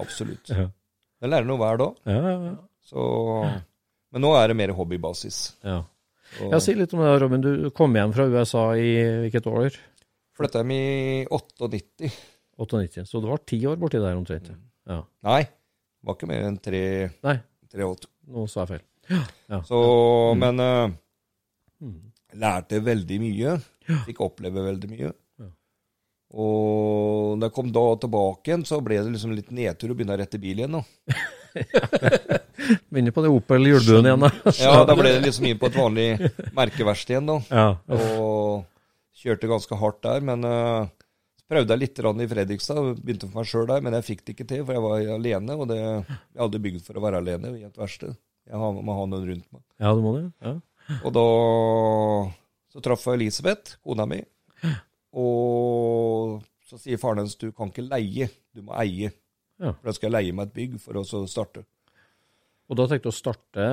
Absolutt. 0.00 0.48
Ja. 0.50 0.66
Jeg 1.20 1.30
lærer 1.30 1.46
noe 1.48 1.60
hver 1.60 1.78
dag. 1.80 1.96
Ja, 2.08 2.20
ja, 2.24 2.36
ja. 2.50 2.54
Så, 2.90 3.02
men 4.10 4.24
nå 4.24 4.30
er 4.34 4.48
det 4.50 4.56
mer 4.60 4.72
hobbybasis. 4.76 5.40
ja. 5.64 5.82
Og 6.40 6.52
Ja, 6.54 6.60
Si 6.62 6.74
litt 6.78 6.92
om 6.94 7.00
det, 7.02 7.10
Robin. 7.22 7.40
Du 7.42 7.70
kom 7.74 7.94
hjem 7.98 8.12
fra 8.14 8.24
USA 8.30 8.68
i 8.78 8.90
hvilket 9.24 9.46
år? 9.50 9.74
Flytta 10.38 10.60
hjem 10.62 10.70
i 10.76 11.26
98. 11.26 12.10
98. 12.60 13.06
Så 13.08 13.22
det 13.24 13.30
var 13.32 13.40
ti 13.48 13.58
år 13.66 13.80
borti 13.80 14.00
der 14.02 14.18
omtrent. 14.18 14.50
Mm. 14.52 14.60
Ja. 14.92 15.00
Nei, 15.30 15.40
det 15.48 16.06
var 16.08 16.16
ikke 16.18 16.28
mer 16.30 16.46
enn 16.48 16.58
tre, 16.62 16.82
Nei, 17.26 17.36
tre 17.72 17.86
år. 17.88 18.04
nå 18.30 18.44
sa 18.50 18.64
jeg 18.66 18.76
feil. 18.76 18.86
Så, 19.66 19.80
men 20.38 20.60
øh, 20.66 20.90
Mm. 21.80 21.96
lærte 22.36 22.76
veldig 22.84 23.16
mye. 23.22 23.54
Fikk 24.04 24.18
oppleve 24.20 24.60
veldig 24.66 24.88
mye. 24.92 25.12
Og 26.30 27.40
da 27.40 27.48
jeg 27.48 27.54
kom 27.56 27.70
da 27.74 27.82
tilbake 27.98 28.50
igjen, 28.52 28.62
så 28.68 28.76
ble 28.84 29.00
det 29.00 29.10
liksom 29.16 29.32
litt 29.34 29.48
nedtur 29.50 29.90
å 29.90 29.96
begynne 29.98 30.14
å 30.14 30.18
rette 30.20 30.38
bil 30.38 30.60
igjen. 30.60 30.76
Da. 30.76 30.84
Begynner 32.92 33.14
på 33.16 33.24
det 33.24 33.32
Opel 33.34 33.66
hjulbuen 33.66 34.06
igjen, 34.06 34.22
da. 34.22 34.30
Ja, 34.62 34.74
da 34.86 34.94
ble 34.98 35.10
det 35.16 35.24
liksom 35.24 35.48
inn 35.48 35.58
på 35.58 35.66
et 35.70 35.78
vanlig 35.80 36.06
merkeverksted 36.54 37.16
igjen, 37.16 37.32
da. 37.32 37.38
Ja. 37.50 37.66
Og 37.96 39.18
kjørte 39.24 39.50
ganske 39.50 39.80
hardt 39.80 39.98
der. 40.06 40.22
Men 40.28 40.46
uh, 40.46 40.86
prøvde 41.50 41.74
jeg 41.74 41.82
litt 41.82 42.00
i 42.00 42.28
Fredrikstad, 42.30 42.80
begynte 43.00 43.28
for 43.28 43.40
meg 43.40 43.48
sjøl 43.50 43.68
der, 43.70 43.84
men 43.84 43.96
jeg 43.98 44.06
fikk 44.06 44.24
det 44.24 44.34
ikke 44.36 44.48
til, 44.52 44.64
for 44.64 44.76
jeg 44.76 44.84
var 44.84 45.14
alene. 45.16 45.56
Og 45.56 45.70
det, 45.70 45.78
jeg 45.80 46.18
er 46.38 46.44
aldri 46.46 46.62
bygd 46.66 46.84
for 46.86 46.98
å 47.00 47.04
være 47.04 47.22
alene 47.22 47.54
i 47.58 47.64
et 47.66 47.80
verksted. 47.80 48.14
Jeg 48.50 48.58
må 48.58 48.96
ha 48.96 49.06
noen 49.06 49.26
rundt 49.28 49.48
meg. 49.54 49.62
ja, 49.82 49.94
du 49.94 50.04
må 50.04 50.14
det. 50.16 50.28
Ja. 50.42 50.56
Og 51.04 51.12
da 51.14 51.24
så 52.70 52.82
traff 52.82 53.06
jeg 53.06 53.18
Elisabeth, 53.18 53.76
kona 53.82 54.06
mi. 54.06 54.20
Og 55.18 56.38
så 56.70 56.78
sier 56.78 57.00
faren 57.02 57.24
hennes 57.24 57.38
du 57.38 57.50
kan 57.54 57.72
ikke 57.72 57.86
leie, 57.86 58.30
du 58.54 58.62
må 58.66 58.76
eie. 58.78 59.10
Ja. 59.60 59.74
For 59.74 59.90
da 59.90 59.94
skal 59.96 60.08
jeg 60.10 60.16
leie 60.16 60.36
meg 60.36 60.50
et 60.50 60.56
bygg 60.56 60.76
for 60.82 60.98
å 61.00 61.04
starte. 61.28 61.64
Og 62.70 62.78
da 62.78 62.86
tenkte 62.86 63.10
du 63.10 63.12
å 63.12 63.16
starte 63.16 63.66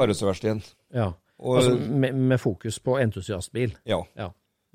Karosseverkstedet. 0.00 0.56
igjen. 0.64 0.64
ja. 0.96 1.10
Og, 1.44 1.56
altså, 1.58 1.74
med, 1.74 2.14
med 2.14 2.38
fokus 2.40 2.78
på 2.80 2.94
entusiastbil. 3.02 3.74
ja. 3.84 3.98
Ja. 4.16 4.30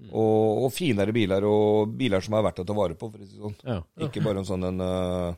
Og, 0.08 0.64
og 0.64 0.72
finere 0.72 1.12
biler, 1.12 1.44
og 1.44 1.92
biler 2.00 2.22
som 2.24 2.38
er 2.40 2.44
verdt 2.46 2.62
å 2.64 2.66
ta 2.70 2.74
vare 2.78 2.96
på. 2.96 3.10
for 3.12 3.20
å 3.20 3.28
si 3.28 3.36
sånn. 3.36 3.56
Ja. 3.68 3.82
Ikke 4.08 4.24
bare 4.24 4.40
en 4.40 4.48
sånn 4.48 4.64
en 4.70 4.80
uh, 4.80 5.34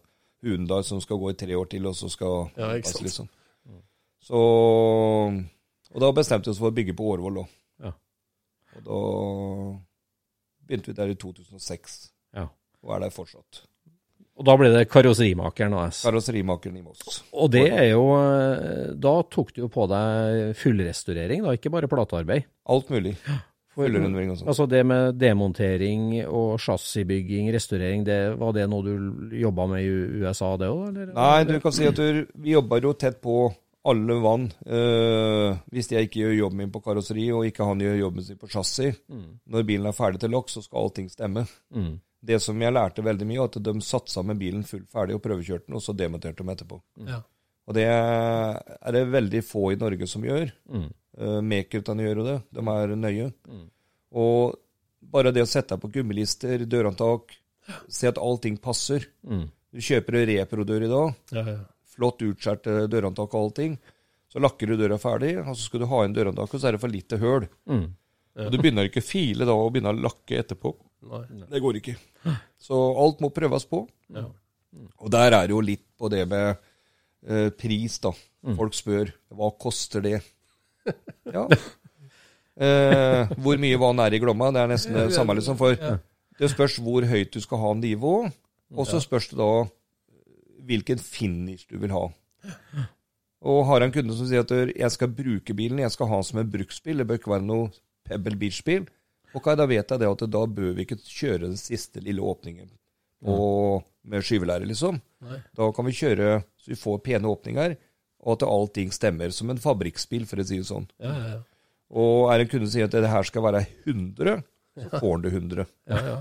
Hyundai 0.46 0.84
som 0.86 1.02
skal 1.02 1.18
gå 1.18 1.32
i 1.32 1.38
tre 1.40 1.56
år 1.58 1.66
til, 1.72 1.88
og 1.90 1.96
så 1.98 2.10
skal 2.14 2.52
Ja, 2.58 2.70
sant. 2.86 3.02
liksom. 3.08 3.30
Så 4.22 4.38
Og 5.96 6.00
da 6.04 6.12
bestemte 6.14 6.46
vi 6.48 6.54
oss 6.54 6.60
for 6.62 6.70
å 6.70 6.76
bygge 6.78 6.94
på 6.96 7.10
Årvoll, 7.16 7.42
òg. 7.42 7.50
Ja. 7.82 7.92
Og 8.78 8.86
da 8.86 9.02
begynte 10.70 10.92
vi 10.94 10.98
der 11.02 11.10
i 11.12 11.18
2006, 11.20 12.12
Ja. 12.38 12.48
og 12.84 12.96
er 12.96 13.00
der 13.08 13.10
fortsatt. 13.18 13.64
Og 14.38 14.46
da 14.48 14.56
ble 14.58 14.70
det 14.74 14.88
Karosserimakeren 14.90 15.74
AS. 15.78 16.04
Karosserimakeren 16.06 16.78
i 16.78 16.82
Moss. 16.82 17.24
Og 17.34 17.52
det 17.52 17.66
er 17.70 17.90
jo 17.92 18.06
eh, 18.16 18.94
Da 18.98 19.22
tok 19.30 19.52
du 19.54 19.62
jo 19.66 19.68
på 19.70 19.84
deg 19.92 20.56
fullrestaurering, 20.58 21.44
da, 21.44 21.52
ikke 21.58 21.70
bare 21.74 21.90
platearbeid. 21.92 22.46
Alt 22.72 22.90
mulig. 22.90 23.18
For- 23.18 23.48
Fullrenovering 23.88 24.34
og 24.34 24.40
sånn. 24.40 24.52
Altså 24.54 24.68
det 24.70 24.84
med 24.88 25.18
demontering 25.22 26.06
og 26.28 26.54
chassisbygging, 26.62 27.50
restaurering, 27.56 28.06
det, 28.08 28.20
var 28.42 28.54
det 28.58 28.68
noe 28.72 28.86
du 28.86 29.36
jobba 29.42 29.68
med 29.74 29.86
i 29.86 30.22
USA, 30.22 30.54
det 30.62 30.70
òg, 30.72 30.86
eller? 30.92 31.12
Nei, 31.18 31.44
du 31.50 31.58
kan 31.64 31.76
si 31.76 31.90
at 31.90 32.00
du, 32.00 32.24
vi 32.42 32.56
jobber 32.56 32.88
jo 32.88 32.94
tett 33.00 33.20
på 33.24 33.44
alle 33.90 34.20
vann. 34.22 34.46
Eh, 34.66 35.58
hvis 35.74 35.90
jeg 35.94 36.08
ikke 36.08 36.22
gjør 36.22 36.38
jobben 36.38 36.62
min 36.62 36.72
på 36.74 36.84
karosseri, 36.86 37.26
og 37.34 37.48
ikke 37.50 37.66
han 37.66 37.82
gjør 37.82 38.00
jobben 38.04 38.26
sin 38.28 38.40
på 38.42 38.50
chassis, 38.52 39.02
når 39.10 39.68
bilen 39.68 39.90
er 39.90 39.98
ferdig 39.98 40.22
til 40.22 40.34
lokk, 40.36 40.54
så 40.54 40.62
skal 40.62 40.86
allting 40.86 41.10
stemme. 41.10 41.46
Mm. 41.74 41.96
Det 42.22 42.38
som 42.44 42.62
jeg 42.62 42.74
lærte 42.76 43.06
veldig 43.06 43.28
mye, 43.28 43.42
var 43.42 43.50
at 43.50 43.62
de 43.66 43.76
satsa 43.82 44.22
med 44.26 44.38
bilen 44.42 44.66
fullt 44.68 44.90
ferdig 44.94 45.18
og 45.18 45.24
prøvekjørte 45.26 45.70
den, 45.70 45.80
og 45.80 45.82
så 45.82 45.98
demonterte 45.98 46.46
de 46.46 46.54
etterpå. 46.54 46.78
Ja. 47.08 47.24
Og 47.70 47.78
det 47.78 47.88
er 47.88 48.94
det 48.94 49.06
veldig 49.14 49.42
få 49.46 49.72
i 49.74 49.80
Norge 49.80 50.08
som 50.10 50.26
gjør. 50.26 50.52
Mm. 50.70 50.90
Uh, 51.20 51.40
Mekerutene 51.44 52.04
å 52.04 52.08
gjøre 52.08 52.26
det. 52.28 52.36
De 52.56 52.64
er 52.72 52.96
nøye. 52.96 53.30
Og 54.16 54.58
bare 55.12 55.32
det 55.36 55.44
å 55.44 55.50
sette 55.50 55.76
deg 55.76 55.82
på 55.84 55.92
gummilister, 55.98 56.64
dørhåndtak, 56.70 57.34
se 57.92 58.10
at 58.10 58.20
allting 58.22 58.58
passer. 58.62 59.08
Mm. 59.28 59.48
Du 59.72 59.80
kjøper 59.84 60.20
en 60.20 60.28
reprodør 60.30 60.86
i 60.86 60.92
dag, 60.92 61.16
Ja, 61.36 61.44
ja. 61.48 61.58
flott 61.96 62.24
utskjært 62.26 62.68
eh, 62.68 62.86
dørhåndtak 62.92 63.34
og 63.34 63.40
allting. 63.46 63.78
Så 64.32 64.40
lakker 64.44 64.72
du 64.72 64.78
døra 64.80 64.98
ferdig, 65.00 65.34
og 65.42 65.52
så 65.56 65.66
skal 65.66 65.84
du 65.84 65.90
ha 65.92 66.04
inn 66.06 66.16
dørhåndtaket, 66.16 66.56
og 66.56 66.64
så 66.64 66.70
er 66.70 66.76
det 66.78 66.82
for 66.84 66.92
lite 66.92 67.20
høl. 67.20 67.48
Mm. 67.68 67.86
Og 68.46 68.52
du 68.54 68.58
begynner 68.62 68.88
ikke 68.88 69.04
å 69.04 69.08
file 69.10 69.48
da 69.48 69.56
og 69.60 69.74
begynner 69.76 69.96
å 69.98 70.04
lakke 70.06 70.38
etterpå. 70.40 70.72
Nei. 71.12 71.24
Det 71.52 71.60
går 71.64 71.80
ikke. 71.82 71.96
Så 72.62 72.78
alt 73.04 73.20
må 73.24 73.32
prøves 73.36 73.66
på. 73.68 73.82
Ja. 74.16 74.28
Og 75.02 75.10
der 75.12 75.36
er 75.36 75.50
det 75.50 75.56
jo 75.56 75.64
litt 75.66 75.84
på 76.00 76.08
det 76.14 76.24
med 76.32 76.54
eh, 77.28 77.50
pris, 77.52 77.98
da. 78.04 78.14
Folk 78.56 78.74
spør 78.78 79.12
hva 79.36 79.52
koster 79.60 80.04
det? 80.06 80.22
Ja. 81.36 81.46
Eh, 82.62 83.30
hvor 83.42 83.58
mye 83.62 83.78
vann 83.80 84.02
er 84.04 84.14
i 84.14 84.20
Glomma? 84.22 84.50
Det 84.54 84.62
er 84.62 84.72
nesten 84.72 84.98
det 84.98 85.14
samme, 85.16 85.36
liksom. 85.38 85.56
For 85.58 85.78
det 86.40 86.50
spørs 86.52 86.76
hvor 86.84 87.06
høyt 87.08 87.32
du 87.34 87.40
skal 87.44 87.62
ha 87.62 87.74
nivå, 87.78 88.16
og 88.76 88.88
så 88.90 89.00
spørs 89.02 89.30
det 89.32 89.38
da 89.40 89.52
hvilken 90.68 91.00
finish 91.02 91.68
du 91.70 91.78
vil 91.82 91.94
ha. 91.96 92.04
Og 93.42 93.64
har 93.72 93.82
en 93.86 93.94
kunde 93.94 94.14
som 94.18 94.28
sier 94.30 94.44
at 94.46 94.52
jeg 94.76 94.92
skal 94.94 95.14
bruke 95.18 95.56
bilen, 95.58 95.80
jeg 95.82 95.94
skal 95.96 96.10
ha 96.12 96.20
den 96.20 96.28
som 96.28 96.42
en 96.44 96.52
bruksbil, 96.54 97.00
det 97.02 97.08
bør 97.10 97.22
ikke 97.22 97.34
være 97.34 97.48
noe 97.48 97.72
Pebble 98.06 98.38
Beach-bil. 98.44 98.86
Ok, 99.34 99.48
da 99.56 99.66
vet 99.70 99.90
jeg 99.94 100.02
det 100.04 100.10
at 100.12 100.26
da 100.30 100.44
bør 100.46 100.76
vi 100.76 100.86
ikke 100.86 101.00
kjøre 101.02 101.46
den 101.48 101.58
siste 101.58 102.04
lille 102.04 102.22
åpningen 102.22 102.70
og 103.22 103.84
med 104.10 104.26
skyvelære, 104.26 104.66
liksom. 104.66 105.00
Da 105.56 105.72
kan 105.78 105.86
vi 105.88 105.94
kjøre 105.94 106.42
så 106.58 106.72
vi 106.74 106.78
får 106.78 107.02
pene 107.06 107.30
åpninger, 107.30 107.76
og 108.22 108.36
at 108.38 108.46
allting 108.48 108.92
stemmer 108.94 109.34
som 109.34 109.50
en 109.50 109.58
fabrikkspill, 109.62 110.28
for 110.30 110.42
å 110.42 110.46
si 110.48 110.60
det 110.62 110.68
sånn. 110.70 110.88
Ja, 111.02 111.12
ja, 111.18 111.28
ja. 111.36 111.40
Og 111.92 112.30
er 112.32 112.40
en 112.44 112.48
kunde 112.52 112.68
som 112.70 112.76
sier 112.78 112.88
at 112.88 112.94
det 112.96 113.10
her 113.12 113.26
skal 113.28 113.44
være 113.44 113.66
100, 113.84 114.44
så 114.80 114.90
får 114.94 115.10
han 115.12 115.24
det 115.26 115.32
100. 115.36 115.66
Ja, 115.92 116.02
ja. 116.08 116.18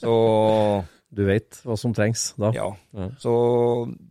Så 0.00 0.14
Du 1.16 1.22
vet 1.28 1.60
hva 1.62 1.76
som 1.78 1.92
trengs 1.94 2.32
da. 2.34 2.50
ja. 2.56 2.66
Ja. 2.96 3.04
Så 3.22 3.32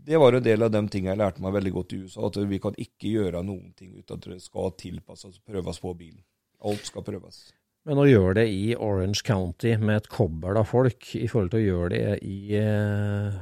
det 0.07 0.15
var 0.21 0.38
en 0.38 0.45
del 0.45 0.63
av 0.63 0.71
de 0.71 0.82
tingene 0.88 1.11
jeg 1.11 1.19
lærte 1.19 1.43
meg 1.43 1.53
veldig 1.57 1.73
godt 1.76 1.93
i 1.97 1.99
USA, 2.05 2.30
at 2.30 2.39
vi 2.47 2.59
kan 2.63 2.78
ikke 2.80 3.11
gjøre 3.11 3.41
noen 3.43 3.73
ting 3.76 3.91
uten 3.97 4.15
at 4.15 4.30
det 4.32 4.39
skal 4.45 4.71
tilpasses 4.80 5.41
prøves 5.43 5.82
på 5.84 5.91
bilen. 5.99 6.21
Alt 6.65 6.88
skal 6.88 7.03
prøves. 7.05 7.41
Men 7.86 8.00
å 8.02 8.06
gjøre 8.10 8.40
det 8.40 8.46
i 8.50 8.72
Orange 8.82 9.22
County 9.28 9.76
med 9.78 10.00
et 10.02 10.08
kobbel 10.10 10.58
av 10.58 10.66
folk, 10.66 11.12
i 11.20 11.28
forhold 11.30 11.52
til 11.54 11.60
å 11.62 11.66
gjøre 11.68 11.90
det 11.94 12.16
i 12.26 12.56
eh, 12.58 13.36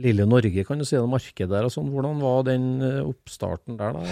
lille 0.00 0.24
Norge, 0.28 0.64
kan 0.64 0.80
du 0.80 0.86
si, 0.88 0.96
det 0.96 1.10
markedet 1.12 1.50
der 1.52 1.68
og 1.68 1.72
sånn, 1.74 1.90
hvordan 1.92 2.22
var 2.24 2.46
den 2.48 2.64
eh, 2.80 3.02
oppstarten 3.04 3.76
der 3.80 3.92
da? 3.98 4.04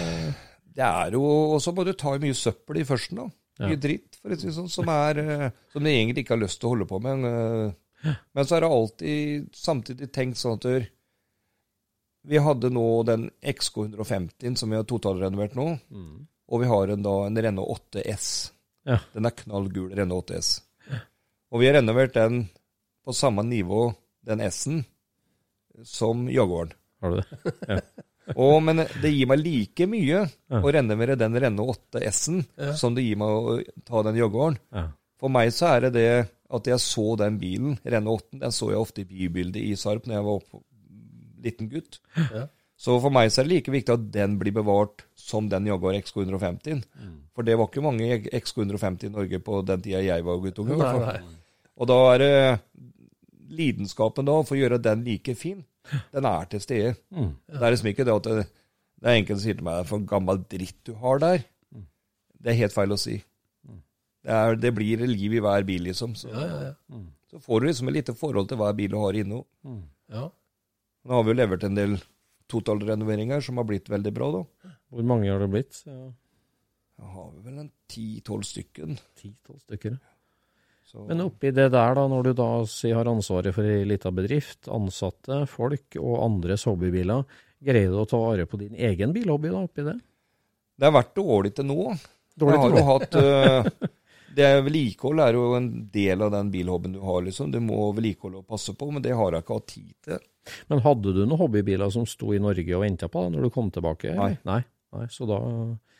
Det 0.73 0.85
er 0.85 1.17
jo 1.17 1.23
også 1.57 1.73
må 1.73 1.85
du 1.85 1.93
ta 1.97 2.13
mye 2.21 2.37
søppel 2.37 2.81
i 2.83 2.85
førsten, 2.85 3.23
da. 3.23 3.27
Mye 3.63 3.75
Ja. 3.75 3.81
dritt, 3.81 4.15
for 4.21 4.33
å 4.33 4.37
si 4.37 4.47
det 4.49 4.53
sånn, 4.55 4.69
som, 4.73 4.87
er, 4.89 5.19
eh, 5.21 5.49
som 5.73 5.83
de 5.85 5.91
egentlig 5.93 6.23
ikke 6.27 6.33
har 6.37 6.41
lyst 6.45 6.61
til 6.61 6.69
å 6.69 6.75
holde 6.75 6.87
på 6.89 7.01
med. 7.01 7.25
eh, 7.29 8.15
Men 8.33 8.45
så 8.45 8.57
er 8.57 8.61
det 8.65 8.69
alltid 8.77 9.49
samtidig 9.57 10.11
tenkt 10.13 10.37
sånn 10.41 10.57
at 10.61 10.89
vi 12.29 12.37
hadde 12.39 12.69
nå 12.73 12.85
den 13.09 13.29
XK150 13.41 14.55
som 14.59 14.69
vi 14.69 14.77
har 14.77 14.85
totalrenovert 14.87 15.55
nå, 15.57 15.65
og 16.49 16.61
vi 16.61 16.67
har 16.69 16.93
en, 16.93 17.01
da, 17.05 17.13
en 17.27 17.41
Renault 17.41 17.89
8S. 17.91 18.51
Ja. 18.87 18.97
Den 19.13 19.25
er 19.29 19.35
knallgul 19.37 19.93
Renault 19.95 20.31
8S. 20.33 20.53
Og 21.53 21.61
vi 21.61 21.67
har 21.69 21.77
renovert 21.79 22.15
den 22.17 22.47
på 23.05 23.13
samme 23.15 23.43
nivå, 23.45 23.91
den 24.25 24.41
S-en, 24.47 24.81
som 25.85 26.25
Jaguaren. 26.31 26.73
Har 27.03 27.11
du 27.15 27.21
det? 27.21 27.77
Og, 28.39 28.61
men 28.63 28.79
det 29.03 29.09
gir 29.11 29.27
meg 29.27 29.41
like 29.43 29.85
mye 29.91 30.21
Ja. 30.23 30.59
å 30.63 30.71
renovere 30.71 31.17
den 31.19 31.35
Renault 31.43 31.81
8 31.91 32.03
S-en 32.07 32.37
som 32.79 32.95
det 32.95 33.03
gir 33.03 33.17
meg 33.19 33.27
å 33.27 33.57
ta 33.83 34.03
den 34.07 34.15
Jaguaren. 34.21 34.55
Ja. 34.71 34.85
For 35.19 35.31
meg 35.31 35.51
så 35.55 35.73
er 35.73 35.85
det 35.87 35.91
det 35.97 36.07
at 36.53 36.69
jeg 36.69 36.79
så 36.79 37.03
den 37.19 37.35
bilen, 37.41 37.75
Renault 37.83 38.29
8, 38.31 38.39
den 38.45 38.55
så 38.55 38.69
jeg 38.71 38.79
ofte 38.79 39.03
i 39.03 39.09
bybildet 39.09 39.59
i 39.67 39.75
Sarp 39.79 40.07
når 40.07 40.15
jeg 40.19 40.27
var 40.29 40.39
opp, 40.39 40.63
liten 41.43 41.69
gutt. 41.71 41.99
Ja. 42.15 42.45
Så 42.79 42.95
for 43.03 43.11
meg 43.15 43.31
så 43.31 43.41
er 43.41 43.47
det 43.49 43.57
like 43.57 43.73
viktig 43.75 43.93
at 43.97 44.07
den 44.15 44.37
blir 44.39 44.55
bevart 44.55 45.03
som 45.23 45.47
den 45.51 45.67
Jaguar 45.69 45.95
XK150. 45.95 46.81
For 47.35 47.47
det 47.47 47.55
var 47.59 47.69
ikke 47.69 47.83
mange 47.85 48.07
XK150 48.27 49.07
i 49.07 49.13
Norge 49.13 49.39
på 49.43 49.61
den 49.65 49.81
tida 49.85 50.01
jeg 50.03 50.25
var 50.27 50.41
guttunge. 50.43 50.75
Nei, 50.79 50.93
nei. 50.99 51.37
Og 51.79 51.87
da 51.89 51.97
er 52.13 52.21
det 52.21 52.33
lidenskapen 53.53 54.27
da 54.27 54.35
for 54.45 54.55
å 54.57 54.59
gjøre 54.61 54.81
den 54.83 55.03
like 55.07 55.35
fin. 55.39 55.63
Den 56.13 56.25
er 56.29 56.45
til 56.51 56.61
stede. 56.63 56.93
Det 57.11 57.59
er 57.59 57.73
liksom 57.73 57.89
ikke 57.91 58.05
det 58.07 58.13
at 58.15 58.27
det, 58.29 58.45
det 59.03 59.09
er 59.11 59.17
enkelte 59.19 59.39
som 59.41 59.45
sier 59.47 59.57
til 59.59 59.67
meg 59.67 59.87
for 59.89 60.05
gammel 60.07 60.43
dritt 60.51 60.77
du 60.87 60.93
har 61.01 61.19
der. 61.23 61.43
Det 62.43 62.51
er 62.53 62.59
helt 62.65 62.75
feil 62.75 62.91
å 62.95 62.99
si. 62.99 63.17
Det, 64.23 64.31
er, 64.31 64.55
det 64.59 64.71
blir 64.75 65.01
liv 65.07 65.33
i 65.35 65.41
hver 65.43 65.65
bil, 65.67 65.83
liksom. 65.89 66.13
Så, 66.15 66.29
Ja, 66.31 66.45
ja, 66.47 66.59
ja. 66.69 67.01
så 67.31 67.39
får 67.43 67.59
du 67.63 67.67
liksom 67.67 67.89
et 67.91 67.97
lite 67.97 68.13
forhold 68.15 68.47
til 68.51 68.59
hver 68.61 68.75
bil 68.77 68.91
du 68.93 68.99
har 69.01 69.17
inne. 69.19 69.41
ja. 70.11 70.29
Nå 71.03 71.11
har 71.17 71.23
vi 71.27 71.33
jo 71.33 71.35
levert 71.35 71.63
en 71.67 71.75
del 71.75 71.97
totalrenoveringer 72.47 73.41
som 73.43 73.57
har 73.59 73.65
blitt 73.67 73.89
veldig 73.91 74.13
bra, 74.15 74.29
da. 74.37 74.43
Hvor 74.93 75.07
mange 75.09 75.31
har 75.31 75.41
det 75.41 75.51
blitt? 75.53 75.83
Ja, 75.89 76.11
Da 77.01 77.09
har 77.09 77.29
vi 77.33 77.43
vel 77.47 77.61
en 77.63 77.71
ti-tolv 77.89 78.45
stykken. 78.45 78.99
Ti-tolv 79.19 79.59
stykker. 79.65 79.97
Så, 80.85 81.07
Men 81.09 81.23
oppi 81.25 81.49
det 81.49 81.71
der, 81.73 81.95
da, 81.97 82.03
når 82.07 82.29
du 82.29 82.33
da 82.37 82.49
si, 82.69 82.91
har 82.93 83.09
ansvaret 83.09 83.55
for 83.55 83.65
ei 83.65 83.81
lita 83.89 84.11
bedrift, 84.13 84.69
ansatte, 84.69 85.39
folk 85.49 85.97
og 85.97 86.19
andres 86.21 86.67
hobbybiler, 86.69 87.23
greier 87.63 87.89
du 87.89 87.97
å 88.03 88.05
ta 88.09 88.19
vare 88.21 88.45
på 88.45 88.59
din 88.61 88.75
egen 88.77 89.15
bilhobby 89.15 89.49
da, 89.49 89.63
oppi 89.65 89.87
det? 89.87 89.97
det 90.77 90.89
har 90.89 90.95
vært 90.95 91.15
dårlig 91.15 91.53
til 91.57 91.67
nå. 91.69 91.93
Dårlig 92.39 92.61
til 92.61 92.77
jo 92.77 92.85
hatt 92.87 93.17
øh, 93.19 93.89
det 94.37 94.49
Vedlikehold 94.65 95.21
er 95.23 95.37
jo 95.37 95.47
en 95.57 95.71
del 95.93 96.25
av 96.25 96.33
den 96.33 96.51
bilhobbyen 96.53 96.97
du 96.97 97.01
har. 97.05 97.21
liksom. 97.25 97.51
Du 97.53 97.59
må 97.63 97.91
vedlikeholde 97.93 98.41
og 98.41 98.47
passe 98.49 98.73
på, 98.77 98.89
men 98.91 99.03
det 99.05 99.13
har 99.17 99.35
jeg 99.35 99.45
ikke 99.45 99.59
hatt 99.59 99.69
tid 99.69 99.91
til. 100.09 100.23
Men 100.71 100.81
hadde 100.83 101.13
du 101.15 101.21
noen 101.23 101.39
hobbybiler 101.39 101.93
som 101.93 102.07
sto 102.09 102.33
i 102.35 102.41
Norge 102.43 102.75
og 102.75 102.83
venta 102.83 103.07
på 103.11 103.25
deg 103.25 103.35
når 103.35 103.45
du 103.45 103.53
kom 103.53 103.69
tilbake? 103.71 104.15
Nei. 104.17 104.33
Nei. 104.49 104.61
Nei. 104.93 105.07
Så 105.11 105.25
da 105.29 105.39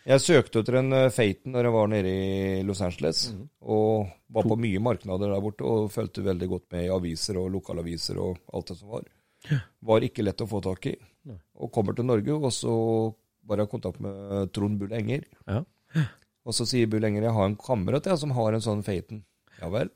Jeg 0.05 0.21
søkte 0.21 0.61
etter 0.61 0.77
en 0.81 0.93
Faten 1.15 1.55
når 1.55 1.67
jeg 1.67 1.75
var 1.75 1.89
nede 1.91 2.11
i 2.11 2.61
Los 2.67 2.81
Angeles, 2.83 3.25
og 3.61 4.09
var 4.33 4.47
på 4.49 4.57
mye 4.59 4.81
markeder 4.83 5.31
der 5.31 5.43
borte 5.43 5.65
og 5.67 5.91
fulgte 5.93 6.25
veldig 6.25 6.49
godt 6.51 6.65
med 6.75 6.87
i 6.87 6.91
aviser 6.93 7.39
og 7.39 7.51
lokalaviser 7.55 8.19
og 8.21 8.41
alt 8.53 8.73
det 8.73 8.77
som 8.79 8.91
var. 8.93 9.07
Var 9.83 10.07
ikke 10.07 10.25
lett 10.27 10.43
å 10.43 10.49
få 10.49 10.61
tak 10.63 10.89
i. 10.91 10.95
Og 11.55 11.71
kommer 11.71 11.95
til 11.95 12.07
Norge, 12.07 12.35
og 12.35 12.51
så 12.51 12.73
var 13.47 13.59
jeg 13.59 13.69
i 13.69 13.71
kontakt 13.71 14.03
med 14.03 14.51
Trond 14.55 14.79
Bull 14.79 14.93
Enger. 14.95 15.23
Ja. 15.47 15.63
Og 16.43 16.55
så 16.55 16.67
sier 16.67 16.89
Bull 16.91 17.05
Enger 17.07 17.29
jeg 17.29 17.35
har 17.37 17.47
en 17.47 17.57
kamerat 17.59 18.07
jeg, 18.09 18.19
som 18.19 18.35
har 18.35 18.55
en 18.55 18.63
sånn 18.63 18.83
Faten. 18.83 19.23
Ja 19.61 19.69
vel. 19.71 19.91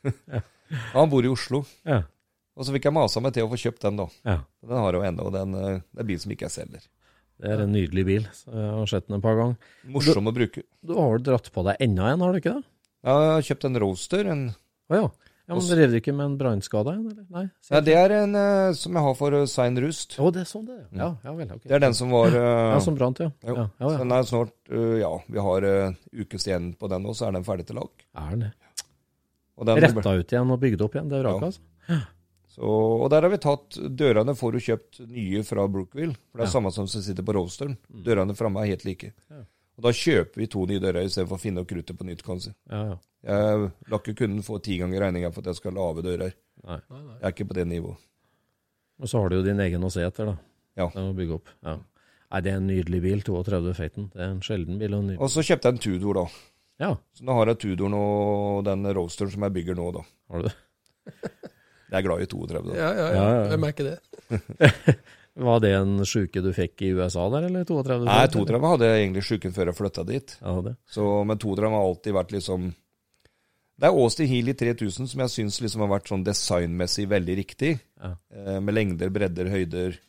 Han 0.94 1.10
bor 1.10 1.26
i 1.26 1.30
Oslo. 1.30 1.64
Ja. 1.86 2.04
Og 2.58 2.66
så 2.66 2.74
fikk 2.74 2.86
jeg 2.86 2.94
masa 2.94 3.22
meg 3.24 3.34
til 3.34 3.46
å 3.46 3.50
få 3.50 3.58
kjøpt 3.58 3.86
den, 3.86 3.98
da. 4.02 4.06
ja. 4.26 4.38
Den 4.66 4.82
har 4.82 4.92
jeg 4.92 5.00
jo 5.00 5.06
ennå, 5.08 5.26
og 5.30 5.34
den, 5.34 5.54
eh, 5.56 5.82
det 5.94 6.02
er 6.02 6.08
bil 6.10 6.18
som 6.22 6.34
ikke 6.34 6.46
jeg 6.48 6.56
selger. 6.58 6.86
Det 7.40 7.48
er 7.54 7.62
en 7.64 7.72
nydelig 7.72 8.04
bil. 8.04 8.26
Jeg 8.28 8.68
har 8.76 8.90
sett 8.90 9.06
den 9.08 9.16
et 9.16 9.24
par 9.24 9.38
ganger. 9.38 9.72
Morsom 9.94 10.28
å 10.28 10.34
bruke. 10.36 10.62
Du 10.84 10.92
har 10.98 11.14
vel 11.14 11.24
dratt 11.24 11.48
på 11.54 11.64
deg 11.70 11.80
enda 11.86 12.10
en, 12.12 12.24
har 12.26 12.34
du 12.34 12.40
ikke 12.42 12.52
det? 12.58 12.66
Jeg 13.08 13.26
har 13.32 13.46
kjøpt 13.48 13.66
en 13.70 13.80
Roadster. 13.80 14.28
En, 14.28 14.42
Å 14.92 14.98
ja. 14.98 15.06
ja. 15.48 15.54
Men 15.54 15.68
drev 15.70 15.94
du 15.94 15.96
ikke 16.02 16.12
med 16.16 16.26
en 16.26 16.36
brannskade? 16.42 16.92
eller? 17.00 17.22
Nei? 17.32 17.46
ja, 17.72 17.80
det 17.86 17.96
er 17.96 18.14
en 18.18 18.36
uh, 18.36 18.76
som 18.76 18.98
jeg 18.98 19.06
har 19.06 19.16
for 19.16 19.38
uh, 19.40 19.46
Sein 19.48 19.80
Rust. 19.80 20.18
Å, 20.20 20.28
det 20.36 20.44
er 20.44 20.50
sånn 20.52 20.68
det 20.68 20.76
er. 20.76 20.84
Ja, 21.00 21.08
ja 21.24 21.34
vel. 21.38 21.48
Okay. 21.56 21.64
Det 21.64 21.78
er 21.78 21.84
den 21.86 21.96
som 21.96 22.12
var 22.12 22.36
uh, 22.36 22.44
Ja, 22.74 22.78
som 22.84 23.00
brant, 23.00 23.24
ja. 23.24 23.32
jo, 23.40 23.56
Ja, 23.56 23.66
ja, 23.70 23.86
så 23.86 23.94
ja. 23.94 23.98
Den 24.04 24.16
er 24.18 24.28
snart 24.34 24.54
uh, 24.68 24.94
Ja, 25.00 25.12
vi 25.32 25.48
har 25.48 25.68
ukes 26.26 26.48
igjen 26.50 26.72
på 26.76 26.92
den 26.92 27.08
nå, 27.08 27.16
så 27.16 27.30
er 27.30 27.38
den 27.40 27.48
ferdig 27.48 27.70
til 27.72 27.80
lag. 27.80 28.08
Er 28.20 28.34
den 28.36 28.48
det? 28.50 28.54
Den, 29.60 29.76
Retta 29.84 30.12
ut 30.16 30.32
igjen 30.32 30.52
og 30.54 30.60
bygd 30.60 30.82
opp 30.84 30.94
igjen, 30.96 31.08
det 31.08 31.18
er 31.20 31.24
vraket, 31.26 31.60
Ja. 31.88 31.96
altså? 31.96 32.06
Så, 32.50 32.66
og 32.66 33.06
der 33.12 33.22
har 33.22 33.30
vi 33.30 33.38
tatt 33.38 33.76
Dørene 33.94 34.34
får 34.34 34.52
du 34.56 34.58
kjøpt 34.64 35.00
nye 35.06 35.42
fra 35.46 35.68
Brookville. 35.70 36.16
For 36.32 36.40
det 36.40 36.46
er 36.46 36.48
Ja. 36.50 36.54
samme 36.56 36.72
som 36.74 36.88
som 36.90 37.02
sitter 37.02 37.22
på 37.22 37.34
Roadsteren. 37.36 37.76
Dørene 37.88 38.34
framme 38.34 38.60
er 38.64 38.72
helt 38.72 38.84
like. 38.84 39.12
Og 39.78 39.84
da 39.86 39.92
kjøper 39.94 40.34
vi 40.42 40.46
to 40.50 40.64
nye 40.66 40.80
dører 40.82 41.06
istedenfor 41.06 41.38
å 41.38 41.40
finne 41.40 41.62
opp 41.62 41.68
kruttet 41.70 41.96
på 41.96 42.04
nytt, 42.04 42.22
kan 42.26 42.36
du 42.36 42.42
si. 42.48 42.52
Ja, 42.68 42.82
ja. 42.90 42.96
Jeg 43.22 43.70
lar 43.88 44.00
ikke 44.02 44.16
kunden 44.18 44.42
få 44.42 44.58
ti 44.62 44.78
ganger 44.80 45.00
regninga 45.06 45.30
for 45.32 45.40
at 45.44 45.52
jeg 45.52 45.60
skal 45.60 45.72
lage 45.78 46.02
dører. 46.02 46.34
Nei. 46.66 46.80
Nei, 46.90 47.00
nei. 47.06 47.14
Jeg 47.20 47.24
er 47.28 47.32
ikke 47.36 47.48
på 47.48 47.54
det 47.60 47.66
nivået. 47.70 47.96
Og 49.00 49.08
så 49.08 49.20
har 49.22 49.28
du 49.30 49.36
jo 49.36 49.42
din 49.46 49.60
egen 49.60 49.80
å 49.86 49.90
se 49.92 50.02
etter, 50.04 50.26
da. 50.26 50.36
Ja. 50.76 50.88
Den 50.92 51.12
å 51.12 51.16
bygge 51.16 51.38
opp. 51.38 51.48
Ja. 51.64 51.76
Nei, 52.30 52.40
det 52.44 52.52
er 52.52 52.56
en 52.60 52.66
nydelig 52.68 53.00
bil, 53.02 53.22
32 53.22 53.74
Faten. 53.78 54.10
Det 54.12 54.20
er 54.20 54.30
en 54.34 54.40
sjelden 54.44 54.78
bil. 54.78 54.94
Og 54.94 55.00
en 55.04 55.08
ny... 55.14 55.16
Og 55.18 55.30
så 55.32 55.40
kjøpte 55.46 55.70
jeg 55.70 55.78
en 55.78 55.84
Tudor, 55.86 56.14
da. 56.14 56.26
Ja, 56.80 56.90
Så 57.14 57.24
nå 57.28 57.34
har 57.36 57.46
jeg 57.52 57.58
Tudoren 57.60 57.94
og 57.94 58.64
den 58.64 58.84
Roasteren 58.96 59.30
som 59.32 59.42
jeg 59.44 59.52
bygger 59.52 59.76
nå, 59.76 59.92
da. 59.92 60.04
har 60.30 60.42
du 60.42 60.48
det? 60.48 60.54
Jeg 61.90 61.98
er 61.98 62.06
glad 62.06 62.22
i 62.22 62.28
32, 62.30 62.60
da. 62.70 62.76
Ja, 62.78 62.90
ja, 62.94 63.06
ja. 63.06 63.14
Ja, 63.14 63.30
ja. 63.34 63.48
Jeg 63.50 63.62
merker 63.62 63.88
det. 63.90 63.96
Var 65.40 65.62
det 65.62 65.70
en 65.78 66.04
sjuke 66.08 66.42
du 66.42 66.50
fikk 66.54 66.82
i 66.84 66.90
USA 66.96 67.24
der, 67.32 67.46
eller 67.48 67.64
32? 67.66 68.04
Nei, 68.08 68.26
32 68.34 68.70
hadde 68.72 68.90
jeg 68.90 69.02
egentlig 69.04 69.24
sjuken 69.26 69.54
før 69.56 69.70
jeg 69.70 69.78
flytta 69.78 70.04
dit. 70.08 70.34
Ja, 70.42 70.54
det. 70.66 70.74
Så, 70.90 71.06
men 71.26 71.40
32 71.40 71.70
har 71.74 71.86
alltid 71.86 72.16
vært 72.16 72.34
liksom 72.34 72.70
Det 73.80 73.88
er 73.88 73.96
Austin 74.02 74.28
Healy 74.28 74.54
3000 74.58 75.10
som 75.12 75.22
jeg 75.24 75.34
syns 75.34 75.60
liksom 75.64 75.84
har 75.86 75.92
vært 75.94 76.10
sånn 76.10 76.24
designmessig 76.26 77.06
veldig 77.10 77.36
riktig. 77.40 77.74
Ja. 78.02 78.14
Eh, 78.34 78.58
med 78.60 78.76
lengder, 78.76 79.12
bredder, 79.14 79.50
høyder. 79.54 80.00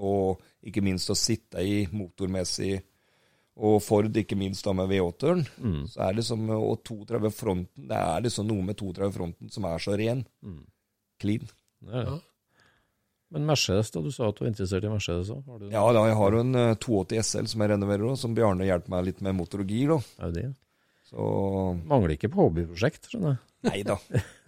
Og 0.00 0.40
ikke 0.64 0.84
minst 0.84 1.10
å 1.12 1.18
sitte 1.18 1.60
i 1.60 1.82
motormessig. 1.92 2.78
Og 3.56 3.76
Ford, 3.84 4.16
ikke 4.16 4.36
minst 4.36 4.64
da 4.64 4.72
med 4.76 4.88
V8-eren. 4.92 5.42
Mm. 5.60 5.82
Så 5.88 6.00
er 6.06 6.16
liksom, 6.18 6.48
Og 6.56 6.82
32 6.84 7.30
fronten 7.32 7.86
Det 7.88 7.96
er 7.96 8.24
liksom 8.24 8.48
noe 8.48 8.64
med 8.64 8.76
32 8.76 9.12
fronten 9.14 9.52
som 9.52 9.68
er 9.68 9.84
så 9.84 9.96
ren. 9.96 10.24
Clean. 11.22 11.46
Det 11.86 11.92
er 11.92 12.08
det. 12.08 12.16
Ja. 12.16 12.18
Men 13.34 13.48
Mercedes, 13.48 13.90
da? 13.90 14.00
Du 14.04 14.12
sa 14.14 14.28
at 14.30 14.38
du 14.38 14.44
var 14.44 14.52
interessert 14.52 14.84
i 14.86 14.90
Mercedes 14.92 15.32
òg? 15.34 15.48
Ja 15.72 15.82
da, 15.92 16.04
jeg 16.06 16.14
har 16.20 16.36
jo 16.36 16.42
en 16.44 16.54
eh, 16.60 16.76
280 16.78 17.24
SL 17.26 17.48
som 17.50 17.64
jeg 17.64 17.72
renoverer 17.72 18.06
òg, 18.06 18.14
som 18.20 18.36
Bjarne 18.36 18.68
hjelper 18.68 18.92
meg 18.94 19.08
litt 19.08 19.24
med 19.26 19.34
motor 19.34 19.64
og 19.64 19.72
gir. 19.74 19.90
da. 19.96 19.98
Audi? 20.28 20.44
Så 21.06 21.26
Mangler 21.86 22.14
ikke 22.16 22.30
på 22.32 22.46
hobbyprosjekt, 22.46 23.10
skjønner 23.10 23.34
jeg. 23.34 23.42
nei 23.66 23.80
da. 23.86 23.96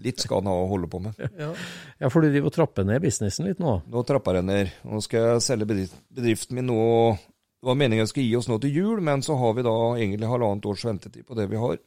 Litt 0.05 0.23
skal 0.23 0.41
han 0.43 0.51
ha 0.51 0.55
å 0.63 0.69
holde 0.71 0.89
på 0.91 1.01
med. 1.03 1.19
Ja. 1.39 1.51
Ja, 1.99 2.11
for 2.13 2.23
du 2.23 2.31
driver 2.31 2.53
og 2.53 2.55
trapper 2.55 2.87
ned 2.87 3.03
businessen 3.03 3.49
litt 3.49 3.59
nå? 3.63 3.81
Nå 3.91 4.03
trapper 4.07 4.39
jeg 4.39 4.47
ned. 4.47 4.73
Nå 4.87 5.03
skal 5.03 5.33
jeg 5.33 5.45
selge 5.49 5.69
bedriften 5.73 6.59
min 6.59 6.69
nå. 6.71 6.79
Det 7.59 7.67
var 7.67 7.79
meningen 7.79 8.05
jeg 8.05 8.13
skulle 8.13 8.29
gi 8.31 8.39
oss 8.39 8.47
nå 8.51 8.61
til 8.63 8.77
jul, 8.79 9.01
men 9.03 9.25
så 9.27 9.35
har 9.41 9.57
vi 9.59 9.67
da 9.67 9.75
egentlig 9.99 10.31
halvannet 10.31 10.69
års 10.71 10.85
ventetid 10.87 11.27
på 11.27 11.35
det 11.39 11.49
vi 11.51 11.59
har. 11.59 11.81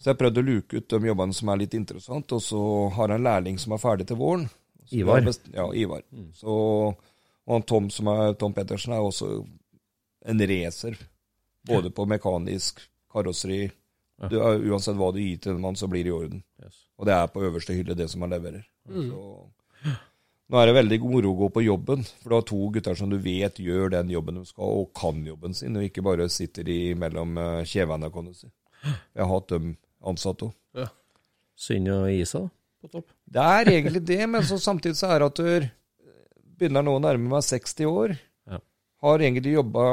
Så 0.00 0.10
jeg 0.10 0.18
prøvde 0.18 0.40
å 0.40 0.46
luke 0.46 0.78
ut 0.80 0.88
de 0.88 0.98
jobbene 1.10 1.34
som 1.36 1.48
er 1.52 1.58
litt 1.60 1.74
interessant, 1.76 2.32
og 2.32 2.40
så 2.40 2.60
har 2.96 3.08
jeg 3.12 3.20
en 3.20 3.26
lærling 3.26 3.58
som 3.60 3.72
er 3.76 3.82
ferdig 3.82 4.06
til 4.08 4.16
våren. 4.16 4.46
Så 4.88 4.96
Ivar. 5.02 5.20
best- 5.26 5.50
Ja, 5.52 5.66
Ivar. 5.76 6.02
Så, 6.34 6.54
og 7.46 7.66
Tom, 7.66 7.90
som 7.90 8.08
er, 8.08 8.32
Tom 8.34 8.54
Pettersen 8.56 8.92
er 8.96 9.00
også 9.04 9.44
en 10.26 10.40
racer. 10.40 10.96
Både 11.68 11.90
på 11.92 12.06
mekanisk, 12.08 12.80
karosseri. 13.12 13.70
Du, 14.30 14.38
er- 14.40 14.58
uansett 14.72 14.96
hva 14.96 15.12
du 15.12 15.20
gir 15.20 15.38
til 15.38 15.52
en 15.52 15.60
mann, 15.60 15.76
så 15.76 15.86
blir 15.88 16.04
det 16.04 16.08
i 16.10 16.16
orden. 16.16 16.42
Yes. 16.64 16.86
Og 16.98 17.06
det 17.06 17.14
er 17.14 17.26
på 17.28 17.42
øverste 17.44 17.76
hylle, 17.76 17.94
det 17.96 18.08
som 18.10 18.22
han 18.22 18.30
leverer. 18.30 18.64
Så, 18.88 19.50
nå 20.50 20.58
er 20.60 20.66
det 20.66 20.74
veldig 20.74 20.98
moro 21.04 21.30
å 21.34 21.38
gå 21.44 21.48
på 21.54 21.62
jobben, 21.64 22.02
for 22.22 22.28
du 22.30 22.34
har 22.34 22.42
to 22.48 22.70
gutter 22.74 22.96
som 22.98 23.10
du 23.12 23.18
vet 23.18 23.60
gjør 23.62 23.90
den 23.94 24.08
jobben 24.10 24.34
de 24.40 24.44
skal, 24.48 24.64
og 24.80 24.90
kan 24.96 25.20
jobben 25.24 25.54
sin, 25.54 25.76
og 25.76 25.84
ikke 25.86 26.02
bare 26.02 26.26
sitter 26.32 26.64
de 26.66 26.94
mellom 26.98 27.36
eh, 27.38 27.62
kjevene, 27.64 28.10
kan 28.12 28.24
du 28.26 28.34
si. 28.34 28.48
Jeg 28.82 29.22
har 29.22 29.28
hatt 29.30 29.48
dem 29.52 29.76
ansatt 30.06 30.46
Ja. 30.76 30.88
Synd 31.60 31.90
å 31.92 32.06
gi 32.08 32.24
seg, 32.24 32.46
da, 32.46 32.50
på 32.80 32.92
topp. 32.94 33.10
Det 33.28 33.46
er 33.58 33.72
egentlig 33.74 34.04
det, 34.08 34.22
men 34.30 34.46
så 34.48 34.56
samtidig 34.60 34.96
så 34.96 35.10
er 35.12 35.20
det 35.20 35.30
at 35.30 35.40
du 35.40 35.68
begynner 36.60 36.84
nå 36.84 36.96
å 36.96 37.02
nærme 37.02 37.28
meg 37.34 37.44
60 37.44 37.88
år. 37.90 38.14
Ja. 38.48 38.60
Har 39.04 39.24
egentlig 39.24 39.56
jobba 39.58 39.84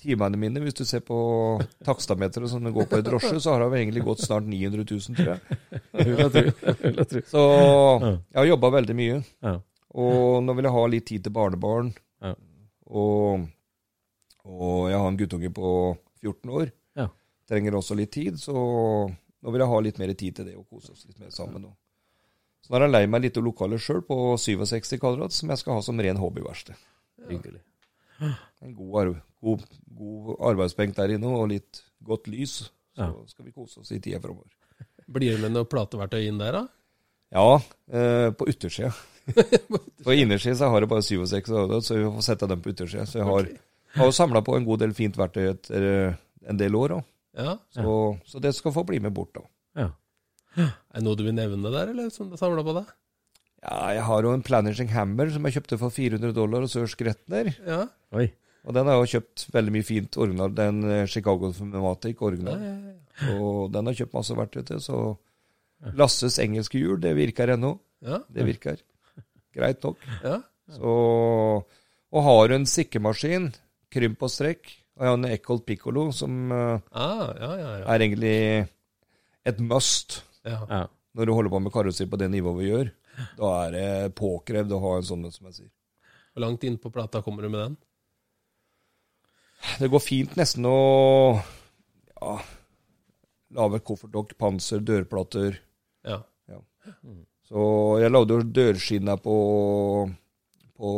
timene 0.00 0.38
mine, 0.40 0.62
hvis 0.64 0.78
du 0.78 0.84
ser 0.88 1.02
på 1.04 1.16
takstameteret 1.84 2.50
som 2.50 2.64
det 2.64 2.72
går 2.74 2.88
på 2.88 3.00
i 3.00 3.04
drosje, 3.06 3.36
så 3.42 3.54
har 3.54 3.64
det 3.66 3.82
egentlig 3.82 4.04
gått 4.06 4.24
snart 4.24 4.46
900 4.48 4.86
000, 4.88 5.16
tror 5.18 5.32
jeg. 5.34 5.40
Så 7.32 7.42
jeg 8.00 8.38
har 8.38 8.48
jobba 8.48 8.72
veldig 8.78 8.96
mye. 8.96 9.18
Ja. 9.44 9.58
Og 10.00 10.40
nå 10.46 10.54
vil 10.56 10.68
jeg 10.68 10.76
ha 10.76 10.84
litt 10.88 11.06
tid 11.10 11.26
til 11.26 11.34
barnebarn. 11.34 11.90
Ja. 12.22 12.32
Og, 12.90 13.46
og 14.46 14.90
jeg 14.90 14.98
har 15.02 15.08
en 15.10 15.18
guttunge 15.20 15.50
på 15.54 15.72
14 16.22 16.54
år. 16.62 16.70
Trenger 17.50 17.74
også 17.80 17.96
litt 17.98 18.12
tid, 18.14 18.36
så 18.38 18.52
nå 18.54 19.50
vil 19.54 19.62
jeg 19.64 19.70
ha 19.72 19.78
litt 19.82 19.98
mer 19.98 20.12
tid 20.14 20.36
til 20.38 20.46
det 20.50 20.56
og 20.58 20.68
kose 20.70 20.92
oss 20.94 21.06
litt 21.08 21.18
mer 21.18 21.32
sammen. 21.34 21.64
nå. 21.66 21.72
Så 22.62 22.70
nå 22.70 22.76
har 22.78 22.84
jeg 22.86 22.92
leid 22.94 23.10
meg 23.10 23.24
litt 23.24 23.38
av 23.40 23.46
lokaler 23.46 23.80
sjøl 23.82 24.02
på 24.06 24.16
67 24.38 24.98
kvadrat, 25.02 25.34
som 25.34 25.50
jeg 25.50 25.58
skal 25.62 25.78
ha 25.78 25.82
som 25.82 25.98
ren 26.00 26.20
hobbyverksted. 26.20 26.76
Ja. 28.20 28.30
En 28.60 28.74
god, 28.76 28.92
arv, 29.00 29.14
god, 29.40 29.62
god 29.96 30.34
arbeidsbenk 30.52 30.94
der 30.98 31.14
inne 31.16 31.30
og 31.32 31.48
litt 31.50 31.82
godt 32.04 32.28
lys. 32.30 32.58
Så 32.94 33.06
Ja. 33.06 33.12
skal 33.26 33.46
vi 33.46 33.52
kose 33.52 33.80
oss 33.80 33.90
i 33.92 33.98
tida 34.00 34.20
framover. 34.20 34.50
Blir 35.08 35.32
det 35.32 35.40
med 35.40 35.52
noe 35.56 35.64
plateverktøy 35.64 36.26
inn 36.28 36.38
der, 36.38 36.52
da? 36.52 36.68
Ja, 37.32 37.54
eh, 37.90 38.30
på 38.30 38.46
yttersida. 38.50 38.92
på 40.04 40.12
innersida 40.14 40.56
så 40.58 40.68
har 40.70 40.80
jeg 40.84 40.90
bare 40.90 41.02
67 41.06 41.40
kvadrat, 41.46 41.84
så 41.86 41.96
vi 41.96 42.04
får 42.04 42.22
sette 42.26 42.46
dem 42.50 42.60
på 42.60 42.70
yttersida. 42.74 43.06
Så 43.06 43.18
jeg 43.22 43.26
har, 43.26 43.48
har 43.94 44.10
samla 44.12 44.42
på 44.42 44.56
en 44.56 44.66
god 44.68 44.82
del 44.84 44.92
fint 44.94 45.16
verktøy 45.16 45.48
etter 45.52 45.86
eh, 45.90 46.14
en 46.50 46.60
del 46.60 46.74
år 46.76 46.98
òg. 46.98 47.04
Ja. 47.36 47.56
Så, 47.74 47.96
så 48.26 48.40
det 48.42 48.54
skal 48.56 48.74
få 48.74 48.84
bli 48.88 48.98
med 49.02 49.14
bort, 49.14 49.34
da. 49.36 49.44
Ja. 49.84 49.90
Er 50.58 50.98
det 50.98 51.04
noe 51.06 51.18
du 51.18 51.22
vil 51.26 51.36
nevne 51.36 51.70
der, 51.70 51.92
eller 51.92 52.10
som 52.10 52.30
du 52.30 52.36
samla 52.40 52.64
på 52.66 52.74
deg? 52.80 52.90
Ja, 53.60 53.78
jeg 53.92 54.04
har 54.08 54.24
jo 54.24 54.32
en 54.32 54.42
Planishing 54.44 54.88
Hammer 54.94 55.30
som 55.30 55.44
jeg 55.46 55.58
kjøpte 55.58 55.78
for 55.82 55.92
400 55.94 56.32
dollar 56.36 56.64
hos 56.64 56.76
Urs 56.80 56.96
Gretner. 56.98 57.52
Ja. 57.66 57.84
Oi. 58.16 58.30
Og 58.64 58.76
den 58.76 58.88
har 58.88 58.96
jeg 58.96 59.04
jo 59.04 59.10
kjøpt 59.18 59.44
veldig 59.54 59.74
mye 59.76 59.86
fint 59.86 60.16
original. 60.20 60.52
Den 60.56 60.80
eh, 60.88 61.06
Chicago 61.08 61.52
Pneumatic 61.56 62.20
original. 62.24 62.60
Ja, 62.60 62.72
ja, 62.72 62.94
ja. 62.94 63.36
Og 63.36 63.70
den 63.72 63.86
har 63.86 63.94
jeg 63.94 64.06
kjøpt 64.06 64.16
masse 64.16 64.36
verktøy 64.36 64.62
til. 64.68 64.80
Så 64.84 64.98
Lasses 65.96 66.36
engelske 66.42 66.80
hjul, 66.80 66.98
det 67.00 67.14
virker 67.16 67.54
ennå. 67.54 67.74
Ja. 68.04 68.20
Det 68.32 68.46
virker. 68.48 68.80
Greit 69.56 69.84
nok. 69.84 70.00
ja. 70.24 70.40
Så, 70.70 70.90
og 72.14 72.22
har 72.22 72.44
du 72.46 72.54
en 72.54 72.66
sikkemaskin, 72.68 73.48
krymp 73.90 74.20
og 74.22 74.30
strekk, 74.30 74.68
og 75.00 75.06
jeg 75.06 75.08
har 75.08 75.16
en 75.16 75.28
Ecolt 75.32 75.64
Piccolo, 75.64 76.02
som 76.12 76.52
eh, 76.52 76.80
Ah, 76.92 77.30
ja, 77.40 77.50
ja, 77.56 77.68
ja. 77.80 77.84
er 77.88 78.04
egentlig 78.04 78.34
et 79.48 79.60
must 79.64 80.18
ja. 80.44 80.58
Ja. 80.68 80.80
når 81.16 81.26
du 81.26 81.32
holder 81.32 81.54
på 81.54 81.60
med 81.64 81.72
karosseri 81.72 82.08
på 82.12 82.18
det 82.20 82.28
nivået 82.34 82.58
vi 82.60 82.68
gjør. 82.68 82.90
Da 83.38 83.52
er 83.64 83.72
det 83.72 84.14
påkrevd 84.20 84.74
å 84.76 84.80
ha 84.84 84.90
en 84.98 85.06
sånn, 85.08 85.24
som 85.32 85.48
jeg 85.48 85.56
sier. 85.56 85.70
Hvor 86.34 86.44
langt 86.44 86.66
inn 86.68 86.76
på 86.80 86.92
plata 86.92 87.22
kommer 87.24 87.42
du 87.42 87.48
med 87.48 87.62
den? 87.64 87.78
Det 89.80 89.88
går 89.92 90.04
fint 90.04 90.36
nesten 90.36 90.68
å 90.68 90.76
ja, 92.20 92.34
lage 93.56 93.80
koffertdokk, 93.84 94.36
panser, 94.40 94.84
dørplater. 94.84 95.58
Ja. 96.04 96.20
Så 97.50 97.62
jeg 97.98 98.12
lagde 98.12 98.36
jo 98.36 98.46
dørskinna 98.56 99.16
på, 99.20 99.34
på 100.78 100.90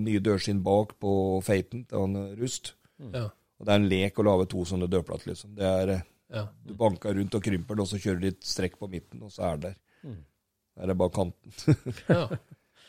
nye 0.00 0.22
dørskinn 0.24 0.62
bak 0.64 0.94
på 1.02 1.12
Feiten 1.44 1.84
til 1.90 2.06
han 2.06 2.16
Rust. 2.38 2.72
Ja. 3.12 3.28
Og 3.58 3.66
det 3.66 3.74
er 3.74 3.80
en 3.80 3.90
lek 3.90 4.18
å 4.18 4.26
lage 4.26 4.48
to 4.52 4.64
sånne 4.68 4.88
dørplater, 4.90 5.32
liksom. 5.32 5.54
Det 5.58 5.66
er, 5.66 5.94
eh, 5.96 6.02
ja. 6.34 6.44
du 6.64 6.74
banker 6.78 7.16
rundt 7.18 7.34
og 7.34 7.44
krymper 7.44 7.78
den, 7.78 7.84
og 7.84 7.90
så 7.90 8.00
kjører 8.00 8.20
du 8.20 8.26
litt 8.28 8.44
strekk 8.46 8.78
på 8.78 8.90
midten, 8.90 9.22
og 9.26 9.34
så 9.34 9.48
er 9.50 9.56
det 9.56 9.70
der. 9.70 9.78
Mm. 10.08 10.20
Der 10.78 10.84
er 10.84 10.92
det 10.92 10.98
bare 11.02 11.14
kanten. 11.16 11.56
ja. 12.14 12.28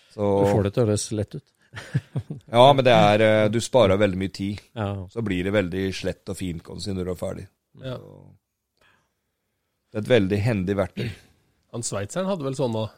Så, 0.10 0.26
Du 0.26 0.48
får 0.50 0.64
det 0.66 0.70
til 0.74 0.82
å 0.82 0.86
høres 0.88 1.04
lett 1.14 1.36
ut. 1.38 1.52
ja, 2.56 2.62
men 2.74 2.82
det 2.82 2.94
er 2.98 3.22
eh, 3.22 3.44
Du 3.54 3.60
sparer 3.62 4.00
veldig 4.02 4.18
mye 4.18 4.32
tid. 4.34 4.62
Ja. 4.74 4.88
Så 5.14 5.22
blir 5.22 5.46
det 5.46 5.54
veldig 5.54 5.84
slett 5.94 6.32
og 6.34 6.38
fint 6.40 6.66
når 6.66 7.04
du 7.04 7.12
er 7.14 7.20
ferdig. 7.20 7.46
ja. 7.86 7.98
Så, 8.02 8.24
det 9.90 9.98
er 9.98 10.04
et 10.04 10.10
veldig 10.10 10.40
hendig 10.46 10.76
verktøy. 10.78 11.08
Han 11.74 11.86
sveitseren 11.86 12.30
hadde 12.30 12.46
vel 12.46 12.58
sånn 12.58 12.78
òg? 12.78 12.90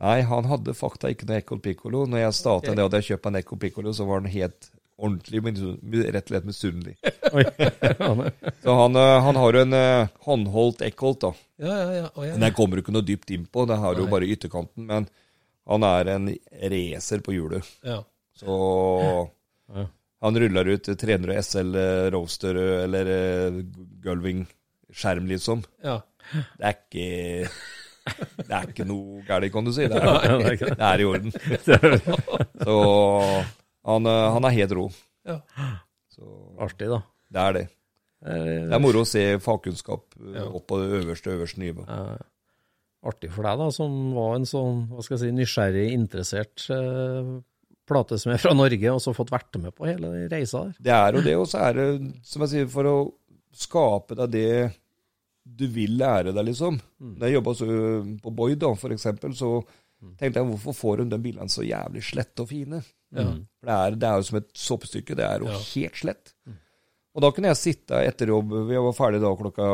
Nei, 0.00 0.22
han 0.24 0.46
hadde 0.48 0.72
fakta 0.72 1.10
ikke 1.12 1.26
noe 1.28 1.42
Eco 1.42 1.58
Piccolo. 1.60 2.06
Når 2.08 2.22
jeg 2.22 2.36
starta 2.38 2.72
det 2.72 2.84
at 2.86 2.94
jeg 2.96 3.06
kjøpte 3.10 3.28
en 3.28 3.38
Eco 3.42 3.58
Piccolo, 3.60 3.92
så 3.92 4.06
var 4.08 4.22
den 4.22 4.32
helt 4.32 4.70
ordentlig, 5.00 5.40
men, 5.44 5.56
rett 6.12 6.26
og 6.26 6.32
slett 6.34 6.46
misunnelig. 6.48 6.96
Så 8.64 8.74
han, 8.76 8.96
eh, 9.00 9.16
han 9.26 9.38
har 9.40 9.56
jo 9.56 9.62
en 9.64 9.76
eh, 9.78 10.10
håndholdt 10.26 10.84
Eckholt, 10.86 11.20
da. 11.24 11.30
Ja, 11.60 11.74
ja, 11.80 11.94
ja. 12.02 12.06
Oh, 12.14 12.26
ja. 12.26 12.34
Men 12.36 12.46
jeg 12.48 12.56
kommer 12.58 12.80
ikke 12.82 12.94
noe 12.94 13.06
dypt 13.06 13.32
innpå, 13.34 13.64
det 13.70 13.78
har 13.80 13.98
jo 14.00 14.08
bare 14.12 14.28
ytterkanten. 14.30 14.86
Men 14.90 15.08
han 15.70 15.86
er 15.86 16.12
en 16.16 16.30
racer 16.74 17.24
på 17.26 17.36
hjulet. 17.36 17.66
ja. 17.86 18.02
Så 18.40 18.54
Ja. 19.76 19.84
han 20.24 20.38
ruller 20.42 20.66
ut 20.72 20.88
300 20.98 21.42
SL 21.46 21.76
roaster 22.10 22.56
eller 22.56 23.10
eh, 23.14 23.58
gulving-skjerm, 24.02 25.28
liksom. 25.30 25.62
ja. 25.84 26.00
Det 26.58 26.64
er 26.66 26.74
ikke 26.76 27.50
Det 28.40 28.54
er 28.56 28.68
ikke 28.72 28.86
noe 28.88 29.20
galt, 29.28 29.46
kan 29.54 29.66
du 29.66 29.72
si. 29.76 29.86
Det 29.90 29.98
er, 30.00 30.42
det 30.80 30.86
er 30.88 31.02
i 31.02 31.06
orden. 31.06 31.32
Så 32.64 32.76
han, 33.90 34.06
eh, 34.06 34.30
han 34.36 34.44
er 34.48 34.56
helt 34.56 34.74
rå. 34.78 34.86
Ja. 35.28 35.38
Så 36.10 36.24
Artig, 36.60 36.88
da. 36.90 37.02
det 37.30 37.44
er 37.46 37.52
det. 37.58 37.62
Eh, 38.24 38.66
Det 38.68 38.74
er 38.76 38.82
moro 38.82 39.02
å 39.04 39.08
se 39.08 39.22
fagkunnskap 39.40 40.16
eh, 40.20 40.34
Ja. 40.40 40.46
opp 40.48 40.66
på 40.68 40.80
det 40.82 41.02
øverste, 41.02 41.32
øverste 41.36 41.60
nivå. 41.62 41.86
eh, 41.88 42.18
artig 43.10 43.30
for 43.32 43.46
deg, 43.48 43.56
da, 43.62 43.70
som 43.72 43.94
var 44.12 44.34
en 44.36 44.44
sånn 44.48 44.82
hva 44.90 45.02
skal 45.02 45.16
jeg 45.16 45.22
si, 45.30 45.36
nysgjerrig, 45.38 45.86
interessert 45.96 46.66
eh, 46.74 47.30
platesmed 47.88 48.38
fra 48.42 48.52
Norge, 48.54 48.90
og 48.92 49.00
så 49.00 49.14
fått 49.16 49.32
vært 49.32 49.56
med 49.62 49.72
på 49.74 49.86
hele 49.88 50.28
reisa 50.30 50.66
der. 50.66 50.74
Det 50.84 50.92
er 50.98 51.16
jo 51.16 51.22
det, 51.24 51.36
og 51.40 51.48
så 51.48 51.62
er 51.70 51.78
det, 51.78 51.86
som 52.28 52.44
jeg 52.44 52.52
sier, 52.52 52.68
for 52.70 52.84
å 52.90 52.96
skape 53.56 54.14
deg 54.20 54.30
det 54.36 54.72
du 55.42 55.64
vil 55.72 55.96
lære 55.98 56.30
deg, 56.36 56.44
liksom. 56.52 56.76
Da 57.18 57.26
jeg 57.26 57.38
jobba 57.40 57.54
på 58.22 58.30
Boyd, 58.36 58.58
da, 58.60 58.74
for 58.78 58.92
eksempel, 58.94 59.32
så 59.34 59.56
tenkte 60.20 60.38
jeg 60.38 60.46
hvorfor 60.52 60.76
får 60.76 60.98
hun 61.02 61.08
de 61.10 61.18
bilene 61.24 61.48
så 61.50 61.64
jævlig 61.66 62.04
slette 62.04 62.44
og 62.44 62.48
fine? 62.52 62.82
Ja. 63.12 63.24
For 63.60 63.66
det 63.70 63.76
er, 63.76 63.96
det 64.00 64.08
er 64.08 64.16
jo 64.20 64.26
som 64.28 64.38
et 64.38 64.50
såpestykke. 64.54 65.16
Det 65.18 65.24
er 65.26 65.42
jo 65.42 65.50
Ja. 65.50 65.58
helt 65.74 65.96
slett. 65.98 66.34
Og 67.14 67.22
da 67.24 67.30
kunne 67.34 67.50
jeg 67.50 67.58
sitte 67.58 67.98
etter 68.06 68.30
jobb 68.30 68.52
Vi 68.68 68.76
var 68.78 68.92
ferdig 68.94 69.18
da 69.20 69.32
klokka 69.34 69.66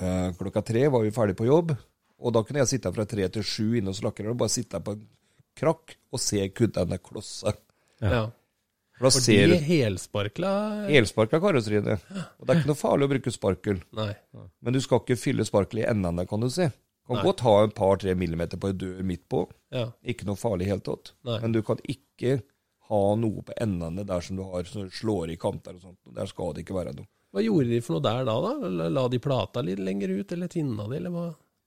eh, 0.00 0.32
Klokka 0.38 0.62
tre 0.64 0.86
var 0.88 1.02
vi 1.04 1.10
ferdig 1.14 1.36
på 1.36 1.46
jobb. 1.48 1.74
Og 2.18 2.32
da 2.34 2.42
kunne 2.42 2.64
jeg 2.64 2.72
sitte 2.72 2.90
fra 2.94 3.04
tre 3.06 3.28
til 3.30 3.44
sju 3.46 3.76
inne 3.78 3.92
hos 3.92 4.00
lakkeren 4.02 4.32
og 4.32 4.40
bare 4.40 4.50
sitte 4.50 4.80
på 4.82 4.96
en 4.96 5.04
krakk 5.58 5.96
og 6.14 6.20
se 6.22 6.48
kuddene 6.54 6.98
klosse. 7.02 7.52
ja. 8.02 8.28
For 8.98 9.12
For 9.14 9.22
ser 9.22 9.46
de 9.52 9.58
helsparkla 9.62 10.50
helsparkla 10.88 11.38
karosseriene. 11.38 12.00
Og 12.40 12.46
det 12.48 12.50
er 12.50 12.58
ikke 12.58 12.70
noe 12.72 12.80
farlig 12.80 13.06
å 13.06 13.10
bruke 13.12 13.30
sparkel. 13.30 13.76
Nei. 13.94 14.08
Men 14.60 14.74
du 14.74 14.80
skal 14.82 14.98
ikke 15.04 15.14
fylle 15.20 15.44
sparkelet 15.46 15.84
i 15.84 15.90
endene, 15.92 16.24
kan 16.26 16.40
du 16.42 16.48
si. 16.50 16.66
Kan 17.08 17.16
Nei. 17.16 17.24
godt 17.24 17.40
ha 17.46 17.54
en 17.64 17.72
par-tre 17.72 18.12
millimeter 18.20 18.60
på 18.60 18.68
en 18.68 18.78
dør 18.78 18.98
midt 19.08 19.24
på. 19.32 19.46
Ja. 19.72 19.86
Ikke 20.04 20.26
noe 20.28 20.36
farlig 20.36 20.66
i 20.66 20.72
hele 20.74 20.84
tatt. 20.84 21.14
Nei. 21.24 21.38
Men 21.40 21.54
du 21.56 21.62
kan 21.64 21.80
ikke 21.88 22.38
ha 22.90 23.00
noe 23.20 23.44
på 23.44 23.54
endene 23.60 24.04
der 24.08 24.24
som 24.24 24.36
du 24.36 24.44
har, 24.44 24.68
som 24.68 24.90
slår 24.92 25.32
i 25.32 25.38
kanter 25.40 25.76
og 25.78 25.82
sånt. 25.86 25.98
Der 26.16 26.28
skal 26.28 26.52
det 26.56 26.66
ikke 26.66 26.76
være 26.76 26.92
noe. 26.98 27.08
Hva 27.32 27.44
gjorde 27.44 27.72
de 27.72 27.80
for 27.84 27.96
noe 27.96 28.04
der 28.04 28.28
da? 28.28 28.36
da? 28.44 28.88
La- 28.92 29.08
de 29.12 29.20
plata 29.20 29.64
litt 29.64 29.80
lenger 29.84 30.12
ut, 30.20 30.36
eller 30.36 30.52
tinna 30.52 30.86
de, 30.88 30.96
eller 31.00 31.12
hva? 31.12 31.26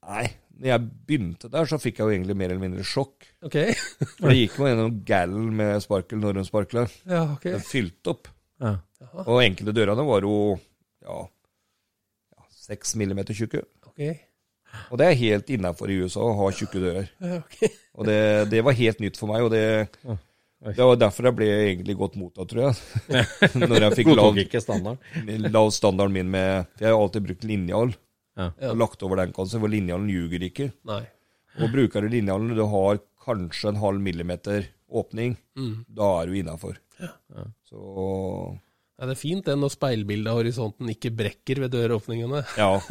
Nei, 0.09 0.23
når 0.57 0.71
jeg 0.71 0.85
begynte 1.09 1.49
der, 1.53 1.67
så 1.69 1.77
fikk 1.81 1.99
jeg 2.01 2.07
jo 2.07 2.13
egentlig 2.15 2.37
mer 2.37 2.49
eller 2.53 2.63
mindre 2.63 2.85
sjokk. 2.85 3.27
Ok. 3.45 3.57
For 4.17 4.29
det 4.31 4.39
gikk 4.39 4.55
jo 4.57 4.69
gjennom 4.69 4.95
gallen 5.05 5.51
med 5.57 5.77
sparkel 5.85 6.21
når 6.21 6.39
hun 6.41 6.47
sparkla. 6.47 6.87
Ja, 7.09 7.27
ok. 7.35 7.45
Den 7.53 7.65
fylte 7.65 8.15
opp. 8.15 8.31
Ja. 8.61 8.75
Og 9.25 9.39
enkelte 9.41 9.73
dørene 9.77 10.05
var 10.05 10.25
jo 10.25 10.33
ja, 11.05 11.19
ja, 12.33 12.43
seks 12.65 12.95
millimeter 13.01 13.37
tjukke. 13.37 13.61
Ok. 13.89 14.01
Og 14.91 14.97
det 14.99 15.07
er 15.07 15.17
helt 15.19 15.49
innafor 15.55 15.91
i 15.91 15.97
USA 16.03 16.23
å 16.25 16.35
ha 16.39 16.49
tjukke 16.55 16.81
dører. 16.83 17.09
Okay. 17.41 17.69
Og 17.95 18.05
det, 18.07 18.19
det 18.51 18.61
var 18.63 18.73
helt 18.77 18.99
nytt 19.03 19.17
for 19.19 19.27
meg, 19.31 19.43
og 19.43 19.51
det, 19.51 19.63
det 20.77 20.85
var 20.87 20.95
derfor 21.01 21.27
jeg 21.27 21.35
ble 21.35 21.47
egentlig 21.67 21.95
godt 21.99 22.15
mottatt, 22.19 22.47
tror 22.51 22.69
jeg. 22.69 23.25
Når 23.67 23.83
jeg 23.87 23.97
fikk 23.99 24.11
lav, 24.15 24.37
lav 25.51 25.71
standarden 25.75 26.15
min 26.15 26.29
med 26.31 26.69
For 26.77 26.85
jeg 26.85 26.93
har 26.93 27.01
alltid 27.01 27.25
brukt 27.27 27.43
linjal. 27.49 27.91
Ja. 28.39 28.47
Ja. 28.61 28.69
Og 28.71 28.79
lagt 28.79 29.03
over 29.03 29.19
den 29.19 29.33
kanskje, 29.35 29.59
for 29.59 29.71
linjalen 29.73 30.07
ljuger 30.11 30.45
ikke. 30.47 30.69
Nei. 30.87 31.01
Og 31.59 31.67
bruker 31.73 32.05
du 32.05 32.13
linjalen, 32.13 32.53
du 32.55 32.63
har 32.71 33.01
kanskje 33.25 33.73
en 33.73 33.81
halv 33.83 33.99
millimeter 34.01 34.69
åpning, 34.91 35.35
Mm. 35.59 35.83
da 35.91 36.07
er 36.21 36.31
du 36.31 36.37
innafor. 36.39 36.79
Så 37.67 37.81
Ja, 39.01 39.05
det 39.09 39.13
er 39.17 39.19
fint 39.19 39.45
det 39.45 39.55
når 39.59 39.71
speilbildet 39.75 40.31
av 40.31 40.39
horisonten 40.39 40.89
ikke 40.93 41.11
brekker 41.15 41.59
ved 41.65 41.71
døråpningene. 41.75 42.45
ja. 42.57 42.71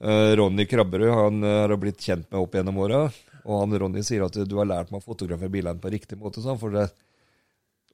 Eh, 0.00 0.30
Ronny 0.40 0.64
Krabberød 0.66 1.12
han 1.12 1.44
eh, 1.44 1.58
har 1.66 1.76
blitt 1.80 2.00
kjent 2.00 2.30
med 2.30 2.40
opp 2.40 2.54
gjennom 2.56 2.78
åra. 2.80 3.04
Og 3.44 3.62
han 3.62 3.78
Ronny 3.80 4.02
sier 4.04 4.24
at 4.26 4.36
du 4.46 4.56
har 4.58 4.68
lært 4.68 4.90
meg 4.92 5.00
å 5.02 5.06
fotografere 5.06 5.52
bilene 5.52 5.80
på 5.80 5.92
riktig 5.92 6.18
måte. 6.20 6.42
Sånn, 6.44 6.58
for 6.60 6.72
det, 6.74 6.86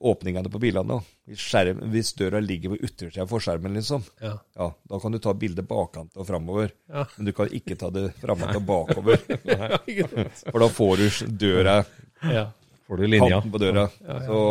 åpningene 0.06 0.50
på 0.52 0.60
bilene. 0.60 0.98
Hvis, 1.26 1.40
skjerm, 1.40 1.80
hvis 1.92 2.12
døra 2.18 2.40
ligger 2.42 2.74
på 2.74 2.78
yttersida 2.84 3.24
av 3.24 3.30
forskjermen, 3.30 3.78
liksom, 3.78 4.04
Ja. 4.20 4.34
ja, 4.58 4.68
da 4.90 4.98
kan 5.00 5.14
du 5.14 5.18
ta 5.22 5.32
bildet 5.34 5.66
bakkant 5.70 6.16
og 6.18 6.26
framover. 6.28 6.74
Ja. 6.92 7.06
Men 7.16 7.30
du 7.30 7.32
kan 7.32 7.48
ikke 7.54 7.78
ta 7.80 7.90
det 7.94 8.10
framover 8.20 8.58
og 8.60 8.66
bakover. 8.68 9.22
For 10.52 10.60
da 10.62 10.68
får 10.68 10.96
du 11.02 11.30
døra, 11.46 11.78
ja. 12.22 12.44
Får 12.86 13.00
du 13.02 13.06
linja? 13.06 13.40
kanten 13.40 13.50
på 13.54 13.58
døra. 13.58 13.88
Så, 14.26 14.42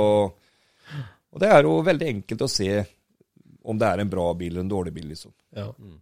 og 1.32 1.40
det 1.40 1.52
er 1.56 1.64
jo 1.64 1.78
veldig 1.88 2.08
enkelt 2.18 2.42
å 2.44 2.50
se 2.52 2.72
om 3.66 3.78
det 3.80 3.88
er 3.88 4.02
en 4.04 4.10
bra 4.12 4.26
bil 4.38 4.52
eller 4.52 4.66
en 4.66 4.74
dårlig 4.74 4.92
bil, 4.98 5.08
liksom. 5.14 5.32
ja. 5.56 5.70
Så, 5.72 5.94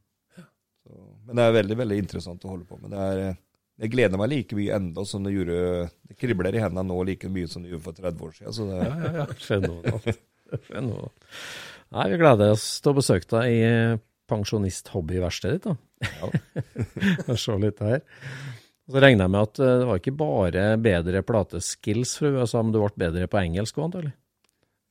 men 1.27 1.39
det 1.39 1.47
er 1.47 1.57
veldig 1.57 1.79
veldig 1.79 1.97
interessant 2.03 2.45
å 2.45 2.53
holde 2.53 2.67
på 2.69 2.77
med. 2.81 2.93
Det, 2.93 3.03
er, 3.09 3.35
jeg 3.83 3.93
gleder 3.95 4.21
meg 4.21 4.31
like 4.31 4.57
mye 4.57 4.77
enda 4.77 5.05
som 5.09 5.25
det 5.25 5.33
gjorde 5.33 5.59
Det 6.09 6.17
kribler 6.19 6.55
i 6.55 6.61
hendene 6.61 6.85
nå 6.89 6.97
like 7.07 7.31
mye 7.31 7.49
som 7.49 7.63
det 7.63 7.73
gjorde 7.73 7.87
for 7.87 7.99
30 7.99 8.25
år 8.27 8.33
siden. 8.37 8.55
Så 8.57 8.67
det, 8.69 8.79
ja, 8.87 9.13
ja. 9.21 9.27
Fenomenalt. 9.47 10.25
Fenomenalt. 10.69 11.29
Nei, 11.93 12.07
vi 12.09 12.19
gleder 12.21 12.55
oss 12.55 12.67
til 12.81 12.93
å 12.93 12.97
besøke 12.97 13.29
deg 13.35 13.53
i 13.53 13.63
pensjonist-hobbyverkstedet 14.31 15.59
ditt, 15.59 15.69
da. 15.69 16.13
Ja. 16.17 17.35
se 17.43 17.57
litt 17.61 17.81
her. 17.83 18.01
Så 18.89 18.99
regner 18.99 19.27
jeg 19.27 19.33
med 19.33 19.47
at 19.47 19.61
eh, 19.63 19.77
det 19.79 19.87
var 19.87 20.01
ikke 20.01 20.15
bare 20.19 20.65
bedre 20.81 21.21
plateskills 21.25 22.17
fra 22.19 22.33
USA, 22.33 22.63
men 22.63 22.73
du 22.73 22.81
ble 22.81 22.91
bedre 23.05 23.29
på 23.31 23.39
engelsk 23.39 23.77
òg, 23.79 23.87
antagelig? 23.87 24.13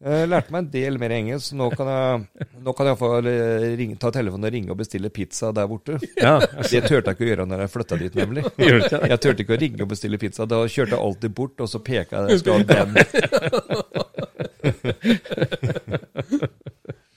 Jeg 0.02 0.26
lærte 0.26 0.50
meg 0.50 0.64
en 0.64 0.70
del 0.72 0.96
mer 0.98 1.12
engelsk. 1.14 1.52
Nå 1.54 1.68
kan 1.78 1.86
jeg, 1.92 2.46
nå 2.66 2.72
kan 2.74 2.88
jeg 2.90 2.98
få 2.98 3.10
eh, 3.20 3.66
ringe, 3.78 3.94
ta 4.02 4.10
telefonen 4.14 4.48
og 4.48 4.54
ringe 4.54 4.72
og 4.74 4.78
bestille 4.80 5.10
pizza 5.14 5.52
der 5.54 5.68
borte. 5.70 5.98
Ja. 6.18 6.40
Det 6.42 6.80
turte 6.88 7.12
jeg 7.12 7.14
ikke 7.14 7.26
å 7.26 7.28
gjøre 7.28 7.46
når 7.46 7.62
jeg 7.62 7.72
flytta 7.76 7.98
dit, 8.00 8.14
nemlig. 8.18 8.42
Jeg 9.12 9.18
turte 9.22 9.44
ikke 9.44 9.54
å 9.54 9.60
ringe 9.62 9.84
og 9.84 9.92
bestille 9.92 10.18
pizza. 10.18 10.46
Da 10.50 10.58
kjørte 10.66 10.96
jeg 10.96 11.04
alltid 11.06 11.34
bort, 11.36 11.62
og 11.62 11.68
så 11.70 11.78
peka 11.84 12.24
jeg 12.30 12.40
skal 12.42 12.52
ha 12.58 12.64
den. 12.72 12.90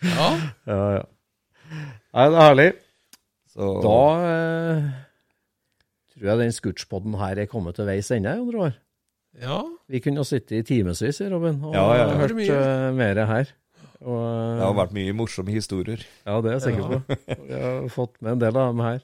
ja. 0.06 0.30
Ja, 0.70 0.80
ja. 1.00 1.04
Nei, 2.16 2.26
det 2.30 2.38
er 2.38 2.42
herlig. 2.42 2.70
Så, 3.56 3.70
Da 3.84 4.00
eh, 4.30 4.88
tror 6.14 6.32
jeg 6.32 6.42
den 6.44 6.56
scootspoden 6.56 7.18
her 7.22 7.42
er 7.44 7.50
kommet 7.52 7.78
til 7.80 7.88
veis 7.90 8.12
ende, 8.14 8.36
Jon 8.38 8.52
Roar. 8.56 8.76
Ja. 9.42 9.60
Vi 9.92 10.02
kunne 10.04 10.24
ha 10.24 10.28
sittet 10.28 10.58
i 10.60 10.64
timevis, 10.64 11.22
Robin, 11.32 11.60
og 11.64 11.76
Ja, 11.76 11.86
ja, 11.98 12.08
ja. 12.10 12.18
hørt 12.22 12.36
uh, 12.36 12.90
mer 12.96 13.22
her. 13.30 13.54
Og, 14.06 14.18
eh, 14.22 14.56
det 14.60 14.66
har 14.66 14.76
vært 14.78 14.96
mye 14.96 15.14
morsomme 15.18 15.54
historier. 15.56 16.02
Ja, 16.28 16.40
det 16.44 16.52
er 16.52 16.58
jeg 16.60 16.66
sikker 16.68 16.90
på. 16.92 17.38
Vi 17.48 17.62
har 17.62 17.88
fått 17.94 18.20
med 18.22 18.36
en 18.36 18.44
del 18.44 18.58
av 18.60 18.74
dem 18.74 18.84
her. 18.86 19.00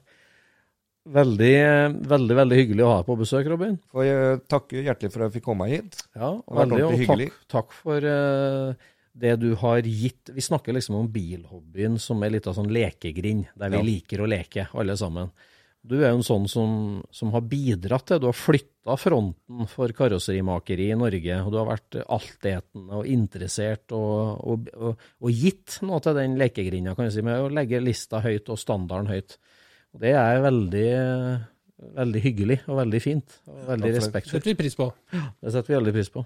Veldig, 1.12 1.50
eh, 1.58 1.94
veldig 2.12 2.36
veldig 2.38 2.58
hyggelig 2.60 2.84
å 2.86 2.90
ha 2.92 2.98
deg 3.00 3.08
på 3.08 3.16
besøk, 3.18 3.48
Robin. 3.50 3.78
Får 3.90 4.04
jeg 4.06 4.42
takke 4.52 4.84
hjertelig 4.86 5.10
for 5.10 5.24
at 5.24 5.30
jeg 5.30 5.40
fikk 5.40 5.46
komme 5.48 5.66
hit. 5.72 5.98
Ja, 6.14 6.36
veldig, 6.46 6.82
og 6.86 7.02
takk, 7.10 7.40
takk 7.50 7.74
for 7.74 8.06
uh, 8.06 8.92
det 9.18 9.32
du 9.42 9.48
har 9.58 9.82
gitt. 9.82 10.30
Vi 10.36 10.44
snakker 10.44 10.76
liksom 10.76 11.00
om 11.00 11.08
bilhobbyen 11.10 11.98
som 12.00 12.22
er 12.22 12.36
litt 12.36 12.46
av 12.46 12.54
sånn 12.60 12.70
lekegrind, 12.70 13.50
der 13.58 13.74
vi 13.74 13.80
Ja. 13.80 13.88
liker 13.88 14.22
å 14.22 14.30
leke, 14.30 14.68
alle 14.78 14.94
sammen. 15.00 15.32
Du 15.82 15.96
er 15.98 16.12
jo 16.12 16.20
en 16.20 16.26
sånn 16.26 16.44
som, 16.46 16.74
som 17.10 17.32
har 17.34 17.42
bidratt 17.50 18.06
til, 18.06 18.20
du 18.22 18.28
har 18.28 18.36
flytta 18.38 18.94
fronten 19.00 19.66
for 19.70 19.90
karosserimakeri 19.98 20.92
i 20.92 20.98
Norge, 20.98 21.38
og 21.42 21.50
du 21.50 21.58
har 21.58 21.66
vært 21.72 21.98
altetende 22.04 23.00
og 23.00 23.08
interessert 23.10 23.94
og, 23.98 24.44
og, 24.46 24.68
og, 24.78 25.08
og 25.18 25.42
gitt 25.42 25.80
noe 25.82 25.98
til 26.04 26.14
den 26.20 26.36
lekegrinda, 26.38 26.94
kan 26.94 27.08
jeg 27.08 27.16
si, 27.16 27.24
med 27.26 27.42
å 27.42 27.50
legge 27.50 27.82
lista 27.82 28.22
høyt 28.22 28.52
og 28.54 28.60
standarden 28.62 29.10
høyt. 29.10 29.34
Og 29.92 30.04
det 30.04 30.14
er 30.20 30.44
veldig, 30.46 30.86
veldig 31.98 32.24
hyggelig 32.28 32.60
og 32.68 32.78
veldig 32.78 33.02
fint, 33.02 33.40
og 33.50 33.66
veldig 33.74 33.92
respektfullt. 33.98 34.38
det. 34.38 34.38
Setter 34.38 34.54
vi 34.54 34.60
pris 34.62 34.78
på. 34.78 34.88
Det 35.10 35.56
setter 35.56 35.74
vi 35.74 35.80
veldig 35.80 35.96
pris 35.98 36.14
på. 36.14 36.24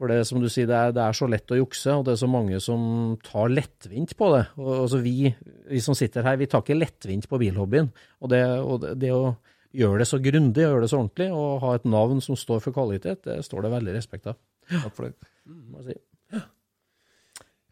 For 0.00 0.08
det 0.08 0.22
som 0.24 0.40
du 0.40 0.46
sier, 0.48 0.64
det 0.64 0.76
er, 0.78 0.92
det 0.96 1.02
er 1.04 1.16
så 1.16 1.26
lett 1.28 1.52
å 1.52 1.58
jukse, 1.58 1.92
og 1.92 2.06
det 2.06 2.14
er 2.14 2.20
så 2.22 2.28
mange 2.32 2.56
som 2.64 2.80
tar 3.20 3.52
lettvint 3.52 4.14
på 4.16 4.30
det. 4.32 4.46
Og, 4.56 4.70
altså 4.86 5.02
vi, 5.04 5.28
vi 5.68 5.80
som 5.84 5.96
sitter 5.98 6.24
her, 6.24 6.38
vi 6.40 6.48
tar 6.48 6.64
ikke 6.64 6.78
lettvint 6.78 7.28
på 7.28 7.40
bilhobbyen. 7.42 7.90
Og 8.24 8.32
det, 8.32 8.40
og 8.64 8.80
det, 8.80 8.94
det 9.02 9.10
å 9.12 9.34
gjøre 9.76 10.00
det 10.00 10.08
så 10.08 10.16
grundig, 10.24 10.64
gjøre 10.64 10.86
det 10.86 10.88
så 10.88 11.02
ordentlig, 11.02 11.28
og 11.36 11.60
ha 11.66 11.74
et 11.76 11.84
navn 11.84 12.24
som 12.24 12.38
står 12.38 12.64
for 12.64 12.78
kvalitet, 12.78 13.20
det 13.28 13.42
står 13.44 13.66
det 13.66 13.74
veldig 13.76 13.98
respekt 13.98 14.30
av. 14.32 14.40
Takk 14.70 14.96
for 14.96 15.10
det. 15.10 15.30
må 15.44 15.84
jeg 15.84 15.92
si. 15.92 16.00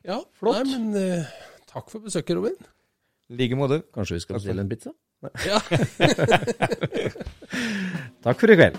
Ja, 0.08 0.20
Flott. 0.36 0.68
Nei, 0.68 0.76
men 0.76 1.24
uh, 1.24 1.32
takk 1.72 1.88
for 1.92 2.04
besøket, 2.04 2.36
Robin. 2.36 2.60
I 3.32 3.40
like 3.40 3.56
måte. 3.58 3.82
Kanskje 3.96 4.16
vi 4.16 4.22
skal 4.24 4.38
bestille 4.38 4.62
en 4.64 4.70
pizza? 4.70 4.92
Ja. 5.44 5.58
Takk 8.24 8.38
for 8.38 8.52
i 8.52 8.56
kveld. 8.56 8.78